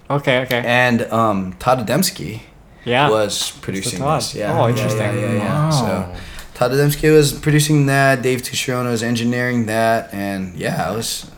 Okay, 0.09 0.39
okay. 0.41 0.63
and 0.65 1.01
um, 1.11 1.53
Todd 1.59 1.85
Adamski 1.85 2.41
Yeah. 2.85 3.09
was 3.09 3.51
producing 3.61 3.99
this. 4.03 4.33
Yeah. 4.35 4.53
Oh, 4.57 4.67
Yeah, 4.67 4.73
interesting. 4.73 5.01
Yeah, 5.01 5.21
yeah, 5.21 5.33
yeah. 5.33 5.69
Wow. 5.69 5.69
So 5.71 6.15
Todd 6.53 6.71
Adamski 6.71 7.11
was 7.13 7.33
producing 7.33 7.87
that. 7.87 8.21
Dave 8.21 8.41
Tuscione 8.41 8.85
was 8.89 9.01
engineering 9.03 9.65
that, 9.65 10.13
and 10.13 10.55
yeah, 10.55 10.87
I 10.87 10.91
was. 10.95 11.29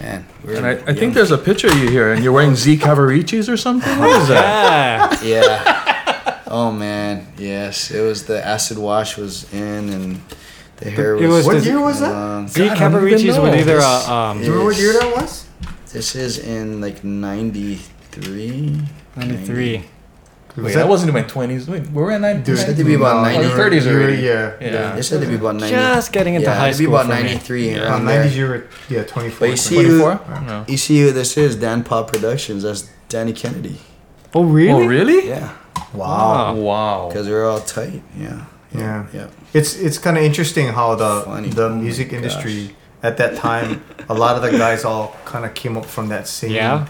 Man, 0.00 0.24
we 0.42 0.52
were 0.52 0.56
And 0.56 0.66
I, 0.66 0.70
I 0.90 0.94
think 0.94 1.12
there's 1.12 1.30
a 1.30 1.36
picture 1.36 1.66
of 1.68 1.76
you 1.76 1.90
here, 1.90 2.12
and 2.14 2.24
you're 2.24 2.32
wearing 2.32 2.54
Z 2.56 2.78
Cavariccis 2.78 3.52
or 3.52 3.58
something. 3.58 3.98
What 3.98 4.22
is 4.22 4.28
that? 4.28 5.22
Yeah. 5.22 5.42
Yeah. 5.44 6.40
oh 6.46 6.72
man, 6.72 7.26
yes. 7.36 7.90
It 7.90 8.00
was 8.00 8.24
the 8.24 8.44
acid 8.44 8.78
wash 8.78 9.18
was 9.18 9.52
in, 9.52 9.90
and 9.90 10.20
the 10.78 10.88
hair 10.90 11.16
It 11.16 11.26
was. 11.26 11.44
was 11.44 11.46
What 11.46 11.58
the- 11.62 11.64
year 11.70 11.80
was 11.80 12.00
that? 12.00 12.12
long. 12.12 12.48
Z 12.48 12.66
God, 12.68 12.76
I 12.78 12.80
Cavaricci's 12.80 13.36
know. 13.36 13.46
either 13.52 13.76
This- 13.76 13.84
a 14.08 14.10
um, 14.12 14.38
Do 14.38 14.44
you 14.44 14.50
remember 14.52 14.64
what 14.72 14.78
year 14.78 14.92
that 14.94 15.12
was? 15.20 15.44
This 15.92 16.14
is 16.16 16.38
in 16.38 16.80
like 16.80 17.04
'93. 17.04 18.80
93. 19.16 19.84
Wait, 20.56 20.76
I 20.76 20.84
wasn't 20.84 21.08
in 21.10 21.14
my 21.14 21.22
20s. 21.28 21.68
Wait, 21.68 21.86
we 21.88 22.02
were 22.02 22.10
in 22.10 22.22
90s. 22.22 22.44
Dude, 22.44 22.58
Said 22.58 22.76
to 22.76 22.84
be 22.84 22.94
about 22.94 23.16
no, 23.16 23.22
90. 23.22 23.46
you 23.48 23.54
30s 23.54 23.86
already. 23.86 24.22
Yeah. 24.22 24.56
Yeah. 24.60 24.94
They 24.96 25.02
said 25.02 25.20
to 25.20 25.26
be 25.28 25.36
about 25.36 25.54
90. 25.56 25.70
Just 25.74 26.12
getting 26.12 26.34
into 26.34 26.48
yeah, 26.48 26.54
high 26.58 26.68
it'd 26.68 26.78
be 26.78 26.84
school 26.84 26.96
about 26.96 27.08
93. 27.08 27.70
Yeah. 27.70 27.76
Uh, 27.78 27.84
around 27.84 28.04
there. 28.06 28.24
90s, 28.24 28.34
you 28.36 28.46
were, 28.48 28.66
yeah, 28.88 29.02
24. 29.04 29.38
But 29.40 29.50
you 29.50 29.56
see 29.56 29.76
who, 29.82 30.00
24? 30.00 30.40
No. 30.42 30.64
you 30.68 30.76
see 30.76 31.00
who 31.02 31.12
this 31.12 31.36
is? 31.36 31.56
Dan 31.56 31.84
Pop 31.84 32.08
Productions. 32.12 32.62
That's 32.64 32.90
Danny 33.08 33.32
Kennedy. 33.32 33.78
Oh, 34.34 34.44
really? 34.44 34.70
Oh, 34.84 34.86
really? 34.86 35.28
Yeah, 35.28 35.56
Wow. 35.94 36.54
Wow. 36.54 37.08
because 37.08 37.28
we're 37.28 37.48
all 37.48 37.60
tight. 37.60 38.02
Yeah. 38.16 38.44
Yeah. 38.72 39.06
Yeah. 39.12 39.26
It's 39.52 39.74
it's 39.76 39.98
kind 39.98 40.16
of 40.16 40.22
interesting 40.22 40.68
how 40.68 40.94
the 40.94 41.22
Funny. 41.24 41.48
the 41.48 41.64
Oh 41.64 41.68
my 41.70 41.82
music 41.82 42.10
gosh. 42.10 42.16
industry 42.18 42.76
at 43.02 43.16
that 43.16 43.34
time, 43.36 43.82
a 44.08 44.14
lot 44.14 44.36
of 44.36 44.42
the 44.42 44.56
guys 44.56 44.84
all 44.84 45.16
kind 45.24 45.44
of 45.44 45.54
came 45.54 45.76
up 45.76 45.84
from 45.86 46.08
that 46.10 46.28
same 46.28 46.52
Yeah. 46.52 46.86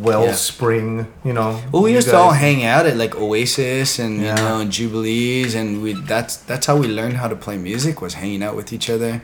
Wellspring, 0.00 1.06
you 1.24 1.32
know. 1.32 1.60
Well, 1.72 1.82
we 1.82 1.90
you 1.90 1.96
used 1.96 2.08
to 2.10 2.16
all 2.16 2.32
hang 2.32 2.64
out 2.64 2.86
at 2.86 2.96
like 2.96 3.14
Oasis 3.16 3.98
and 3.98 4.20
Yeah. 4.22 4.36
you 4.38 4.42
know 4.42 4.60
and 4.60 4.70
Jubilees, 4.70 5.54
and 5.54 5.82
we 5.82 5.92
that's 5.94 6.36
that's 6.36 6.66
how 6.66 6.76
we 6.76 6.86
learned 6.88 7.16
how 7.16 7.28
to 7.28 7.36
play 7.36 7.56
music 7.58 8.00
was 8.00 8.14
hanging 8.14 8.42
out 8.42 8.54
with 8.56 8.72
each 8.72 8.88
other, 8.90 9.22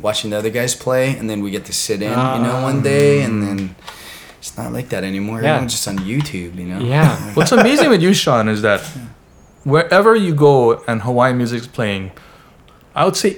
watching 0.00 0.30
the 0.30 0.38
other 0.38 0.50
guys 0.50 0.74
play, 0.74 1.16
and 1.16 1.28
then 1.30 1.40
we 1.42 1.50
get 1.50 1.64
to 1.66 1.72
sit 1.72 2.02
in, 2.02 2.10
you 2.10 2.16
know, 2.42 2.60
one 2.62 2.82
day, 2.82 3.22
and 3.22 3.42
um, 3.42 3.46
then 3.46 3.76
it's 4.38 4.56
not 4.56 4.72
like 4.72 4.88
that 4.88 5.04
anymore. 5.04 5.42
Yeah. 5.42 5.50
Everyone's 5.50 5.72
just 5.72 5.86
on 5.88 5.98
YouTube, 5.98 6.56
you 6.56 6.66
know. 6.66 6.80
Yeah. 6.80 7.16
What's 7.34 7.52
amazing 7.52 7.90
with 7.90 8.02
you, 8.02 8.12
Sean, 8.14 8.48
is 8.48 8.62
that 8.62 8.80
wherever 9.64 10.16
you 10.16 10.34
go 10.34 10.82
and 10.88 11.02
Hawaiian 11.02 11.36
music's 11.36 11.66
playing, 11.66 12.12
I 12.94 13.04
would 13.04 13.16
say 13.16 13.36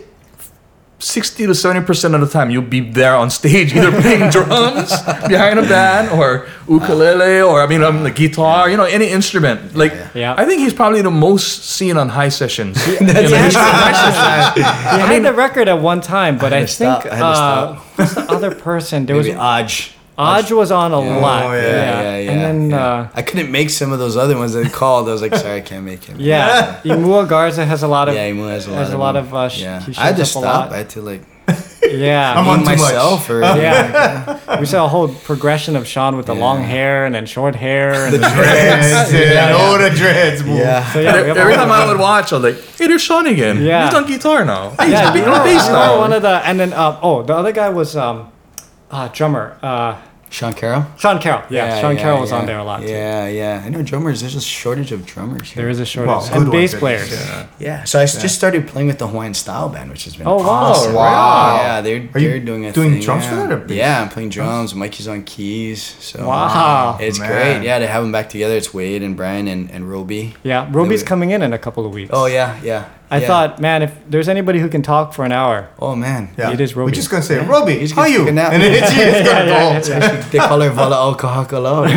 60 1.02 1.46
to 1.46 1.52
70% 1.52 2.14
of 2.14 2.20
the 2.20 2.28
time 2.28 2.50
you'll 2.50 2.62
be 2.62 2.78
there 2.80 3.16
on 3.16 3.28
stage, 3.28 3.74
either 3.74 3.90
playing 4.02 4.30
drums 4.30 4.92
behind 5.28 5.58
a 5.58 5.62
band 5.62 6.10
or 6.18 6.46
ukulele 6.68 7.40
or, 7.42 7.60
I 7.60 7.66
mean, 7.66 7.82
um, 7.82 8.04
the 8.04 8.10
guitar, 8.10 8.70
you 8.70 8.76
know, 8.76 8.84
any 8.84 9.08
instrument. 9.08 9.74
Like, 9.74 9.92
Yeah. 9.92 10.08
Yeah. 10.14 10.34
I 10.38 10.44
think 10.46 10.60
he's 10.60 10.72
probably 10.74 11.02
the 11.02 11.10
most 11.10 11.64
seen 11.64 11.96
on 11.96 12.08
high 12.08 12.28
sessions. 12.30 12.82
He 12.84 12.92
You 13.00 13.00
know, 13.00 13.12
had, 13.14 13.24
he's- 13.24 14.54
he 14.54 14.62
had 14.62 15.24
the 15.24 15.32
record 15.34 15.68
at 15.68 15.80
one 15.80 16.00
time, 16.00 16.38
but 16.38 16.52
I 16.52 16.58
I, 16.58 16.66
think 16.66 17.02
stop. 17.02 17.06
I 17.06 17.14
had 17.16 17.22
to 17.22 17.26
uh, 17.26 17.34
stop. 17.34 17.76
what's 17.98 18.14
the 18.14 18.30
other 18.32 18.54
person? 18.54 19.06
There 19.06 19.16
Maybe 19.20 19.30
was 19.30 19.38
Aj. 19.38 19.92
Aj 20.18 20.50
was 20.52 20.70
on 20.70 20.92
a 20.92 21.00
Yeah. 21.02 21.16
lot. 21.16 21.42
Oh, 21.44 21.52
yeah. 21.54 21.62
yeah. 21.62 22.02
yeah, 22.02 22.18
yeah. 22.18 22.30
And 22.32 22.40
then 22.40 22.70
yeah. 22.70 22.86
uh, 22.86 23.08
I 23.14 23.22
couldn't 23.22 23.50
make 23.50 23.70
some 23.70 23.92
of 23.92 23.98
those 23.98 24.16
other 24.16 24.36
ones 24.36 24.52
that 24.52 24.70
called. 24.72 25.08
I 25.08 25.12
was 25.12 25.22
like, 25.22 25.34
sorry, 25.34 25.56
I 25.56 25.60
can't 25.62 25.84
make 25.84 26.04
him. 26.04 26.16
yeah, 26.20 26.80
Imua 26.84 27.26
Garza 27.28 27.64
has 27.64 27.82
a 27.82 27.88
lot 27.88 28.08
of 28.08 28.14
yeah, 28.14 28.28
Imu 28.30 28.48
has 28.50 28.66
a 28.66 28.70
lot. 28.70 28.78
has 28.78 28.88
of 28.88 28.94
a 28.94 28.98
lot 28.98 29.16
of 29.16 29.34
uh, 29.34 29.48
sh- 29.48 29.62
yeah. 29.62 29.80
he 29.80 29.96
I 29.96 30.06
had 30.06 30.16
to 30.16 30.24
shows 30.24 30.36
up 30.36 30.42
a 30.42 30.46
stop. 30.46 30.70
I 30.72 30.76
had 30.78 30.90
to 30.90 31.00
like 31.02 31.22
yeah. 31.90 32.34
I'm 32.38 32.46
on 32.46 32.58
beat 32.60 32.64
too 32.64 32.70
much. 32.72 32.80
myself 32.80 33.28
or 33.30 33.40
yeah, 33.40 34.60
we 34.60 34.66
saw 34.66 34.84
a 34.84 34.88
whole 34.88 35.08
progression 35.08 35.76
of 35.76 35.86
Sean 35.86 36.16
with 36.16 36.26
the 36.26 36.34
long 36.34 36.62
hair 36.62 37.04
and 37.06 37.14
then 37.14 37.26
short 37.26 37.54
hair. 37.56 37.92
And 38.04 38.12
The 38.14 38.18
dreads, 38.18 39.12
yeah, 39.12 39.32
Yeah. 39.32 39.56
oh, 39.58 39.78
the 39.78 39.90
dreads, 39.90 40.42
boo. 40.42 40.54
yeah. 40.54 40.92
so 40.92 41.00
yeah, 41.00 41.22
we 41.22 41.30
Every 41.30 41.54
time 41.54 41.72
I 41.72 41.86
would 41.86 41.98
watch, 41.98 42.32
I 42.32 42.36
was 42.38 42.44
like, 42.54 42.64
hey, 42.78 42.86
there's 42.86 43.02
Sean 43.02 43.26
again. 43.26 43.62
Yeah. 43.62 43.86
He's 43.86 43.94
on 43.94 44.06
guitar 44.06 44.44
now. 44.44 44.70
Hey, 44.78 44.90
yeah, 44.90 44.98
he's 45.00 45.06
you 45.08 45.12
beating 45.14 45.28
on 45.34 45.42
bass 45.44 45.66
now. 45.68 45.98
one 45.98 46.12
of 46.12 46.22
the 46.22 46.34
and 46.46 46.60
then 46.60 46.72
uh, 46.74 46.98
oh 47.02 47.22
the 47.22 47.34
other 47.34 47.50
guy 47.52 47.70
was 47.70 47.96
um, 47.96 48.30
uh, 48.92 49.08
drummer 49.08 49.56
uh, 49.62 50.00
Sean 50.30 50.54
Carroll. 50.54 50.86
Sean 50.96 51.18
Carroll. 51.20 51.42
Yeah, 51.50 51.78
Sean 51.82 51.94
Carroll 51.98 52.20
was 52.22 52.32
on 52.32 52.46
there 52.46 52.58
a 52.58 52.64
lot 52.64 52.80
too. 52.80 52.88
Yeah, 52.88 53.26
yeah. 53.28 53.62
I 53.66 53.68
know 53.68 53.82
drummers. 53.82 54.22
There's 54.22 54.34
a 54.34 54.40
shortage 54.40 54.90
of 54.90 55.04
drummers. 55.04 55.50
Here. 55.50 55.62
There 55.64 55.68
is 55.70 55.78
a 55.78 55.84
shortage 55.84 56.08
Well, 56.08 56.42
and 56.42 56.50
bass 56.50 56.74
players. 56.74 57.10
yeah. 57.12 57.46
Yeah. 57.58 57.84
So 57.84 57.98
I 58.00 58.04
s 58.04 58.16
just 58.22 58.34
started 58.34 58.66
playing 58.66 58.88
with 58.88 58.98
the 58.98 59.06
Hawaiian 59.08 59.34
Style 59.34 59.68
Band, 59.68 59.90
which 59.90 60.04
has 60.04 60.16
been 60.16 60.26
Oh, 60.26 60.36
wow. 60.36 60.48
awesome. 60.72 60.94
Wow. 60.94 61.56
Yeah, 61.60 61.80
they're 61.82 62.08
Are 62.14 62.20
they're 62.20 62.40
doing 62.40 62.64
a 62.64 62.72
doing 62.72 62.92
thing, 62.92 63.02
drums 63.02 63.24
yeah. 63.24 63.30
for 63.30 63.36
that 63.36 63.52
or 63.52 63.58
bass? 63.58 63.76
Yeah, 63.76 64.00
I'm 64.00 64.08
playing 64.08 64.30
drums. 64.30 64.74
Mikey's 64.74 65.06
on 65.06 65.22
keys. 65.24 65.82
So 66.00 66.26
Wow. 66.26 66.96
it's 66.98 67.18
Man. 67.18 67.28
great. 67.30 67.66
Yeah, 67.66 67.78
to 67.80 67.86
have 67.86 68.02
them 68.02 68.12
back 68.12 68.30
together. 68.30 68.56
It's 68.56 68.72
Wade 68.72 69.02
and 69.02 69.14
Brian 69.14 69.46
and 69.48 69.70
and 69.70 69.84
Robi. 69.84 70.32
Yeah, 70.42 70.66
Robi's 70.72 71.02
we- 71.02 71.06
coming 71.12 71.30
in 71.32 71.42
in 71.42 71.52
a 71.52 71.58
couple 71.58 71.84
of 71.84 71.92
weeks. 71.92 72.10
Oh 72.10 72.24
yeah, 72.24 72.58
yeah. 72.62 72.86
I 73.12 73.18
yeah. 73.18 73.26
thought, 73.26 73.58
man, 73.60 73.82
if 73.82 73.92
there's 74.08 74.28
anybody 74.28 74.58
who 74.58 74.68
can 74.70 74.82
talk 74.82 75.12
for 75.12 75.24
an 75.24 75.32
hour, 75.32 75.68
Oh 75.78 75.94
man. 75.94 76.30
Yeah. 76.38 76.52
It 76.54 76.60
is 76.60 76.72
Robi. 76.72 76.84
We're 76.86 76.90
just 77.02 77.10
going 77.10 77.20
to 77.22 77.26
say, 77.28 77.36
Yeah. 77.36 77.46
Robi, 77.54 77.78
He's 77.80 77.92
how 77.92 78.04
gonna 78.04 78.14
you? 78.14 78.18
take. 78.24 78.28
And 78.28 78.38
then 78.38 78.60
it's 78.62 78.96
you. 78.96 79.02
It's 79.02 79.28
going 79.28 79.44
to 79.44 79.50
Yeah, 79.52 79.80
go. 79.80 80.06
yeah, 80.06 80.22
they 80.32 80.38
call 80.38 80.60
her 80.60 80.70
Vala 80.70 80.96
Alcohacalao. 81.06 81.88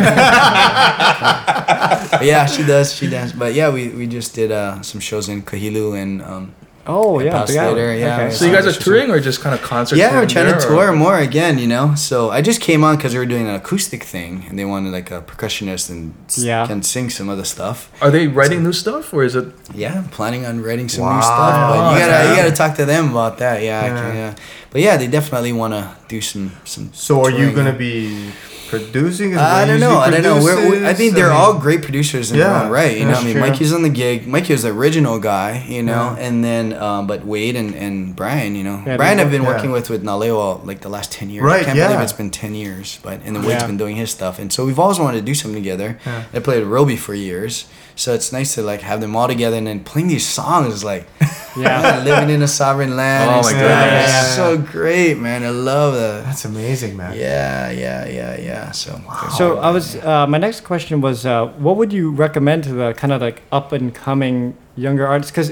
yeah, 2.22 2.46
she 2.46 2.62
does. 2.64 2.94
She 2.94 3.08
does. 3.08 3.32
But 3.32 3.54
yeah, 3.54 3.70
we, 3.72 3.88
we 3.88 4.06
just 4.06 4.34
did 4.34 4.52
uh, 4.52 4.82
some 4.82 5.00
shows 5.00 5.28
in 5.28 5.42
Kahilu 5.42 6.00
and 6.00 6.22
um, 6.22 6.54
oh 6.86 7.20
yeah, 7.20 7.44
Big 7.44 7.56
Island. 7.56 7.76
later, 7.76 7.94
yeah. 7.96 8.16
Okay. 8.26 8.30
So 8.34 8.44
you 8.46 8.52
guys 8.52 8.66
are 8.66 8.72
touring 8.72 9.10
or 9.10 9.20
just 9.20 9.40
kind 9.40 9.54
of 9.54 9.62
concerts? 9.62 9.98
yeah, 9.98 10.08
here 10.10 10.16
we're 10.18 10.22
and 10.22 10.30
trying 10.30 10.52
to 10.54 10.60
tour 10.60 10.88
or- 10.90 10.96
more 10.96 11.18
again. 11.18 11.58
You 11.58 11.66
know, 11.66 11.94
so 11.94 12.30
I 12.30 12.40
just 12.42 12.60
came 12.60 12.82
on 12.84 12.96
because 12.96 13.12
we 13.14 13.18
were 13.18 13.26
doing 13.26 13.46
an 13.48 13.54
acoustic 13.54 14.02
thing 14.04 14.44
and 14.48 14.58
they 14.58 14.64
wanted 14.64 14.92
like 14.92 15.10
a 15.10 15.20
percussionist 15.22 15.90
and 15.90 16.14
Yeah. 16.36 16.66
can 16.66 16.82
sing 16.82 17.10
some 17.10 17.28
other 17.28 17.44
stuff. 17.44 17.90
Are 18.00 18.10
they 18.10 18.26
writing 18.28 18.62
new 18.62 18.72
stuff 18.72 19.12
or 19.14 19.24
is 19.24 19.34
it? 19.36 19.46
Yeah, 19.74 19.98
I'm 19.98 20.08
planning 20.08 20.46
on 20.46 20.62
writing 20.62 20.88
some 20.88 21.04
Wow. 21.04 21.16
new 21.16 21.22
stuff, 21.22 21.54
but 21.70 21.92
you 21.92 21.98
gotta 21.98 22.12
Yeah. 22.24 22.30
you 22.30 22.36
gotta 22.36 22.52
talk 22.56 22.76
to 22.76 22.84
them 22.84 23.10
about 23.10 23.38
that. 23.38 23.62
Yeah, 23.62 23.80
I 23.80 23.86
Yeah. 23.86 24.00
can, 24.02 24.16
yeah. 24.16 24.34
But 24.70 24.80
yeah, 24.82 24.96
they 24.96 25.06
definitely 25.06 25.52
want 25.52 25.72
to 25.74 25.88
do 26.08 26.20
some 26.20 26.52
some. 26.64 26.90
So 26.92 27.24
are 27.24 27.30
you 27.30 27.50
going 27.52 27.66
to 27.66 27.72
be 27.72 28.30
producing? 28.68 29.32
Is 29.32 29.38
I 29.38 29.64
don't 29.66 29.80
know. 29.80 29.98
I 29.98 30.10
don't 30.10 30.22
know. 30.22 30.42
We're, 30.42 30.70
we 30.70 30.86
I 30.86 30.94
think 30.94 31.14
they're 31.14 31.28
mean, 31.28 31.36
all 31.36 31.54
great 31.58 31.82
producers 31.82 32.30
in 32.30 32.38
their 32.38 32.48
Yeah, 32.48 32.64
own 32.64 32.70
right. 32.70 32.96
You 32.98 33.04
know, 33.06 33.14
I 33.14 33.24
mean, 33.24 33.32
true. 33.32 33.40
Mikey's 33.40 33.72
on 33.72 33.82
the 33.82 33.88
gig. 33.88 34.26
Mikey 34.26 34.52
was 34.52 34.62
the 34.62 34.70
original 34.70 35.18
guy. 35.18 35.64
You 35.68 35.82
know, 35.82 36.14
Yeah. 36.16 36.26
and 36.26 36.44
then 36.44 36.72
um, 36.74 37.06
but 37.06 37.24
Wade 37.24 37.56
and, 37.56 37.74
and 37.74 38.14
Brian. 38.14 38.54
You 38.56 38.64
know, 38.64 38.82
Yeah, 38.86 38.96
Brian 38.96 39.18
I've 39.20 39.30
been 39.30 39.42
yeah. 39.42 39.48
working 39.48 39.70
with 39.70 39.88
with 39.90 40.02
Na 40.02 40.16
Leo 40.16 40.58
like 40.64 40.80
the 40.80 40.88
last 40.88 41.12
ten 41.12 41.30
years. 41.30 41.44
Right, 41.44 41.62
I 41.62 41.64
can't 41.64 41.78
yeah. 41.78 41.88
believe 41.88 42.00
it's 42.02 42.12
been 42.12 42.30
ten 42.30 42.54
years. 42.54 42.98
But 43.02 43.20
and 43.24 43.34
then 43.36 43.42
Wade's 43.44 43.62
Yeah. 43.62 43.66
been 43.66 43.76
doing 43.76 43.96
his 43.96 44.10
stuff, 44.10 44.38
and 44.38 44.52
so 44.52 44.64
we've 44.66 44.78
always 44.78 44.98
wanted 44.98 45.18
to 45.20 45.24
do 45.24 45.34
something 45.34 45.62
together. 45.62 45.98
Yeah. 46.06 46.24
I 46.34 46.38
played 46.40 46.64
Robi 46.64 46.98
for 46.98 47.14
years, 47.14 47.66
so 47.96 48.14
it's 48.14 48.30
nice 48.32 48.54
to 48.54 48.62
like 48.62 48.82
have 48.82 49.00
them 49.00 49.16
all 49.16 49.26
together 49.26 49.56
and 49.56 49.66
then 49.66 49.82
playing 49.82 50.08
these 50.08 50.26
songs 50.26 50.84
like. 50.84 51.06
Yeah. 51.58 51.80
man, 51.80 52.04
living 52.10 52.28
in 52.28 52.42
a 52.42 52.46
sovereign 52.48 52.96
land. 52.96 53.30
Oh 53.30 53.36
my 53.36 53.40
stuff. 53.40 53.52
goodness. 53.54 54.04
It's 54.04 54.12
Yeah. 54.12 54.34
so 54.36 54.58
great, 54.58 55.16
man. 55.16 55.42
I 55.42 55.48
love 55.48 55.94
that. 55.94 56.24
That's 56.26 56.44
amazing, 56.44 56.98
man. 56.98 57.16
Yeah, 57.16 57.70
yeah, 57.70 58.06
yeah, 58.06 58.38
yeah. 58.38 58.70
So, 58.72 59.00
wow. 59.08 59.28
So 59.38 59.56
I 59.56 59.70
was 59.70 59.96
uh, 59.96 60.26
my 60.26 60.36
next 60.36 60.64
question 60.64 61.00
was, 61.00 61.24
uh, 61.24 61.46
what 61.56 61.78
would 61.78 61.94
you 61.94 62.10
recommend 62.10 62.64
to 62.64 62.74
the 62.74 62.92
kind 62.92 63.10
of 63.10 63.22
like 63.22 63.40
up 63.50 63.72
and 63.72 63.94
coming 63.94 64.54
younger 64.76 65.06
artists? 65.06 65.30
Because 65.32 65.48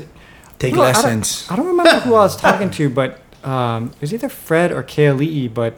take 0.59 0.75
I 0.75 0.77
don't- 0.77 0.79
lessons. 0.85 1.47
I 1.51 1.57
don't 1.57 1.69
remember 1.69 1.99
who 2.01 2.15
I 2.17 2.21
was 2.29 2.37
talking 2.37 2.69
to, 2.73 2.91
but 2.91 3.21
um, 3.43 3.87
it 3.95 4.01
was 4.03 4.13
either 4.13 4.29
Fred 4.29 4.73
or 4.73 4.83
Kalee. 4.83 5.49
But 5.49 5.73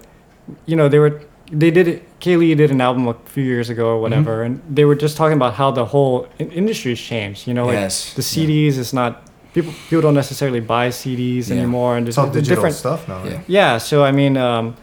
you 0.66 0.74
know, 0.74 0.88
they 0.88 0.98
were 0.98 1.22
they 1.50 1.70
did 1.70 1.86
it. 1.88 2.02
Kalee 2.20 2.56
did 2.56 2.70
an 2.70 2.80
album 2.80 3.06
a 3.08 3.14
few 3.26 3.44
years 3.44 3.68
ago 3.70 3.86
or 3.88 4.00
whatever, 4.00 4.42
and 4.42 4.60
they 4.68 4.84
were 4.84 4.96
just 4.96 5.16
talking 5.16 5.36
about 5.36 5.54
how 5.54 5.70
the 5.70 5.84
whole 5.84 6.26
in- 6.38 6.50
industry 6.50 6.92
has 6.92 7.00
changed. 7.00 7.46
You 7.46 7.54
know, 7.54 7.66
like 7.66 7.74
Yes. 7.74 8.14
the 8.14 8.22
CDs 8.22 8.78
is 8.78 8.92
not 8.92 9.22
people 9.54 9.72
people 9.88 10.02
don't 10.02 10.14
necessarily 10.14 10.60
buy 10.60 10.88
CDs 10.90 11.48
Yeah. 11.48 11.56
anymore, 11.56 11.96
and 11.96 12.08
It's 12.08 12.18
all 12.18 12.26
a 12.28 12.32
digital 12.32 12.56
different 12.56 12.74
stuff 12.76 13.06
now. 13.08 13.20
Yeah. 13.24 13.30
right? 13.36 13.44
Yeah, 13.46 13.78
so 13.78 14.04
I 14.04 14.12
mean, 14.12 14.36
um, 14.36 14.74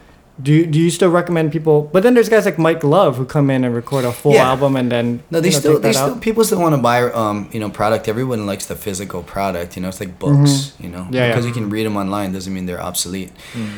do 0.42 0.64
do 0.66 0.78
you 0.80 0.90
still 0.90 1.10
recommend 1.10 1.52
people? 1.52 1.88
But 1.92 2.02
then 2.02 2.14
there's 2.14 2.28
guys 2.28 2.44
like 2.44 2.58
Mike 2.58 2.82
Love 2.82 3.16
who 3.18 3.24
come 3.24 3.50
in 3.54 3.62
and 3.64 3.72
record 3.74 4.04
a 4.04 4.10
full 4.12 4.32
Yeah. 4.34 4.48
album 4.50 4.74
and 4.74 4.90
then 4.90 5.20
No, 5.30 5.40
they 5.40 5.48
you 5.48 5.54
know, 5.54 5.58
still, 5.60 5.72
take 5.74 5.82
they 5.82 5.88
that 5.90 5.94
still, 5.94 6.14
out. 6.14 6.20
people 6.20 6.42
still 6.44 6.60
want 6.60 6.74
to 6.74 6.80
buy, 6.80 7.02
um, 7.12 7.48
you 7.52 7.60
know, 7.60 7.68
product. 7.70 8.08
Everyone 8.08 8.44
likes 8.46 8.66
the 8.66 8.74
physical 8.74 9.22
product. 9.22 9.76
You 9.76 9.82
know, 9.82 9.88
it's 9.88 10.00
like 10.00 10.18
books. 10.18 10.72
You 10.80 10.88
know, 10.88 11.02
Mm-hmm. 11.06 11.14
Yeah, 11.14 11.28
because 11.28 11.44
yeah. 11.44 11.48
you 11.50 11.54
can 11.54 11.68
read 11.70 11.84
them 11.86 11.96
online 11.96 12.32
doesn't 12.32 12.52
mean 12.52 12.66
they're 12.66 12.82
obsolete. 12.82 13.30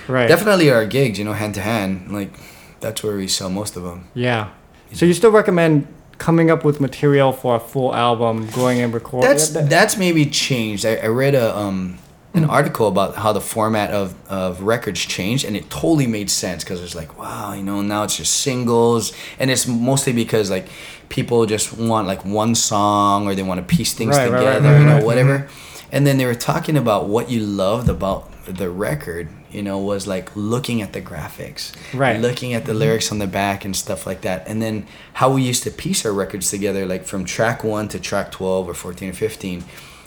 right. 0.09 0.29
Definitely 0.29 0.71
our 0.71 0.87
gigs, 0.87 1.19
you 1.19 1.25
know, 1.27 1.35
hand 1.35 1.55
to 1.57 1.61
hand. 1.61 2.09
Like 2.11 2.33
that's 2.81 3.03
where 3.03 3.17
we 3.17 3.29
sell 3.29 3.51
most 3.51 3.77
of 3.77 3.83
them. 3.83 4.09
Yeah. 4.15 4.51
So 4.93 5.07
you 5.07 5.15
still 5.15 5.33
recommend 5.33 5.87
coming 6.19 6.51
up 6.51 6.65
with 6.65 6.81
material 6.81 7.33
for 7.33 7.57
a 7.57 7.61
full 7.61 7.95
album, 7.95 8.49
going 8.51 8.81
and 8.81 8.93
recording. 8.95 9.29
That's 9.29 9.49
that's 9.51 9.97
maybe 9.97 10.27
changed. 10.27 10.87
I, 10.87 10.97
I 10.97 11.07
read 11.09 11.35
a 11.35 11.57
um 11.57 11.99
an 12.35 12.45
article 12.45 12.87
about 12.87 13.15
how 13.17 13.33
the 13.33 13.41
format 13.41 13.91
of, 13.93 14.15
of 14.29 14.61
records 14.61 15.01
changed 15.01 15.47
and 15.47 15.57
it 15.57 15.71
totally 15.71 16.07
made 16.07 16.29
sense 16.29 16.63
because 16.63 16.83
it's 16.83 16.95
like 16.95 17.19
wow 17.19 17.55
you 17.55 17.63
know 17.63 17.81
now 17.81 18.03
it's 18.03 18.15
just 18.19 18.43
singles 18.43 19.15
and 19.39 19.51
it's 19.51 19.67
mostly 19.67 20.13
because 20.13 20.51
like 20.51 20.69
people 21.09 21.47
just 21.47 21.73
want 21.79 22.07
like 22.07 22.27
one 22.27 22.55
song 22.55 23.27
or 23.27 23.35
they 23.35 23.43
want 23.43 23.59
to 23.67 23.77
piece 23.77 23.95
things 23.95 24.15
Right, 24.15 24.27
together 24.27 24.69
right, 24.69 24.73
right, 24.75 24.79
you 24.81 24.85
know 24.85 25.03
whatever 25.07 25.49
and 25.91 26.07
then 26.07 26.19
they 26.19 26.27
were 26.27 26.35
talking 26.35 26.77
about 26.77 27.09
what 27.09 27.31
you 27.31 27.41
loved 27.41 27.89
about 27.89 28.31
the 28.45 28.69
record 28.69 29.31
you 29.57 29.63
know, 29.63 29.79
was 29.79 30.07
like 30.07 30.31
looking 30.37 30.83
at 30.83 30.93
the 30.93 31.01
graphics, 31.01 31.73
Right. 31.95 32.21
Looking 32.21 32.53
at 32.55 32.65
the 32.67 32.73
mm-hmm. 32.73 32.81
lyrics 32.81 33.11
on 33.13 33.19
the 33.19 33.27
back 33.27 33.65
and 33.65 33.75
stuff 33.75 34.07
like 34.07 34.21
that, 34.21 34.47
and 34.49 34.61
then 34.61 34.87
how 35.15 35.29
we 35.33 35.43
used 35.43 35.63
to 35.65 35.71
piece 35.71 36.05
our 36.07 36.13
records 36.13 36.51
together, 36.51 36.85
like 36.87 37.05
from 37.05 37.25
track 37.25 37.65
one 37.65 37.89
to 37.89 37.99
track 37.99 38.31
twelve 38.31 38.69
or 38.69 38.75
fourteen 38.75 39.09
or 39.11 39.15
fifteen. 39.15 39.65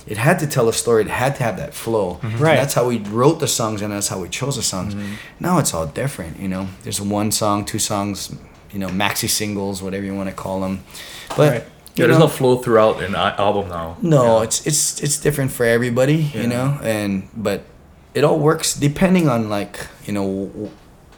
It 0.08 0.18
had 0.18 0.40
to 0.40 0.48
tell 0.48 0.68
a 0.70 0.74
story. 0.74 1.02
It 1.04 1.10
had 1.10 1.36
to 1.36 1.44
have 1.44 1.58
that 1.58 1.74
flow. 1.74 2.16
Mm-hmm. 2.16 2.28
And 2.28 2.40
Right. 2.40 2.56
That's 2.56 2.74
how 2.74 2.88
we 2.88 2.98
wrote 2.98 3.40
the 3.40 3.48
songs, 3.48 3.82
and 3.82 3.92
that's 3.94 4.08
how 4.08 4.20
we 4.22 4.30
chose 4.30 4.56
the 4.56 4.64
songs. 4.64 4.96
Mm-hmm. 4.96 5.14
Now 5.40 5.60
it's 5.60 5.74
all 5.74 5.88
different. 5.88 6.40
You 6.40 6.48
know, 6.48 6.68
there's 6.84 7.02
one 7.02 7.32
song, 7.32 7.66
two 7.66 7.80
songs, 7.80 8.36
you 8.74 8.80
know, 8.80 8.90
maxi 8.90 9.30
singles, 9.30 9.84
whatever 9.84 10.06
you 10.06 10.16
want 10.16 10.30
to 10.30 10.36
call 10.36 10.62
them. 10.62 10.76
But 11.38 11.52
Right. 11.52 11.64
Yeah, 11.96 12.06
there's 12.06 12.20
know, 12.20 12.26
no 12.26 12.32
flow 12.40 12.56
throughout 12.64 13.04
an 13.04 13.14
uh, 13.14 13.36
album 13.38 13.68
now. 13.70 13.98
no, 14.02 14.42
it's 14.42 14.66
it's 14.66 15.02
it's 15.04 15.20
different 15.20 15.52
for 15.52 15.66
everybody, 15.66 16.16
Yeah. 16.16 16.42
you 16.42 16.48
know, 16.48 16.80
and 16.82 17.28
but 17.36 17.60
it 18.14 18.24
all 18.24 18.40
works 18.40 18.74
depending 18.74 19.30
on 19.30 19.50
like 19.50 19.88
you 20.06 20.14
know 20.14 20.50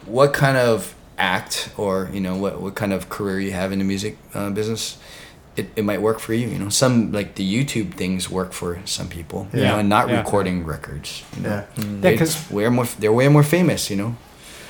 what 0.06 0.32
kind 0.32 0.56
of 0.56 0.94
act 1.18 1.70
or 1.76 2.10
you 2.12 2.20
know 2.20 2.36
what 2.36 2.60
what 2.60 2.74
kind 2.74 2.92
of 2.92 3.08
career 3.08 3.38
you 3.40 3.52
have 3.52 3.72
in 3.72 3.78
the 3.78 3.84
music 3.84 4.16
uh, 4.34 4.50
business. 4.50 4.98
It, 5.54 5.68
it 5.76 5.84
might 5.84 6.00
work 6.00 6.18
for 6.18 6.32
you, 6.32 6.48
you 6.48 6.58
know. 6.58 6.70
Some 6.70 7.12
like 7.12 7.34
the 7.34 7.44
YouTube 7.44 7.92
things 7.92 8.30
work 8.30 8.54
for 8.54 8.80
some 8.86 9.08
people, 9.08 9.48
you 9.52 9.60
Yeah. 9.60 9.68
know, 9.72 9.78
and 9.80 9.88
not 9.90 10.08
Yeah. 10.08 10.16
recording 10.20 10.64
records. 10.64 11.22
You 11.36 11.42
know, 11.42 11.48
Yeah. 11.76 12.10
Yeah, 12.10 12.16
'cause- 12.16 12.50
we're 12.50 12.70
more 12.70 12.86
they're 12.98 13.12
way 13.12 13.28
more 13.28 13.42
famous, 13.42 13.90
you 13.90 13.96
know. 13.96 14.16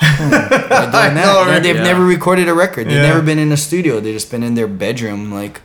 By 0.01 0.17
doing 0.19 0.31
that. 0.91 1.15
know, 1.15 1.47
right? 1.47 1.63
They've 1.63 1.77
Yeah. 1.77 1.85
never 1.85 2.05
recorded 2.05 2.49
a 2.49 2.55
record. 2.55 2.87
They've 2.89 2.97
Yeah. 2.97 3.15
never 3.15 3.23
been 3.23 3.39
in 3.39 3.53
a 3.53 3.57
studio. 3.57 4.01
They've 4.01 4.13
just 4.15 4.31
been 4.33 4.43
in 4.43 4.55
their 4.57 4.67
bedroom, 4.67 5.31
like 5.33 5.61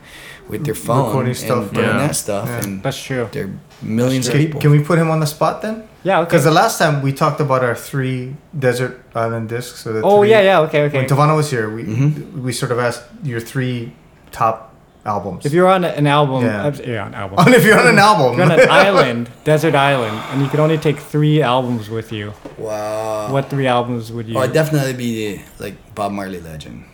with 0.48 0.64
their 0.64 0.76
phone 0.76 1.06
Recording 1.06 1.30
and 1.30 1.36
stuff, 1.36 1.72
doing 1.72 1.86
yeah. 1.86 1.98
that 2.06 2.14
stuff. 2.14 2.46
Yeah. 2.48 2.62
And 2.62 2.82
That's 2.84 3.02
true. 3.02 3.28
they're 3.32 3.50
millions 3.82 4.28
of 4.28 4.34
people. 4.34 4.60
can 4.60 4.70
we 4.70 4.78
put 4.78 5.00
him 5.00 5.10
on 5.10 5.18
the 5.18 5.26
spot 5.26 5.62
then? 5.62 5.82
Yeah. 6.04 6.20
Okay. 6.20 6.26
Because 6.26 6.44
the 6.44 6.50
last 6.52 6.78
time 6.78 7.02
we 7.02 7.12
talked 7.12 7.40
about 7.40 7.62
our 7.64 7.74
three 7.74 8.34
desert 8.58 9.00
island 9.14 9.48
discs. 9.48 9.80
So 9.82 9.92
the 9.92 10.02
oh 10.02 10.20
three- 10.20 10.30
yeah, 10.30 10.40
yeah. 10.42 10.60
Okay, 10.60 10.82
okay. 10.84 10.98
When 10.98 11.06
Tavana 11.08 11.34
was 11.36 11.50
here, 11.50 11.68
we 11.68 11.82
Mhm. 11.84 12.42
we 12.42 12.52
sort 12.52 12.70
of 12.72 12.78
asked 12.78 13.02
your 13.24 13.40
three 13.40 13.92
top 14.30 14.74
albums. 15.04 15.44
If 15.46 15.52
you're 15.52 15.68
on 15.68 15.84
an 15.84 16.06
album, 16.06 16.44
Yeah. 16.44 16.66
uh, 16.66 16.72
yeah, 16.86 17.06
an 17.06 17.14
album. 17.14 17.38
and 17.38 17.54
if 17.58 17.64
you're 17.64 17.78
on 17.80 17.88
an 17.88 17.98
album, 17.98 18.32
If 18.32 18.36
you're 18.38 18.52
on 18.52 18.60
an 18.60 18.70
island, 18.70 19.30
desert 19.44 19.74
island, 19.74 20.16
and 20.30 20.42
you 20.42 20.48
could 20.48 20.60
only 20.60 20.78
take 20.78 20.98
three 20.98 21.42
albums 21.42 21.88
with 21.90 22.12
you, 22.12 22.32
wow. 22.58 23.32
what 23.32 23.48
three 23.50 23.66
albums 23.66 24.12
would 24.12 24.28
you? 24.28 24.36
Oh, 24.36 24.42
it'd 24.42 24.52
definitely 24.54 24.92
be 24.94 25.42
like 25.58 25.76
Bob 25.94 26.12
Marley 26.12 26.40
legend. 26.40 26.84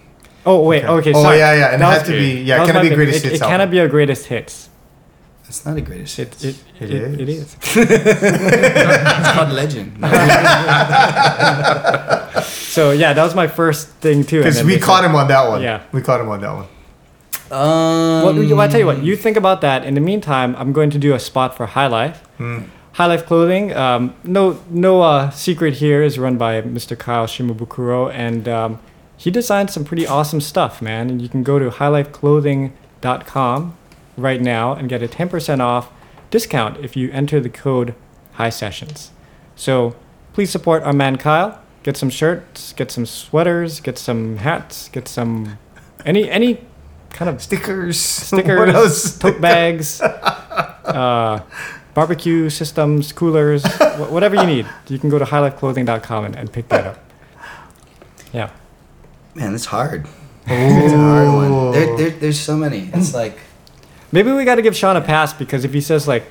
oh 0.46 0.60
wait, 0.60 0.84
okay. 0.84 1.12
Oh 1.14 1.22
sorry. 1.22 1.38
yeah, 1.38 1.54
yeah, 1.54 1.66
and 1.74 1.82
it 1.82 1.84
That 1.84 1.98
had 1.98 2.06
to 2.06 2.12
be 2.12 2.40
yeah, 2.42 2.64
can 2.66 2.76
it 2.76 2.82
my 2.82 2.88
be 2.88 2.94
greatest 2.94 3.24
It, 3.24 3.32
hits 3.32 3.42
it 3.42 3.46
cannot 3.46 3.70
be 3.70 3.78
a 3.80 3.88
greatest 3.88 4.26
hits. 4.26 4.68
It's 5.46 5.66
not 5.66 5.76
a 5.76 5.80
greatest 5.82 6.18
It 6.18 6.34
hit. 6.34 6.56
it, 6.80 6.80
It 6.80 6.90
it, 6.90 7.20
it 7.20 7.28
is. 7.28 7.42
is. 7.42 7.56
It's 7.76 9.30
called 9.32 9.52
legend. 9.52 9.98
So 12.74 12.90
yeah, 12.90 13.12
that 13.12 13.22
was 13.22 13.34
my 13.36 13.46
first 13.46 13.88
thing 14.02 14.24
too. 14.24 14.38
Because 14.38 14.64
we 14.64 14.78
caught 14.78 15.02
said- 15.02 15.10
him 15.10 15.16
on 15.16 15.28
that 15.28 15.48
one. 15.48 15.62
Yeah. 15.62 15.82
we 15.92 16.00
caught 16.02 16.20
him 16.20 16.28
on 16.28 16.40
that 16.40 16.52
one. 16.52 16.66
um, 17.52 18.24
Well, 18.24 18.34
you- 18.42 18.58
I'll 18.58 18.68
tell 18.68 18.80
you 18.80 18.86
what. 18.86 19.00
You 19.02 19.14
think 19.16 19.36
about 19.36 19.60
that. 19.60 19.84
In 19.84 19.94
the 19.94 20.00
meantime, 20.00 20.56
I'm 20.58 20.72
going 20.72 20.90
to 20.90 20.98
do 20.98 21.14
a 21.14 21.20
spot 21.20 21.56
for 21.56 21.66
High 21.66 21.86
Life. 21.86 22.20
Hmm. 22.38 22.62
High 22.94 23.06
Life 23.06 23.26
Clothing. 23.26 23.72
Um, 23.76 24.14
no, 24.24 24.58
no 24.70 25.02
uh, 25.02 25.30
secret 25.30 25.74
here 25.74 26.02
is 26.02 26.18
run 26.18 26.36
by 26.36 26.62
Mr. 26.62 26.98
Kyle 26.98 27.26
Shimabukuro, 27.26 28.10
and 28.12 28.48
um, 28.48 28.80
he 29.16 29.30
designed 29.30 29.70
some 29.70 29.84
pretty 29.84 30.04
awesome 30.06 30.40
stuff, 30.40 30.82
man. 30.82 31.10
And 31.10 31.22
you 31.22 31.28
can 31.28 31.44
go 31.44 31.58
to 31.60 31.70
highlifeclothing.com 31.70 33.76
right 34.16 34.40
now 34.40 34.74
and 34.74 34.88
get 34.88 35.02
a 35.02 35.08
10% 35.08 35.60
off 35.60 35.90
discount 36.30 36.78
if 36.84 36.96
you 36.96 37.10
enter 37.10 37.40
the 37.40 37.48
code 37.48 37.94
High 38.32 38.50
Sessions. 38.50 39.10
So 39.56 39.96
please 40.32 40.50
support 40.50 40.82
our 40.82 40.92
man 40.92 41.16
Kyle. 41.16 41.60
Get 41.82 41.96
some 41.96 42.10
shirts, 42.10 42.72
get 42.72 42.90
some 42.90 43.04
sweaters, 43.06 43.80
get 43.80 43.98
some 43.98 44.38
hats, 44.38 44.88
get 44.88 45.06
some 45.06 45.58
any 46.06 46.28
any 46.30 46.64
kind 47.10 47.28
of 47.28 47.40
Stickers, 47.42 48.00
stickers, 48.00 48.58
what 48.58 48.68
else? 48.70 49.18
tote 49.18 49.40
bags, 49.40 50.00
uh, 50.00 51.42
barbecue 51.92 52.48
systems, 52.50 53.12
coolers, 53.12 53.64
wh- 53.66 54.10
whatever 54.10 54.34
you 54.34 54.46
need. 54.46 54.66
You 54.88 54.98
can 54.98 55.10
go 55.10 55.18
to 55.18 55.24
highlifeclothing.com 55.26 56.24
and, 56.24 56.36
and 56.36 56.52
pick 56.52 56.68
that 56.70 56.86
up. 56.86 56.98
Yeah. 58.32 58.50
Man, 59.34 59.54
it's 59.54 59.66
hard. 59.66 60.06
It's 60.46 60.92
a 60.92 60.96
hard 60.96 61.28
one. 61.28 61.72
There, 61.72 61.96
there, 61.96 62.10
there's 62.10 62.40
so 62.40 62.56
many. 62.56 62.90
It's 62.92 63.14
like 63.14 63.38
Maybe 64.14 64.30
we 64.30 64.44
got 64.44 64.54
to 64.56 64.62
give 64.62 64.76
Sean 64.76 64.96
a 64.96 65.00
pass 65.00 65.32
because 65.32 65.64
if 65.64 65.72
he 65.72 65.80
says 65.80 66.06
like 66.06 66.24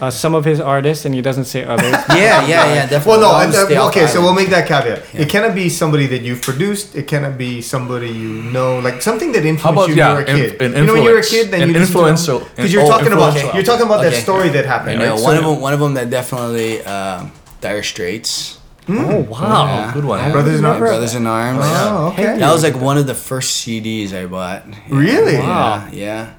uh, 0.00 0.10
some 0.10 0.34
of 0.38 0.44
his 0.44 0.60
artists 0.60 1.04
and 1.04 1.12
he 1.14 1.20
doesn't 1.28 1.46
say 1.46 1.64
others, 1.64 1.90
yeah, 2.10 2.46
yeah, 2.46 2.46
yeah, 2.46 2.86
definitely. 2.86 3.10
Well, 3.10 3.20
no, 3.20 3.30
I'll 3.32 3.66
stay 3.66 3.76
off 3.76 3.90
okay, 3.90 4.06
so 4.06 4.20
we'll 4.22 4.34
make 4.42 4.50
that 4.50 4.66
caveat. 4.68 5.02
Yeah. 5.12 5.22
It 5.22 5.28
cannot 5.34 5.54
be 5.54 5.68
somebody 5.68 6.06
that 6.12 6.22
you've 6.22 6.42
produced. 6.42 6.94
It 6.94 7.06
cannot 7.12 7.36
be 7.36 7.60
somebody 7.60 8.10
you 8.10 8.32
know, 8.56 8.78
like 8.78 9.02
something 9.02 9.32
that 9.32 9.44
influenced 9.44 9.74
about, 9.74 9.88
you 9.88 9.94
yeah, 9.96 10.14
when 10.14 10.26
you 10.28 10.32
were 10.34 10.38
a 10.38 10.44
in- 10.44 10.50
kid. 10.50 10.62
an 10.62 10.72
you 10.78 10.86
know, 10.86 10.92
when 10.94 11.02
you 11.02 11.10
were 11.10 11.16
a 11.16 11.26
influence. 11.26 11.42
kid, 11.42 11.50
then 11.52 11.62
An 11.62 11.68
you 11.70 11.76
influential- 11.80 12.40
because 12.54 12.72
you're 12.72 12.82
oh, 12.86 12.88
talking 12.88 13.12
about 13.12 13.28
influential. 13.34 13.54
you're 13.56 13.64
talking 13.72 13.86
about 13.86 14.00
that 14.02 14.12
Okay. 14.14 14.20
story 14.22 14.48
that 14.50 14.64
happened. 14.66 15.02
I 15.02 15.04
know 15.06 15.14
right? 15.14 15.22
one 15.30 15.34
So- 15.34 15.38
of 15.38 15.44
them. 15.44 15.60
One 15.60 15.72
of 15.72 15.80
them 15.80 15.94
that 15.94 16.10
definitely 16.10 16.82
um, 16.84 17.32
Dire 17.60 17.82
Straits. 17.82 18.58
oh 18.88 19.20
wow, 19.30 19.66
Yeah. 19.66 19.92
good 19.94 20.04
one. 20.04 20.18
Yeah. 20.20 20.30
Brothers 20.32 20.58
in 20.60 20.64
Arms? 20.64 20.78
Brothers 20.80 21.14
in 21.14 21.26
Arms. 21.26 21.60
Oh, 21.64 22.08
okay. 22.12 22.38
That 22.38 22.52
was 22.52 22.62
like 22.62 22.76
one 22.90 22.98
of 22.98 23.06
the 23.06 23.14
first 23.14 23.50
CDs 23.66 24.12
I 24.12 24.26
bought. 24.26 24.62
Yeah. 24.68 24.74
Really? 24.90 25.38
Wow. 25.38 25.88
Yeah. 25.90 26.30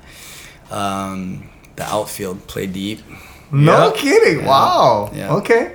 Yeah. 0.70 0.76
Um, 0.78 1.50
the 1.76 1.84
outfield 1.84 2.48
play 2.48 2.68
deep, 2.68 3.02
No 3.52 3.88
Yeah. 3.88 3.92
kidding. 4.02 4.40
Yeah. 4.40 4.48
Wow. 4.48 5.12
Yeah. 5.14 5.34
Okay. 5.36 5.72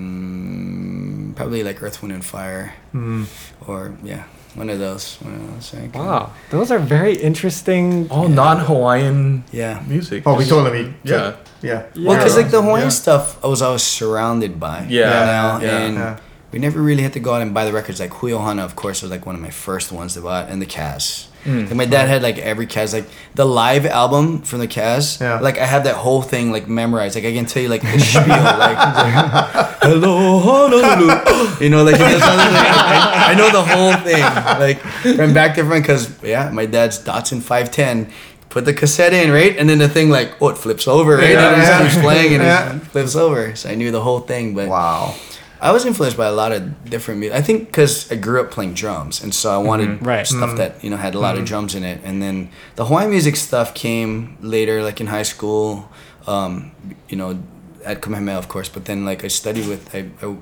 and 0.00 1.36
probably 1.36 1.62
like 1.62 1.82
Earth, 1.82 2.02
Wind, 2.02 2.12
and 2.14 2.24
Fire, 2.24 2.74
Hmm. 2.92 3.24
or 3.66 3.92
yeah, 4.02 4.24
one 4.54 4.68
of 4.70 4.78
those. 4.78 5.16
One 5.22 5.34
of 5.34 5.54
those. 5.54 5.72
Like, 5.74 5.94
wow, 5.94 6.30
those 6.50 6.70
are 6.70 6.78
very 6.78 7.14
interesting. 7.14 8.08
All 8.10 8.28
non-Hawaiian 8.28 9.44
Yeah. 9.52 9.80
music. 9.86 10.22
Oh, 10.26 10.34
we 10.34 10.44
told 10.44 10.66
him. 10.66 10.74
He, 10.74 10.92
Yeah. 11.10 11.32
Yeah. 11.62 11.82
Well, 11.96 12.16
because 12.16 12.36
like 12.36 12.50
the 12.50 12.60
Hawaiian 12.62 12.86
Yeah. 12.86 13.02
stuff, 13.04 13.36
I 13.44 13.46
was 13.46 13.62
always 13.62 13.82
surrounded 13.82 14.58
by. 14.58 14.86
Yeah, 14.88 15.06
you 15.20 15.26
know, 15.30 15.66
yeah, 15.66 15.78
and 15.86 15.94
yeah. 15.94 16.16
we 16.52 16.58
never 16.58 16.80
really 16.80 17.02
had 17.02 17.12
to 17.14 17.20
go 17.20 17.34
out 17.34 17.42
and 17.42 17.52
buy 17.54 17.64
the 17.64 17.72
records. 17.72 18.00
Like 18.00 18.12
Hui 18.14 18.32
Ohana, 18.32 18.64
of 18.64 18.74
course, 18.76 19.02
was 19.02 19.10
like 19.10 19.24
one 19.26 19.34
of 19.36 19.40
my 19.40 19.50
first 19.50 19.92
ones 19.92 20.14
to 20.14 20.20
buy, 20.20 20.42
and 20.42 20.60
the 20.60 20.66
Cas. 20.66 21.28
Mm. 21.44 21.68
Like 21.68 21.74
my 21.76 21.84
dad 21.86 22.08
had 22.08 22.22
like 22.22 22.38
every 22.38 22.66
Cas, 22.66 22.92
like 22.92 23.06
the 23.34 23.44
live 23.44 23.86
album 23.86 24.42
from 24.42 24.58
the 24.58 24.66
Cas. 24.66 25.20
Yeah. 25.20 25.40
Like 25.40 25.58
I 25.58 25.64
have 25.66 25.84
that 25.84 25.96
whole 25.96 26.22
thing 26.22 26.52
like 26.52 26.68
memorized. 26.68 27.14
Like 27.14 27.24
I 27.24 27.32
can 27.32 27.46
tell 27.46 27.62
you 27.62 27.68
like 27.68 27.82
the 27.92 27.98
spiel, 27.98 28.26
like, 28.28 28.76
hello 29.82 30.38
Honolulu. 30.40 31.64
you 31.64 31.70
know, 31.70 31.82
like, 31.82 31.98
like, 32.00 32.22
I, 32.22 33.32
I 33.32 33.34
know 33.34 33.50
the 33.50 33.62
whole 33.62 33.94
thing, 34.04 34.20
like 34.60 34.80
from 35.16 35.32
back 35.34 35.54
to 35.56 35.64
front. 35.64 35.84
Cause 35.84 36.22
yeah, 36.22 36.50
my 36.50 36.66
dad's 36.66 36.98
Datsun 37.02 37.40
510. 37.42 38.12
Put 38.50 38.64
the 38.64 38.74
cassette 38.74 39.12
in, 39.12 39.30
right? 39.30 39.56
And 39.56 39.68
then 39.70 39.78
the 39.78 39.88
thing 39.88 40.10
like, 40.10 40.32
oh, 40.42 40.48
it 40.48 40.58
flips 40.58 40.88
over, 40.88 41.16
right? 41.16 41.30
Yeah, 41.30 41.52
and 41.54 41.92
yeah. 41.94 42.02
playing 42.02 42.34
and 42.34 42.42
Yeah. 42.42 42.76
it 42.76 42.82
flips 42.82 43.14
over. 43.14 43.54
So 43.54 43.70
I 43.70 43.76
knew 43.76 43.92
the 43.92 44.00
whole 44.00 44.18
thing. 44.18 44.54
But 44.56 44.68
Wow. 44.68 45.14
I 45.62 45.72
was 45.72 45.84
influenced 45.84 46.16
by 46.16 46.26
a 46.26 46.32
lot 46.32 46.52
of 46.52 46.88
different 46.88 47.20
music. 47.20 47.36
I 47.38 47.42
think 47.42 47.66
because 47.66 48.10
I 48.10 48.16
grew 48.16 48.40
up 48.40 48.50
playing 48.50 48.74
drums, 48.74 49.22
and 49.22 49.34
so 49.34 49.50
I 49.52 49.58
wanted 49.58 50.04
Right. 50.06 50.26
stuff 50.26 50.56
that 50.56 50.82
you 50.82 50.90
know 50.90 50.96
had 50.96 51.14
a 51.14 51.18
lot 51.20 51.36
of 51.38 51.44
drums 51.44 51.74
in 51.74 51.84
it. 51.84 52.00
And 52.04 52.22
then 52.22 52.48
the 52.76 52.84
Hawaiian 52.86 53.10
music 53.10 53.36
stuff 53.36 53.74
came 53.74 54.36
later, 54.40 54.82
like 54.82 55.00
in 55.00 55.08
high 55.08 55.24
school. 55.34 55.88
Um, 56.26 56.72
you 57.08 57.16
know, 57.16 57.38
at 57.84 58.00
Kamehameha, 58.02 58.38
of 58.38 58.48
course. 58.48 58.68
But 58.68 58.84
then 58.84 59.04
like 59.04 59.24
I 59.24 59.28
studied 59.28 59.66
with 59.68 59.94
I. 59.94 60.10
I 60.26 60.36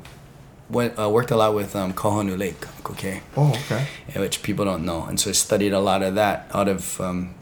Went, 0.71 0.99
uh, 0.99 1.09
worked 1.09 1.31
a 1.31 1.37
lot 1.37 1.55
with 1.55 1.75
um, 1.75 1.95
Kohonu 1.95 2.37
Lake, 2.37 2.63
okay, 2.91 3.23
Oh, 3.39 3.55
okay. 3.65 3.87
which 4.21 4.43
people 4.43 4.67
don't 4.67 4.85
know, 4.85 5.05
and 5.09 5.19
so 5.19 5.31
I 5.31 5.33
studied 5.33 5.73
a 5.73 5.81
lot 5.81 6.03
of 6.03 6.15
that 6.17 6.45
out 6.53 6.69
of 6.69 7.01
um, 7.01 7.33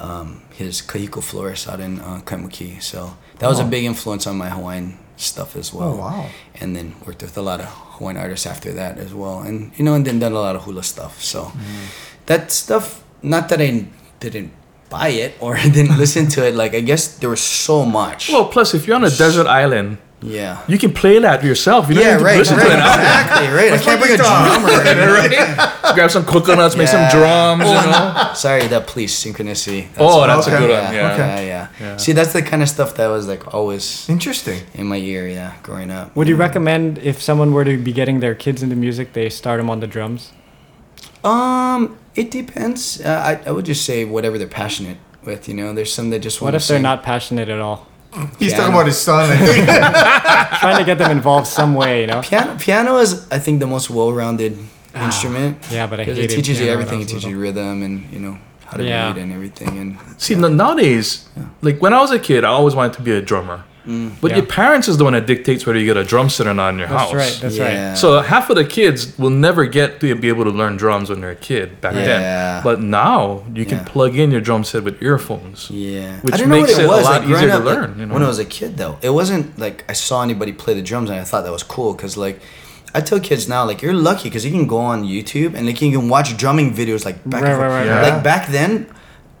um, 0.00 0.42
his 0.52 0.82
Kahiko 0.82 1.22
Flores 1.22 1.68
out 1.68 1.78
in 1.78 2.00
uh, 2.00 2.20
Kaimuki. 2.24 2.82
So 2.82 3.16
that 3.38 3.46
was 3.48 3.60
a 3.60 3.62
Oh. 3.62 3.68
big 3.68 3.84
influence 3.84 4.26
on 4.26 4.36
my 4.36 4.48
Hawaiian 4.50 4.98
stuff 5.20 5.56
as 5.56 5.72
well 5.74 5.92
Oh, 5.92 5.96
wow. 5.96 6.26
and 6.60 6.74
then 6.76 6.94
worked 7.06 7.22
with 7.22 7.36
a 7.38 7.42
lot 7.42 7.60
of 7.60 7.66
Hawaiian 7.98 8.16
artists 8.16 8.46
after 8.46 8.72
that 8.74 8.98
as 8.98 9.12
well, 9.12 9.40
and 9.40 9.72
you 9.76 9.84
know, 9.84 9.94
and 9.94 10.04
then 10.06 10.18
done 10.18 10.32
a 10.32 10.40
lot 10.40 10.56
of 10.56 10.62
hula 10.64 10.82
stuff. 10.82 11.20
So 11.22 11.44
Mm-hmm. 11.44 11.84
that 12.26 12.52
stuff, 12.52 13.02
not 13.22 13.48
that 13.50 13.60
I 13.60 13.86
didn't 14.20 14.52
buy 14.90 15.08
it 15.08 15.34
or 15.40 15.56
didn't 15.76 15.96
listen 15.98 16.28
to 16.28 16.46
it, 16.46 16.54
like 16.54 16.74
I 16.74 16.80
guess 16.80 17.18
there 17.18 17.30
was 17.30 17.40
so 17.42 17.84
much. 17.84 18.30
Well, 18.30 18.46
plus 18.48 18.74
if 18.74 18.86
you're 18.86 18.96
on 18.96 19.04
a 19.04 19.10
desert 19.10 19.46
island, 19.46 19.98
yeah. 20.22 20.64
you 20.68 20.78
can 20.78 20.92
play 20.92 21.18
that 21.20 21.44
yourself. 21.44 21.88
You 21.88 21.94
don't 21.94 22.04
Yeah, 22.04 22.12
need 22.14 22.18
to 22.18 22.24
right, 22.24 22.38
listen 22.38 22.56
right, 22.56 22.66
to 22.66 22.72
an 22.74 22.80
album. 22.80 23.00
exactly, 23.00 23.48
right. 23.56 23.72
I 23.72 23.78
can't 23.78 24.00
bring 24.00 24.12
a 24.14 24.16
drummer. 24.16 24.68
Right? 25.88 25.94
Grab 25.94 26.10
some 26.10 26.24
coconuts, 26.24 26.76
make 26.76 26.88
some 26.88 27.08
drums. 27.10 27.62
Oh, 27.66 27.70
you 27.84 27.90
know? 27.90 28.32
Sorry, 28.34 28.66
that 28.68 28.86
police 28.86 29.14
synchronicity. 29.24 29.88
Oh, 29.98 30.26
that's 30.26 30.46
okay. 30.46 30.56
a 30.56 30.60
good 30.60 30.70
one. 30.70 30.94
Yeah. 30.94 31.12
Okay. 31.14 31.18
yeah, 31.18 31.40
yeah, 31.40 31.68
Yeah. 31.80 31.96
See, 31.96 32.12
that's 32.12 32.32
the 32.32 32.42
kind 32.42 32.62
of 32.62 32.68
stuff 32.68 32.94
that 32.96 33.06
was 33.08 33.26
like 33.26 33.54
always 33.54 34.08
Interesting. 34.08 34.60
in 34.74 34.86
my 34.86 34.96
ear. 34.98 35.26
Yeah, 35.28 35.54
growing 35.62 35.90
up. 35.90 36.14
Would 36.14 36.28
you 36.28 36.36
recommend 36.36 36.98
if 36.98 37.20
someone 37.22 37.52
were 37.52 37.64
to 37.64 37.76
be 37.78 37.92
getting 37.92 38.20
their 38.20 38.34
kids 38.34 38.62
into 38.62 38.76
music, 38.76 39.12
they 39.14 39.28
start 39.30 39.58
them 39.58 39.70
on 39.70 39.80
the 39.80 39.86
drums? 39.86 40.32
Um, 41.24 41.98
it 42.14 42.30
depends. 42.30 43.00
Uh, 43.00 43.08
I 43.44 43.48
I 43.48 43.50
would 43.52 43.64
just 43.64 43.84
say 43.84 44.04
whatever 44.04 44.38
they're 44.38 44.46
passionate 44.46 44.98
with. 45.24 45.48
You 45.48 45.54
know, 45.54 45.72
there's 45.74 45.92
some 45.92 46.10
that 46.10 46.20
just 46.20 46.40
want 46.40 46.52
to 46.52 46.56
What 46.56 46.58
to 46.60 46.64
if 46.64 46.68
they're 46.68 46.76
sing. 46.76 46.82
not 46.82 47.02
passionate 47.02 47.48
at 47.48 47.58
all? 47.60 47.87
He's 48.38 48.52
Piano. 48.52 48.56
talking 48.56 48.74
about 48.74 48.86
his 48.86 48.98
son. 48.98 49.30
I 49.30 49.36
think. 49.36 49.66
Trying 50.60 50.78
to 50.78 50.84
get 50.84 50.98
them 50.98 51.10
involved 51.10 51.46
some 51.46 51.74
way, 51.74 52.00
you 52.02 52.06
know. 52.06 52.20
Piano, 52.22 52.56
piano 52.58 52.96
is, 52.98 53.26
I 53.30 53.38
think, 53.38 53.60
the 53.60 53.66
most 53.66 53.90
well-rounded 53.90 54.58
Ah. 54.94 55.04
instrument. 55.06 55.58
Yeah, 55.70 55.86
but 55.86 56.00
I 56.00 56.04
Because 56.04 56.16
hated 56.16 56.32
it 56.32 56.36
teaches 56.36 56.58
you 56.58 56.64
piano 56.66 56.78
when 56.78 56.86
everything. 56.86 56.98
I 57.00 57.02
It 57.02 57.08
teaches 57.08 57.24
little. 57.24 57.30
you 57.30 57.38
rhythm 57.46 57.82
and 57.82 58.10
you 58.12 58.18
know 58.18 58.38
how 58.64 58.76
to 58.78 58.84
Yeah. 58.84 59.08
read 59.08 59.18
and 59.18 59.32
everything. 59.32 59.78
And 59.78 59.98
See, 60.16 60.34
n- 60.34 60.56
nowadays, 60.56 61.28
like 61.62 61.78
when 61.82 61.92
I 61.92 62.00
was 62.00 62.10
a 62.10 62.18
kid, 62.18 62.42
I 62.44 62.48
always 62.48 62.74
wanted 62.74 62.94
to 62.94 63.02
be 63.02 63.12
a 63.12 63.20
drummer. 63.20 63.64
Mm. 63.88 64.10
But 64.20 64.30
Yeah. 64.30 64.36
your 64.38 64.46
parents 64.46 64.86
is 64.88 64.96
the 64.98 65.04
one 65.04 65.14
that 65.14 65.26
dictates 65.26 65.64
whether 65.66 65.78
you 65.78 65.86
get 65.86 65.96
a 65.96 66.04
drum 66.04 66.28
set 66.28 66.46
or 66.46 66.54
not 66.54 66.70
in 66.74 66.78
your 66.78 66.88
That's 66.88 67.02
house. 67.04 67.14
right. 67.14 67.38
That's 67.40 67.56
Yeah. 67.56 67.88
right. 67.90 67.98
So 67.98 68.20
half 68.20 68.50
of 68.50 68.56
the 68.56 68.64
kids 68.64 69.12
will 69.18 69.30
never 69.30 69.64
get 69.64 69.98
to 70.00 70.14
be 70.14 70.28
able 70.28 70.44
to 70.44 70.50
learn 70.50 70.76
drums 70.76 71.08
when 71.10 71.20
they're 71.22 71.30
a 71.30 71.34
kid 71.34 71.80
back 71.80 71.94
Yeah. 71.94 72.04
then. 72.04 72.62
But 72.64 72.82
now 72.82 73.42
you 73.54 73.64
can 73.64 73.78
Yeah. 73.78 73.84
plug 73.84 74.16
in 74.18 74.30
your 74.30 74.40
drum 74.42 74.62
set 74.64 74.84
with 74.84 75.02
earphones. 75.02 75.68
Yeah, 75.70 76.16
Which 76.22 76.34
I 76.34 76.36
don't 76.36 76.48
know 76.50 76.56
makes 76.56 76.72
what 76.72 76.80
it, 76.80 76.82
it 76.82 76.86
a 76.86 76.88
was. 76.88 77.04
lot 77.04 77.10
like, 77.12 77.22
growing 77.26 77.34
easier 77.44 77.48
to 77.48 77.56
up, 77.58 77.64
like, 77.64 77.74
learn, 77.76 77.94
you 77.98 78.06
know? 78.06 78.14
When 78.14 78.22
I 78.22 78.28
was 78.28 78.38
a 78.38 78.44
kid, 78.44 78.76
though, 78.76 78.96
it 79.00 79.10
wasn't 79.10 79.58
like 79.58 79.84
I 79.88 79.94
saw 79.94 80.22
anybody 80.22 80.52
play 80.52 80.74
the 80.74 80.82
drums 80.82 81.08
and 81.10 81.18
I 81.18 81.24
thought 81.24 81.44
that 81.44 81.52
was 81.52 81.62
cool. 81.62 81.94
Cause 81.94 82.16
like, 82.16 82.40
I 82.94 83.00
tell 83.00 83.20
kids 83.20 83.48
now, 83.48 83.64
like, 83.66 83.80
you're 83.82 83.92
lucky 83.92 84.24
because 84.30 84.44
you 84.46 84.50
can 84.50 84.66
go 84.66 84.78
on 84.78 85.04
YouTube 85.04 85.54
and 85.54 85.66
like 85.66 85.80
you 85.80 85.88
can 85.90 85.98
even 85.98 86.08
watch 86.08 86.36
drumming 86.36 86.74
videos 86.74 87.04
like 87.04 87.16
back. 87.28 87.42
Right, 87.42 87.52
right, 87.54 87.68
right, 87.68 87.88
right. 87.88 88.02
Like 88.12 88.22
back 88.22 88.48
then, 88.48 88.86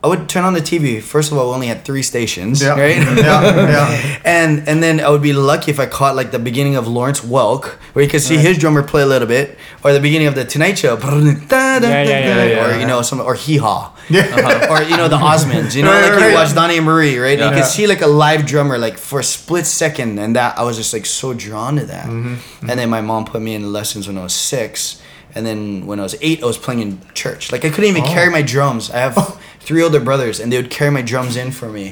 I 0.00 0.06
would 0.06 0.28
turn 0.28 0.44
on 0.44 0.52
the 0.54 0.60
TV. 0.60 1.02
First 1.02 1.32
of 1.32 1.38
all, 1.38 1.48
we 1.48 1.54
only 1.54 1.66
had 1.66 1.84
three 1.84 2.02
stations, 2.04 2.62
Yeah. 2.62 2.78
right? 2.78 2.96
Yeah, 3.18 3.42
yeah. 3.74 4.18
and 4.24 4.68
and 4.68 4.80
then 4.80 5.00
I 5.00 5.08
would 5.10 5.22
be 5.22 5.32
lucky 5.32 5.72
if 5.72 5.80
I 5.80 5.86
caught 5.86 6.14
like 6.14 6.30
the 6.30 6.38
beginning 6.38 6.76
of 6.76 6.86
Lawrence 6.86 7.20
Welk, 7.20 7.64
where 7.94 8.04
you 8.04 8.10
could 8.10 8.22
see 8.22 8.36
his 8.36 8.58
drummer 8.58 8.82
play 8.84 9.02
a 9.02 9.06
little 9.06 9.26
bit, 9.26 9.58
or 9.82 9.92
the 9.92 9.98
beginning 10.00 10.28
of 10.28 10.36
the 10.36 10.44
Tonight 10.44 10.78
Show, 10.78 10.96
yeah, 11.02 11.80
yeah, 11.82 12.44
yeah, 12.44 12.64
or 12.76 12.78
you 12.80 12.86
know 12.86 13.02
some 13.02 13.20
or 13.20 13.34
Hee 13.34 13.56
Haw, 13.56 13.92
Yeah. 14.08 14.20
uh-huh. 14.22 14.72
or 14.72 14.82
you 14.88 14.96
know 14.96 15.08
the 15.08 15.16
Osmonds, 15.18 15.74
you 15.74 15.82
know 15.82 15.90
Right, 15.90 16.02
like 16.02 16.12
right, 16.12 16.20
you 16.20 16.26
right. 16.36 16.44
watch 16.46 16.54
Donnie 16.54 16.76
and 16.76 16.86
Marie, 16.86 17.18
right? 17.18 17.38
You 17.38 17.50
could 17.50 17.64
see 17.64 17.86
like 17.88 18.00
a 18.02 18.06
live 18.06 18.46
drummer 18.46 18.78
like 18.78 18.98
for 18.98 19.18
a 19.18 19.24
split 19.24 19.66
second, 19.66 20.18
and 20.20 20.36
that 20.36 20.56
I 20.58 20.62
was 20.62 20.76
just 20.76 20.92
like 20.92 21.06
so 21.06 21.34
drawn 21.34 21.74
to 21.76 21.86
that. 21.86 22.06
Mm-hmm, 22.06 22.70
And 22.70 22.78
then 22.78 22.88
my 22.88 23.00
mom 23.00 23.24
put 23.24 23.42
me 23.42 23.54
in 23.56 23.72
lessons 23.72 24.06
when 24.06 24.16
I 24.16 24.22
was 24.22 24.32
six. 24.34 25.02
And 25.34 25.44
then 25.44 25.86
when 25.86 26.00
I 26.00 26.04
was 26.04 26.16
eight, 26.22 26.42
I 26.42 26.46
was 26.46 26.56
playing 26.56 26.80
in 26.80 27.00
church. 27.14 27.52
Like 27.52 27.62
I 27.64 27.68
couldn't 27.68 27.90
even 27.90 28.02
Oh. 28.04 28.06
carry 28.06 28.30
my 28.30 28.40
drums. 28.42 28.90
I 28.90 28.98
have 28.98 29.14
three 29.68 29.82
older 29.86 30.00
brothers, 30.00 30.40
and 30.40 30.46
they 30.50 30.56
would 30.60 30.70
carry 30.78 30.90
my 30.98 31.02
drums 31.12 31.36
in 31.36 31.52
for 31.52 31.68
me. 31.78 31.86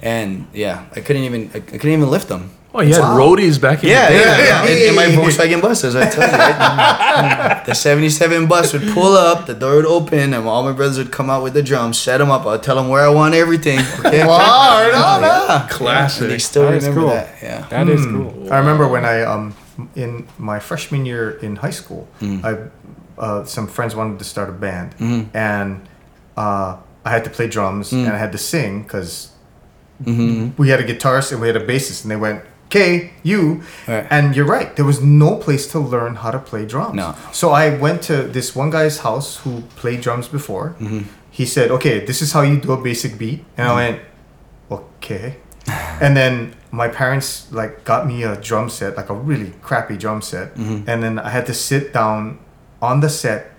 And 0.00 0.46
yeah, 0.54 0.76
I 0.96 1.00
couldn't 1.04 1.24
even 1.28 1.40
I, 1.54 1.58
I 1.58 1.76
couldn't 1.80 1.96
even 2.00 2.10
lift 2.10 2.28
them. 2.28 2.44
Oh, 2.74 2.82
you 2.82 2.92
had 2.94 3.00
Wow. 3.02 3.18
roadies 3.20 3.56
back 3.66 3.82
in 3.82 3.88
Yeah, 3.90 4.06
the 4.08 4.14
day. 4.18 4.20
yeah, 4.24 4.38
yeah. 4.38 4.64
yeah. 4.64 4.70
In, 4.70 4.76
in 4.90 4.94
my 5.00 5.06
Volkswagen 5.16 5.60
bus, 5.60 5.84
as 5.88 5.94
I 5.96 6.04
told 6.14 6.30
you, 6.30 6.38
right? 6.38 7.62
the 7.68 7.74
'77 7.74 8.46
bus 8.46 8.72
would 8.74 8.86
pull 8.96 9.14
up, 9.28 9.46
the 9.46 9.54
door 9.54 9.76
would 9.76 9.86
open, 9.98 10.32
and 10.34 10.46
all 10.46 10.62
my 10.62 10.72
brothers 10.72 10.98
would 10.98 11.10
come 11.18 11.28
out 11.34 11.42
with 11.42 11.54
the 11.54 11.62
drums, 11.62 11.98
set 11.98 12.18
them 12.18 12.30
up. 12.30 12.46
I'd 12.46 12.62
tell 12.62 12.76
them 12.76 12.88
where 12.92 13.04
I 13.04 13.12
want 13.20 13.34
everything. 13.34 13.80
Okay? 14.00 14.22
Wow, 14.24 14.80
right 14.84 14.94
on, 14.94 15.20
man. 15.22 15.30
yeah, 15.48 15.68
Classic. 15.70 16.22
And 16.22 16.30
they 16.32 16.38
still 16.38 16.64
That 16.70 16.74
is 16.74 16.84
remember 16.86 17.00
cool. 17.06 17.10
that. 17.18 17.28
Yeah. 17.42 17.66
That 17.74 17.88
is 17.88 18.04
Hmm. 18.04 18.14
cool. 18.16 18.52
I 18.54 18.58
remember 18.58 18.86
when 18.94 19.04
I 19.04 19.16
um 19.32 19.54
in 19.96 20.26
my 20.38 20.58
freshman 20.68 21.02
year 21.10 21.24
in 21.46 21.56
high 21.64 21.74
school, 21.80 22.02
Mm. 22.20 22.44
I 22.48 22.50
uh, 23.24 23.44
some 23.44 23.66
friends 23.66 23.92
wanted 23.96 24.16
to 24.22 24.24
start 24.24 24.48
a 24.48 24.52
band, 24.66 24.88
Mm-hmm. 25.00 25.36
and 25.36 25.70
uh, 26.36 26.76
I 27.04 27.10
had 27.10 27.24
to 27.24 27.30
play 27.30 27.48
drums 27.48 27.90
Mm. 27.92 28.04
and 28.06 28.12
I 28.12 28.18
had 28.18 28.32
to 28.32 28.38
sing 28.38 28.82
because 28.82 29.30
Mm-hmm. 30.04 30.50
we 30.62 30.68
had 30.70 30.78
a 30.80 30.84
guitarist 30.84 31.32
and 31.32 31.40
we 31.40 31.48
had 31.48 31.56
a 31.56 31.66
bassist, 31.66 32.02
and 32.04 32.10
they 32.12 32.16
went. 32.16 32.42
Okay, 32.70 33.12
you, 33.22 33.62
Right. 33.88 34.06
and 34.10 34.36
you're 34.36 34.44
right. 34.44 34.76
There 34.76 34.84
was 34.84 35.00
no 35.00 35.36
place 35.36 35.66
to 35.72 35.78
learn 35.80 36.16
how 36.16 36.30
to 36.30 36.38
play 36.38 36.66
drums. 36.66 36.94
No. 36.94 37.14
So 37.32 37.48
I 37.50 37.70
went 37.84 38.02
to 38.02 38.14
this 38.36 38.54
one 38.54 38.68
guy's 38.70 38.98
house 38.98 39.38
who 39.42 39.62
played 39.80 40.02
drums 40.02 40.28
before. 40.28 40.74
Mm-hmm. 40.78 41.00
He 41.30 41.46
said, 41.46 41.70
"Okay, 41.70 42.04
this 42.04 42.20
is 42.20 42.32
how 42.32 42.42
you 42.42 42.56
do 42.60 42.72
a 42.72 42.76
basic 42.76 43.16
beat," 43.18 43.40
and 43.56 43.66
I 43.68 43.74
went, 43.74 43.98
"Okay." 44.70 45.36
and 46.00 46.16
then 46.16 46.54
my 46.70 46.88
parents 46.88 47.46
like 47.50 47.84
got 47.84 48.06
me 48.06 48.22
a 48.22 48.36
drum 48.36 48.68
set, 48.70 48.96
like 48.96 49.08
a 49.10 49.14
really 49.14 49.52
crappy 49.62 49.96
drum 49.96 50.20
set, 50.22 50.54
Mm-hmm. 50.54 50.88
and 50.90 51.02
then 51.02 51.18
I 51.18 51.30
had 51.30 51.46
to 51.46 51.54
sit 51.54 51.92
down 51.92 52.38
on 52.82 53.00
the 53.00 53.08
set 53.08 53.50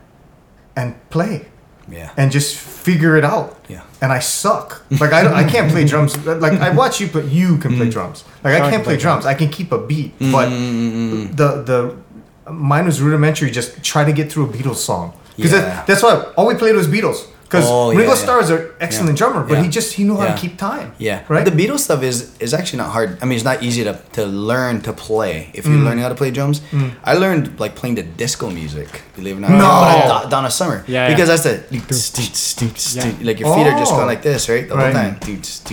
and 0.76 0.94
play 1.10 1.46
Yeah. 1.92 2.12
and 2.18 2.32
just 2.32 2.56
figure 2.56 3.18
it 3.18 3.24
out. 3.24 3.58
Yeah. 3.68 3.84
And 4.02 4.12
I 4.12 4.20
suck. 4.20 4.84
Like 4.92 5.12
I, 5.12 5.42
I 5.42 5.44
can't 5.44 5.72
play 5.72 5.86
drums. 5.86 6.18
Like 6.26 6.54
I 6.54 6.70
watch 6.72 7.02
you, 7.02 7.08
but 7.08 7.26
you 7.26 7.58
can 7.58 7.76
play 7.76 7.88
mm. 7.88 7.92
drums. 7.92 8.24
Like 8.44 8.54
Sean 8.54 8.62
I 8.62 8.66
can 8.66 8.72
can't 8.72 8.84
play 8.84 8.96
play 8.96 9.02
drums. 9.02 9.26
I 9.26 9.34
can 9.34 9.50
keep 9.50 9.72
a 9.72 9.78
beat, 9.78 10.18
mm-hmm, 10.20 10.32
but 10.32 10.50
mm-hmm. 10.50 11.36
the 11.36 11.64
the 11.64 12.52
mine 12.52 12.86
was 12.86 13.02
rudimentary. 13.02 13.52
Just 13.52 13.84
try 13.84 14.04
to 14.04 14.14
get 14.14 14.32
through 14.32 14.46
a 14.46 14.50
Beatles 14.50 14.78
song 14.78 15.14
because 15.36 15.52
Yeah. 15.52 15.62
that, 15.62 15.88
that's 15.88 16.04
why 16.04 16.26
all 16.38 16.48
we 16.48 16.56
played 16.56 16.76
was 16.76 16.88
Beatles. 16.88 17.28
Because 17.50 17.66
Oh, 17.68 17.89
Ringo 17.89 18.04
yeah, 18.04 18.10
yeah. 18.10 18.16
Starr 18.26 18.39
is 18.45 18.50
an 18.52 18.62
excellent 18.80 19.10
Yeah. 19.18 19.22
drummer, 19.26 19.41
but 19.43 19.56
Yeah. 19.58 19.64
he 19.64 19.70
just 19.70 19.93
he 19.97 20.04
knew 20.04 20.16
how 20.18 20.26
Yeah. 20.26 20.36
to 20.36 20.39
keep 20.43 20.56
time. 20.60 20.91
Yeah. 21.00 21.22
Right. 21.28 21.43
The 21.43 21.56
Beatles 21.60 21.80
stuff 21.88 22.04
is 22.04 22.18
is 22.39 22.54
actually 22.54 22.78
not 22.84 22.89
hard. 22.95 23.10
I 23.22 23.26
mean, 23.26 23.36
it's 23.39 23.43
not 23.52 23.64
easy 23.68 23.84
to, 23.89 23.93
to 24.18 24.24
learn 24.52 24.82
to 24.88 24.93
play 24.93 25.50
if 25.60 25.66
Mm. 25.66 25.70
you're 25.72 25.86
learning 25.88 26.04
how 26.06 26.10
to 26.16 26.20
play 26.24 26.30
drums. 26.30 26.62
I 27.12 27.14
learned 27.24 27.45
like 27.64 27.74
playing 27.82 27.95
the 28.02 28.06
disco 28.24 28.52
music. 28.62 28.89
Believe 29.18 29.36
it 29.38 29.43
or 29.45 29.50
not. 29.50 29.58
No. 29.66 29.72
When 30.22 30.30
Donna 30.30 30.52
Summer. 30.52 30.78
Yeah, 30.86 30.93
yeah. 30.93 31.10
Because 31.12 31.28
that's 31.34 31.45
the 31.50 31.56
like 33.30 33.39
your 33.41 33.50
feet 33.56 33.68
are 33.72 33.78
just 33.84 33.91
Oh. 33.93 33.97
going 33.97 34.10
like 34.14 34.22
this, 34.22 34.41
right? 34.54 34.66
The 34.70 34.76
Right. 34.76 34.93
whole 34.93 35.02
time. 35.02 35.18
And 35.20 35.28
you 35.30 35.38
just. 35.38 35.66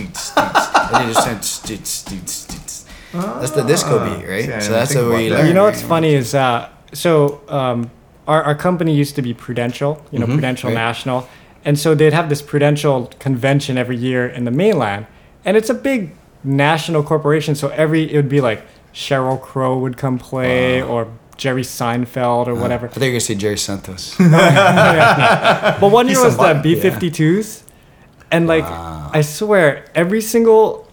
That's 3.13 3.51
the 3.51 3.63
disco 3.63 3.99
beat, 4.05 4.27
right? 4.27 4.45
See, 4.45 4.53
I 4.53 4.59
so 4.59 4.71
that's 4.71 4.93
think 4.93 5.05
the 5.05 5.11
way 5.11 5.25
you 5.25 5.31
learn. 5.33 5.47
You 5.47 5.53
know 5.53 5.63
what's 5.63 5.81
funny 5.81 6.13
is 6.13 6.33
uh, 6.35 6.69
so 6.93 7.41
um, 7.49 7.89
our 8.27 8.43
our 8.43 8.55
company 8.55 8.93
used 8.93 9.15
to 9.15 9.21
be 9.21 9.33
Prudential, 9.33 10.01
you 10.11 10.19
know, 10.19 10.25
Mhm, 10.27 10.33
Prudential 10.33 10.69
right. 10.69 10.75
National, 10.75 11.27
and 11.67 11.77
so 11.77 11.93
they'd 11.93 12.13
have 12.13 12.29
this 12.29 12.41
Prudential 12.41 13.07
convention 13.19 13.77
every 13.77 13.97
year 13.97 14.25
in 14.25 14.45
the 14.45 14.51
mainland, 14.51 15.05
and 15.43 15.57
it's 15.57 15.69
a 15.69 15.73
big 15.73 16.15
national 16.41 17.03
corporation. 17.03 17.55
So 17.55 17.67
every 17.67 18.09
it 18.09 18.15
would 18.15 18.29
be 18.29 18.39
like 18.39 18.65
Sheryl 18.93 19.39
Crow 19.39 19.77
would 19.77 19.97
come 19.97 20.17
play 20.17 20.81
or 20.81 21.11
Jerry 21.35 21.63
Seinfeld 21.63 22.47
or 22.47 22.53
uh, 22.53 22.61
whatever. 22.61 22.87
I 22.87 22.89
think 22.89 23.03
you're 23.03 23.11
gonna 23.11 23.19
say 23.19 23.35
Jerry 23.35 23.57
Santos. 23.57 24.15
But 25.79 25.91
one 25.91 26.07
year 26.07 26.23
was 26.23 26.37
the. 26.37 26.53
B52s, 26.65 27.63
and 28.31 28.47
like 28.47 28.63
I 28.63 29.19
swear, 29.19 29.85
every 29.93 30.21
single 30.21 30.87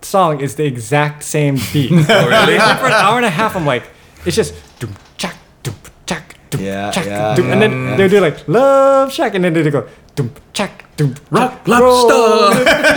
song 0.00 0.40
is 0.40 0.56
the 0.56 0.64
exact 0.64 1.22
same 1.22 1.56
beat. 1.70 1.92
oh, 2.08 2.28
really? 2.28 2.58
For 2.80 2.86
an 2.86 2.92
hour 2.92 3.18
and 3.18 3.26
a 3.26 3.30
half, 3.40 3.56
I'm 3.56 3.66
like, 3.66 3.84
it's 4.24 4.36
just 4.36 4.54
doom 4.80 4.94
chak 5.18 5.36
doom 5.62 5.74
chak 6.06 6.34
doom 6.48 6.62
Yeah, 6.62 6.90
chak 6.90 7.04
yeah, 7.04 7.34
doom, 7.36 7.52
and 7.52 7.60
then 7.60 7.72
yeah. 7.72 7.96
they 7.96 8.08
do 8.08 8.20
like 8.20 8.48
love 8.48 9.12
shack, 9.12 9.34
and 9.34 9.44
then 9.44 9.52
they 9.52 9.70
go 9.70 9.86
doom 10.14 10.30
chak 10.52 10.84
doom 10.96 11.14
Rock 11.30 11.66
lobster. 11.66 11.84
roll 11.84 12.50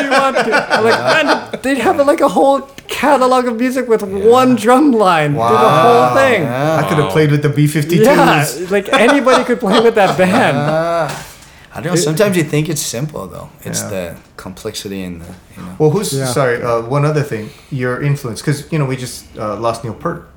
you 0.03 0.11
want 0.11 0.35
to. 0.37 0.53
I'm 0.73 0.83
like, 0.83 0.99
man, 1.25 1.59
they'd 1.63 1.77
have 1.79 1.97
like 2.05 2.21
a 2.21 2.27
whole 2.29 2.61
catalog 2.87 3.45
of 3.45 3.57
music 3.57 3.87
with 3.87 4.03
one 4.03 4.55
drum 4.55 4.91
line 4.91 5.31
through 5.31 5.39
the 5.39 5.71
whole 5.81 6.01
Wow. 6.07 6.15
thing. 6.15 6.43
I 6.45 6.87
could 6.87 6.97
have 6.99 7.11
played 7.11 7.31
with 7.31 7.41
the 7.41 7.49
B52s. 7.49 8.03
Yeah, 8.05 8.67
like 8.69 8.87
anybody 8.93 9.43
could 9.43 9.59
play 9.59 9.79
with 9.79 9.95
that 9.95 10.17
band. 10.17 10.57
I 10.57 11.81
don't 11.81 11.93
know. 11.93 11.95
Sometimes 11.95 12.35
you 12.37 12.43
think 12.43 12.69
it's 12.69 12.81
simple 12.81 13.27
though. 13.27 13.49
It's 13.63 13.81
Yeah. 13.83 13.89
the 13.89 14.15
complexity 14.35 15.03
and 15.03 15.21
the 15.21 15.27
you 15.55 15.61
know. 15.63 15.75
Well, 15.79 15.89
who's 15.91 16.11
Yeah. 16.13 16.25
sorry? 16.25 16.61
Uh, 16.61 16.81
one 16.81 17.05
other 17.05 17.21
thing, 17.23 17.49
your 17.71 18.01
influence, 18.01 18.41
because 18.41 18.71
you 18.71 18.79
know 18.79 18.85
we 18.85 18.95
just 18.95 19.25
uh, 19.37 19.55
lost 19.57 19.83
Neil 19.83 19.93
Peart. 19.93 20.27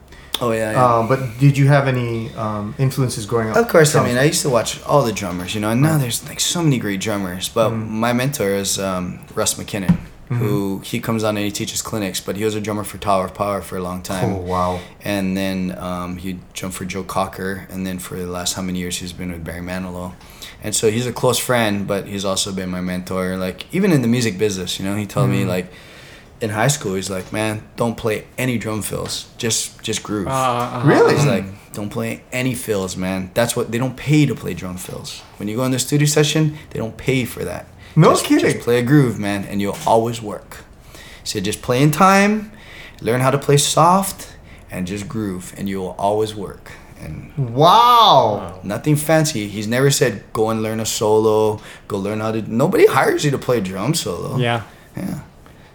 Oh 0.40 0.52
yeah. 0.52 0.72
yeah. 0.72 0.96
Um, 0.98 1.08
but 1.08 1.20
did 1.38 1.56
you 1.58 1.68
have 1.68 1.86
any 1.86 2.32
um, 2.34 2.74
influences 2.78 3.26
growing 3.26 3.50
up? 3.50 3.56
Of 3.56 3.68
course, 3.68 3.94
I 3.94 4.04
mean, 4.06 4.16
I 4.16 4.24
used 4.24 4.42
to 4.42 4.50
watch 4.50 4.82
all 4.84 5.02
the 5.02 5.12
drummers, 5.12 5.54
you 5.54 5.60
know, 5.60 5.70
and 5.70 5.82
now 5.82 5.98
there's 5.98 6.26
like 6.28 6.40
so 6.40 6.62
many 6.62 6.78
great 6.78 7.00
drummers. 7.00 7.48
But 7.48 7.70
my 7.70 8.12
mentor 8.12 8.50
is 8.50 8.78
um, 8.78 9.20
Russ 9.34 9.54
McKinnon, 9.54 9.98
who 10.28 10.78
he 10.80 11.00
comes 11.00 11.24
on 11.24 11.36
and 11.36 11.44
he 11.44 11.50
teaches 11.50 11.82
clinics, 11.82 12.20
but 12.20 12.36
he 12.36 12.44
was 12.44 12.54
a 12.54 12.60
drummer 12.60 12.84
for 12.84 12.98
Tower 12.98 13.24
of 13.26 13.34
Power 13.34 13.60
for 13.60 13.76
a 13.76 13.82
long 13.82 14.02
time. 14.02 14.32
Oh 14.32 14.36
wow! 14.38 14.80
And 15.02 15.36
then 15.36 15.76
um, 15.76 16.16
he 16.16 16.38
jumped 16.52 16.76
for 16.76 16.84
Joe 16.84 17.02
Cocker, 17.04 17.66
and 17.70 17.86
then 17.86 17.98
for 17.98 18.16
the 18.16 18.26
last 18.26 18.54
how 18.54 18.62
many 18.62 18.78
years 18.78 18.98
he's 18.98 19.12
been 19.12 19.32
with 19.32 19.44
Barry 19.44 19.60
Manilow. 19.60 20.14
And 20.62 20.74
so 20.74 20.90
he's 20.90 21.06
a 21.06 21.12
close 21.12 21.38
friend, 21.38 21.86
but 21.86 22.06
he's 22.06 22.24
also 22.24 22.52
been 22.52 22.68
my 22.68 22.80
mentor. 22.80 23.36
Like 23.36 23.72
even 23.74 23.92
in 23.92 24.02
the 24.02 24.08
music 24.08 24.38
business, 24.38 24.78
you 24.78 24.84
know, 24.84 24.94
he 24.94 25.06
told 25.06 25.30
me 25.30 25.44
like 25.44 25.72
in 26.40 26.50
high 26.50 26.68
school, 26.68 26.94
he's 26.94 27.10
like, 27.10 27.32
man, 27.32 27.62
don't 27.76 27.96
play 27.96 28.24
any 28.38 28.58
drum 28.58 28.82
fills, 28.82 29.28
just 29.36 29.82
just 29.82 30.02
groove. 30.02 30.28
Uh, 30.28 30.82
Really? 30.84 31.14
He's 31.14 31.26
like, 31.26 31.44
mm. 31.44 31.54
don't 31.72 31.90
play 31.90 32.22
any 32.32 32.54
fills, 32.54 32.96
man. 32.96 33.30
That's 33.34 33.54
what 33.56 33.70
they 33.70 33.78
don't 33.78 33.96
pay 33.96 34.26
to 34.26 34.34
play 34.34 34.54
drum 34.54 34.76
fills. 34.76 35.20
When 35.38 35.48
you 35.48 35.56
go 35.56 35.64
in 35.64 35.70
the 35.70 35.78
studio 35.78 36.06
session, 36.06 36.56
they 36.70 36.78
don't 36.78 36.96
pay 36.96 37.24
for 37.24 37.44
that. 37.44 37.66
No 37.96 38.10
just, 38.10 38.24
kidding. 38.24 38.50
Just 38.52 38.64
play 38.64 38.78
a 38.78 38.82
groove, 38.82 39.18
man, 39.18 39.44
and 39.44 39.60
you'll 39.60 39.78
always 39.86 40.22
work. 40.22 40.64
So 41.24 41.40
just 41.40 41.60
play 41.60 41.82
in 41.82 41.90
time, 41.90 42.52
learn 43.00 43.20
how 43.20 43.30
to 43.30 43.38
play 43.38 43.56
soft, 43.56 44.36
and 44.70 44.86
just 44.86 45.08
groove, 45.08 45.52
and 45.56 45.68
you'll 45.68 45.94
always 45.98 46.34
work. 46.34 46.72
And 47.00 47.32
Wow! 47.36 48.60
nothing 48.62 48.96
fancy. 48.96 49.48
He's 49.48 49.66
never 49.66 49.90
said 49.90 50.22
go 50.32 50.50
and 50.50 50.62
learn 50.62 50.80
a 50.80 50.86
solo, 50.86 51.60
go 51.88 51.98
learn 51.98 52.20
how 52.20 52.32
to. 52.32 52.42
Nobody 52.42 52.86
hires 52.86 53.24
you 53.24 53.30
to 53.32 53.38
play 53.38 53.60
drum 53.60 53.94
solo. 53.94 54.36
yeah. 54.38 54.62
yeah. 54.96 55.20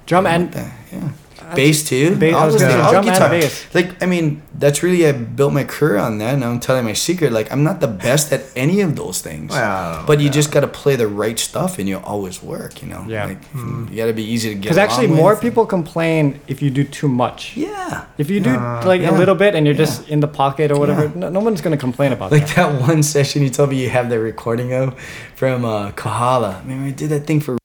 Drum 0.06 0.26
and 0.28 0.52
that, 0.54 0.72
yeah. 0.94 1.56
bass 1.56 1.84
too. 1.88 2.16
Bass- 2.16 2.34
I 2.36 2.38
all 2.40 2.46
was 2.48 2.56
gonna 2.58 2.72
say 2.74 2.80
all 2.80 2.92
drum 2.92 3.08
and 3.10 3.30
bass. 3.32 3.74
Like 3.74 4.02
I 4.04 4.06
mean, 4.06 4.42
that's 4.58 4.84
really 4.84 5.06
I 5.08 5.12
built 5.14 5.52
my 5.54 5.64
career 5.64 5.98
on 5.98 6.18
that, 6.20 6.34
and 6.36 6.44
I'm 6.44 6.60
telling 6.60 6.86
my 6.86 6.94
secret. 6.94 7.32
Like 7.32 7.52
I'm 7.52 7.64
not 7.64 7.80
the 7.82 7.88
best 7.88 8.32
at 8.32 8.44
any 8.56 8.82
of 8.82 8.96
those 8.96 9.22
things. 9.22 9.52
Well, 9.52 10.04
but 10.06 10.20
you 10.22 10.30
just 10.30 10.52
gotta 10.52 10.68
play 10.68 10.96
the 10.96 11.08
right 11.08 11.38
stuff, 11.40 11.80
and 11.80 11.90
you'll 11.90 12.04
always 12.04 12.42
work. 12.44 12.82
You 12.84 12.90
know. 12.90 13.06
Yeah. 13.08 13.26
Like 13.26 13.40
you 13.56 13.96
gotta 13.98 14.14
be 14.14 14.24
easy 14.24 14.50
to 14.50 14.56
get. 14.56 14.64
Because 14.64 14.78
actually, 14.78 15.08
along 15.08 15.18
more 15.18 15.32
with. 15.34 15.42
people 15.42 15.66
complain 15.66 16.40
if 16.48 16.62
you 16.62 16.70
do 16.70 16.84
too 16.84 17.08
much. 17.08 17.58
Yeah. 17.58 18.06
If 18.18 18.30
you 18.30 18.40
do 18.40 18.52
Uh, 18.52 18.84
like 18.86 19.02
yeah. 19.02 19.12
a 19.12 19.18
little 19.18 19.36
bit 19.36 19.56
and 19.56 19.66
you're 19.66 19.76
just 19.86 20.08
in 20.10 20.20
the 20.20 20.28
pocket 20.28 20.72
or 20.72 20.80
whatever, 20.80 21.10
no, 21.16 21.30
no 21.30 21.40
one's 21.40 21.62
gonna 21.62 21.78
complain 21.78 22.12
about 22.14 22.32
Like 22.32 22.48
that. 22.56 22.70
Like 22.70 22.80
that 22.80 22.88
one 22.90 23.02
session 23.04 23.42
you 23.42 23.50
told 23.50 23.70
me 23.72 23.82
you 23.82 23.90
have 23.90 24.10
the 24.10 24.20
recording 24.20 24.72
of 24.74 24.94
from 25.36 25.66
uh, 25.66 25.92
Kahala. 25.92 26.62
Remember 26.64 26.88
I 26.88 26.92
did 26.92 27.10
that 27.10 27.26
thing 27.26 27.42
for. 27.42 27.58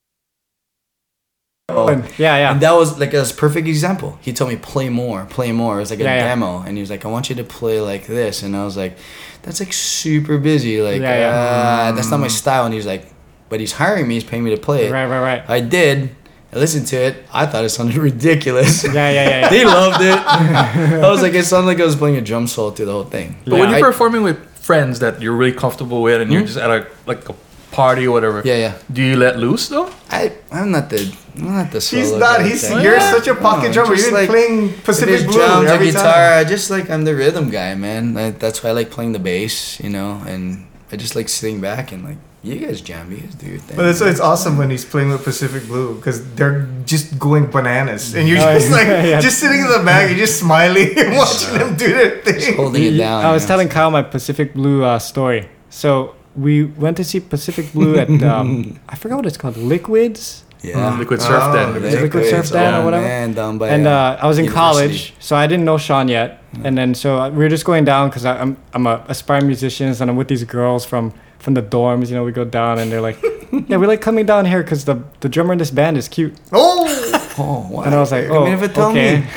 Oh. 1.77 1.89
And- 1.89 2.05
yeah, 2.19 2.37
yeah. 2.37 2.53
And 2.53 2.61
that 2.61 2.73
was 2.73 2.99
like 2.99 3.15
a 3.15 3.25
perfect 3.37 3.67
example. 3.69 4.19
He 4.21 4.33
told 4.33 4.51
me 4.51 4.57
play 4.57 4.89
more, 4.89 5.27
play 5.27 5.53
more. 5.53 5.77
It 5.77 5.81
was 5.81 5.91
like 5.91 6.01
a 6.01 6.05
Yeah, 6.05 6.17
yeah. 6.17 6.25
demo, 6.29 6.61
and 6.67 6.77
he 6.77 6.81
was 6.81 6.91
like, 6.91 7.05
"I 7.05 7.09
want 7.09 7.29
you 7.31 7.37
to 7.37 7.45
play 7.45 7.81
like 7.81 8.07
this," 8.07 8.43
and 8.43 8.57
I 8.57 8.65
was 8.65 8.77
like, 8.77 8.97
"That's 9.43 9.61
like 9.61 9.73
super 9.73 10.39
busy. 10.39 10.81
Like, 10.83 11.01
Yeah, 11.01 11.19
yeah. 11.19 11.89
Uh, 11.89 11.93
that's 11.93 12.11
not 12.11 12.21
my 12.21 12.29
style." 12.29 12.65
And 12.67 12.75
he's 12.75 12.87
like, 12.87 13.07
"But 13.49 13.61
he's 13.61 13.73
hiring 13.73 14.07
me. 14.09 14.15
He's 14.15 14.25
paying 14.25 14.45
me 14.45 14.51
to 14.55 14.61
play 14.61 14.87
it." 14.87 14.93
right, 14.93 15.07
right, 15.07 15.21
right. 15.23 15.43
I 15.49 15.61
did. 15.61 16.11
I 16.53 16.59
listened 16.59 16.89
to 16.89 16.97
it. 16.97 17.25
I 17.33 17.47
thought 17.47 17.65
it 17.65 17.69
sounded 17.69 17.97
ridiculous. 18.11 18.83
Yeah, 18.83 18.93
yeah, 18.93 19.11
yeah. 19.13 19.29
yeah. 19.43 19.49
they 19.55 19.65
loved 19.65 20.01
it. 20.03 20.19
I 21.07 21.09
was 21.11 21.23
like, 21.23 21.35
it 21.35 21.45
sounded 21.45 21.69
like 21.69 21.81
I 21.81 21.85
was 21.85 21.95
playing 21.97 22.17
a 22.17 22.21
drum 22.21 22.47
solo 22.49 22.71
through 22.73 22.87
the 22.87 22.93
whole 22.93 23.05
thing. 23.05 23.37
But 23.45 23.59
when 23.61 23.69
you're 23.71 23.79
I- 23.79 23.83
performing 23.83 24.23
with 24.23 24.39
friends 24.57 24.99
that 25.01 25.23
you're 25.23 25.33
really 25.37 25.53
comfortable 25.57 26.03
with, 26.03 26.21
and 26.21 26.31
you're 26.33 26.41
Hmm? 26.43 26.47
just 26.47 26.59
at 26.59 26.71
a 26.71 26.87
like 27.07 27.29
a 27.29 27.35
party 27.83 28.03
or 28.09 28.13
whatever, 28.17 28.39
yeah, 28.45 28.57
yeah. 28.65 28.73
do 28.97 29.01
you 29.09 29.17
let 29.17 29.35
loose 29.45 29.65
though? 29.75 29.89
I 30.11 30.33
I'm 30.53 30.71
not 30.77 30.87
the 30.93 31.01
I'm 31.37 31.55
not 31.61 31.69
the 31.75 31.81
solo 31.81 32.03
He's 32.03 32.13
not. 32.13 32.39
guy 32.39 32.49
He's 32.49 32.63
thing. 32.69 32.81
you're 32.85 32.99
Yeah. 33.01 33.13
such 33.17 33.29
a 33.35 33.37
pocket 33.49 33.69
No, 33.69 33.73
drummer. 33.75 33.95
just 33.97 34.07
You've 34.07 34.15
been 34.15 34.21
like- 34.21 34.31
playing 34.37 34.59
Pacific 34.89 35.15
it's 35.15 35.25
Blue 35.25 35.39
drums 35.39 35.65
or 35.71 35.75
every 35.77 35.91
guitar, 35.93 36.05
time. 36.05 36.39
I 36.41 36.43
just 36.55 36.67
like 36.75 36.87
I'm 36.93 37.05
the 37.11 37.15
rhythm 37.23 37.47
guy, 37.59 37.71
man. 37.87 38.03
Like, 38.21 38.35
that's 38.43 38.59
why 38.63 38.71
I 38.71 38.75
like 38.81 38.91
playing 38.97 39.13
the 39.19 39.23
bass, 39.31 39.55
you 39.85 39.91
know, 39.97 40.11
and 40.33 40.67
I 40.93 40.97
just 41.05 41.15
like 41.19 41.29
sitting 41.39 41.59
back 41.69 41.93
and 41.93 42.01
like 42.09 42.19
you 42.43 42.57
guys 42.65 42.81
jam, 42.89 43.05
you 43.13 43.19
guys 43.25 43.35
do 43.43 43.47
your 43.53 43.61
thing. 43.67 43.77
But 43.77 43.87
it's, 43.91 44.01
it's 44.13 44.19
awesome 44.31 44.55
when 44.61 44.69
he's 44.75 44.85
playing 44.93 45.11
with 45.13 45.23
Pacific 45.31 45.63
Blue 45.71 45.89
because 45.97 46.19
they're 46.37 46.67
just 46.93 47.07
going 47.27 47.45
bananas, 47.57 48.05
and 48.17 48.27
you're 48.29 48.41
Oh, 48.47 48.53
just 48.59 48.71
like 48.73 48.89
yeah. 48.89 49.21
just 49.21 49.39
sitting 49.43 49.61
in 49.65 49.69
the 49.77 49.83
back, 49.91 50.09
you're 50.09 50.19
just 50.27 50.39
smiling 50.45 50.89
and 51.01 51.09
watching 51.21 51.53
them 51.61 51.71
do 51.77 51.89
their 51.99 52.13
Just 52.25 52.47
thing. 52.47 52.57
holding 52.57 52.83
it 52.91 52.97
down. 52.97 53.25
I 53.25 53.31
was 53.33 53.43
you 53.43 53.47
know? 53.47 53.53
telling 53.53 53.69
Kyle 53.69 53.91
my 53.99 54.03
Pacific 54.03 54.49
Blue 54.59 54.83
uh, 54.83 54.99
story. 54.99 55.49
So 55.69 56.15
we 56.37 56.65
went 56.65 56.97
to 56.99 57.05
see 57.05 57.21
Pacific 57.21 57.73
Blue 57.73 57.97
at 57.97 58.11
um, 58.23 58.79
I 58.89 58.97
forgot 58.97 59.17
what 59.17 59.27
it's 59.27 59.37
called, 59.37 59.57
Liquids, 59.57 60.45
yeah. 60.63 60.99
Liquid 60.99 61.23
surf 61.23 61.43
Oh, 61.43 61.53
then. 61.53 61.73
Liquid 61.83 62.03
Liquid 62.03 62.27
Surf 62.27 62.51
Den 62.51 62.75
or 62.75 62.79
oh, 62.79 62.85
whatever. 62.85 63.03
Man, 63.07 63.33
down 63.33 63.59
by, 63.59 63.69
and 63.69 63.87
uh, 63.87 64.19
I 64.21 64.27
was 64.27 64.39
in 64.39 64.45
University. 64.45 64.79
college, 64.89 65.15
so 65.19 65.35
I 65.37 65.47
didn't 65.47 65.65
know 65.65 65.79
Sean 65.79 66.09
yet. 66.09 66.43
And 66.65 66.77
then 66.77 66.95
so 66.95 67.31
we 67.31 67.39
were 67.39 67.49
just 67.49 67.65
going 67.65 67.85
down 67.85 68.09
because 68.11 68.25
I'm 68.25 68.57
I'm 68.75 68.87
a 68.87 69.05
aspiring 69.09 69.47
musician, 69.47 69.89
and 69.89 70.11
I'm 70.11 70.17
with 70.17 70.29
these 70.29 70.45
girls 70.45 70.85
from 70.85 71.13
from 71.39 71.55
the 71.55 71.63
dorms. 71.63 72.09
You 72.11 72.17
know, 72.17 72.25
we 72.25 72.33
go 72.33 72.45
down 72.45 72.79
and 72.79 72.91
they're 72.93 73.01
like, 73.01 73.19
"Yeah, 73.69 73.79
we 73.79 73.87
like 73.87 74.01
coming 74.03 74.27
down 74.27 74.45
here 74.45 74.63
because 74.63 74.85
the 74.85 75.03
the 75.21 75.29
drummer 75.29 75.53
in 75.53 75.59
this 75.59 75.71
band 75.71 75.97
is 75.97 76.09
cute." 76.09 76.35
Oh, 76.53 76.85
Oh, 77.43 77.67
wow. 77.71 77.83
And 77.83 77.95
I 77.95 78.01
was 78.01 78.13
like, 78.13 78.25
You 78.25 78.35
"Oh, 78.37 78.45
never 78.45 78.69
tell 78.69 78.91
okay." 78.91 79.21
me. 79.21 79.27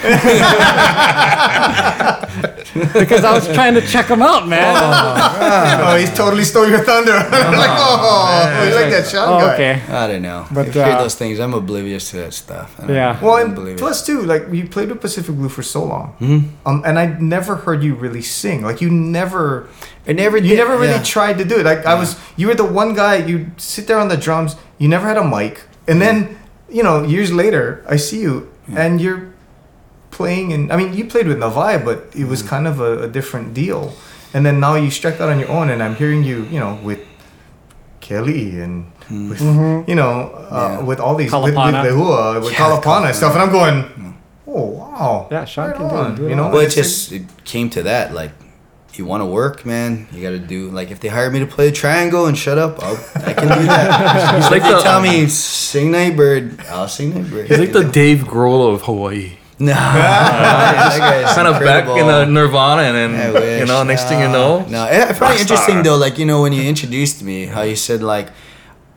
because 2.99 3.23
I 3.23 3.31
was 3.33 3.47
trying 3.53 3.73
to 3.75 3.81
check 3.81 4.07
him 4.07 4.21
out, 4.21 4.47
man. 4.47 4.75
oh, 4.75 5.95
he's 5.95 6.13
totally 6.13 6.43
stole 6.43 6.67
your 6.67 6.83
thunder. 6.83 7.13
like, 7.13 7.27
oh, 7.31 8.65
you 8.67 8.75
like 8.75 8.89
that 8.91 9.07
shot 9.07 9.27
oh, 9.27 9.39
guy. 9.45 9.53
okay. 9.53 9.81
I 9.93 10.07
don't 10.07 10.21
know. 10.21 10.45
But, 10.51 10.67
But 10.67 10.77
I 10.77 10.85
hear 10.89 10.95
uh, 10.97 11.01
those 11.03 11.15
things. 11.15 11.39
I'm 11.39 11.53
oblivious 11.53 12.09
to 12.11 12.17
that 12.17 12.33
stuff. 12.33 12.75
I 12.79 12.87
don't- 12.87 12.95
Yeah. 12.95 13.19
Well, 13.21 13.33
I 13.35 13.39
don't 13.41 13.47
and 13.49 13.55
believe 13.55 13.75
it. 13.75 13.79
plus 13.79 14.05
too, 14.05 14.21
like 14.23 14.43
you 14.51 14.67
played 14.67 14.89
with 14.89 15.01
Pacific 15.01 15.35
Blue 15.35 15.49
for 15.49 15.63
so 15.63 15.83
long, 15.83 16.15
Mhm. 16.19 16.49
um, 16.65 16.83
and 16.85 16.97
I 16.99 17.05
never 17.19 17.55
heard 17.55 17.83
you 17.83 17.95
really 17.95 18.21
sing. 18.21 18.63
Like 18.63 18.81
you 18.81 18.89
never, 18.89 19.67
I 20.07 20.13
never 20.13 20.37
you 20.37 20.49
did- 20.49 20.57
never 20.57 20.75
really 20.77 20.93
yeah. 20.93 21.03
tried 21.03 21.37
to 21.37 21.45
do 21.45 21.59
it. 21.59 21.65
Like 21.65 21.85
I 21.85 21.95
was, 21.95 22.17
you 22.37 22.47
were 22.47 22.55
the 22.55 22.65
one 22.65 22.93
guy. 22.95 23.17
You 23.17 23.47
sit 23.57 23.87
there 23.87 23.99
on 23.99 24.07
the 24.07 24.17
drums. 24.17 24.55
You 24.79 24.87
never 24.89 25.07
had 25.07 25.17
a 25.17 25.23
mic, 25.23 25.61
and 25.87 26.01
then 26.01 26.37
you 26.73 26.83
know 26.83 27.03
years 27.15 27.31
later, 27.31 27.65
I 27.87 27.97
see 27.97 28.21
you, 28.21 28.49
and 28.75 28.99
you're 28.99 29.21
playing. 30.11 30.53
And 30.53 30.71
I 30.73 30.75
mean, 30.77 30.93
you 30.97 31.05
played 31.05 31.27
with 31.27 31.37
Navai, 31.39 31.73
but 31.87 31.97
it 32.21 32.25
Mm. 32.25 32.29
was 32.33 32.41
kind 32.53 32.65
of 32.67 32.79
a, 32.81 32.91
a 33.03 33.07
different 33.07 33.53
deal. 33.53 33.93
And 34.33 34.43
then 34.45 34.59
now 34.59 34.73
you 34.75 34.89
struck 34.89 35.21
out 35.21 35.29
on 35.29 35.37
your 35.39 35.49
own, 35.57 35.69
and 35.69 35.79
I'm 35.85 35.95
hearing 35.95 36.23
you, 36.23 36.37
you 36.53 36.59
know, 36.59 36.73
with 36.83 36.99
Kelly 38.01 38.59
and. 38.61 38.91
With, 39.09 39.41
You 39.41 39.95
know, 39.95 40.31
uh, 40.31 40.39
Mm-hmm. 40.39 40.55
Yeah. 40.55 40.81
with 40.89 40.99
all 40.99 41.15
these 41.15 41.31
with, 41.31 41.43
with 41.43 41.53
Kalapana. 41.55 41.83
Lehua, 41.85 42.41
with 42.41 42.53
Yeah, 42.53 42.59
Kalapana 42.59 43.05
and 43.11 43.15
stuff, 43.15 43.33
and 43.35 43.41
I'm 43.43 43.51
going, 43.51 43.77
oh 44.47 44.65
wow, 44.79 45.27
Yeah, 45.29 45.45
Sean 45.45 45.67
right 45.67 45.75
can 45.77 45.89
do 45.89 45.95
it, 45.95 45.99
on, 45.99 46.15
do 46.15 46.25
it 46.25 46.29
you 46.29 46.35
know. 46.37 46.43
all. 46.45 46.51
Well, 46.53 46.61
it 46.65 46.69
just 46.71 47.11
it 47.11 47.23
came 47.43 47.69
to 47.71 47.83
that. 47.83 48.13
Like, 48.13 48.31
you 48.97 49.05
want 49.05 49.21
to 49.21 49.25
work, 49.25 49.65
man. 49.65 50.07
You 50.11 50.21
got 50.21 50.31
to 50.31 50.39
do. 50.39 50.69
Like, 50.69 50.91
if 50.91 50.99
they 50.99 51.07
hire 51.07 51.29
me 51.31 51.39
to 51.39 51.45
play 51.47 51.71
triangle 51.71 52.25
and 52.27 52.37
shut 52.37 52.57
up, 52.57 52.81
I'll, 52.83 52.95
I 53.15 53.33
can 53.33 53.47
do 53.59 53.65
that. 53.65 54.35
He's 54.41 54.51
like 54.51 54.61
if 54.61 54.67
they 54.67 54.73
the 54.73 54.79
tell 54.81 55.01
me 55.01 55.27
sing 55.27 55.91
Nightbird, 55.91 56.61
I'll 56.69 56.87
sing 56.87 57.13
Nightbird. 57.13 57.47
he's 57.47 57.59
like 57.59 57.71
the 57.73 57.83
Dave 57.83 58.19
Grohl 58.19 58.73
of 58.73 58.81
Hawaii. 58.83 59.37
no, 59.59 59.73
that 59.73 60.95
guy's 60.97 61.35
Kind 61.35 61.47
of 61.47 61.61
back 61.61 61.87
in 61.87 62.07
the 62.07 62.25
Nirvana, 62.25 62.81
and 62.83 63.13
then 63.13 63.59
you 63.59 63.65
know, 63.65 63.83
next 63.83 64.05
thing 64.05 64.19
you 64.19 64.27
know, 64.27 64.65
No, 64.67 64.81
I 64.81 65.09
I 65.09 65.13
find 65.13 65.35
it 65.35 65.41
interesting 65.41 65.83
though. 65.83 65.95
Like 65.97 66.17
you 66.17 66.25
know, 66.25 66.41
when 66.41 66.53
you 66.53 66.63
introduced 66.63 67.23
me, 67.23 67.45
how 67.45 67.61
you 67.61 67.75
said 67.75 68.01
like, 68.01 68.29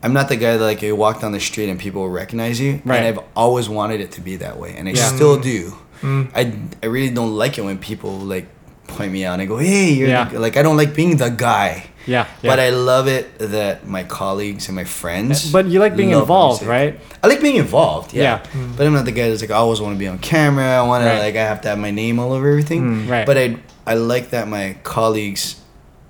I'm 0.03 0.13
not 0.13 0.29
the 0.29 0.35
guy 0.35 0.57
that 0.57 0.63
like 0.63 0.81
you 0.81 0.95
walk 0.95 1.21
down 1.21 1.31
the 1.31 1.39
street 1.39 1.69
and 1.69 1.79
people 1.79 2.01
will 2.01 2.09
recognize 2.09 2.59
you. 2.59 2.81
Right. 2.83 2.97
And 2.97 3.05
I've 3.07 3.19
always 3.35 3.69
wanted 3.69 4.01
it 4.01 4.11
to 4.13 4.21
be 4.21 4.37
that 4.37 4.57
way, 4.57 4.75
and 4.75 4.87
I 4.89 4.91
Yeah. 4.91 5.05
still 5.15 5.39
do. 5.39 5.73
Mm. 6.01 6.31
I 6.35 6.53
I 6.83 6.87
really 6.87 7.11
don't 7.11 7.35
like 7.35 7.57
it 7.57 7.63
when 7.63 7.77
people 7.77 8.11
like 8.17 8.47
point 8.87 9.11
me 9.11 9.25
out 9.25 9.39
and 9.39 9.47
go, 9.49 9.57
"Hey, 9.57 9.91
you're 9.93 10.09
Yeah. 10.09 10.25
the, 10.29 10.39
like 10.39 10.57
I 10.57 10.61
don't 10.63 10.77
like 10.77 10.93
being 10.95 11.17
the 11.17 11.29
guy." 11.29 11.83
Yeah, 12.07 12.25
yeah. 12.41 12.49
But 12.51 12.59
I 12.61 12.69
love 12.69 13.07
it 13.09 13.37
that 13.39 13.85
my 13.85 14.03
colleagues 14.03 14.69
and 14.69 14.75
my 14.77 14.85
friends. 14.85 15.51
But 15.51 15.65
you 15.67 15.79
like 15.81 15.95
being 15.97 16.11
involved, 16.11 16.61
music. 16.61 16.69
right? 16.69 16.99
I 17.21 17.27
like 17.27 17.41
being 17.41 17.57
involved. 17.57 18.13
Yeah. 18.13 18.23
Yeah. 18.23 18.67
But 18.77 18.87
I'm 18.87 18.93
not 18.93 19.03
the 19.03 19.11
guy 19.11 19.27
that's 19.29 19.41
like 19.41 19.51
I 19.51 19.55
always 19.55 19.81
want 19.81 19.93
to 19.95 19.99
be 19.99 20.07
on 20.07 20.17
camera. 20.19 20.65
I 20.79 20.83
want 20.87 21.03
Right. 21.03 21.15
to 21.15 21.19
like 21.19 21.35
I 21.35 21.43
have 21.43 21.59
to 21.61 21.67
have 21.69 21.77
my 21.79 21.91
name 21.91 22.17
all 22.19 22.31
over 22.31 22.47
everything. 22.47 22.81
Mm, 22.81 23.09
right. 23.11 23.25
But 23.25 23.37
I 23.37 23.57
I 23.85 23.95
like 23.95 24.29
that 24.29 24.47
my 24.47 24.77
colleagues 24.83 25.55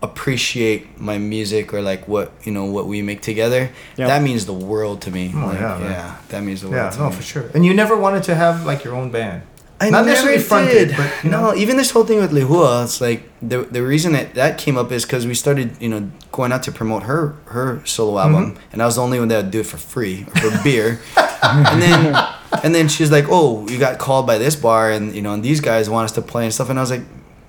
appreciate 0.04 1.00
my 1.02 1.18
music 1.18 1.74
or 1.74 1.82
like 1.82 2.08
what 2.08 2.32
you 2.44 2.52
know 2.52 2.66
what 2.66 2.86
we 2.86 3.02
make 3.02 3.22
together. 3.22 3.70
Yep. 3.98 4.08
That 4.08 4.22
means 4.22 4.46
the 4.46 4.54
world 4.54 5.02
to 5.02 5.12
me. 5.12 5.34
Oh, 5.36 5.48
Like, 5.48 5.60
yeah, 5.60 5.78
man. 5.80 5.92
yeah, 5.92 6.16
that 6.30 6.44
means 6.44 6.62
the 6.62 6.70
world 6.70 6.84
Yeah, 6.84 6.90
to 6.92 7.00
no, 7.00 7.10
me. 7.10 7.16
for 7.16 7.24
sure. 7.24 7.46
And 7.56 7.66
you 7.66 7.74
never 7.74 7.98
wanted 7.98 8.24
to 8.24 8.36
have 8.36 8.66
like 8.66 8.84
your 8.84 8.94
own 8.96 9.10
band. 9.10 9.42
I 9.80 9.92
Not 9.92 10.06
necessarily 10.08 10.40
fronted, 10.42 10.88
did. 10.90 10.98
but, 10.98 11.24
you 11.24 11.30
no, 11.30 11.54
even 11.54 11.78
this 11.78 11.92
whole 11.92 12.04
thing 12.04 12.20
with 12.20 12.32
Lehua, 12.32 12.84
it's 12.86 13.00
like 13.00 13.30
the 13.42 13.60
the 13.62 13.84
reason 13.84 14.14
that 14.14 14.34
that 14.34 14.58
came 14.58 14.76
up 14.78 14.92
is 14.92 15.06
because 15.06 15.28
we 15.28 15.36
started, 15.36 15.80
you 15.80 15.88
know, 15.90 16.10
going 16.32 16.52
out 16.52 16.64
to 16.64 16.72
promote 16.72 17.04
her 17.04 17.36
her 17.46 17.82
solo 17.86 18.18
album, 18.20 18.52
Mm-hmm. 18.54 18.72
and 18.74 18.82
I 18.82 18.86
was 18.86 18.96
the 18.96 19.02
only 19.04 19.20
one 19.20 19.28
that 19.28 19.38
would 19.44 19.52
do 19.52 19.60
it 19.60 19.68
for 19.68 19.78
free 19.78 20.26
or 20.44 20.52
for 20.52 20.64
beer, 20.64 21.00
and 21.44 21.80
then 21.82 22.16
and 22.64 22.74
then 22.74 22.88
she's 22.88 23.12
like, 23.12 23.26
oh, 23.30 23.68
you 23.70 23.78
got 23.78 24.00
called 24.00 24.26
by 24.26 24.40
this 24.40 24.56
bar, 24.56 24.90
and 24.92 25.14
you 25.16 25.22
know, 25.22 25.34
and 25.34 25.44
these 25.44 25.60
guys 25.62 25.90
want 25.92 26.06
us 26.06 26.12
to 26.14 26.22
play 26.24 26.46
and 26.46 26.54
stuff, 26.54 26.70
and 26.72 26.80
I 26.80 26.82
was 26.82 26.90
like, 26.92 27.04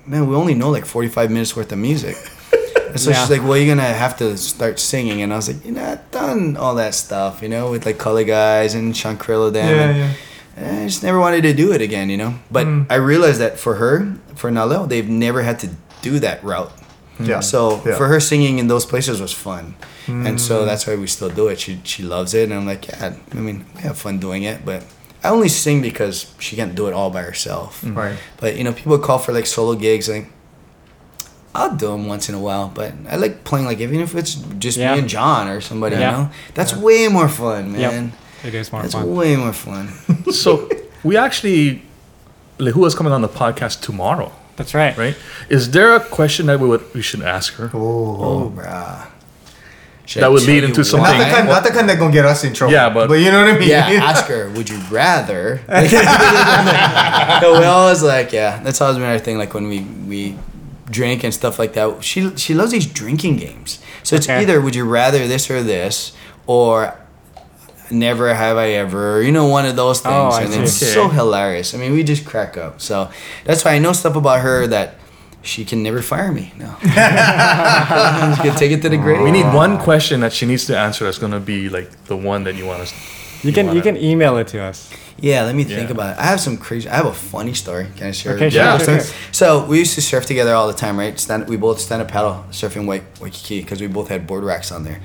man, 0.05 0.27
we 0.27 0.35
only 0.35 0.53
know 0.53 0.69
like 0.69 0.85
forty 0.85 1.09
five 1.09 1.31
minutes 1.31 1.55
worth 1.55 1.71
of 1.71 1.79
music. 1.79 2.15
And 2.89 2.99
so 2.99 3.09
Yeah. 3.11 3.17
she's 3.21 3.29
like, 3.29 3.43
"Well, 3.47 3.57
you're 3.57 3.75
gonna 3.75 3.93
have 4.05 4.17
to 4.17 4.35
start 4.37 4.79
singing," 4.79 5.21
and 5.23 5.31
I 5.33 5.35
was 5.35 5.47
like, 5.47 5.63
"You 5.65 5.71
know, 5.73 5.83
I've 5.83 6.09
done 6.11 6.57
all 6.57 6.73
that 6.75 6.93
stuff, 6.95 7.41
you 7.41 7.49
know, 7.49 7.69
with 7.71 7.85
like 7.85 7.97
Color 7.99 8.23
Guys 8.23 8.73
and 8.75 8.93
Shankrillo 8.93 9.51
Dam. 9.53 9.69
Yeah, 9.75 9.81
and- 9.89 9.97
yeah. 9.97 10.13
I 10.61 10.85
just 10.85 11.03
never 11.03 11.19
wanted 11.19 11.41
to 11.43 11.53
do 11.53 11.71
it 11.71 11.81
again, 11.81 12.09
you 12.09 12.17
know. 12.17 12.33
But 12.51 12.67
Mm. 12.67 12.85
I 12.89 12.95
realized 12.95 13.39
that 13.39 13.57
for 13.59 13.75
her, 13.75 14.13
for 14.35 14.51
Na 14.51 14.65
Leo, 14.65 14.85
they've 14.85 15.07
never 15.09 15.41
had 15.43 15.59
to 15.59 15.69
do 16.01 16.19
that 16.19 16.43
route. 16.43 16.71
Yeah. 17.19 17.41
So 17.41 17.81
Yeah. 17.85 17.95
for 17.97 18.07
her 18.07 18.19
singing 18.19 18.59
in 18.59 18.67
those 18.67 18.85
places 18.85 19.19
was 19.21 19.33
fun, 19.33 19.75
and 20.07 20.37
Mm. 20.37 20.39
so 20.39 20.65
that's 20.65 20.87
why 20.87 20.95
we 20.95 21.07
still 21.07 21.29
do 21.29 21.47
it. 21.49 21.59
She 21.59 21.79
she 21.83 22.01
loves 22.03 22.33
it, 22.33 22.49
and 22.49 22.53
I'm 22.53 22.65
like, 22.65 22.87
yeah. 22.87 23.13
I 23.31 23.35
mean, 23.35 23.65
we 23.75 23.81
have 23.81 23.97
fun 23.97 24.19
doing 24.19 24.43
it, 24.43 24.63
but 24.65 24.83
I 25.23 25.27
only 25.29 25.49
sing 25.49 25.81
because 25.81 26.27
she 26.39 26.55
can't 26.55 26.75
do 26.75 26.87
it 26.87 26.93
all 26.93 27.09
by 27.09 27.21
herself. 27.23 27.83
Right. 27.83 28.15
But 28.39 28.55
you 28.57 28.63
know, 28.63 28.71
people 28.71 28.97
call 28.99 29.17
for 29.19 29.33
like 29.33 29.45
solo 29.47 29.75
gigs, 29.75 30.07
like 30.07 30.27
I'll 31.55 31.75
do 31.75 31.87
them 31.87 32.07
once 32.07 32.29
in 32.29 32.35
a 32.35 32.39
while. 32.39 32.71
But 32.73 32.93
I 33.11 33.15
like 33.17 33.43
playing 33.43 33.65
like 33.65 33.79
even 33.81 33.99
if 33.99 34.15
it's 34.15 34.35
just 34.59 34.77
Yeah. 34.77 34.93
me 34.93 34.99
and 34.99 35.09
John 35.09 35.47
or 35.49 35.59
somebody, 35.61 35.95
Yeah. 35.97 36.11
you 36.11 36.17
know, 36.17 36.29
that's 36.53 36.73
way 36.75 37.07
more 37.09 37.27
fun, 37.27 37.75
Yep. 37.77 37.93
Man. 38.43 38.47
It 38.53 38.55
is 38.55 38.71
more 38.71 38.81
That's 38.81 38.93
fun. 38.93 39.15
way 39.15 39.35
more 39.35 39.53
fun. 39.53 39.89
so 40.31 40.69
we 41.03 41.17
actually, 41.17 41.81
Lehua 42.57 42.87
is 42.87 42.95
coming 42.95 43.13
on 43.13 43.21
the 43.21 43.29
podcast 43.29 43.81
tomorrow, 43.81 44.31
That's 44.55 44.73
right. 44.73 44.97
right? 44.97 45.15
Is 45.49 45.71
there 45.71 45.95
a 45.95 45.99
question 45.99 46.45
that 46.47 46.59
we 46.59 46.67
would 46.67 46.83
we 46.93 47.01
should 47.01 47.21
ask 47.21 47.53
her? 47.55 47.69
Oh. 47.73 48.17
Oh, 48.21 48.53
bruh. 48.55 49.07
Should 50.05 50.23
That 50.23 50.31
would 50.31 50.41
lead 50.43 50.63
you 50.63 50.69
into 50.69 50.79
Not 50.79 50.87
something- 50.87 51.19
the 51.19 51.25
kind, 51.25 51.47
not 51.47 51.63
the 51.63 51.69
kind 51.69 51.87
that 51.87 51.99
gonna 51.99 52.11
get 52.11 52.25
us 52.25 52.43
in 52.43 52.53
trouble. 52.53 52.73
Yeah, 52.73 52.89
but- 52.89 53.07
but 53.09 53.19
you 53.19 53.31
know 53.31 53.45
what 53.45 53.53
I 53.55 53.59
mean. 53.59 53.69
yeah, 53.69 53.87
ask 54.11 54.25
her. 54.25 54.49
Would 54.55 54.67
you 54.67 54.79
rather? 54.89 55.61
no, 57.41 57.59
we 57.59 57.65
always 57.65 58.01
like, 58.01 58.31
yeah. 58.33 58.59
That's 58.63 58.81
always 58.81 58.97
been 58.97 59.05
our 59.07 59.19
thing. 59.19 59.37
Like 59.37 59.53
when 59.53 59.67
we 59.69 59.81
we 60.07 60.35
drink 60.89 61.23
and 61.23 61.31
stuff 61.33 61.59
like 61.59 61.73
that. 61.73 62.03
She 62.03 62.35
she 62.37 62.53
loves 62.55 62.71
these 62.71 62.87
drinking 62.87 63.37
games. 63.37 63.79
So 64.03 64.15
it's 64.15 64.27
Okay. 64.27 64.41
either 64.41 64.59
would 64.59 64.73
you 64.75 64.85
rather 64.85 65.27
this 65.27 65.49
or 65.51 65.61
this, 65.61 66.13
or 66.47 66.95
never 67.91 68.33
have 68.33 68.57
I 68.57 68.69
ever, 68.71 69.21
you 69.21 69.31
know, 69.31 69.47
one 69.47 69.65
of 69.65 69.75
those 69.75 70.01
oh, 70.05 70.31
things. 70.31 70.35
Oh, 70.35 70.43
and 70.43 70.53
see. 70.53 70.59
it's 70.61 70.83
Okay. 70.83 70.91
so 70.93 71.07
hilarious. 71.09 71.73
I 71.73 71.77
mean, 71.77 71.91
we 71.93 72.03
just 72.03 72.25
crack 72.25 72.57
up. 72.57 72.81
So 72.81 73.09
that's 73.45 73.63
why 73.65 73.71
I 73.73 73.79
know 73.79 73.93
stuff 73.93 74.15
about 74.15 74.41
her 74.41 74.67
that 74.67 74.95
she 75.41 75.63
can 75.65 75.81
never 75.83 76.01
fire 76.01 76.31
me. 76.31 76.51
No. 76.57 76.75
Just 76.81 78.43
gonna 78.43 78.57
take 78.57 78.71
it 78.71 78.81
to 78.81 78.89
the 78.89 78.97
grave. 78.97 79.21
We 79.21 79.31
need 79.31 79.51
one 79.53 79.77
question 79.77 80.19
that 80.19 80.33
she 80.33 80.45
needs 80.45 80.65
to 80.65 80.77
answer. 80.77 81.05
That's 81.05 81.17
gonna 81.17 81.39
be 81.39 81.69
like 81.69 81.89
the 82.05 82.17
one 82.17 82.43
that 82.43 82.55
you 82.55 82.65
want 82.65 82.81
us. 82.81 82.93
You 83.43 83.53
can 83.53 83.67
you 83.67 83.71
wanna- 83.71 83.81
can 83.83 83.97
email 83.97 84.37
it 84.37 84.47
to 84.49 84.61
us. 84.61 84.89
Yeah, 85.21 85.43
let 85.43 85.55
me 85.55 85.63
think 85.63 85.89
Yeah. 85.89 85.95
about 85.95 86.17
it. 86.17 86.19
I 86.21 86.25
have 86.25 86.39
some 86.39 86.57
crazy. 86.57 86.87
I 86.89 86.95
have 86.95 87.05
a 87.05 87.13
funny 87.13 87.53
story. 87.53 87.87
Can 87.97 88.07
I 88.07 88.11
share? 88.11 88.33
Okay, 88.35 88.47
it? 88.47 88.53
sure, 88.53 88.61
Yeah. 88.63 88.77
sure, 88.77 88.85
sure. 88.85 88.99
sure. 89.03 89.13
So 89.31 89.65
we 89.65 89.79
used 89.79 89.95
to 89.95 90.01
surf 90.01 90.25
together 90.25 90.53
all 90.53 90.67
the 90.67 90.73
time, 90.73 90.97
right? 90.97 91.17
Stand, 91.19 91.47
we 91.49 91.57
both 91.57 91.79
stand 91.79 92.01
up 92.01 92.07
paddle 92.09 92.45
surfing 92.51 92.85
Wai- 92.85 93.01
Waikiki 93.21 93.61
because 93.61 93.81
we 93.81 93.87
both 93.87 94.07
had 94.09 94.25
board 94.27 94.43
racks 94.43 94.71
on 94.71 94.83
there. 94.83 94.99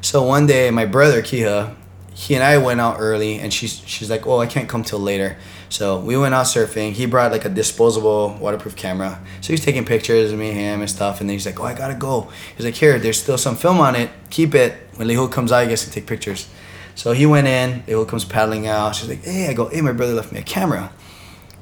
So 0.00 0.22
one 0.22 0.46
day, 0.46 0.70
my 0.70 0.84
brother 0.86 1.22
Kiha, 1.22 1.74
he 2.14 2.34
and 2.34 2.44
I 2.44 2.58
went 2.58 2.80
out 2.80 2.96
early, 3.00 3.38
and 3.38 3.52
she's 3.52 3.82
she's 3.86 4.08
like, 4.08 4.26
"Oh, 4.26 4.38
I 4.38 4.46
can't 4.46 4.68
come 4.68 4.82
till 4.84 5.00
later." 5.00 5.36
So 5.68 5.98
we 5.98 6.16
went 6.16 6.34
out 6.34 6.46
surfing. 6.46 6.92
He 6.92 7.06
brought 7.06 7.32
like 7.32 7.44
a 7.44 7.48
disposable 7.48 8.36
waterproof 8.40 8.76
camera, 8.76 9.20
so 9.40 9.52
he's 9.52 9.64
taking 9.64 9.84
pictures 9.84 10.32
of 10.32 10.38
me, 10.38 10.52
him, 10.52 10.80
and 10.80 10.88
stuff. 10.88 11.20
And 11.20 11.28
then 11.28 11.34
he's 11.34 11.46
like, 11.46 11.58
"Oh, 11.60 11.64
I 11.64 11.74
gotta 11.74 11.94
go." 11.94 12.28
He's 12.56 12.64
like, 12.64 12.74
"Here, 12.74 12.98
there's 12.98 13.20
still 13.20 13.38
some 13.38 13.56
film 13.56 13.80
on 13.80 13.96
it. 13.96 14.10
Keep 14.30 14.54
it. 14.54 14.74
When 14.96 15.08
Leho 15.08 15.30
comes 15.30 15.50
out, 15.52 15.62
he 15.62 15.68
gets 15.68 15.84
to 15.84 15.90
take 15.90 16.06
pictures." 16.06 16.48
So 16.94 17.12
he 17.12 17.26
went 17.26 17.48
in. 17.48 17.82
Leho 17.82 18.06
comes 18.06 18.24
paddling 18.24 18.68
out. 18.68 18.94
She's 18.94 19.08
like, 19.08 19.24
"Hey," 19.24 19.48
I 19.48 19.52
go, 19.52 19.68
"Hey, 19.68 19.80
my 19.80 19.92
brother 19.92 20.14
left 20.14 20.32
me 20.32 20.38
a 20.38 20.42
camera." 20.42 20.92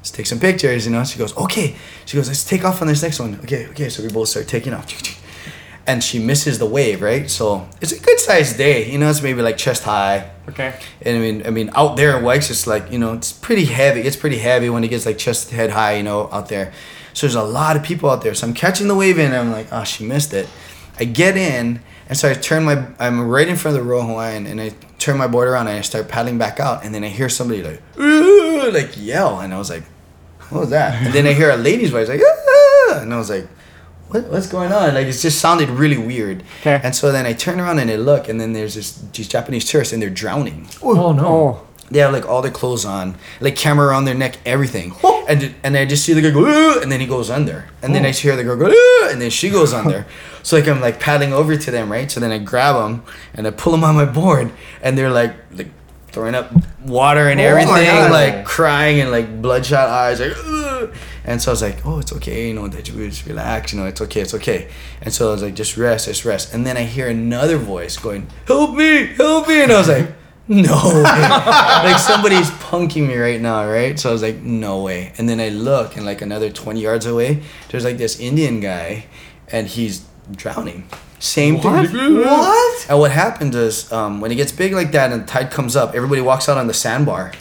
let's 0.03 0.11
take 0.11 0.25
some 0.25 0.37
pictures, 0.37 0.85
you 0.85 0.91
know. 0.91 1.01
She 1.05 1.17
goes, 1.17 1.35
okay. 1.37 1.77
She 2.05 2.17
goes, 2.17 2.27
let's 2.27 2.43
take 2.43 2.65
off 2.65 2.81
on 2.81 2.89
this 2.89 3.01
next 3.01 3.21
one. 3.21 3.39
Okay, 3.43 3.67
okay. 3.67 3.87
So 3.87 4.03
we 4.03 4.09
both 4.09 4.27
start 4.27 4.49
taking 4.49 4.73
off. 4.73 4.85
And 5.85 6.01
she 6.01 6.17
misses 6.17 6.59
the 6.59 6.65
wave, 6.65 7.01
right? 7.01 7.29
So 7.29 7.67
it's 7.81 7.91
a 7.91 7.99
good 7.99 8.19
sized 8.19 8.57
day, 8.57 8.89
you 8.89 8.97
know. 8.97 9.09
It's 9.09 9.21
maybe 9.21 9.41
like 9.41 9.57
chest 9.57 9.83
high. 9.83 10.31
Okay. 10.47 10.79
And 11.01 11.17
I 11.17 11.19
mean, 11.19 11.45
I 11.45 11.49
mean, 11.49 11.71
out 11.75 11.97
there 11.97 12.17
in 12.17 12.23
Wikes, 12.23 12.49
it's 12.49 12.65
like 12.65 12.89
you 12.91 12.97
know, 12.97 13.13
it's 13.13 13.33
pretty 13.33 13.65
heavy. 13.65 14.01
It's 14.01 14.15
pretty 14.15 14.37
heavy 14.37 14.69
when 14.69 14.83
it 14.83 14.87
gets 14.87 15.05
like 15.05 15.17
chest 15.17 15.51
head 15.51 15.71
high, 15.71 15.97
you 15.97 16.03
know, 16.03 16.29
out 16.31 16.47
there. 16.47 16.71
So 17.13 17.27
there's 17.27 17.35
a 17.35 17.43
lot 17.43 17.75
of 17.75 17.83
people 17.83 18.09
out 18.09 18.21
there. 18.23 18.33
So 18.33 18.47
I'm 18.47 18.53
catching 18.53 18.87
the 18.87 18.95
wave 18.95 19.19
in, 19.19 19.27
and 19.27 19.35
I'm 19.35 19.51
like, 19.51 19.67
oh, 19.71 19.83
she 19.83 20.05
missed 20.05 20.33
it. 20.33 20.47
I 20.99 21.05
get 21.05 21.35
in, 21.35 21.81
and 22.07 22.17
so 22.17 22.29
I 22.29 22.33
turn 22.33 22.63
my, 22.63 22.85
I'm 22.99 23.27
right 23.27 23.47
in 23.47 23.55
front 23.55 23.77
of 23.77 23.83
the 23.83 23.89
Royal 23.89 24.03
Hawaiian, 24.05 24.45
and 24.47 24.61
I 24.61 24.73
turn 24.99 25.17
my 25.17 25.27
board 25.27 25.47
around, 25.47 25.67
and 25.67 25.77
I 25.77 25.81
start 25.81 26.07
paddling 26.07 26.37
back 26.37 26.59
out, 26.59 26.85
and 26.85 26.93
then 26.93 27.03
I 27.03 27.09
hear 27.09 27.29
somebody 27.29 27.61
like, 27.61 27.81
"Ooh," 27.99 28.71
like 28.71 28.91
yell, 28.95 29.39
and 29.41 29.53
I 29.53 29.57
was 29.57 29.69
like, 29.69 29.83
what 30.49 30.61
was 30.61 30.69
that? 30.69 31.03
And 31.03 31.13
then 31.13 31.25
I 31.25 31.33
hear 31.33 31.49
a 31.49 31.57
lady's 31.57 31.89
voice 31.89 32.07
like, 32.07 32.21
"Ah," 32.23 32.99
and 33.01 33.13
I 33.13 33.17
was 33.17 33.29
like, 33.29 33.47
what, 34.13 34.25
what's 34.29 34.47
going 34.47 34.71
on? 34.71 34.93
Like 34.93 35.07
it 35.07 35.13
just 35.13 35.39
sounded 35.39 35.69
really 35.69 35.97
weird. 35.97 36.43
Okay. 36.59 36.79
And 36.83 36.95
so 36.95 37.11
then 37.11 37.25
I 37.25 37.33
turn 37.33 37.59
around 37.59 37.79
and 37.79 37.89
I 37.89 37.95
look, 37.95 38.29
and 38.29 38.39
then 38.39 38.53
there's 38.53 38.75
this 38.75 38.93
these 39.11 39.27
Japanese 39.27 39.69
tourists, 39.69 39.91
and 39.91 40.01
they're 40.01 40.09
drowning. 40.09 40.67
Oh, 40.81 40.97
oh 40.97 41.11
no. 41.11 41.25
Oh. 41.25 41.67
They 41.89 41.99
have 41.99 42.13
like 42.13 42.27
all 42.27 42.41
their 42.41 42.51
clothes 42.51 42.85
on, 42.85 43.15
like 43.39 43.55
camera 43.55 43.87
around 43.87 44.05
their 44.05 44.15
neck, 44.15 44.37
everything. 44.45 44.93
Oh. 45.03 45.25
And 45.27 45.55
and 45.63 45.75
I 45.75 45.85
just 45.85 46.05
see 46.05 46.13
the 46.13 46.21
guy 46.21 46.29
go, 46.29 46.45
"Ooh," 46.45 46.81
and 46.81 46.91
then 46.91 46.99
he 46.99 47.07
goes 47.07 47.29
under. 47.29 47.65
And 47.81 47.93
then 47.93 48.05
I 48.05 48.09
oh. 48.09 48.11
hear 48.11 48.35
the 48.35 48.43
girl 48.43 48.55
go, 48.55 48.67
"Ooh," 48.67 49.09
and 49.09 49.19
then 49.19 49.31
she 49.31 49.49
goes 49.49 49.73
under. 49.79 50.05
so 50.43 50.57
like 50.57 50.67
I'm 50.67 50.79
like 50.79 50.99
paddling 50.99 51.33
over 51.33 51.57
to 51.57 51.71
them, 51.71 51.91
right? 51.91 52.09
So 52.09 52.19
then 52.19 52.31
I 52.31 52.37
grab 52.37 52.75
them 52.75 53.03
and 53.33 53.47
I 53.47 53.51
pull 53.51 53.71
them 53.71 53.83
on 53.83 53.95
my 53.95 54.05
board, 54.05 54.51
and 54.81 54.97
they're 54.97 55.11
like 55.11 55.33
like 55.53 55.69
throwing 56.07 56.35
up 56.35 56.51
water 56.85 57.29
and 57.29 57.39
Oh 57.39 57.43
everything, 57.43 58.11
like 58.11 58.45
crying 58.45 59.01
and 59.01 59.09
like 59.09 59.41
bloodshot 59.41 59.89
eyes, 59.89 60.19
like. 60.19 60.33
"Ugh." 60.37 60.62
And 61.25 61.41
so 61.41 61.51
I 61.51 61.53
was 61.53 61.61
like, 61.61 61.85
"Oh, 61.85 61.99
it's 61.99 62.11
okay, 62.13 62.47
you 62.49 62.53
know, 62.53 62.67
that 62.67 62.87
you 62.89 63.07
just 63.09 63.25
relax, 63.25 63.71
you 63.73 63.79
know, 63.79 63.85
it's 63.85 64.01
okay, 64.01 64.21
it's 64.21 64.33
okay." 64.33 64.67
And 65.01 65.13
so 65.13 65.29
I 65.29 65.31
was 65.33 65.41
like, 65.43 65.55
"Just 65.55 65.77
rest, 65.77 66.05
just 66.07 66.25
rest." 66.25 66.53
And 66.53 66.65
then 66.65 66.75
I 66.77 66.83
hear 66.83 67.07
another 67.07 67.57
voice 67.57 67.97
going, 67.97 68.27
"Help 68.47 68.75
me, 68.75 69.07
help 69.15 69.47
me!" 69.47 69.63
And 69.63 69.71
I 69.71 69.77
was 69.77 69.87
like, 69.87 70.11
"No, 70.47 70.75
way." 70.93 71.03
like 71.87 71.97
somebody's 71.99 72.49
punking 72.51 73.07
me 73.07 73.15
right 73.15 73.39
now, 73.39 73.65
right?" 73.69 73.97
So 73.99 74.09
I 74.09 74.11
was 74.11 74.21
like, 74.21 74.37
"No 74.41 74.81
way." 74.83 75.13
And 75.17 75.29
then 75.29 75.39
I 75.39 75.49
look, 75.49 75.95
and 75.95 76.05
like 76.05 76.21
another 76.21 76.49
twenty 76.49 76.81
yards 76.81 77.05
away, 77.05 77.41
there's 77.69 77.85
like 77.85 77.97
this 77.97 78.19
Indian 78.19 78.59
guy, 78.59 79.05
and 79.51 79.67
he's 79.67 80.03
drowning. 80.35 80.87
Same 81.19 81.55
What? 81.61 81.89
thing. 81.89 82.17
What? 82.17 82.85
And 82.89 82.99
what 82.99 83.11
happens 83.11 83.55
is 83.55 83.89
um, 83.93 84.19
when 84.19 84.29
it 84.31 84.35
gets 84.35 84.51
big 84.51 84.73
like 84.73 84.91
that 84.91 85.13
and 85.13 85.23
the 85.23 85.25
tide 85.25 85.51
comes 85.51 85.73
up, 85.77 85.95
everybody 85.95 86.19
walks 86.19 86.49
out 86.49 86.57
on 86.57 86.67
the 86.67 86.73
sandbar, 86.73 87.31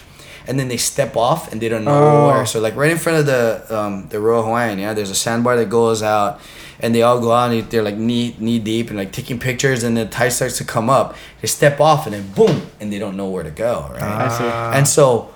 and 0.47 0.59
then 0.59 0.69
they 0.69 0.77
step 0.77 1.17
off 1.17 1.51
and 1.53 1.61
they 1.61 1.69
don't 1.69 1.85
know 1.85 1.93
Oh. 1.93 2.27
where. 2.29 2.47
So 2.47 2.61
like 2.61 2.77
right 2.77 2.91
in 2.91 2.99
front 2.99 3.19
of 3.21 3.27
the 3.27 3.65
um, 3.77 4.09
the 4.09 4.21
Royal 4.21 4.43
Hawaiian, 4.45 4.79
yeah, 4.79 4.95
there's 4.95 5.11
a 5.11 5.15
sandbar 5.15 5.57
that 5.57 5.69
goes 5.71 6.03
out, 6.03 6.41
and 6.81 6.95
they 6.95 7.03
all 7.03 7.21
go 7.21 7.33
out 7.33 7.51
and 7.53 7.69
they're 7.71 7.83
like 7.83 7.97
knee 7.97 8.35
knee 8.39 8.59
deep 8.59 8.89
and 8.89 8.97
like 8.99 9.13
taking 9.13 9.39
pictures, 9.39 9.83
and 9.85 9.97
the 9.97 10.07
tide 10.07 10.31
starts 10.33 10.59
to 10.59 10.65
come 10.65 10.89
up. 10.91 11.17
They 11.41 11.49
step 11.49 11.81
off 11.81 12.07
and 12.07 12.15
then 12.15 12.29
boom, 12.33 12.63
and 12.81 12.93
they 12.93 12.99
don't 12.99 13.17
know 13.17 13.29
where 13.29 13.43
to 13.45 13.51
go, 13.51 13.89
right? 13.93 14.03
I 14.03 14.29
see. 14.39 14.45
And 14.79 14.87
so 14.89 15.33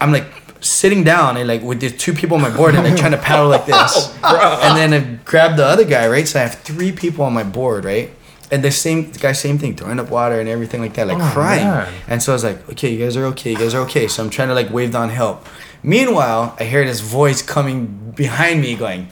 I'm 0.00 0.12
like 0.12 0.26
sitting 0.62 1.02
down 1.04 1.38
and 1.38 1.48
like 1.48 1.62
with 1.62 1.80
the 1.80 1.88
two 1.88 2.12
people 2.12 2.36
on 2.36 2.42
my 2.42 2.54
board 2.54 2.74
and 2.74 2.84
they're 2.84 2.94
trying 2.96 3.12
to 3.12 3.16
paddle 3.18 3.48
like 3.48 3.64
this. 3.74 4.14
and 4.22 4.76
then 4.76 4.92
I 4.92 5.00
grab 5.24 5.56
the 5.56 5.64
other 5.64 5.84
guy, 5.86 6.06
right? 6.06 6.28
So 6.28 6.38
I 6.38 6.42
have 6.42 6.56
three 6.56 6.92
people 6.92 7.24
on 7.24 7.32
my 7.32 7.44
board, 7.44 7.86
right? 7.86 8.10
And 8.52 8.64
the 8.64 8.70
same 8.72 9.12
the 9.12 9.18
guy, 9.18 9.32
same 9.32 9.58
thing, 9.58 9.76
throwing 9.76 10.00
up 10.00 10.10
water 10.10 10.40
and 10.40 10.48
everything 10.48 10.80
like 10.80 10.94
that, 10.94 11.06
like 11.06 11.18
Oh, 11.22 11.30
crying. 11.32 11.64
man. 11.64 11.92
And 12.08 12.22
so 12.22 12.32
I 12.32 12.34
was 12.34 12.44
like, 12.44 12.68
okay, 12.70 12.90
you 12.92 12.98
guys 13.04 13.16
are 13.16 13.24
okay, 13.26 13.50
you 13.52 13.56
guys 13.58 13.74
are 13.74 13.82
okay. 13.82 14.08
So 14.08 14.22
I'm 14.24 14.30
trying 14.30 14.48
to 14.48 14.54
like 14.54 14.70
wave 14.70 14.92
down 14.92 15.08
help. 15.10 15.46
Meanwhile, 15.82 16.56
I 16.60 16.64
hear 16.64 16.84
this 16.84 17.00
voice 17.00 17.40
coming 17.42 18.12
behind 18.16 18.60
me 18.60 18.74
going, 18.76 19.06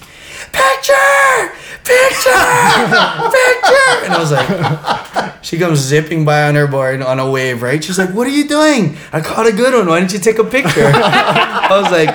Picture! 0.53 1.53
Picture! 1.85 2.31
Picture! 3.39 4.05
And 4.05 4.13
I 4.13 4.17
was 4.19 4.33
like, 4.33 5.45
she 5.45 5.57
comes 5.59 5.79
zipping 5.79 6.25
by 6.25 6.43
on 6.49 6.55
her 6.57 6.67
board 6.67 7.01
on 7.03 7.19
a 7.19 7.31
wave, 7.31 7.63
right? 7.63 7.83
She's 7.83 7.99
like, 7.99 8.11
What 8.15 8.27
are 8.27 8.31
you 8.31 8.47
doing? 8.49 8.97
I 9.13 9.21
caught 9.21 9.47
a 9.47 9.53
good 9.53 9.73
one. 9.75 9.87
Why 9.87 10.01
don't 10.01 10.13
you 10.13 10.19
take 10.19 10.39
a 10.39 10.45
picture? 10.45 10.91
I 10.95 11.69
was 11.81 11.91
like, 11.93 12.11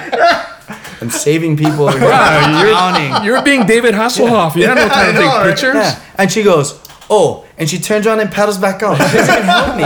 I'm 1.01 1.09
saving 1.09 1.57
people. 1.57 1.87
I'm 1.89 1.97
drowning. 1.99 3.25
You're 3.25 3.41
being 3.43 3.65
David 3.65 3.93
Hasselhoff. 3.95 4.55
You 4.55 4.67
have 4.67 4.77
no 4.77 4.87
time 4.87 5.13
to 5.15 5.19
take 5.21 5.43
pictures. 5.49 5.75
Yeah. 5.75 5.99
And 6.17 6.31
she 6.31 6.43
goes, 6.43 6.79
Oh, 7.09 7.45
and 7.57 7.69
she 7.69 7.79
turns 7.79 8.07
around 8.07 8.19
and 8.19 8.31
paddles 8.31 8.57
back 8.57 8.81
out. 8.83 8.97
She 9.11 9.17
doesn't 9.17 9.43
help 9.43 9.75
me. 9.77 9.83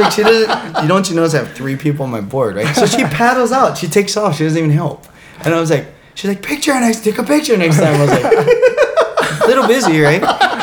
It's 0.00 0.14
she 0.14 0.22
doesn't, 0.22 0.82
you 0.82 0.88
don't 0.88 1.08
you 1.08 1.16
notice 1.16 1.34
I 1.34 1.38
have 1.38 1.52
three 1.52 1.76
people 1.76 2.04
on 2.04 2.10
my 2.10 2.20
board, 2.20 2.56
right? 2.56 2.74
So 2.74 2.86
she 2.86 3.04
paddles 3.04 3.52
out. 3.52 3.78
She 3.78 3.88
takes 3.88 4.16
off. 4.16 4.36
She 4.36 4.44
doesn't 4.44 4.58
even 4.58 4.70
help. 4.70 5.06
And 5.44 5.54
I 5.54 5.60
was 5.60 5.70
like, 5.70 5.86
she's 6.14 6.28
like, 6.28 6.42
picture 6.42 6.72
next, 6.74 7.04
take 7.04 7.18
a 7.18 7.22
picture 7.22 7.56
next 7.56 7.78
time. 7.78 7.94
I 7.94 8.00
was 8.00 8.10
like, 8.10 9.38
little 9.48 9.66
busy, 9.66 10.00
right? 10.00 10.20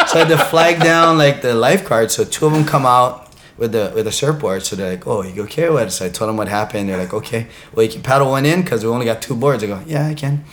So 0.09 0.19
I 0.19 0.25
had 0.25 0.27
to 0.29 0.37
flag 0.37 0.81
down 0.81 1.17
like 1.17 1.41
the 1.41 1.53
lifeguards. 1.53 2.13
So 2.15 2.23
two 2.23 2.45
of 2.45 2.53
them 2.53 2.65
come 2.65 2.85
out 2.85 3.25
with 3.57 3.71
the 3.71 3.91
with 3.95 4.05
the 4.05 4.11
surfboard. 4.11 4.63
So 4.63 4.75
they're 4.75 4.91
like, 4.91 5.07
"Oh, 5.07 5.23
you 5.23 5.43
okay 5.43 5.69
with 5.69 5.87
it?" 5.87 5.91
So 5.91 6.05
I 6.05 6.09
told 6.09 6.29
them 6.29 6.37
what 6.37 6.47
happened. 6.47 6.89
They're 6.89 6.97
like, 6.97 7.13
"Okay, 7.13 7.47
well 7.73 7.85
you 7.85 7.91
can 7.91 8.01
paddle 8.01 8.29
one 8.29 8.45
in 8.45 8.61
because 8.61 8.83
we 8.83 8.89
only 8.89 9.05
got 9.05 9.21
two 9.21 9.35
boards." 9.35 9.63
I 9.63 9.67
go, 9.67 9.81
"Yeah, 9.85 10.07
I 10.07 10.13
can." 10.13 10.43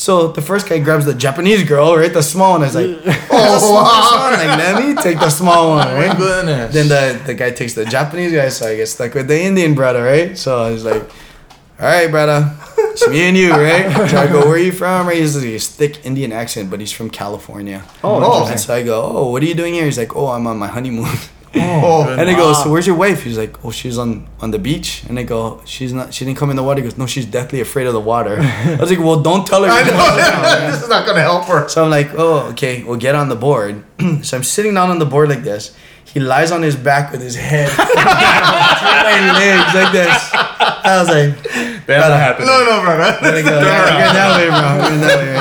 So 0.00 0.28
the 0.28 0.40
first 0.40 0.66
guy 0.66 0.78
grabs 0.78 1.04
the 1.04 1.12
Japanese 1.12 1.62
girl, 1.62 1.94
right, 1.94 2.10
the 2.10 2.22
small 2.22 2.52
one. 2.52 2.62
I 2.62 2.66
was 2.72 2.74
like, 2.74 2.86
"Oh, 3.30 3.52
the 3.52 3.58
smallest 3.68 4.12
one." 4.14 4.32
Like, 4.32 4.58
let 4.58 4.74
me 4.82 4.94
take 5.02 5.18
the 5.18 5.28
small 5.28 5.70
one, 5.76 5.88
oh 5.88 5.94
right? 5.94 6.16
Goodness. 6.16 6.72
Then 6.72 6.88
the, 6.88 7.22
the 7.26 7.34
guy 7.34 7.50
takes 7.50 7.74
the 7.74 7.84
Japanese 7.84 8.32
guy, 8.32 8.48
so 8.48 8.66
I 8.66 8.76
get 8.76 8.86
stuck 8.86 9.12
with 9.12 9.28
the 9.28 9.38
Indian 9.38 9.74
brother, 9.74 10.02
right? 10.02 10.38
So 10.38 10.58
I 10.62 10.70
was 10.70 10.86
like, 10.86 11.02
all 11.02 11.86
right, 11.86 12.10
brother, 12.10 12.50
it's 12.78 13.06
me 13.08 13.20
and 13.28 13.36
you, 13.36 13.50
right? 13.50 13.92
So 14.08 14.16
I 14.16 14.26
go, 14.26 14.40
where 14.40 14.54
are 14.54 14.58
you 14.58 14.72
from? 14.72 15.06
Right? 15.06 15.18
He's 15.18 15.36
a 15.36 15.58
thick 15.58 16.02
Indian 16.06 16.32
accent, 16.32 16.70
but 16.70 16.80
he's 16.80 16.92
from 16.92 17.10
California. 17.10 17.84
Oh, 18.02 18.14
Oh. 18.14 18.16
And 18.16 18.24
interesting. 18.44 18.56
so 18.68 18.74
I 18.76 18.82
go, 18.82 19.02
oh, 19.02 19.30
what 19.30 19.42
are 19.42 19.46
you 19.46 19.54
doing 19.54 19.74
here? 19.74 19.84
He's 19.84 19.98
like, 19.98 20.16
oh, 20.16 20.28
I'm 20.28 20.46
on 20.46 20.56
my 20.56 20.68
honeymoon. 20.68 21.12
Oh. 21.52 22.06
oh, 22.06 22.12
And 22.12 22.28
I 22.28 22.34
go, 22.34 22.52
so 22.52 22.68
ah. 22.68 22.70
where's 22.72 22.86
your 22.86 22.96
wife? 22.96 23.24
He's 23.24 23.36
like, 23.36 23.64
oh, 23.64 23.70
she's 23.72 23.98
on 23.98 24.28
on 24.40 24.52
the 24.52 24.58
beach. 24.58 25.02
And 25.08 25.18
I 25.18 25.24
go, 25.24 25.60
she's 25.64 25.92
not. 25.92 26.14
She 26.14 26.24
didn't 26.24 26.38
come 26.38 26.50
in 26.50 26.56
the 26.56 26.62
water. 26.62 26.80
He 26.80 26.88
goes, 26.88 26.96
no, 26.96 27.06
she's 27.06 27.26
deathly 27.26 27.60
afraid 27.60 27.86
of 27.88 27.92
the 27.92 28.00
water. 28.00 28.36
I 28.40 28.76
was 28.78 28.90
like, 28.90 29.00
well, 29.00 29.20
don't 29.20 29.46
tell 29.46 29.64
her. 29.64 29.70
I 29.70 29.78
you're 29.80 29.86
going 29.86 30.16
down, 30.16 30.42
know. 30.42 30.48
right? 30.48 30.70
this 30.70 30.82
is 30.82 30.88
not 30.88 31.06
gonna 31.06 31.20
help 31.22 31.44
her. 31.46 31.68
So 31.68 31.82
I'm 31.84 31.90
like, 31.90 32.10
oh, 32.14 32.50
okay, 32.50 32.84
we'll 32.84 32.98
get 32.98 33.14
on 33.14 33.28
the 33.28 33.36
board. 33.36 33.82
so 34.22 34.36
I'm 34.36 34.44
sitting 34.44 34.74
down 34.74 34.90
on 34.90 34.98
the 35.00 35.06
board 35.06 35.28
like 35.28 35.42
this. 35.42 35.74
He 36.04 36.18
lies 36.18 36.50
on 36.50 36.62
his 36.62 36.74
back 36.74 37.12
with 37.12 37.22
his 37.22 37.36
head 37.36 37.68
between 37.76 38.04
my 38.04 39.32
legs 39.38 39.74
like 39.74 39.92
this. 39.92 40.30
I 40.34 40.98
was 40.98 41.08
like, 41.08 41.86
That's 41.86 42.08
not 42.08 42.18
happening. 42.18 42.48
No, 42.48 42.64
no, 42.64 42.82
brother. 42.82 43.18
there 43.22 43.34
we 43.36 43.42
go. 43.42 43.60
Yeah, 43.60 43.98
you're 43.98 44.12
that 44.18 44.36
way, 44.36 44.46
bro. 44.48 44.98
That 45.06 45.18
way, 45.18 45.34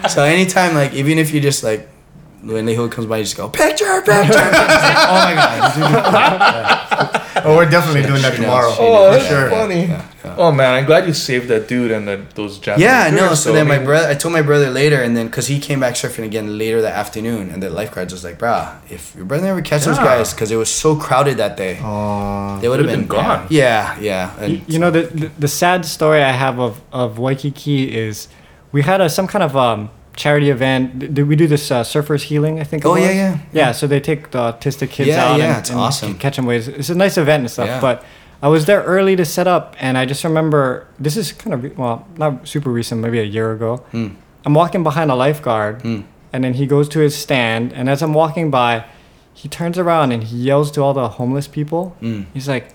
right? 0.00 0.08
So, 0.08 0.22
so 0.22 0.24
anytime, 0.24 0.74
like, 0.74 0.94
even 0.94 1.18
if 1.18 1.34
you 1.34 1.42
just 1.42 1.62
like, 1.62 1.88
when 2.42 2.64
the 2.66 2.74
hill 2.74 2.88
comes 2.88 3.06
by, 3.06 3.18
you 3.18 3.24
just 3.24 3.36
go, 3.36 3.48
picture, 3.48 4.00
picture. 4.00 4.12
picture. 4.22 4.38
It's 4.38 4.84
like, 4.88 4.96
oh 5.08 5.22
my 5.24 5.34
god. 5.34 7.26
Oh, 7.42 7.56
we're 7.56 7.70
definitely 7.70 8.02
doing 8.02 8.20
that 8.22 8.34
She 8.34 8.42
knows, 8.42 8.46
tomorrow. 8.50 8.72
she 8.72 8.82
Oh, 8.82 8.92
knows. 8.92 9.14
that's 9.16 9.28
Sure. 9.28 9.50
funny. 9.50 9.82
Yeah, 9.86 10.04
yeah. 10.24 10.34
Oh 10.36 10.52
man, 10.52 10.74
I'm 10.74 10.84
glad 10.84 11.06
you 11.06 11.14
saved 11.14 11.48
that 11.48 11.68
dude 11.68 11.90
and 11.90 12.06
the, 12.06 12.20
those 12.34 12.58
Japanese. 12.58 12.84
Yeah, 12.84 13.08
no. 13.10 13.18
tourists, 13.18 13.44
So 13.44 13.52
then 13.52 13.66
I 13.70 13.78
my 13.78 13.84
brother, 13.84 14.08
I 14.08 14.14
told 14.14 14.32
my 14.34 14.42
brother 14.42 14.70
later, 14.70 15.00
and 15.02 15.16
then 15.16 15.26
because 15.26 15.46
he 15.46 15.58
came 15.58 15.80
back 15.80 15.94
surfing 15.94 16.24
again 16.24 16.58
later 16.58 16.82
that 16.82 16.94
afternoon, 16.94 17.48
and 17.50 17.62
the 17.62 17.70
lifeguards 17.70 18.12
was 18.12 18.24
like, 18.24 18.38
"Bruh, 18.38 18.76
if 18.90 19.14
your 19.16 19.24
brother 19.24 19.44
never 19.46 19.62
catch 19.62 19.84
those 19.84 19.98
guys, 19.98 20.34
because 20.34 20.50
it 20.50 20.56
was 20.56 20.70
so 20.70 20.96
crowded 20.96 21.38
that 21.38 21.56
day, 21.56 21.78
Oh. 21.82 22.58
they 22.60 22.68
would 22.68 22.80
have 22.80 22.88
been, 22.88 23.00
been 23.00 23.08
gone. 23.08 23.46
Yeah, 23.48 23.98
yeah. 24.00 24.34
And 24.38 24.52
You, 24.52 24.60
you 24.66 24.78
know 24.78 24.90
the, 24.90 25.02
the 25.02 25.30
the 25.38 25.48
sad 25.48 25.84
story 25.86 26.22
I 26.22 26.32
have 26.32 26.58
of 26.58 26.80
of 26.92 27.18
Waikiki 27.18 27.96
is 27.96 28.28
we 28.72 28.82
had 28.82 29.00
a 29.00 29.08
some 29.08 29.26
kind 29.26 29.42
of 29.44 29.56
um 29.56 29.90
charity 30.24 30.50
event. 30.50 30.84
Did 31.16 31.26
we 31.30 31.34
do 31.42 31.46
this 31.54 31.70
uh, 31.70 31.82
surfers 31.82 32.22
healing? 32.30 32.60
I 32.60 32.64
think. 32.64 32.84
Oh, 32.84 32.96
yeah, 32.96 33.10
yeah. 33.22 33.38
Yeah. 33.60 33.72
So 33.72 33.86
they 33.92 34.00
take 34.10 34.22
the 34.34 34.42
autistic 34.52 34.90
kids 34.96 35.08
Yeah, 35.08 35.24
out 35.24 35.38
yeah, 35.38 35.48
and, 35.48 35.58
it's 35.60 35.70
and 35.70 35.78
awesome. 35.80 36.18
catch 36.24 36.36
them 36.36 36.46
waves. 36.46 36.68
It's 36.68 36.90
a 36.90 36.94
nice 37.04 37.16
event 37.24 37.40
and 37.44 37.50
stuff. 37.50 37.68
Yeah. 37.68 37.80
But 37.80 37.96
I 38.42 38.48
was 38.48 38.62
there 38.66 38.82
early 38.94 39.16
to 39.16 39.24
set 39.24 39.46
up, 39.46 39.74
and 39.80 39.96
I 39.98 40.04
just 40.12 40.22
remember 40.24 40.86
this 40.98 41.16
is 41.16 41.32
kind 41.32 41.52
of 41.54 41.60
well, 41.78 42.06
not 42.22 42.46
super 42.46 42.70
recent, 42.70 43.00
maybe 43.00 43.18
a 43.18 43.24
year 43.36 43.52
ago. 43.52 43.82
Mm. 43.92 44.16
I'm 44.44 44.54
walking 44.54 44.82
behind 44.82 45.10
a 45.10 45.14
lifeguard, 45.26 45.82
Mm. 45.82 46.04
and 46.32 46.44
then 46.44 46.54
he 46.54 46.66
goes 46.66 46.86
to 46.90 46.98
his 47.00 47.14
stand, 47.16 47.72
and 47.72 47.88
as 47.88 48.02
I'm 48.02 48.14
walking 48.14 48.50
by, 48.50 48.72
he 49.40 49.48
turns 49.48 49.78
around 49.78 50.12
and 50.12 50.22
he 50.24 50.36
yells 50.36 50.70
to 50.72 50.82
all 50.84 50.94
the 50.94 51.08
homeless 51.18 51.48
people. 51.48 51.82
Mm. 52.02 52.24
He's 52.34 52.48
like, 52.48 52.66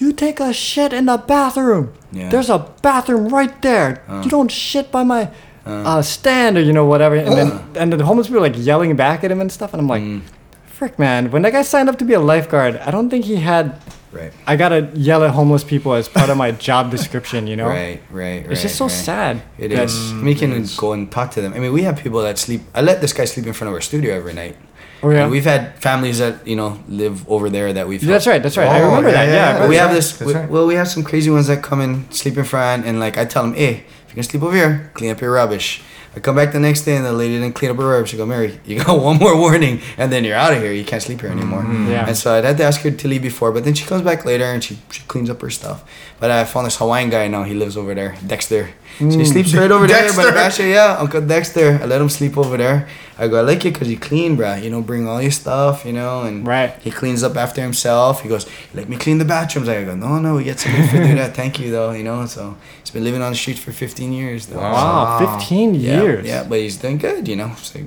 "You 0.00 0.12
take 0.12 0.38
a 0.40 0.52
shit 0.52 0.92
in 0.92 1.06
the 1.06 1.18
bathroom. 1.18 1.92
Yeah. 2.12 2.30
There's 2.30 2.50
a 2.50 2.58
bathroom 2.82 3.28
right 3.38 3.54
there. 3.62 4.02
Uh. 4.08 4.22
you 4.24 4.30
don't 4.30 4.50
shit 4.50 4.90
by 4.90 5.02
my 5.04 5.22
uh, 5.66 6.02
stand 6.02 6.56
or 6.58 6.60
you 6.60 6.72
know 6.72 6.84
whatever." 6.84 7.16
And 7.16 7.32
then 7.32 7.50
and 7.76 7.92
the 7.92 8.04
homeless 8.04 8.26
people 8.28 8.38
are 8.44 8.48
like 8.48 8.56
yelling 8.58 8.94
back 8.96 9.24
at 9.24 9.30
him 9.30 9.40
and 9.40 9.50
stuff, 9.50 9.72
and 9.72 9.80
I'm 9.80 9.88
like, 9.88 10.02
Mm. 10.02 10.22
"Frick, 10.66 10.98
man! 10.98 11.30
When 11.30 11.42
that 11.42 11.52
guy 11.52 11.62
signed 11.62 11.88
up 11.88 11.98
to 11.98 12.04
be 12.04 12.14
a 12.14 12.20
lifeguard, 12.20 12.76
I 12.84 12.90
don't 12.90 13.10
think 13.10 13.24
he 13.24 13.36
had." 13.36 13.80
Right. 14.12 14.32
I 14.46 14.54
gotta 14.54 14.90
yell 14.94 15.24
at 15.24 15.30
homeless 15.32 15.64
people 15.64 15.92
as 15.94 16.08
part 16.08 16.30
of 16.30 16.36
my 16.36 16.52
job 16.68 16.90
description, 16.92 17.48
you 17.48 17.56
know. 17.56 17.66
Right, 17.66 18.00
right, 18.10 18.42
right. 18.42 18.52
It's 18.52 18.62
just 18.62 18.76
so 18.76 18.84
right. 18.84 18.92
sad. 18.92 19.42
it 19.58 19.72
is 19.72 19.78
that- 19.78 19.84
is. 19.86 20.10
I 20.12 20.14
mean, 20.14 20.26
you 20.28 20.36
can 20.36 20.66
go 20.76 20.92
and 20.92 21.10
talk 21.10 21.32
to 21.32 21.40
them. 21.42 21.52
I 21.52 21.58
mean, 21.58 21.72
we 21.72 21.82
have 21.82 21.96
people 21.98 22.22
that 22.22 22.38
sleep. 22.38 22.60
I 22.76 22.80
let 22.82 23.00
this 23.00 23.12
guy 23.12 23.24
sleep 23.24 23.44
in 23.48 23.52
front 23.54 23.70
of 23.70 23.74
our 23.74 23.80
studio 23.80 24.14
every 24.14 24.32
night. 24.32 24.54
Oh 25.02 25.10
yeah. 25.10 25.22
And 25.24 25.32
we've 25.32 25.44
had 25.44 25.74
families 25.82 26.18
that 26.20 26.46
you 26.46 26.54
know 26.54 26.78
live 26.88 27.28
over 27.28 27.50
there 27.50 27.72
that 27.72 27.88
we've. 27.88 28.00
That's 28.06 28.28
right. 28.28 28.40
That's 28.40 28.56
right. 28.56 28.68
I 28.68 28.82
Oh, 28.82 28.86
remember 28.86 29.08
yeah, 29.10 29.26
that. 29.26 29.26
yeah, 29.26 29.34
Yeah. 29.34 29.62
yeah. 29.64 29.68
We 29.68 29.76
have 29.76 29.88
right, 29.88 29.94
this. 29.96 30.20
we- 30.20 30.32
right. 30.32 30.48
Well, 30.48 30.66
we 30.68 30.76
have 30.76 30.86
some 30.88 31.02
crazy 31.02 31.30
ones 31.30 31.48
that 31.48 31.62
come 31.64 31.80
and 31.80 32.06
sleep 32.14 32.38
in 32.38 32.44
front, 32.44 32.86
and 32.86 33.00
like 33.00 33.18
I 33.18 33.24
tell 33.24 33.42
them, 33.42 33.54
hey, 33.54 33.82
if 34.14 34.18
you 34.18 34.22
can 34.22 34.30
sleep 34.30 34.42
over 34.44 34.54
here, 34.54 34.90
clean 34.94 35.10
up 35.10 35.20
your 35.20 35.32
rubbish. 35.32 35.82
I 36.14 36.20
come 36.20 36.36
back 36.36 36.52
the 36.52 36.60
next 36.60 36.82
day 36.82 36.94
and 36.94 37.04
the 37.04 37.12
lady 37.12 37.34
didn't 37.34 37.56
clean 37.56 37.72
up 37.72 37.76
her 37.78 37.88
rubbish. 37.88 38.14
I 38.14 38.16
go, 38.16 38.24
Mary, 38.24 38.60
you 38.64 38.78
got 38.78 38.96
one 39.02 39.18
more 39.18 39.36
warning, 39.36 39.80
and 39.98 40.12
then 40.12 40.22
you're 40.22 40.36
out 40.36 40.52
of 40.52 40.62
here. 40.62 40.72
You 40.72 40.84
can't 40.84 41.02
sleep 41.02 41.20
here 41.20 41.30
anymore. 41.30 41.62
Mm-hmm. 41.62 41.90
Yeah. 41.90 42.06
And 42.06 42.16
so 42.16 42.32
I'd 42.32 42.44
had 42.44 42.56
to 42.58 42.64
ask 42.64 42.80
her 42.82 42.92
to 42.92 43.08
leave 43.08 43.22
before, 43.22 43.50
but 43.50 43.64
then 43.64 43.74
she 43.74 43.84
comes 43.84 44.02
back 44.02 44.24
later 44.24 44.44
and 44.44 44.62
she, 44.62 44.78
she 44.92 45.02
cleans 45.08 45.30
up 45.30 45.40
her 45.40 45.50
stuff. 45.50 45.82
But 46.20 46.30
I 46.30 46.44
found 46.44 46.66
this 46.66 46.76
Hawaiian 46.76 47.10
guy 47.10 47.26
now. 47.26 47.42
He 47.42 47.54
lives 47.54 47.76
over 47.76 47.92
there, 47.92 48.14
Dexter. 48.24 48.70
So 48.98 49.06
he 49.06 49.16
mm. 49.16 49.26
sleeps 49.26 49.52
right 49.52 49.68
over 49.68 49.86
there. 49.88 50.02
Dexter. 50.02 50.22
But 50.22 50.36
actually, 50.36 50.70
yeah, 50.70 50.96
Uncle 51.00 51.20
Dexter. 51.20 51.80
I 51.82 51.86
let 51.86 52.00
him 52.00 52.08
sleep 52.08 52.38
over 52.38 52.56
there. 52.56 52.88
I 53.18 53.28
go, 53.28 53.38
I 53.38 53.40
like 53.42 53.64
it 53.64 53.72
because 53.74 53.88
you 53.88 53.98
clean, 53.98 54.36
bruh. 54.36 54.60
You 54.62 54.70
know, 54.70 54.80
bring 54.82 55.06
all 55.06 55.22
your 55.22 55.30
stuff, 55.30 55.84
you 55.84 55.92
know, 55.92 56.22
and 56.22 56.46
Right. 56.46 56.74
he 56.82 56.90
cleans 56.90 57.22
up 57.22 57.36
after 57.36 57.60
himself. 57.62 58.22
He 58.22 58.28
goes, 58.28 58.46
let 58.74 58.88
me 58.88 58.96
clean 58.96 59.18
the 59.18 59.24
bathrooms. 59.24 59.68
I 59.68 59.84
go, 59.84 59.94
no, 59.94 60.18
no, 60.18 60.34
we 60.36 60.44
get 60.44 60.58
somebody 60.60 60.88
to 60.88 61.06
do 61.08 61.14
that. 61.16 61.34
Thank 61.40 61.60
you, 61.60 61.70
though, 61.70 61.92
you 61.92 62.02
know. 62.02 62.26
So 62.26 62.56
he's 62.80 62.90
been 62.90 63.04
living 63.04 63.22
on 63.22 63.30
the 63.32 63.38
streets 63.38 63.60
for 63.60 63.72
15 63.72 64.12
years, 64.12 64.46
though. 64.46 64.58
Wow. 64.58 65.18
Wow. 65.20 65.38
15 65.38 65.74
years. 65.74 66.26
Yeah, 66.26 66.44
but 66.48 66.58
he's 66.58 66.76
doing 66.76 66.98
good, 66.98 67.28
you 67.28 67.36
know. 67.36 67.52
So, 67.62 67.80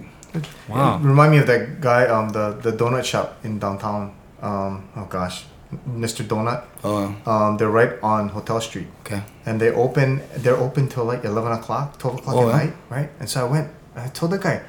Wow. 0.70 1.00
Remind 1.00 1.32
me 1.32 1.38
of 1.40 1.48
that 1.48 1.82
guy, 1.82 2.06
um, 2.06 2.30
the 2.30 2.52
the 2.62 2.72
donut 2.72 3.04
shop 3.04 3.38
in 3.44 3.58
downtown. 3.60 4.14
Um, 4.42 4.88
oh 4.96 5.06
gosh, 5.10 5.46
Mr. 5.90 6.24
Donut. 6.24 6.62
oh, 6.84 7.16
Um, 7.26 7.58
they're 7.58 7.72
right 7.82 7.94
on 8.04 8.30
Hotel 8.30 8.62
Street, 8.62 8.88
okay. 9.02 9.24
and 9.48 9.60
they 9.60 9.72
open. 9.72 10.22
They're 10.36 10.58
open 10.58 10.90
till 10.90 11.06
like 11.06 11.24
eleven 11.26 11.52
o'clock, 11.54 11.98
twelve 11.98 12.20
o'clock 12.20 12.36
Oh, 12.36 12.42
at 12.42 12.54
yeah? 12.54 12.58
night, 12.66 12.74
right? 12.90 13.10
And 13.20 13.28
so 13.30 13.48
I 13.48 13.50
went. 13.50 13.68
I 13.96 14.08
told 14.10 14.32
the 14.32 14.38
guy, 14.38 14.62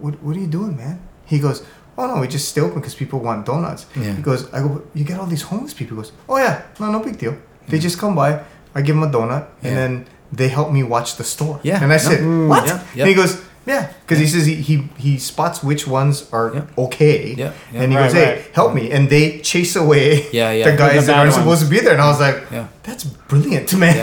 "What 0.00 0.14
What 0.22 0.36
are 0.36 0.40
you 0.40 0.46
doing, 0.58 0.76
man?" 0.76 0.98
He 1.26 1.38
goes, 1.38 1.62
"Oh 1.96 2.06
no, 2.06 2.20
we 2.20 2.28
just 2.28 2.48
stay 2.48 2.60
open 2.60 2.80
because 2.80 2.94
people 2.94 3.18
want 3.20 3.46
donuts." 3.46 3.86
Yeah. 3.96 4.14
He 4.16 4.22
goes, 4.22 4.46
"I 4.52 4.60
go, 4.60 4.82
you 4.94 5.04
get 5.04 5.18
all 5.20 5.26
these 5.26 5.42
homeless 5.50 5.74
people." 5.74 5.96
He 5.96 6.02
goes, 6.02 6.12
"Oh 6.28 6.38
yeah, 6.38 6.62
no, 6.80 6.90
no 6.90 7.00
big 7.00 7.18
deal. 7.18 7.34
They 7.68 7.78
just 7.78 7.98
come 7.98 8.14
by. 8.14 8.40
I 8.74 8.82
give 8.82 8.94
them 8.96 9.02
a 9.04 9.10
donut, 9.10 9.44
Yeah. 9.62 9.68
and 9.70 9.76
then 9.76 10.06
they 10.32 10.48
help 10.48 10.70
me 10.72 10.82
watch 10.82 11.16
the 11.16 11.24
store." 11.24 11.60
Yeah. 11.62 11.82
And 11.82 11.92
I 11.92 11.96
No. 11.96 12.08
said, 12.08 12.20
Mm. 12.20 12.48
"What?" 12.48 12.66
Yeah, 12.66 12.80
yeah. 12.94 13.02
And 13.04 13.08
he 13.08 13.14
goes. 13.14 13.36
Yeah, 13.66 13.92
because 14.00 14.18
he 14.18 14.26
says 14.26 14.46
he, 14.46 14.54
he 14.54 14.88
he 14.96 15.18
spots 15.18 15.62
which 15.62 15.86
ones 15.86 16.26
are 16.32 16.52
Yeah. 16.54 16.84
okay, 16.86 17.34
Yeah, 17.36 17.52
yeah. 17.72 17.82
and 17.82 17.92
he 17.92 17.98
Right, 17.98 18.04
goes, 18.04 18.12
"Hey, 18.14 18.34
right. 18.36 18.44
help 18.54 18.72
me!" 18.74 18.90
And 18.90 19.10
they 19.10 19.40
chase 19.40 19.76
away 19.76 20.26
Yeah, 20.32 20.52
yeah. 20.58 20.70
the 20.70 20.76
guys 20.76 21.04
The 21.06 21.12
that 21.12 21.16
bad 21.18 21.28
are 21.28 21.32
supposed 21.32 21.62
to 21.64 21.68
be 21.68 21.80
there. 21.80 21.92
And 21.92 22.00
I 22.00 22.08
was 22.08 22.18
like, 22.18 22.38
Yeah. 22.50 22.68
"That's 22.82 23.04
brilliant, 23.04 23.68
man." 23.76 24.00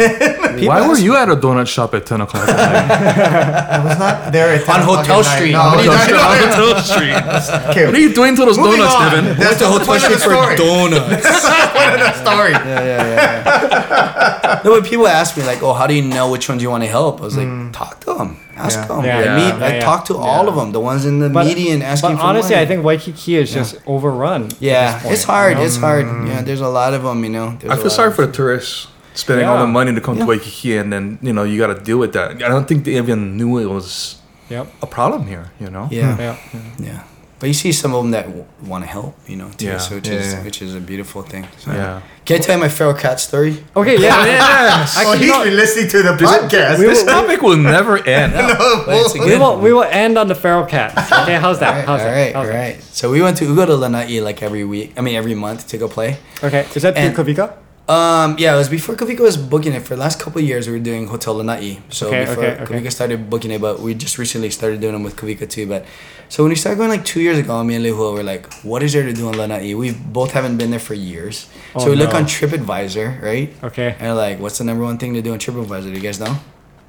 People 0.60 0.68
Why 0.72 0.88
were 0.88 0.98
you 0.98 1.16
at 1.18 1.30
a 1.30 1.36
donut 1.36 1.66
shop 1.68 1.96
at 1.96 2.06
10 2.06 2.22
o'clock 2.22 2.48
at 2.48 2.56
night? 2.56 3.80
I 3.80 3.84
was 3.84 3.98
not 3.98 4.32
there 4.32 4.54
at 4.54 4.66
10 4.66 4.76
On 4.76 4.82
o'clock 4.82 4.98
Hotel 5.08 5.20
at 5.20 5.26
night. 5.26 5.36
Street. 5.36 5.52
No, 5.54 5.64
What 5.66 5.78
are 5.80 5.84
you 5.84 5.90
no, 5.90 6.06
doing 6.06 6.20
on. 6.30 6.38
Hotel 6.38 6.84
Street. 6.84 7.70
Okay, 7.72 7.86
What 7.88 7.96
are 7.96 8.00
you 8.08 8.14
doing 8.14 8.36
to 8.36 8.46
those 8.46 8.58
moving 8.60 8.80
donuts, 8.86 8.96
on. 8.96 9.02
Devin? 9.12 9.26
That's 9.40 9.40
Went 9.40 9.58
to 9.58 9.66
the 9.66 9.72
Hotel 9.74 10.00
Street 10.00 10.22
for 10.22 10.34
story. 10.38 10.56
donuts. 10.62 11.24
That's 11.26 11.42
the 11.42 11.68
point 11.74 11.94
of 11.96 12.00
the 12.06 12.14
story. 12.22 12.52
yeah, 12.54 12.84
yeah, 12.92 13.16
yeah. 13.50 14.62
no, 14.64 14.80
but 14.80 14.86
people 14.88 15.08
ask 15.08 15.36
me 15.38 15.44
like, 15.44 15.62
"Oh, 15.64 15.74
how 15.74 15.88
do 15.88 15.94
you 15.94 16.02
know 16.04 16.30
which 16.30 16.48
ones 16.50 16.62
you 16.62 16.70
want 16.70 16.84
to 16.84 16.90
help?" 16.90 17.20
I 17.22 17.24
was 17.26 17.38
like, 17.38 17.48
mm. 17.48 17.74
"Talk 17.74 18.00
to 18.06 18.14
them, 18.14 18.38
ask 18.58 18.80
Yeah. 18.80 18.86
them. 18.88 19.04
Yeah, 19.06 19.18
I 19.18 19.24
yeah, 19.24 19.36
meet, 19.36 19.60
yeah, 19.60 19.66
I 19.68 19.74
yeah. 19.76 19.80
talk 19.82 20.06
to 20.06 20.16
all 20.18 20.48
of 20.50 20.56
them, 20.56 20.72
the 20.72 20.80
ones 20.80 21.06
in 21.06 21.20
the 21.20 21.30
But- 21.30 21.46
median 21.46 21.82
asking 21.82 22.12
But 22.12 22.18
for 22.20 22.24
honestly, 22.26 22.56
money. 22.56 22.64
I 22.64 22.68
think 22.68 22.84
Waikiki 22.84 23.36
is 23.38 23.54
just 23.54 23.76
overrun. 23.86 24.50
yeah, 24.60 25.00
point, 25.00 25.14
it's 25.14 25.24
hard. 25.24 25.52
you 25.52 25.56
know? 25.60 25.66
It's 25.66 25.78
hard. 25.78 26.06
Mm. 26.06 26.28
Yeah, 26.28 26.42
there's 26.42 26.62
a 26.62 26.70
lot 26.70 26.94
of 26.94 27.04
them. 27.04 27.24
You 27.24 27.30
know, 27.32 27.58
There's 27.60 27.72
I 27.72 27.76
a 27.76 27.78
feel 27.78 27.90
sorry 27.90 28.12
for 28.14 28.26
the 28.26 28.32
tourists 28.32 28.88
spending 29.14 29.46
all 29.48 29.56
Yeah. 29.56 29.62
the 29.62 29.68
money 29.68 29.94
to 29.94 30.02
come 30.02 30.16
Yeah. 30.18 30.24
to 30.26 30.30
Waikiki 30.30 30.78
and 30.78 30.92
then, 30.92 31.20
you 31.22 31.34
know, 31.34 31.44
you 31.44 31.58
got 31.60 31.68
to 31.68 31.80
deal 31.82 31.98
with 31.98 32.14
that. 32.14 32.32
I 32.44 32.48
don't 32.50 32.68
think 32.68 32.84
they 32.86 32.98
even 32.98 33.38
knew 33.38 33.58
it 33.60 33.70
was 33.70 34.18
Yep. 34.50 34.68
a 34.82 34.88
problem 34.88 35.28
here, 35.28 35.52
you 35.60 35.70
know? 35.70 35.88
Yeah, 35.92 36.36
Yeah. 36.80 37.00
Yeah. 37.46 37.46
But 37.46 37.48
you 37.48 37.54
see 37.54 37.72
some 37.72 37.94
of 37.94 38.04
them 38.04 38.12
that 38.12 38.26
w- 38.26 38.46
want 38.72 38.84
to 38.84 38.90
help. 38.90 39.14
You 39.28 39.36
know, 39.38 39.50
too. 39.50 39.66
Yeah. 39.66 39.78
So 39.78 39.96
which 39.96 40.08
Yeah, 40.08 40.14
is 40.20 40.34
yeah. 40.34 40.44
which 40.44 40.62
is 40.62 40.74
a 40.76 40.80
beautiful 40.80 41.22
thing. 41.22 41.46
So. 41.60 41.72
Yeah. 41.72 42.02
Can 42.26 42.38
I 42.38 42.40
tell 42.40 42.56
you 42.58 42.62
my 42.64 42.70
feral 42.70 42.94
cat 42.96 43.20
story? 43.20 43.64
Okay. 43.76 43.98
Yeah. 44.02 44.26
Yes. 44.26 44.96
Oh, 44.98 45.00
Actually, 45.02 45.18
he's 45.26 45.32
no, 45.38 45.44
been 45.44 45.56
listening 45.56 45.90
to 45.90 46.02
the 46.04 46.14
podcast. 46.26 46.80
we 46.80 46.86
This 46.86 47.04
topic 47.16 47.42
will 47.42 47.58
never 47.58 47.98
end. 47.98 48.34
But 48.34 48.88
it's 48.90 49.16
a 49.16 49.20
we 49.20 49.38
will 49.38 49.60
we 49.60 49.72
will 49.74 49.84
end 50.06 50.18
on 50.18 50.28
the 50.28 50.36
feral 50.36 50.66
cat. 50.66 50.92
Okay. 51.24 51.38
How's 51.38 51.60
that? 51.60 51.70
All 51.70 51.76
right, 51.78 51.86
How's 51.88 52.02
all 52.02 52.08
that? 52.08 52.16
right, 52.16 52.34
How's 52.36 52.48
all 52.48 52.54
that? 52.54 52.84
So 53.00 53.12
we 53.12 53.22
went 53.22 53.38
to 53.38 53.50
we 53.50 53.56
go 53.56 53.66
to 53.66 53.76
Lanai 53.76 54.20
like 54.22 54.42
every 54.42 54.64
week. 54.64 54.94
I 54.98 55.02
mean 55.02 55.16
every 55.16 55.36
month 55.36 55.68
to 55.70 55.78
go 55.78 55.88
play. 55.88 56.18
Okay. 56.44 56.66
Is 56.76 56.82
that 56.84 56.96
And- 56.98 57.16
Kavika? 57.16 57.48
Um, 57.88 58.36
yeah, 58.40 58.56
it 58.56 58.58
was 58.58 58.68
before 58.70 58.96
Kavika 58.96 59.20
was 59.20 59.38
booking 59.38 59.74
it. 59.74 59.82
For 59.84 59.90
the 59.96 60.02
last 60.02 60.20
couple 60.20 60.42
of 60.42 60.48
years, 60.48 60.68
we 60.68 60.74
were 60.74 60.80
doing 60.84 61.06
Hotel 61.08 61.36
Lanai. 61.36 61.80
So 61.90 62.08
Okay, 62.08 62.26
before 62.26 62.44
okay, 62.44 62.62
okay. 62.64 62.82
Kavika 62.82 62.92
started 62.92 63.30
booking 63.30 63.52
it, 63.52 63.62
but 63.62 63.80
we 63.80 63.94
just 63.94 64.18
recently 64.18 64.50
started 64.50 64.82
doing 64.82 64.94
them 64.94 65.04
with 65.04 65.16
Kavika 65.16 65.48
too. 65.48 65.68
But 65.68 65.86
so 66.28 66.42
when 66.44 66.50
we 66.50 66.56
started 66.56 66.78
going 66.78 66.90
like 66.90 67.06
two 67.06 67.22
years 67.22 67.38
ago, 67.38 67.64
me 67.64 67.76
and 67.76 67.86
Lehua 67.86 68.14
were 68.16 68.24
like, 68.24 68.52
"What 68.64 68.82
is 68.82 68.94
there 68.94 69.04
to 69.04 69.14
do 69.14 69.30
in 69.30 69.38
Lanai?" 69.38 69.76
We 69.76 69.92
both 69.92 70.32
haven't 70.32 70.58
been 70.58 70.72
there 70.72 70.80
for 70.80 70.96
years. 70.96 71.48
so 71.78 71.86
Oh, 71.86 71.90
we 71.92 71.96
look 71.96 72.16
on 72.16 72.24
TripAdvisor, 72.26 73.22
right? 73.22 73.54
Okay. 73.64 73.96
And 74.00 74.16
like, 74.18 74.40
"What's 74.40 74.58
the 74.58 74.64
number 74.64 74.84
one 74.84 74.98
thing 74.98 75.14
to 75.14 75.22
do 75.22 75.34
on 75.34 75.38
TripAdvisor?" 75.40 75.84
Do 75.84 75.92
you 75.92 76.00
guys 76.00 76.20
know? 76.20 76.38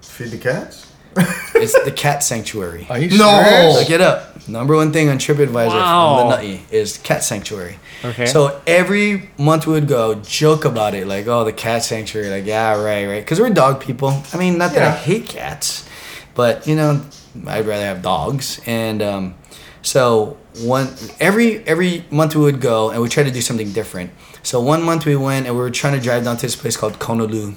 Feed 0.00 0.28
the 0.30 0.38
cats. 0.38 0.85
It's 1.54 1.72
the 1.84 1.90
cat 1.92 2.22
sanctuary. 2.22 2.86
Are 2.90 2.98
you 2.98 3.16
No. 3.16 3.42
serious? 3.42 3.74
Look 3.76 3.90
it 3.90 4.00
up. 4.00 4.46
Number 4.48 4.76
one 4.76 4.92
thing 4.92 5.08
on 5.08 5.18
TripAdvisor 5.18 5.68
Wow. 5.68 6.18
from 6.18 6.28
Lanai 6.28 6.60
is 6.70 6.98
cat 6.98 7.24
sanctuary. 7.24 7.78
Okay. 8.04 8.26
So 8.26 8.60
every 8.66 9.30
month 9.38 9.66
we 9.66 9.72
would 9.72 9.88
go 9.88 10.14
joke 10.16 10.64
about 10.64 10.94
it, 10.94 11.06
like, 11.06 11.26
oh, 11.26 11.44
the 11.44 11.52
cat 11.52 11.82
sanctuary, 11.82 12.28
like, 12.28 12.44
yeah, 12.46 12.72
right, 12.80 13.06
right, 13.06 13.20
because 13.24 13.40
we're 13.40 13.50
dog 13.50 13.80
people. 13.80 14.22
I 14.32 14.36
mean, 14.36 14.58
not 14.58 14.72
that 14.74 14.82
I 14.82 14.90
hate 14.90 15.26
cats, 15.28 15.88
but 16.34 16.66
you 16.66 16.76
know, 16.76 17.00
I'd 17.46 17.66
rather 17.66 17.84
have 17.86 18.02
dogs. 18.02 18.60
And 18.66 19.02
um, 19.02 19.34
so 19.82 20.36
one 20.60 20.88
every 21.18 21.66
every 21.66 22.04
month 22.10 22.36
we 22.36 22.42
would 22.42 22.60
go 22.60 22.90
and 22.90 23.00
we 23.02 23.08
try 23.08 23.22
to 23.24 23.30
do 23.30 23.40
something 23.40 23.72
different. 23.72 24.10
So 24.42 24.60
one 24.60 24.82
month 24.82 25.06
we 25.06 25.16
went 25.16 25.46
and 25.46 25.54
we 25.56 25.60
were 25.60 25.70
trying 25.70 25.94
to 25.98 26.00
drive 26.00 26.22
down 26.24 26.36
to 26.36 26.42
this 26.42 26.54
place 26.54 26.76
called 26.76 26.98
Kaunolu, 27.00 27.54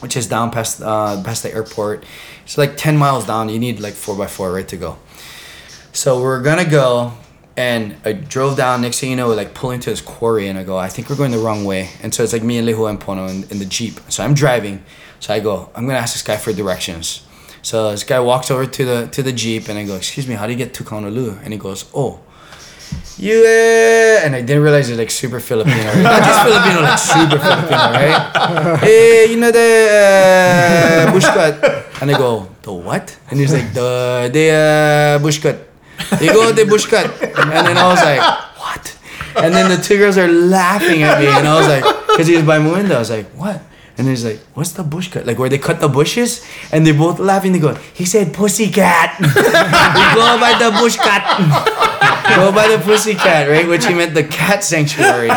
which 0.00 0.16
is 0.16 0.26
down 0.28 0.50
past 0.50 0.80
uh, 0.82 1.20
past 1.24 1.42
the 1.42 1.52
airport. 1.52 2.04
It's 2.50 2.58
like 2.58 2.76
ten 2.76 2.96
miles 2.96 3.28
down. 3.28 3.48
You 3.48 3.60
need 3.60 3.78
like 3.78 3.94
four 3.94 4.16
by 4.16 4.26
four 4.26 4.52
right 4.52 4.66
to 4.66 4.76
go. 4.76 4.98
So 5.92 6.16
we 6.16 6.24
we're 6.24 6.42
gonna 6.42 6.68
go, 6.68 7.12
and 7.56 7.94
I 8.04 8.12
drove 8.12 8.56
down. 8.56 8.82
Next 8.82 8.98
thing 8.98 9.10
you 9.10 9.14
know, 9.14 9.28
like 9.28 9.54
pull 9.54 9.70
into 9.70 9.88
this 9.88 10.00
quarry, 10.00 10.48
and 10.48 10.58
I 10.58 10.64
go, 10.64 10.76
I 10.76 10.88
think 10.88 11.08
we're 11.08 11.14
going 11.14 11.30
the 11.30 11.38
wrong 11.38 11.64
way. 11.64 11.90
And 12.02 12.12
so 12.12 12.24
it's 12.24 12.32
like 12.32 12.42
me 12.42 12.58
and 12.58 12.66
Lehu 12.66 12.90
and 12.90 12.98
Pono 12.98 13.30
in, 13.30 13.48
in 13.50 13.60
the 13.60 13.66
jeep. 13.66 14.00
So 14.08 14.24
I'm 14.24 14.34
driving. 14.34 14.82
So 15.20 15.32
I 15.32 15.38
go, 15.38 15.70
I'm 15.76 15.86
gonna 15.86 16.00
ask 16.00 16.12
this 16.14 16.24
guy 16.24 16.36
for 16.38 16.52
directions. 16.52 17.24
So 17.62 17.92
this 17.92 18.02
guy 18.02 18.18
walks 18.18 18.50
over 18.50 18.66
to 18.66 18.84
the 18.84 19.06
to 19.12 19.22
the 19.22 19.32
jeep, 19.32 19.68
and 19.68 19.78
I 19.78 19.84
go, 19.84 19.94
Excuse 19.94 20.26
me, 20.26 20.34
how 20.34 20.46
do 20.46 20.52
you 20.52 20.58
get 20.58 20.74
to 20.74 20.82
Kaunolu? 20.82 21.40
And 21.44 21.52
he 21.52 21.58
goes, 21.58 21.88
Oh. 21.94 22.18
You 23.16 23.46
and 23.46 24.34
I 24.34 24.40
didn't 24.40 24.64
realize 24.64 24.88
it's 24.88 24.98
like 24.98 25.12
super 25.12 25.38
Filipino, 25.38 25.84
right? 25.84 26.02
not 26.02 26.22
just 26.24 26.42
Filipino, 26.42 26.80
like 26.82 26.98
super 26.98 27.38
Filipino, 27.38 27.92
right? 27.94 28.78
Hey, 28.80 29.26
you 29.30 29.36
know 29.36 29.52
the 29.52 31.06
uh, 31.06 31.12
bush 31.12 31.26
cut, 31.26 31.89
and 32.00 32.10
I 32.10 32.18
go 32.18 32.48
the 32.62 32.72
what? 32.72 33.16
And 33.30 33.38
he's 33.40 33.52
like 33.52 33.72
the 33.72 34.30
the 34.32 34.46
uh, 34.50 35.22
bush 35.22 35.38
cut. 35.38 35.68
You 36.20 36.32
go 36.32 36.52
the 36.52 36.64
bush 36.64 36.86
cut, 36.86 37.06
and 37.22 37.50
then 37.50 37.76
I 37.76 37.86
was 37.88 38.00
like 38.00 38.20
what? 38.58 38.96
And 39.36 39.54
then 39.54 39.70
the 39.70 39.82
two 39.82 39.98
girls 39.98 40.18
are 40.18 40.28
laughing 40.28 41.02
at 41.02 41.20
me, 41.20 41.26
and 41.26 41.46
I 41.46 41.54
was 41.58 41.68
like, 41.68 41.84
because 42.08 42.26
he 42.26 42.34
was 42.34 42.44
by 42.44 42.58
my 42.58 42.72
window, 42.72 42.96
I 42.96 42.98
was 42.98 43.10
like 43.10 43.26
what? 43.32 43.62
And 43.98 44.08
he's 44.08 44.24
like, 44.24 44.40
what's 44.54 44.72
the 44.72 44.82
bush 44.82 45.08
cut? 45.12 45.26
Like 45.26 45.38
where 45.38 45.50
they 45.50 45.58
cut 45.58 45.80
the 45.80 45.88
bushes? 45.88 46.42
And 46.72 46.86
they're 46.86 46.94
both 46.94 47.18
laughing. 47.18 47.52
They 47.52 47.58
go, 47.58 47.74
he 47.92 48.06
said 48.06 48.32
pussycat. 48.32 49.18
go 49.20 50.38
by 50.40 50.56
the 50.56 50.70
bush 50.80 50.96
cut. 50.96 51.20
go 52.34 52.50
by 52.50 52.68
the 52.68 52.80
pussycat, 52.82 53.48
right? 53.50 53.68
Which 53.68 53.84
he 53.84 53.92
meant 53.92 54.14
the 54.14 54.24
cat 54.24 54.64
sanctuary. 54.64 55.28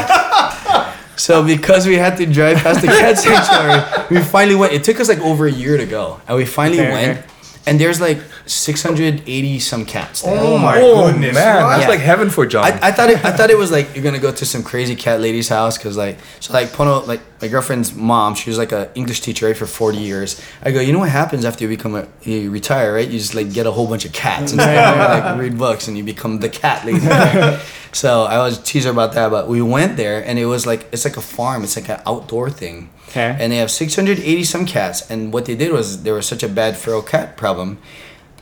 So 1.15 1.45
because 1.45 1.85
we 1.87 1.95
had 1.95 2.17
to 2.17 2.25
drive 2.25 2.57
past 2.57 2.81
the 2.81 2.87
cat 2.87 3.17
sanctuary, 3.19 4.07
we 4.09 4.21
finally 4.25 4.55
went. 4.55 4.73
It 4.73 4.83
took 4.83 4.99
us 4.99 5.09
like 5.09 5.19
over 5.19 5.45
a 5.47 5.51
year 5.51 5.77
to 5.77 5.85
go, 5.85 6.19
and 6.27 6.37
we 6.37 6.45
finally 6.45 6.81
Okay, 6.81 6.91
went. 6.91 7.17
okay. 7.19 7.27
and 7.67 7.79
there's 7.79 8.01
like 8.01 8.19
680 8.45 9.59
some 9.59 9.85
cats. 9.85 10.21
There. 10.21 10.37
Oh 10.37 10.57
my 10.57 10.79
oh 10.81 11.11
goodness! 11.11 11.33
man, 11.35 11.63
what? 11.63 11.69
that's 11.69 11.83
Yeah. 11.83 11.89
like 11.89 11.99
heaven 11.99 12.29
for 12.29 12.45
John. 12.45 12.65
I, 12.65 12.87
I 12.87 12.91
thought 12.91 13.09
it, 13.09 13.23
I 13.23 13.31
thought 13.31 13.49
it 13.49 13.57
was 13.57 13.71
like 13.71 13.95
you're 13.95 14.03
gonna 14.03 14.19
go 14.19 14.31
to 14.31 14.45
some 14.45 14.63
crazy 14.63 14.95
cat 14.95 15.21
lady's 15.21 15.49
house 15.49 15.77
because 15.77 15.95
like 15.97 16.17
so 16.39 16.53
like 16.53 16.69
Pono 16.69 17.05
like 17.07 17.21
my 17.41 17.47
girlfriend's 17.47 17.93
mom 17.93 18.35
she 18.35 18.49
was 18.49 18.57
like 18.57 18.71
an 18.71 18.89
English 18.95 19.21
teacher 19.21 19.45
right 19.47 19.55
for 19.57 19.65
40 19.65 19.97
years. 19.97 20.41
I 20.61 20.71
go 20.71 20.81
you 20.81 20.91
know 20.93 20.99
what 20.99 21.09
happens 21.09 21.45
after 21.45 21.63
you 21.63 21.69
become 21.69 21.95
a 21.95 22.07
you 22.23 22.51
retire 22.51 22.93
right 22.95 23.07
you 23.07 23.17
just 23.19 23.33
like 23.35 23.53
get 23.53 23.65
a 23.65 23.71
whole 23.71 23.87
bunch 23.87 24.05
of 24.05 24.11
cats 24.13 24.51
and 24.51 24.61
start, 24.61 24.97
like 24.97 25.39
read 25.39 25.57
books 25.57 25.87
and 25.87 25.97
you 25.97 26.03
become 26.03 26.39
the 26.39 26.49
cat 26.49 26.85
lady. 26.85 26.99
so 27.93 28.23
I 28.23 28.39
was 28.39 28.59
tease 28.61 28.85
her 28.85 28.91
about 28.91 29.13
that 29.13 29.29
but 29.31 29.47
we 29.47 29.61
went 29.61 29.95
there 29.97 30.23
and 30.25 30.37
it 30.37 30.45
was 30.47 30.65
like 30.65 30.87
it's 30.91 31.05
like 31.05 31.17
a 31.17 31.21
farm 31.21 31.63
it's 31.63 31.75
like 31.77 31.89
an 31.89 32.01
outdoor 32.05 32.49
thing. 32.49 32.89
Okay. 33.09 33.35
And 33.39 33.51
they 33.51 33.57
have 33.57 33.69
680 33.69 34.43
some 34.43 34.65
cats 34.65 35.09
and 35.09 35.31
what 35.31 35.45
they 35.45 35.55
did 35.55 35.71
was 35.71 36.03
there 36.03 36.15
was 36.15 36.25
such 36.27 36.43
a 36.43 36.49
bad 36.49 36.75
feral 36.75 37.01
cat 37.03 37.37
problem 37.37 37.77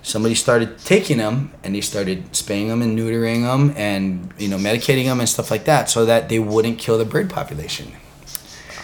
somebody 0.01 0.35
started 0.35 0.77
taking 0.79 1.17
them 1.17 1.51
and 1.63 1.75
they 1.75 1.81
started 1.81 2.35
spaying 2.35 2.67
them 2.67 2.81
and 2.81 2.97
neutering 2.97 3.43
them 3.43 3.73
and 3.77 4.33
you 4.37 4.47
know 4.47 4.57
medicating 4.57 5.05
them 5.05 5.19
and 5.19 5.29
stuff 5.29 5.51
like 5.51 5.65
that 5.65 5.89
so 5.89 6.05
that 6.05 6.29
they 6.29 6.39
wouldn't 6.39 6.79
kill 6.79 6.97
the 6.97 7.05
bird 7.05 7.29
population. 7.29 7.91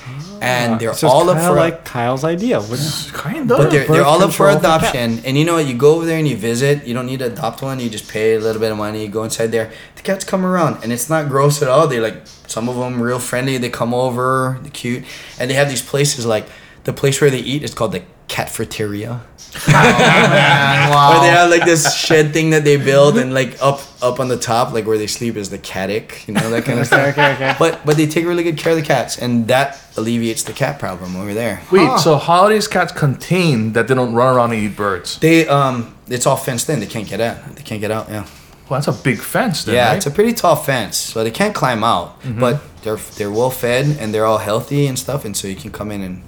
Ah. 0.06 0.40
And 0.42 0.80
they're 0.80 0.94
So 0.94 1.08
all 1.08 1.30
up 1.30 1.40
for 1.40 1.56
like 1.56 1.84
Kyle's 1.84 2.24
idea. 2.24 2.62
Which, 2.62 3.12
kind 3.14 3.48
but 3.48 3.72
they're, 3.72 3.88
they're 3.88 4.06
all 4.06 4.22
up 4.22 4.32
for 4.32 4.48
control 4.48 4.60
for 4.60 4.60
adoption. 4.60 5.20
And 5.26 5.38
you 5.38 5.44
know 5.44 5.56
what? 5.56 5.66
You 5.66 5.76
go 5.76 5.96
over 5.96 6.06
there 6.06 6.20
and 6.20 6.28
you 6.28 6.38
visit. 6.38 6.86
You 6.86 6.94
don't 6.94 7.08
need 7.08 7.20
to 7.20 7.26
adopt 7.26 7.62
one. 7.62 7.80
You 7.80 7.90
just 7.90 8.10
pay 8.10 8.36
a 8.36 8.40
little 8.40 8.62
bit 8.62 8.72
of 8.72 8.78
money. 8.78 9.02
You 9.02 9.10
go 9.10 9.24
inside 9.24 9.48
there. 9.48 9.72
The 9.96 10.04
cats 10.04 10.24
come 10.24 10.46
around 10.46 10.84
and 10.84 10.94
it's 10.94 11.10
not 11.10 11.28
gross 11.28 11.62
at 11.62 11.68
all. 11.68 11.88
They 11.88 12.00
like 12.00 12.28
some 12.48 12.70
of 12.70 12.76
them 12.76 13.02
real 13.02 13.20
friendly. 13.20 13.58
They 13.58 13.70
come 13.70 13.94
over. 13.94 14.60
They're 14.62 14.72
cute. 14.72 15.04
And 15.40 15.50
they 15.50 15.56
have 15.56 15.70
these 15.70 15.82
places 15.82 16.26
like 16.26 16.48
the 16.84 16.94
place 16.94 17.20
where 17.20 17.32
they 17.32 17.40
eat 17.40 17.64
is 17.64 17.74
called 17.74 17.92
the 17.92 18.04
catfeteria 18.28 19.22
Man, 19.68 20.90
wow. 20.90 21.18
Or 21.18 21.22
they 21.22 21.30
have 21.30 21.50
like 21.50 21.66
this 21.66 21.96
shed 21.96 22.34
thing 22.34 22.52
that 22.52 22.64
they 22.64 22.78
build 22.78 23.18
and 23.18 23.34
like 23.34 23.62
up 23.62 23.82
up 24.02 24.20
on 24.20 24.28
the 24.28 24.38
top, 24.38 24.74
like 24.74 24.86
where 24.86 24.98
they 24.98 25.08
sleep 25.08 25.36
is 25.36 25.50
the 25.50 25.58
cattic, 25.58 26.28
you 26.28 26.34
know, 26.34 26.50
that 26.50 26.66
kind 26.66 26.80
of 26.80 26.88
stuff. 26.88 27.08
okay, 27.10 27.34
okay. 27.34 27.56
But 27.58 27.86
but 27.86 27.98
they 27.98 28.08
take 28.08 28.26
really 28.26 28.44
good 28.44 28.58
care 28.58 28.74
of 28.74 28.78
the 28.78 28.86
cats 28.86 29.18
and 29.18 29.48
that 29.48 29.80
alleviates 29.98 30.44
the 30.44 30.54
cat 30.54 30.80
problem 30.80 31.16
over 31.16 31.34
there. 31.34 31.62
Wait, 31.72 32.00
so 32.00 32.18
how 32.18 32.44
are 32.44 32.50
these 32.50 32.68
cats 32.68 32.92
contained 32.92 33.74
that 33.74 33.88
they 33.88 33.96
don't 33.96 34.14
run 34.14 34.36
around 34.36 34.52
and 34.54 34.62
eat 34.62 34.76
birds? 34.76 35.20
They 35.20 35.48
um 35.48 35.96
it's 36.08 36.26
all 36.26 36.38
fenced 36.38 36.70
in, 36.70 36.80
they 36.80 36.86
can't 36.86 37.08
get 37.08 37.20
out. 37.20 37.56
They 37.56 37.64
can't 37.64 37.82
get 37.82 37.92
out, 37.92 38.10
yeah. 38.10 38.26
Well, 38.70 38.82
that's 38.82 38.88
a 38.88 39.04
big 39.04 39.20
fence 39.20 39.64
then, 39.64 39.76
yeah, 39.76 39.88
right? 39.88 39.96
it's 39.98 40.06
a 40.08 40.12
pretty 40.12 40.34
tall 40.34 40.58
fence, 40.58 40.98
so 40.98 41.24
they 41.24 41.32
can't 41.32 41.56
climb 41.56 41.86
out. 41.86 42.18
But 42.26 42.62
they're 42.84 42.98
they're 43.18 43.32
well 43.32 43.50
fed 43.50 43.98
and 44.00 44.14
they're 44.14 44.26
all 44.26 44.40
healthy 44.40 44.88
and 44.88 45.00
stuff, 45.00 45.26
and 45.26 45.36
so 45.36 45.48
you 45.48 45.56
can 45.56 45.72
come 45.72 45.92
in 45.92 46.02
and 46.02 46.24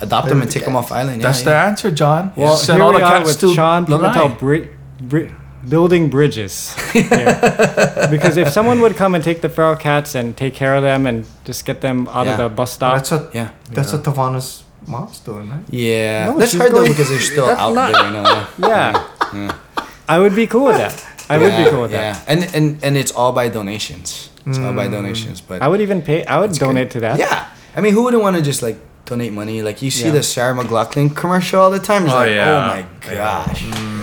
adopt 0.00 0.28
them 0.28 0.42
and 0.42 0.50
take 0.50 0.64
them 0.64 0.76
off 0.76 0.92
island. 0.92 1.20
Yeah, 1.22 1.28
That's 1.28 1.40
yeah. 1.40 1.50
the 1.50 1.56
answer, 1.68 1.90
John. 1.90 2.32
well, 2.36 2.56
Send 2.56 2.76
here 2.78 2.84
all 2.84 2.92
we 2.92 2.98
the 3.00 3.04
are 3.06 3.18
cats 3.18 3.28
with 3.28 3.40
to 3.40 3.54
Shawn 3.54 3.86
Pimentel 3.86 4.38
bri- 4.38 4.68
bri- 5.00 5.32
building 5.68 6.08
bridges. 6.10 6.74
because 8.10 8.36
if 8.36 8.48
someone 8.50 8.80
would 8.80 8.96
come 8.96 9.14
and 9.14 9.22
take 9.24 9.40
the 9.40 9.48
feral 9.48 9.76
cats 9.76 10.14
and 10.14 10.36
take 10.36 10.54
care 10.54 10.74
of 10.76 10.82
them 10.82 11.06
and 11.06 11.26
just 11.44 11.64
get 11.64 11.80
them 11.80 12.08
out 12.08 12.26
Yeah. 12.26 12.32
of 12.32 12.38
the 12.38 12.48
bus 12.48 12.72
stop, 12.72 12.94
That's 12.96 13.10
what 13.10 13.34
Yeah. 13.34 13.48
that's 13.72 13.92
what 13.92 14.04
Tavana's 14.04 14.62
mom's 14.86 15.18
doing, 15.20 15.50
right? 15.50 15.64
Yeah, 15.70 16.26
No, 16.30 16.38
that's 16.38 16.54
hard 16.54 16.72
though 16.72 16.86
because 16.86 17.08
they're 17.08 17.20
still 17.20 17.48
out 17.50 17.74
not- 17.74 17.92
there. 17.92 18.06
You 18.06 18.12
know, 18.22 18.46
yeah, 18.58 19.52
I 20.08 20.18
would 20.18 20.34
be 20.34 20.46
cool 20.46 20.66
with 20.66 20.76
that. 20.78 21.04
I 21.28 21.38
would 21.38 21.56
be 21.56 21.68
cool 21.70 21.82
with 21.82 21.92
yeah. 21.92 22.12
that. 22.12 22.24
and 22.28 22.40
and 22.54 22.78
and 22.84 22.96
it's 22.96 23.10
all 23.12 23.32
by 23.32 23.48
donations. 23.48 24.30
It's 24.46 24.58
all 24.58 24.72
Mm. 24.72 24.76
by 24.76 24.86
donations, 24.88 25.40
but 25.40 25.60
I 25.60 25.66
would 25.66 25.80
even 25.80 26.02
pay. 26.02 26.24
I 26.24 26.38
would 26.38 26.52
donate 26.52 26.90
to 26.92 27.00
that. 27.00 27.18
yeah. 27.18 27.46
I 27.76 27.80
mean, 27.82 27.92
who 27.92 28.02
wouldn't 28.04 28.22
want 28.22 28.36
to 28.36 28.42
just 28.42 28.62
like 28.62 28.78
donate 29.06 29.32
money? 29.32 29.62
Like 29.62 29.80
you 29.82 29.90
see 29.90 30.06
Yeah. 30.06 30.12
the 30.12 30.22
Sarah 30.22 30.54
McLachlan 30.54 31.14
commercial 31.16 31.60
all 31.60 31.70
the 31.70 31.78
time. 31.78 32.04
It's 32.04 32.12
Oh, 32.12 32.16
like, 32.16 32.28
oh 32.28 32.34
yeah. 32.34 32.84
oh 33.00 33.08
my 33.08 33.14
gosh. 33.14 33.62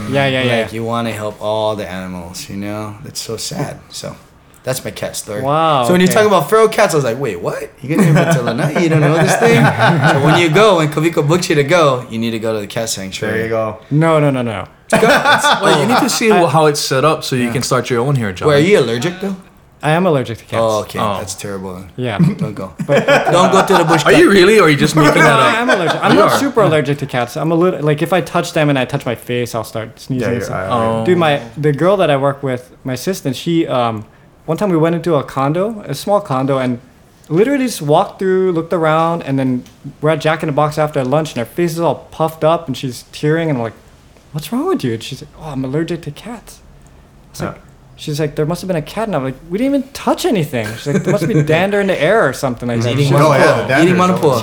yeah, 0.09 0.27
yeah, 0.27 0.43
yeah. 0.43 0.61
Like 0.63 0.73
you 0.73 0.83
want 0.83 1.07
to 1.07 1.13
help 1.13 1.41
all 1.41 1.75
the 1.75 1.87
animals, 1.87 2.49
you 2.49 2.57
know? 2.57 2.97
It's 3.05 3.21
so 3.21 3.37
sad. 3.37 3.79
So. 3.89 4.15
That's 4.63 4.85
my 4.85 4.91
cat 4.91 5.17
story. 5.17 5.41
Wow, 5.41 5.83
So 5.83 5.91
when 5.91 5.99
you 5.99 6.05
okay. 6.07 6.13
talk 6.13 6.25
about 6.25 6.49
feral 6.49 6.69
cats, 6.69 6.93
I 6.93 6.95
was 6.95 7.03
like, 7.03 7.19
wait, 7.19 7.35
what? 7.41 7.69
You 7.81 7.89
get 7.89 7.99
here 7.99 8.15
until 8.17 8.45
the 8.45 8.53
night? 8.53 8.81
You 8.81 8.87
don't 8.87 9.01
know 9.01 9.15
this 9.15 9.35
thing? 9.35 9.55
so 10.11 10.23
when 10.23 10.39
you 10.39 10.47
go, 10.53 10.77
when 10.77 10.87
Kavika 10.87 11.21
books 11.27 11.49
you 11.49 11.55
to 11.55 11.65
go, 11.65 12.07
you 12.09 12.17
need 12.17 12.31
to 12.31 12.39
go 12.39 12.53
to 12.53 12.61
the 12.61 12.67
cat 12.67 12.87
sanctuary. 12.87 13.33
There 13.39 13.43
you 13.43 13.49
go. 13.49 13.81
No, 13.91 14.21
no, 14.21 14.29
no, 14.31 14.41
no. 14.41 14.65
Well, 14.93 15.81
you 15.81 15.87
need 15.93 15.99
to 15.99 16.09
see 16.09 16.29
how 16.29 16.65
it's 16.67 16.79
set 16.79 17.03
up 17.03 17.25
so 17.25 17.35
you 17.35 17.51
can 17.51 17.61
start 17.61 17.89
your 17.89 17.99
own 17.99 18.15
here, 18.15 18.31
John. 18.31 18.47
Wait, 18.47 18.63
are 18.63 18.67
you 18.69 18.79
allergic 18.79 19.19
though? 19.19 19.35
I 19.83 19.91
am 19.91 20.05
allergic 20.05 20.37
to 20.39 20.45
cats. 20.45 20.61
Oh, 20.61 20.81
okay. 20.83 20.97
Oh. 20.99 21.17
That's 21.17 21.35
terrible. 21.35 21.85
Yeah. 21.97 22.17
Don't 22.37 22.53
go. 22.55 22.73
Don't 22.87 23.51
go 23.51 23.65
to 23.67 23.73
the 23.77 23.85
bush. 23.85 24.05
Are 24.05 24.13
you 24.13 24.31
really, 24.31 24.57
or 24.59 24.63
are 24.63 24.69
you 24.69 24.77
just 24.77 24.95
making 24.95 25.15
No, 25.21 25.23
that 25.27 25.55
I 25.57 25.61
am 25.61 25.69
allergic. 25.69 26.01
I'm 26.01 26.13
You 26.13 26.19
not 26.19 26.31
are. 26.31 26.39
super 26.39 26.61
allergic 26.61 26.97
to 26.99 27.05
cats. 27.05 27.35
I'm 27.35 27.51
a 27.51 27.55
little 27.55 27.81
like 27.81 28.01
if 28.01 28.13
I 28.13 28.21
touch 28.21 28.53
them 28.53 28.69
and 28.69 28.79
I 28.79 28.85
touch 28.85 29.05
my 29.05 29.15
face, 29.15 29.53
I'll 29.53 29.65
start 29.65 29.99
sneezing. 29.99 30.21
Yeah, 30.21 30.27
and 30.29 30.35
you're, 30.37 30.45
stuff. 30.45 30.71
I, 30.71 31.01
Oh. 31.01 31.05
Dude, 31.05 31.17
my 31.17 31.37
the 31.57 31.73
girl 31.73 31.97
that 31.97 32.09
I 32.09 32.15
work 32.17 32.41
with, 32.41 32.75
my 32.85 32.93
assistant, 32.93 33.35
she 33.35 33.67
um, 33.67 34.05
one 34.45 34.57
time 34.57 34.69
we 34.69 34.77
went 34.77 34.95
into 34.95 35.15
a 35.15 35.23
condo, 35.23 35.81
a 35.81 35.93
small 35.93 36.21
condo, 36.21 36.57
and 36.59 36.79
literally 37.29 37.65
just 37.65 37.81
walked 37.81 38.19
through, 38.19 38.51
looked 38.53 38.73
around, 38.73 39.21
and 39.23 39.37
then 39.37 39.63
we're 40.01 40.11
at 40.11 40.21
Jack 40.21 40.43
in 40.43 40.47
the 40.47 40.53
Box 40.53 40.77
after 40.77 41.03
lunch, 41.03 41.31
and 41.31 41.39
her 41.39 41.45
face 41.45 41.71
is 41.73 41.79
all 41.81 42.07
puffed 42.11 42.43
up, 42.45 42.67
and 42.67 42.77
she's 42.77 43.03
tearing, 43.11 43.49
and 43.49 43.57
I'm 43.57 43.63
like, 43.63 43.73
"What's 44.31 44.51
wrong 44.53 44.65
with 44.67 44.83
you?" 44.83 44.93
And 44.93 45.03
she's 45.03 45.21
like, 45.21 45.31
"Oh, 45.39 45.49
I'm 45.51 45.63
allergic 45.65 46.01
to 46.03 46.11
cats." 46.11 46.61
It's 47.31 47.41
like, 47.41 47.59
she's 48.03 48.19
like, 48.19 48.35
"There 48.35 48.45
must 48.45 48.61
have 48.61 48.67
been 48.67 48.81
a 48.85 48.89
cat," 48.95 49.07
and 49.07 49.15
I'm 49.15 49.23
like, 49.23 49.37
"We 49.49 49.57
didn't 49.57 49.73
even 49.75 49.87
touch 49.93 50.25
anything." 50.33 50.67
She's 50.77 50.87
like, 50.91 51.03
"There 51.03 51.13
must 51.17 51.27
be 51.27 51.41
dander 51.53 51.79
in 51.79 51.87
the 51.87 51.99
air 52.09 52.27
or 52.27 52.33
something 52.33 52.67
like 52.67 52.77
He's 52.77 52.85
that." 52.85 52.93
eating 52.93 53.07
She's- 53.07 53.21
Oh, 53.21 53.33
yeah, 53.33 53.67
the 53.67 53.81
eating 53.83 53.95
danders 53.95 54.19
Manipua. 54.19 54.41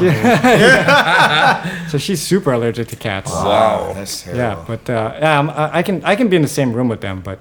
so 1.91 1.99
she's 1.99 2.21
super 2.23 2.53
allergic 2.53 2.89
to 2.89 2.97
cats. 2.97 3.31
Wow. 3.31 3.93
That's 3.95 4.27
Yeah, 4.27 4.65
but 4.67 4.89
uh, 4.89 4.93
yeah, 5.21 5.39
I'm, 5.39 5.51
I 5.51 5.79
I 5.79 5.83
can 5.83 6.03
I 6.05 6.17
can 6.17 6.29
be 6.29 6.37
in 6.37 6.43
the 6.43 6.55
same 6.61 6.73
room 6.73 6.89
with 6.89 7.01
them, 7.01 7.21
but 7.29 7.39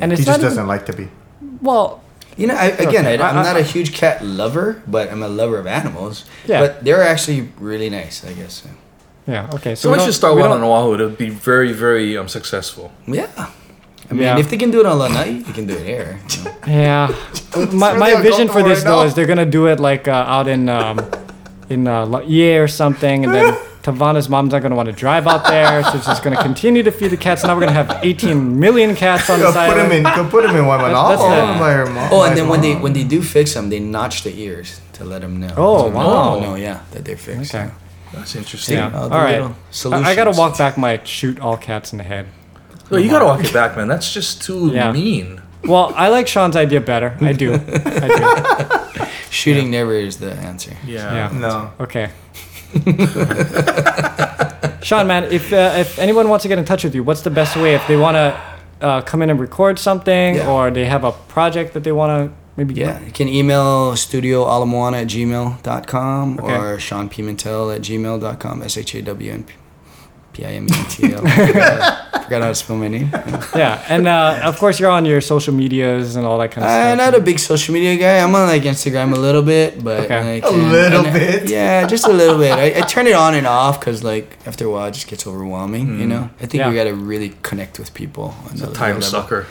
and 0.00 0.12
He 0.12 0.18
it's 0.18 0.20
just 0.20 0.28
not 0.28 0.38
even- 0.38 0.48
doesn't 0.50 0.66
like 0.74 0.84
to 0.86 0.92
be. 0.92 1.08
well. 1.62 2.00
You 2.36 2.48
know, 2.48 2.56
I, 2.56 2.64
again, 2.66 3.06
Okay. 3.06 3.22
I, 3.22 3.28
I'm 3.30 3.44
not 3.46 3.56
a 3.56 3.62
huge 3.62 3.92
cat 3.94 4.18
lover, 4.24 4.82
but 4.88 5.08
I'm 5.12 5.22
a 5.22 5.28
lover 5.28 5.56
of 5.62 5.68
animals. 5.68 6.24
Yeah. 6.50 6.60
But 6.62 6.82
they're 6.84 7.00
actually 7.12 7.42
really 7.60 7.88
nice, 7.88 8.24
I 8.26 8.32
guess. 8.32 8.64
Yeah. 9.24 9.54
Okay. 9.54 9.76
So 9.76 9.82
So 9.82 9.90
we 9.92 9.98
once 10.02 10.16
start 10.16 10.34
we 10.34 10.40
one 10.42 10.50
on 10.50 10.60
Oahu, 10.64 10.94
it'll 10.94 11.10
be 11.10 11.28
very, 11.30 11.72
very 11.72 12.18
um, 12.18 12.26
successful. 12.26 12.90
Yeah. 13.06 13.28
I 14.10 14.12
mean, 14.14 14.22
Yeah. 14.22 14.38
if 14.38 14.50
they 14.50 14.56
can 14.56 14.70
do 14.70 14.80
it 14.80 14.86
on 14.86 14.98
Lanai, 14.98 15.40
they 15.40 15.52
can 15.52 15.66
do 15.66 15.74
it 15.74 15.84
here. 15.86 16.18
you 16.30 16.44
know. 16.44 16.52
Yeah. 16.66 17.14
my 17.72 17.94
my 17.96 18.20
vision 18.22 18.48
for 18.48 18.62
this 18.62 18.78
right 18.80 18.84
though 18.90 19.00
now. 19.00 19.06
is 19.06 19.14
they're 19.14 19.26
gonna 19.26 19.46
do 19.46 19.66
it 19.68 19.80
like 19.80 20.06
uh, 20.08 20.12
out 20.36 20.46
in 20.48 20.68
um, 20.68 21.00
in 21.70 21.86
uh, 21.88 22.04
La- 22.06 22.20
Ie 22.28 22.58
or 22.58 22.68
something, 22.68 23.24
and 23.24 23.32
then 23.34 23.56
Tavana's 23.82 24.28
mom's 24.28 24.52
not 24.52 24.62
gonna 24.62 24.76
want 24.76 24.86
to 24.88 24.92
drive 24.94 25.26
out 25.26 25.44
there, 25.46 25.82
so 25.84 25.92
she's 25.92 26.06
just 26.06 26.22
gonna 26.22 26.42
continue 26.42 26.82
to 26.82 26.90
feed 26.90 27.08
the 27.08 27.16
cats. 27.16 27.44
Now 27.44 27.54
we're 27.54 27.60
gonna 27.66 27.72
have 27.84 28.00
18 28.02 28.58
million 28.58 28.94
cats 28.94 29.28
on 29.30 29.38
Go 29.40 29.52
this 29.52 29.54
put 29.56 29.76
him 29.76 29.86
island. 29.86 30.06
in. 30.06 30.14
Go 30.16 30.28
put 30.30 30.44
him 30.44 30.56
in 30.56 30.66
one 30.66 30.78
That's- 30.78 30.96
all 30.96 31.08
that's 31.10 31.22
the- 31.22 31.58
by 31.64 31.72
her 31.72 31.86
mom. 31.86 32.08
Oh, 32.12 32.22
and 32.22 32.30
his 32.32 32.40
then 32.40 32.48
when 32.48 32.60
they 32.60 32.74
when 32.76 32.92
they 32.92 33.04
do 33.04 33.22
fix 33.22 33.54
them, 33.54 33.68
they 33.70 33.80
notch 33.80 34.22
the 34.22 34.32
ears 34.38 34.80
to 34.94 35.04
let 35.04 35.20
them 35.22 35.40
know. 35.40 35.54
Oh, 35.56 35.78
So 35.78 35.88
wow. 35.90 36.34
people 36.34 36.40
know, 36.50 36.54
yeah, 36.56 36.80
that 36.92 37.04
they're 37.04 37.16
fixed. 37.16 37.54
Okay. 37.54 37.70
That's 38.12 38.36
interesting. 38.36 38.76
Yeah. 38.76 38.92
All 38.94 39.02
All 39.04 39.08
the 39.08 39.16
right. 39.16 39.40
little 39.42 39.94
I, 39.94 40.10
I 40.12 40.14
gotta 40.14 40.30
walk 40.38 40.56
back 40.58 40.76
my 40.78 41.00
shoot 41.04 41.40
all 41.40 41.56
cats 41.56 41.92
in 41.92 41.98
the 41.98 42.04
head. 42.04 42.26
Well, 42.94 43.02
you 43.04 43.10
gotta 43.10 43.24
walk 43.24 43.44
it 43.44 43.52
back, 43.52 43.76
man. 43.76 43.88
That's 43.88 44.12
just 44.12 44.42
too 44.42 44.70
Yeah. 44.72 44.92
mean. 44.92 45.40
Well, 45.64 45.92
I 45.96 46.08
like 46.08 46.28
Shawn's 46.28 46.56
idea 46.56 46.80
better. 46.80 47.16
I 47.20 47.32
do. 47.32 47.54
I 47.54 47.58
do. 47.58 49.04
Shooting 49.30 49.70
never 49.70 49.94
is 49.94 50.18
the 50.18 50.32
answer. 50.32 50.72
Yeah. 50.86 51.30
Yeah. 51.32 51.38
No. 51.38 51.72
Okay. 51.80 52.10
Shawn, 54.82 55.06
man, 55.06 55.24
if 55.32 55.52
uh, 55.52 55.72
if 55.76 55.98
anyone 55.98 56.28
wants 56.28 56.42
to 56.42 56.48
get 56.48 56.58
in 56.58 56.64
touch 56.64 56.84
with 56.84 56.94
you, 56.94 57.02
what's 57.02 57.22
the 57.22 57.30
best 57.30 57.56
way 57.56 57.74
if 57.74 57.86
they 57.88 57.96
want 57.96 58.16
to 58.16 58.40
uh, 58.86 59.00
come 59.02 59.22
in 59.22 59.30
and 59.30 59.40
record 59.40 59.78
something, 59.78 60.36
Yeah. 60.36 60.50
or 60.50 60.70
they 60.70 60.84
have 60.84 61.04
a 61.04 61.12
project 61.12 61.72
that 61.74 61.84
they 61.84 61.92
want 61.92 62.28
to 62.30 62.36
maybe 62.56 62.74
Yeah, 62.74 63.00
you 63.00 63.12
can 63.12 63.28
email 63.28 63.92
studioalamoana 63.92 65.02
at 65.02 65.06
gmail.com 65.08 66.38
Okay. 66.40 66.56
or 66.56 66.78
Shawn 66.78 67.08
Pimentel 67.08 67.74
at 67.74 67.80
gmail.com, 67.82 68.62
S 68.62 68.76
H 68.76 68.94
A 68.96 69.02
W 69.02 69.32
N 69.32 69.44
P 70.34 70.44
I 70.44 70.50
M 70.52 70.66
E 70.68 70.70
N 70.76 70.84
T 70.86 71.12
L. 71.14 71.20
Forgot 71.20 72.10
forgot 72.24 72.42
how 72.42 72.48
to 72.48 72.54
spell 72.54 72.76
my 72.76 72.88
name. 72.88 73.08
Yeah, 73.54 73.84
and 73.88 74.06
uh, 74.08 74.40
of 74.44 74.58
course 74.58 74.80
you're 74.80 74.90
on 74.90 75.04
your 75.04 75.20
social 75.20 75.54
medias 75.54 76.16
and 76.16 76.26
all 76.26 76.38
that 76.38 76.50
kind 76.52 76.64
of 76.64 76.70
stuff. 76.70 76.86
I'm 76.86 76.96
stuff. 76.98 77.12
not 77.12 77.20
a 77.20 77.22
big 77.22 77.38
social 77.38 77.72
media 77.74 77.96
guy. 77.96 78.18
I'm 78.18 78.34
on 78.34 78.48
like 78.48 78.62
Instagram 78.62 79.12
a 79.14 79.20
little 79.20 79.42
bit, 79.42 79.82
but 79.84 80.04
Okay. 80.04 80.34
like, 80.40 80.44
A 80.44 80.48
and- 80.54 80.72
little 80.72 81.04
and- 81.06 81.12
bit? 81.14 81.48
Yeah, 81.54 81.86
just 81.86 82.06
a 82.06 82.12
little 82.12 82.38
bit. 82.38 82.52
I, 82.52 82.78
I 82.78 82.80
turn 82.82 83.06
it 83.06 83.14
on 83.14 83.34
and 83.34 83.46
off 83.46 83.78
because 83.80 84.02
like 84.02 84.36
after 84.46 84.64
a 84.66 84.70
while 84.70 84.86
it 84.86 84.92
just 84.94 85.06
gets 85.06 85.26
overwhelming. 85.26 86.00
You 86.00 86.06
know, 86.06 86.30
I 86.40 86.46
think 86.46 86.54
Yeah. 86.60 86.68
we 86.70 86.74
got 86.74 86.84
to 86.84 86.94
really 86.94 87.34
connect 87.42 87.78
with 87.78 87.92
people. 87.94 88.34
on 88.50 88.56
the 88.56 88.66
Time 88.72 88.94
level. 88.96 89.02
sucker. 89.02 89.46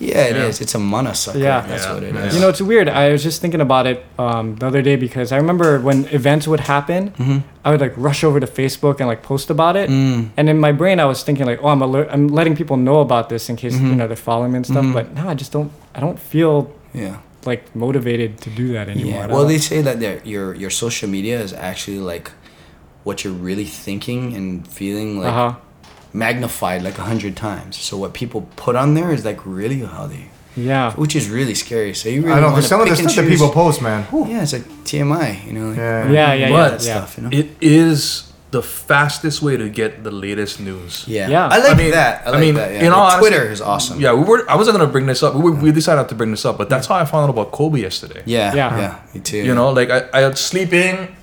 Yeah, 0.00 0.24
it 0.30 0.36
is. 0.36 0.60
Yeah. 0.60 0.64
It's 0.64 0.74
a 0.74 0.78
mana 0.78 1.14
sucker. 1.14 1.38
Yeah. 1.38 1.60
that's 1.66 1.84
Yeah. 1.84 1.94
what 1.94 2.02
it 2.04 2.14
is. 2.14 2.34
You 2.34 2.40
know, 2.40 2.48
it's 2.48 2.60
weird. 2.62 2.88
I 2.88 3.10
was 3.10 3.22
just 3.22 3.40
thinking 3.40 3.60
about 3.60 3.86
it 3.86 4.04
um, 4.18 4.54
the 4.56 4.66
other 4.66 4.80
day 4.82 4.96
because 4.96 5.32
I 5.32 5.36
remember 5.36 5.80
when 5.80 6.04
events 6.06 6.46
would 6.46 6.60
happen, 6.60 7.10
Mm-hmm. 7.10 7.38
I 7.64 7.70
would 7.72 7.80
like 7.80 7.94
rush 7.96 8.22
over 8.24 8.38
to 8.40 8.46
Facebook 8.46 9.00
and 9.00 9.08
like 9.08 9.22
post 9.22 9.50
about 9.50 9.76
it. 9.76 9.90
Mm. 9.90 10.30
And 10.36 10.48
in 10.48 10.58
my 10.58 10.72
brain, 10.72 11.00
I 11.00 11.04
was 11.04 11.22
thinking 11.22 11.44
like, 11.46 11.58
oh, 11.62 11.68
I'm 11.68 11.82
alert- 11.82 12.08
I'm 12.10 12.28
letting 12.28 12.54
people 12.56 12.76
know 12.76 13.00
about 13.00 13.28
this 13.28 13.48
in 13.50 13.56
case 13.56 13.74
Mm-hmm. 13.74 13.86
you 13.88 13.94
know 13.96 14.06
they're 14.06 14.16
following 14.16 14.52
me 14.52 14.56
and 14.58 14.66
stuff. 14.66 14.86
But 14.92 15.12
no, 15.14 15.28
I 15.28 15.34
just 15.34 15.52
don't. 15.52 15.70
I 15.94 16.00
don't 16.00 16.18
feel 16.18 16.72
yeah. 16.94 17.18
like 17.44 17.74
motivated 17.74 18.40
to 18.42 18.50
do 18.50 18.72
that 18.72 18.88
anymore. 18.88 19.12
Yeah. 19.26 19.26
Well, 19.34 19.44
they 19.46 19.58
say 19.58 19.82
that 19.82 20.24
your 20.26 20.54
your 20.54 20.70
social 20.70 21.08
media 21.10 21.40
is 21.42 21.52
actually 21.52 21.98
like 21.98 22.30
what 23.04 23.24
you're 23.24 23.32
really 23.48 23.64
thinking 23.64 24.34
and 24.36 24.66
feeling 24.68 25.18
like 25.20 25.28
uh-huh. 25.32 25.58
Magnified 26.12 26.82
like 26.82 26.98
a 26.98 27.02
hundred 27.02 27.36
times. 27.36 27.76
So 27.76 27.96
what 27.96 28.14
people 28.14 28.48
put 28.56 28.76
on 28.76 28.94
there 28.94 29.10
is 29.12 29.24
like 29.24 29.44
really 29.44 29.80
how 29.80 30.06
they, 30.06 30.30
Yeah. 30.56 30.92
which 30.94 31.14
is 31.16 31.28
really 31.28 31.54
scary. 31.54 31.94
So 31.94 32.08
you 32.08 32.22
really 32.22 32.32
I 32.34 32.40
know. 32.40 32.46
want 32.46 32.56
Cause 32.56 32.68
some 32.68 32.80
of 32.80 32.88
the 32.88 32.96
stuff 32.96 33.14
that 33.14 33.28
people 33.28 33.50
post, 33.50 33.82
man. 33.82 34.04
whew. 34.04 34.26
Yeah, 34.26 34.42
it's 34.42 34.52
like 34.52 34.66
TMI. 34.84 35.46
You 35.46 35.52
know. 35.52 35.68
Like, 35.68 35.76
Yeah. 35.78 36.10
Yeah, 36.10 36.32
yeah, 36.34 36.50
But 36.50 36.72
yeah. 36.82 36.86
yeah. 36.88 37.04
stuff, 37.04 37.16
you 37.18 37.22
know? 37.24 37.30
It 37.32 37.48
is 37.60 38.24
the 38.50 38.62
fastest 38.62 39.42
way 39.42 39.58
to 39.58 39.68
get 39.68 40.02
the 40.04 40.10
latest 40.10 40.58
news. 40.58 41.04
Yeah. 41.06 41.28
Yeah. 41.28 41.48
I 41.48 41.58
like 41.58 41.74
I 41.74 41.74
mean- 41.76 41.90
that. 41.90 42.26
I, 42.26 42.30
I 42.30 42.40
mean, 42.40 42.54
that. 42.54 42.72
Yeah. 42.72 42.84
in 42.86 42.92
all 42.94 43.04
Like, 43.04 43.14
honesty- 43.18 43.28
Twitter 43.34 43.52
is 43.52 43.60
awesome. 43.60 44.00
Yeah, 44.00 44.14
we 44.14 44.24
were. 44.24 44.50
I 44.50 44.56
wasn't 44.56 44.78
gonna 44.78 44.90
bring 44.90 45.04
this 45.04 45.22
up. 45.22 45.34
We, 45.34 45.42
were, 45.42 45.52
we 45.52 45.70
decided 45.70 45.98
not 46.00 46.08
to 46.08 46.14
bring 46.14 46.30
this 46.30 46.46
up, 46.46 46.56
but 46.56 46.70
that's 46.70 46.86
how 46.86 46.94
I 46.96 47.04
found 47.04 47.24
out 47.24 47.30
about 47.30 47.52
Kobe 47.52 47.78
yesterday. 47.80 48.22
Yeah. 48.24 48.54
Yeah. 48.54 48.78
Yeah. 48.78 48.98
Me 49.14 49.20
too. 49.20 49.36
You 49.44 49.54
know, 49.54 49.68
like 49.70 49.90
I, 49.90 50.00
I 50.14 50.28
was 50.28 50.40
sleeping, 50.40 51.14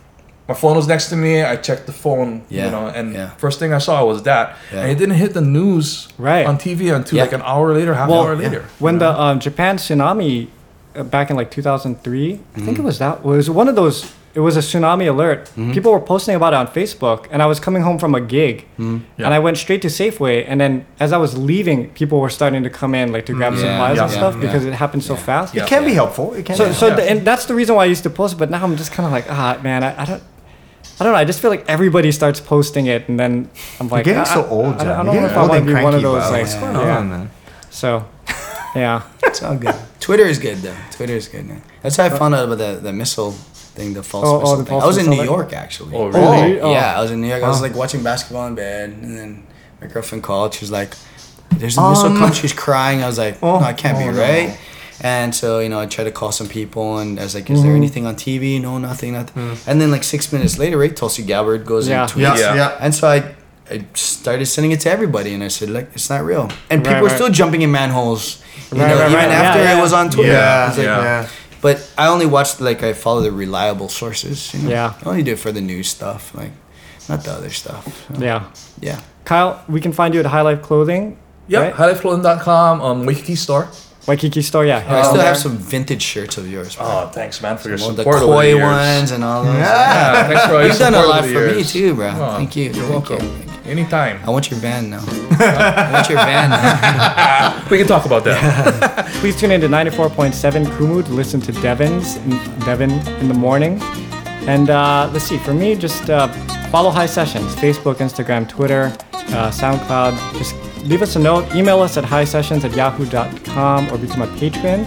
my 0.47 0.53
phone 0.53 0.76
was 0.77 0.88
next 0.88 1.09
to 1.09 1.15
me. 1.15 1.43
I 1.43 1.55
checked 1.55 1.85
the 1.88 1.91
phone. 1.93 2.41
Yeah, 2.49 2.65
You 2.65 2.72
know, 2.72 2.85
and 2.88 3.13
yeah. 3.13 3.30
first 3.38 3.57
thing 3.59 3.73
I 3.73 3.80
saw 3.80 4.05
was 4.05 4.23
that, 4.23 4.55
Yeah. 4.73 4.81
and 4.81 4.91
it 4.91 4.97
didn't 4.97 5.15
hit 5.15 5.34
the 5.34 5.41
news 5.41 6.07
Right. 6.17 6.45
on 6.45 6.57
TV 6.57 6.89
until 6.95 7.17
Yeah. 7.17 7.23
like 7.23 7.34
an 7.34 7.41
hour 7.43 7.73
later, 7.73 7.93
half 7.95 8.09
Well, 8.09 8.22
an 8.22 8.27
hour 8.27 8.35
yeah. 8.35 8.47
later. 8.49 8.65
When 8.80 8.99
the 8.99 9.09
um, 9.19 9.39
Japan 9.39 9.77
tsunami 9.77 10.47
uh, 10.95 11.03
back 11.03 11.30
in 11.30 11.35
like 11.35 11.49
2003, 11.51 12.39
I 12.55 12.59
think 12.61 12.77
it 12.80 12.84
was 12.84 12.99
that 12.99 13.23
was 13.26 13.49
one 13.49 13.67
of 13.67 13.76
those. 13.76 14.11
It 14.34 14.41
was 14.41 14.57
a 14.57 14.59
tsunami 14.59 15.07
alert. 15.07 15.49
People 15.72 15.93
were 15.93 15.99
posting 16.13 16.35
about 16.35 16.51
it 16.51 16.57
on 16.57 16.67
Facebook, 16.67 17.26
and 17.31 17.41
I 17.41 17.45
was 17.45 17.57
coming 17.61 17.84
home 17.84 17.97
from 17.97 18.13
a 18.13 18.19
gig, 18.19 18.65
Yeah. 18.77 18.99
and 19.26 19.34
I 19.34 19.39
went 19.39 19.57
straight 19.57 19.81
to 19.84 19.88
Safeway. 19.88 20.43
And 20.45 20.59
then 20.59 20.85
as 20.99 21.13
I 21.13 21.17
was 21.26 21.38
leaving, 21.38 21.89
people 21.91 22.19
were 22.19 22.30
starting 22.30 22.61
to 22.63 22.69
come 22.69 22.93
in 22.93 23.13
like 23.13 23.26
to 23.27 23.34
grab 23.34 23.53
Yeah, 23.53 23.59
supplies 23.63 23.97
and 23.99 24.11
yeah, 24.11 24.17
stuff 24.19 24.34
yeah. 24.35 24.41
because 24.41 24.65
it 24.65 24.73
happened 24.73 25.03
so 25.03 25.13
Yeah. 25.13 25.19
fast. 25.30 25.55
Yeah. 25.55 25.63
It 25.63 25.69
can 25.69 25.85
be 25.85 25.93
helpful. 25.93 26.34
It 26.34 26.43
can. 26.45 26.55
So, 26.57 26.67
be 26.67 26.73
so 26.73 26.88
helpful. 26.88 27.05
the, 27.05 27.11
and 27.11 27.26
that's 27.26 27.45
the 27.45 27.55
reason 27.55 27.76
why 27.77 27.84
I 27.84 27.89
used 27.95 28.03
to 28.03 28.09
post 28.09 28.34
it. 28.34 28.38
But 28.39 28.49
now 28.51 28.61
I'm 28.61 28.76
just 28.76 28.91
kind 28.91 29.05
of 29.07 29.13
like, 29.13 29.26
ah, 29.30 29.57
man, 29.63 29.84
I, 29.85 30.01
I 30.01 30.05
don't. 30.05 30.23
I 30.99 31.03
don't 31.03 31.13
know. 31.13 31.19
I 31.19 31.26
just 31.26 31.41
feel 31.41 31.49
like 31.51 31.65
everybody 31.67 32.11
starts 32.11 32.39
posting 32.39 32.85
it, 32.88 33.09
and 33.09 33.19
then 33.19 33.49
I'm 33.80 33.89
like, 33.89 34.05
getting 34.05 34.22
I- 34.22 34.23
so 34.23 34.45
old, 34.47 34.76
I, 34.76 34.77
John. 34.84 34.88
I, 34.88 35.03
don't 35.03 35.13
You're 35.13 35.22
know 35.22 35.27
if 35.27 35.34
getting 35.34 35.38
I 35.38 35.41
old 35.41 35.49
want 35.49 35.59
and 35.59 35.67
to 35.67 35.76
be 35.76 35.84
one 35.84 35.93
of 35.95 36.01
cranky, 36.01 36.03
those 36.03 36.23
bro. 36.23 36.31
like, 36.31 36.41
What's 36.43 36.55
going 36.55 36.76
yeah. 36.88 36.97
on, 36.97 37.09
man? 37.09 37.31
So, 37.69 38.05
yeah. 38.76 39.01
It's 39.23 39.43
all 39.43 39.55
good. 39.57 39.76
Twitter 39.99 40.23
is 40.26 40.39
good 40.39 40.57
though. 40.59 40.76
Twitter 40.91 41.13
is 41.13 41.27
good, 41.27 41.45
man. 41.47 41.61
That's 41.81 41.97
how 41.97 42.05
I 42.05 42.09
found 42.09 42.35
out 42.35 42.45
about 42.45 42.57
the, 42.59 42.80
the 42.81 42.93
missile 42.93 43.31
thing, 43.31 43.93
the 43.93 44.03
false 44.03 44.26
Oh, 44.26 44.35
oh, 44.35 44.39
missile 44.39 44.57
the 44.57 44.63
thing. 44.65 44.69
false 44.69 44.84
I 44.84 44.88
was 44.88 44.97
in 44.97 45.05
New 45.05 45.09
missile 45.11 45.26
York 45.26 45.53
actually. 45.53 45.95
Oh, 45.95 46.03
Oh, 46.03 46.07
really? 46.09 46.41
really? 46.51 46.61
Oh. 46.61 46.72
Yeah, 46.72 46.97
I 46.97 47.01
was 47.01 47.11
in 47.11 47.22
New 47.22 47.27
York. 47.27 47.43
I 47.43 47.47
was 47.49 47.59
Oh. 47.59 47.63
like 47.63 47.76
watching 47.76 48.03
basketball 48.03 48.47
in 48.47 48.55
bed, 48.55 48.89
and 48.91 49.17
then 49.17 49.47
my 49.81 49.88
girlfriend 49.88 50.23
called. 50.23 50.53
She 50.53 50.61
was 50.63 50.72
like, 50.72 50.93
"There's 51.49 51.77
a 51.77 51.89
missile 51.89 52.05
Um, 52.07 52.17
coming." 52.17 52.34
She's 52.34 52.53
crying. 52.53 53.03
I 53.03 53.07
was 53.07 53.17
like, 53.17 53.38
Oh, 53.43 53.59
"No, 53.59 53.67
it 53.67 53.77
can't 53.77 53.97
oh, 53.97 53.99
be 53.99 54.05
no. 54.15 54.22
right." 54.22 54.57
And 55.01 55.35
so 55.35 55.59
you 55.59 55.69
know, 55.69 55.80
I 55.80 55.85
tried 55.88 56.05
to 56.05 56.11
call 56.11 56.31
some 56.31 56.47
people, 56.47 56.99
and 56.99 57.19
I 57.19 57.23
was 57.23 57.35
like, 57.35 57.49
"Is 57.49 57.61
there 57.63 57.76
anything 57.76 58.05
on 58.05 58.15
TV? 58.15 58.61
No, 58.61 58.77
nothing, 58.77 59.13
nothing." 59.13 59.57
And 59.67 59.80
then 59.81 59.91
like 59.91 60.03
six 60.03 60.31
minutes 60.31 60.57
later, 60.57 60.77
right, 60.77 60.95
Tulsi 60.95 61.23
Gabbard 61.23 61.65
goes 61.65 61.88
Yeah. 61.88 62.03
and 62.03 62.11
tweets. 62.11 62.22
Yeah, 62.22 62.38
Yeah. 62.38 62.55
yeah. 62.55 62.77
And 62.80 62.95
so 62.95 63.07
I, 63.07 63.35
I 63.69 63.85
started 63.93 64.45
sending 64.45 64.72
it 64.72 64.80
to 64.81 64.89
everybody, 64.91 65.34
and 65.34 65.43
I 65.43 65.49
said, 65.49 65.69
like, 65.69 65.89
it's 65.93 66.09
not 66.09 66.23
real. 66.23 66.49
And 66.69 66.81
people 66.81 66.93
Right, 66.93 67.01
were 67.01 67.07
right. 67.09 67.15
still 67.15 67.30
jumping 67.30 67.61
in 67.63 67.72
manholes, 67.72 68.41
you 68.72 68.80
Right, 68.80 68.88
know, 68.89 68.99
right, 68.99 69.11
even 69.11 69.15
right. 69.15 69.31
after 69.31 69.59
Yeah, 69.63 69.72
it 69.73 69.76
yeah. 69.77 69.81
was 69.81 69.91
on 69.93 70.09
Twitter. 70.11 70.31
Yeah, 70.31 70.67
It's 70.69 70.77
like- 70.77 70.85
Yeah. 70.85 71.01
yeah. 71.03 71.27
But 71.61 71.91
I 71.97 72.07
only 72.07 72.27
watched, 72.27 72.61
like, 72.61 72.84
I 72.84 72.93
follow 72.93 73.22
the 73.22 73.31
reliable 73.31 73.89
sources. 73.89 74.53
You 74.53 74.61
know? 74.61 74.69
Yeah. 74.69 74.93
I 75.03 75.09
only 75.09 75.23
do 75.23 75.31
it 75.34 75.39
for 75.39 75.51
the 75.51 75.61
news 75.61 75.89
stuff, 75.89 76.31
like, 76.35 76.51
not 77.09 77.23
the 77.23 77.31
other 77.31 77.49
stuff. 77.49 77.84
So, 78.13 78.22
Yeah. 78.23 78.43
yeah. 78.80 78.99
Kyle, 79.26 79.59
we 79.67 79.81
can 79.81 79.91
find 79.91 80.13
you 80.13 80.19
at 80.19 80.27
High 80.27 80.41
Life 80.41 80.61
Clothing. 80.61 81.17
Yep. 81.47 81.61
Right? 81.61 81.73
HighLifeClothing.com, 81.76 82.81
um, 82.81 83.05
Waikiki 83.07 83.35
store. 83.35 83.67
Waikiki 84.07 84.41
store, 84.44 84.65
yeah. 84.65 84.84
I 84.88 85.02
still 85.03 85.22
have 85.22 85.38
some 85.38 85.57
vintage 85.57 86.02
shirts 86.03 86.38
of 86.38 86.48
yours. 86.49 86.76
bro. 86.76 86.86
Oh, 86.86 87.10
thanks, 87.11 87.41
man, 87.41 87.57
for 87.57 87.69
your 87.69 87.77
Well, 87.80 87.90
the 87.91 88.03
support. 88.03 88.22
over 88.22 88.26
koi 88.34 88.41
the 88.52 88.57
years. 88.57 88.61
ones 88.61 89.11
and 89.11 89.23
all 89.23 89.44
those. 89.44 89.56
Yeah, 89.56 90.27
thanks 90.27 90.45
for 90.45 90.53
all 90.53 90.60
your 90.60 90.68
You've 90.69 90.77
done 90.80 90.94
a 90.94 90.98
support 90.98 91.10
lot 91.10 91.23
over 91.23 91.27
the 91.27 91.34
for 91.34 91.48
me 91.48 91.53
years. 91.56 91.72
too, 91.73 91.94
bro. 91.95 92.07
Oh, 92.15 92.36
Thank 92.38 92.56
you. 92.56 92.64
You're 92.65 92.73
Thank 92.73 92.90
welcome. 93.10 93.26
you. 93.26 93.32
Thank. 93.34 93.68
Anytime. 93.68 94.19
I 94.23 94.30
want 94.30 94.52
your 94.52 94.60
van 94.60 94.91
now. 94.91 94.99
I 95.07 95.90
want 95.91 96.07
your 96.10 96.19
van 96.19 96.49
now. 96.52 97.64
We 97.72 97.80
can 97.80 97.88
talk 97.88 98.06
about 98.06 98.23
that. 98.26 99.07
Please 99.22 99.36
tune 99.40 99.49
in 99.49 99.60
to 99.61 99.68
94.7 99.68 100.65
Kumu 100.77 101.03
to 101.03 101.11
listen 101.11 101.41
to 101.41 101.52
Devon's 101.52 102.15
Devon 102.64 102.91
in 103.22 103.27
the 103.27 103.34
morning. 103.34 103.82
And 104.48 104.69
uh, 104.69 105.10
let's 105.11 105.26
see, 105.26 105.40
for 105.40 105.53
me, 105.56 105.76
just 105.76 106.11
uh, 106.11 106.27
follow 106.69 106.91
High 106.91 107.07
Sessions 107.07 107.56
Facebook, 107.56 107.95
Instagram, 107.95 108.48
Twitter, 108.48 108.94
uh, 109.14 109.49
SoundCloud. 109.49 110.14
Just 110.38 110.53
leave 110.86 111.02
us 111.02 111.16
a 111.16 111.20
note. 111.20 111.53
Email 111.56 111.82
us 111.82 111.98
at 111.98 112.03
highsessions 112.03 112.64
at 112.64 112.74
yahoo.com 112.76 113.90
or 113.91 113.98
become 113.98 114.22
a 114.22 114.28
patron. 114.38 114.82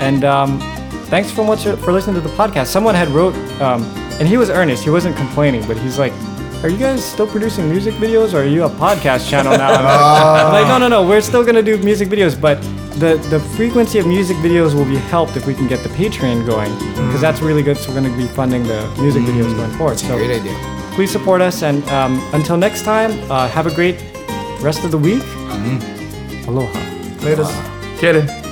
And 0.00 0.24
um, 0.24 0.58
thanks 1.06 1.30
for 1.30 1.44
much 1.44 1.64
for 1.64 1.92
listening 1.92 2.16
to 2.16 2.20
the 2.20 2.34
podcast. 2.34 2.66
Someone 2.66 2.94
had 2.94 3.08
wrote, 3.08 3.34
um, 3.60 3.82
and 4.18 4.26
he 4.28 4.36
was 4.36 4.50
earnest. 4.50 4.84
He 4.84 4.90
wasn't 4.90 5.16
complaining, 5.16 5.66
but 5.66 5.76
he's 5.76 5.98
like, 5.98 6.12
"Are 6.62 6.68
you 6.68 6.78
guys 6.78 7.04
still 7.04 7.26
producing 7.26 7.68
music 7.70 7.94
videos, 7.94 8.34
or 8.34 8.38
are 8.42 8.46
you 8.46 8.64
a 8.64 8.70
podcast 8.70 9.28
channel 9.28 9.52
now?" 9.56 9.70
I'm 10.46 10.52
like, 10.52 10.66
no, 10.68 10.78
no, 10.78 10.88
no. 10.88 11.08
We're 11.08 11.20
still 11.20 11.44
gonna 11.44 11.62
do 11.62 11.78
music 11.78 12.08
videos, 12.08 12.38
but 12.40 12.60
the 12.98 13.16
the 13.30 13.40
frequency 13.56 13.98
of 13.98 14.06
music 14.06 14.36
videos 14.38 14.74
will 14.74 14.84
be 14.84 14.96
helped 14.96 15.36
if 15.36 15.46
we 15.46 15.54
can 15.54 15.68
get 15.68 15.82
the 15.82 15.88
Patreon 15.90 16.46
going, 16.46 16.72
because 17.06 17.20
that's 17.20 17.40
really 17.40 17.62
good. 17.62 17.76
So 17.76 17.90
we're 17.90 18.00
gonna 18.02 18.16
be 18.16 18.26
funding 18.26 18.62
the 18.64 18.80
music 19.00 19.22
videos 19.22 19.54
going 19.56 19.70
forward. 19.78 19.98
So 19.98 20.16
Great 20.16 20.40
idea. 20.40 20.54
please 20.94 21.10
support 21.10 21.40
us, 21.40 21.62
and 21.62 21.82
um, 21.90 22.20
until 22.32 22.56
next 22.56 22.82
time, 22.82 23.10
uh, 23.30 23.48
have 23.48 23.66
a 23.66 23.74
great 23.74 23.96
rest 24.64 24.82
of 24.82 24.90
the 24.90 24.98
week. 24.98 25.22
Mm-hmm. 25.22 26.48
Aloha. 26.48 26.80
Latest. 27.22 27.52
Get 28.00 28.16
it. 28.16 28.43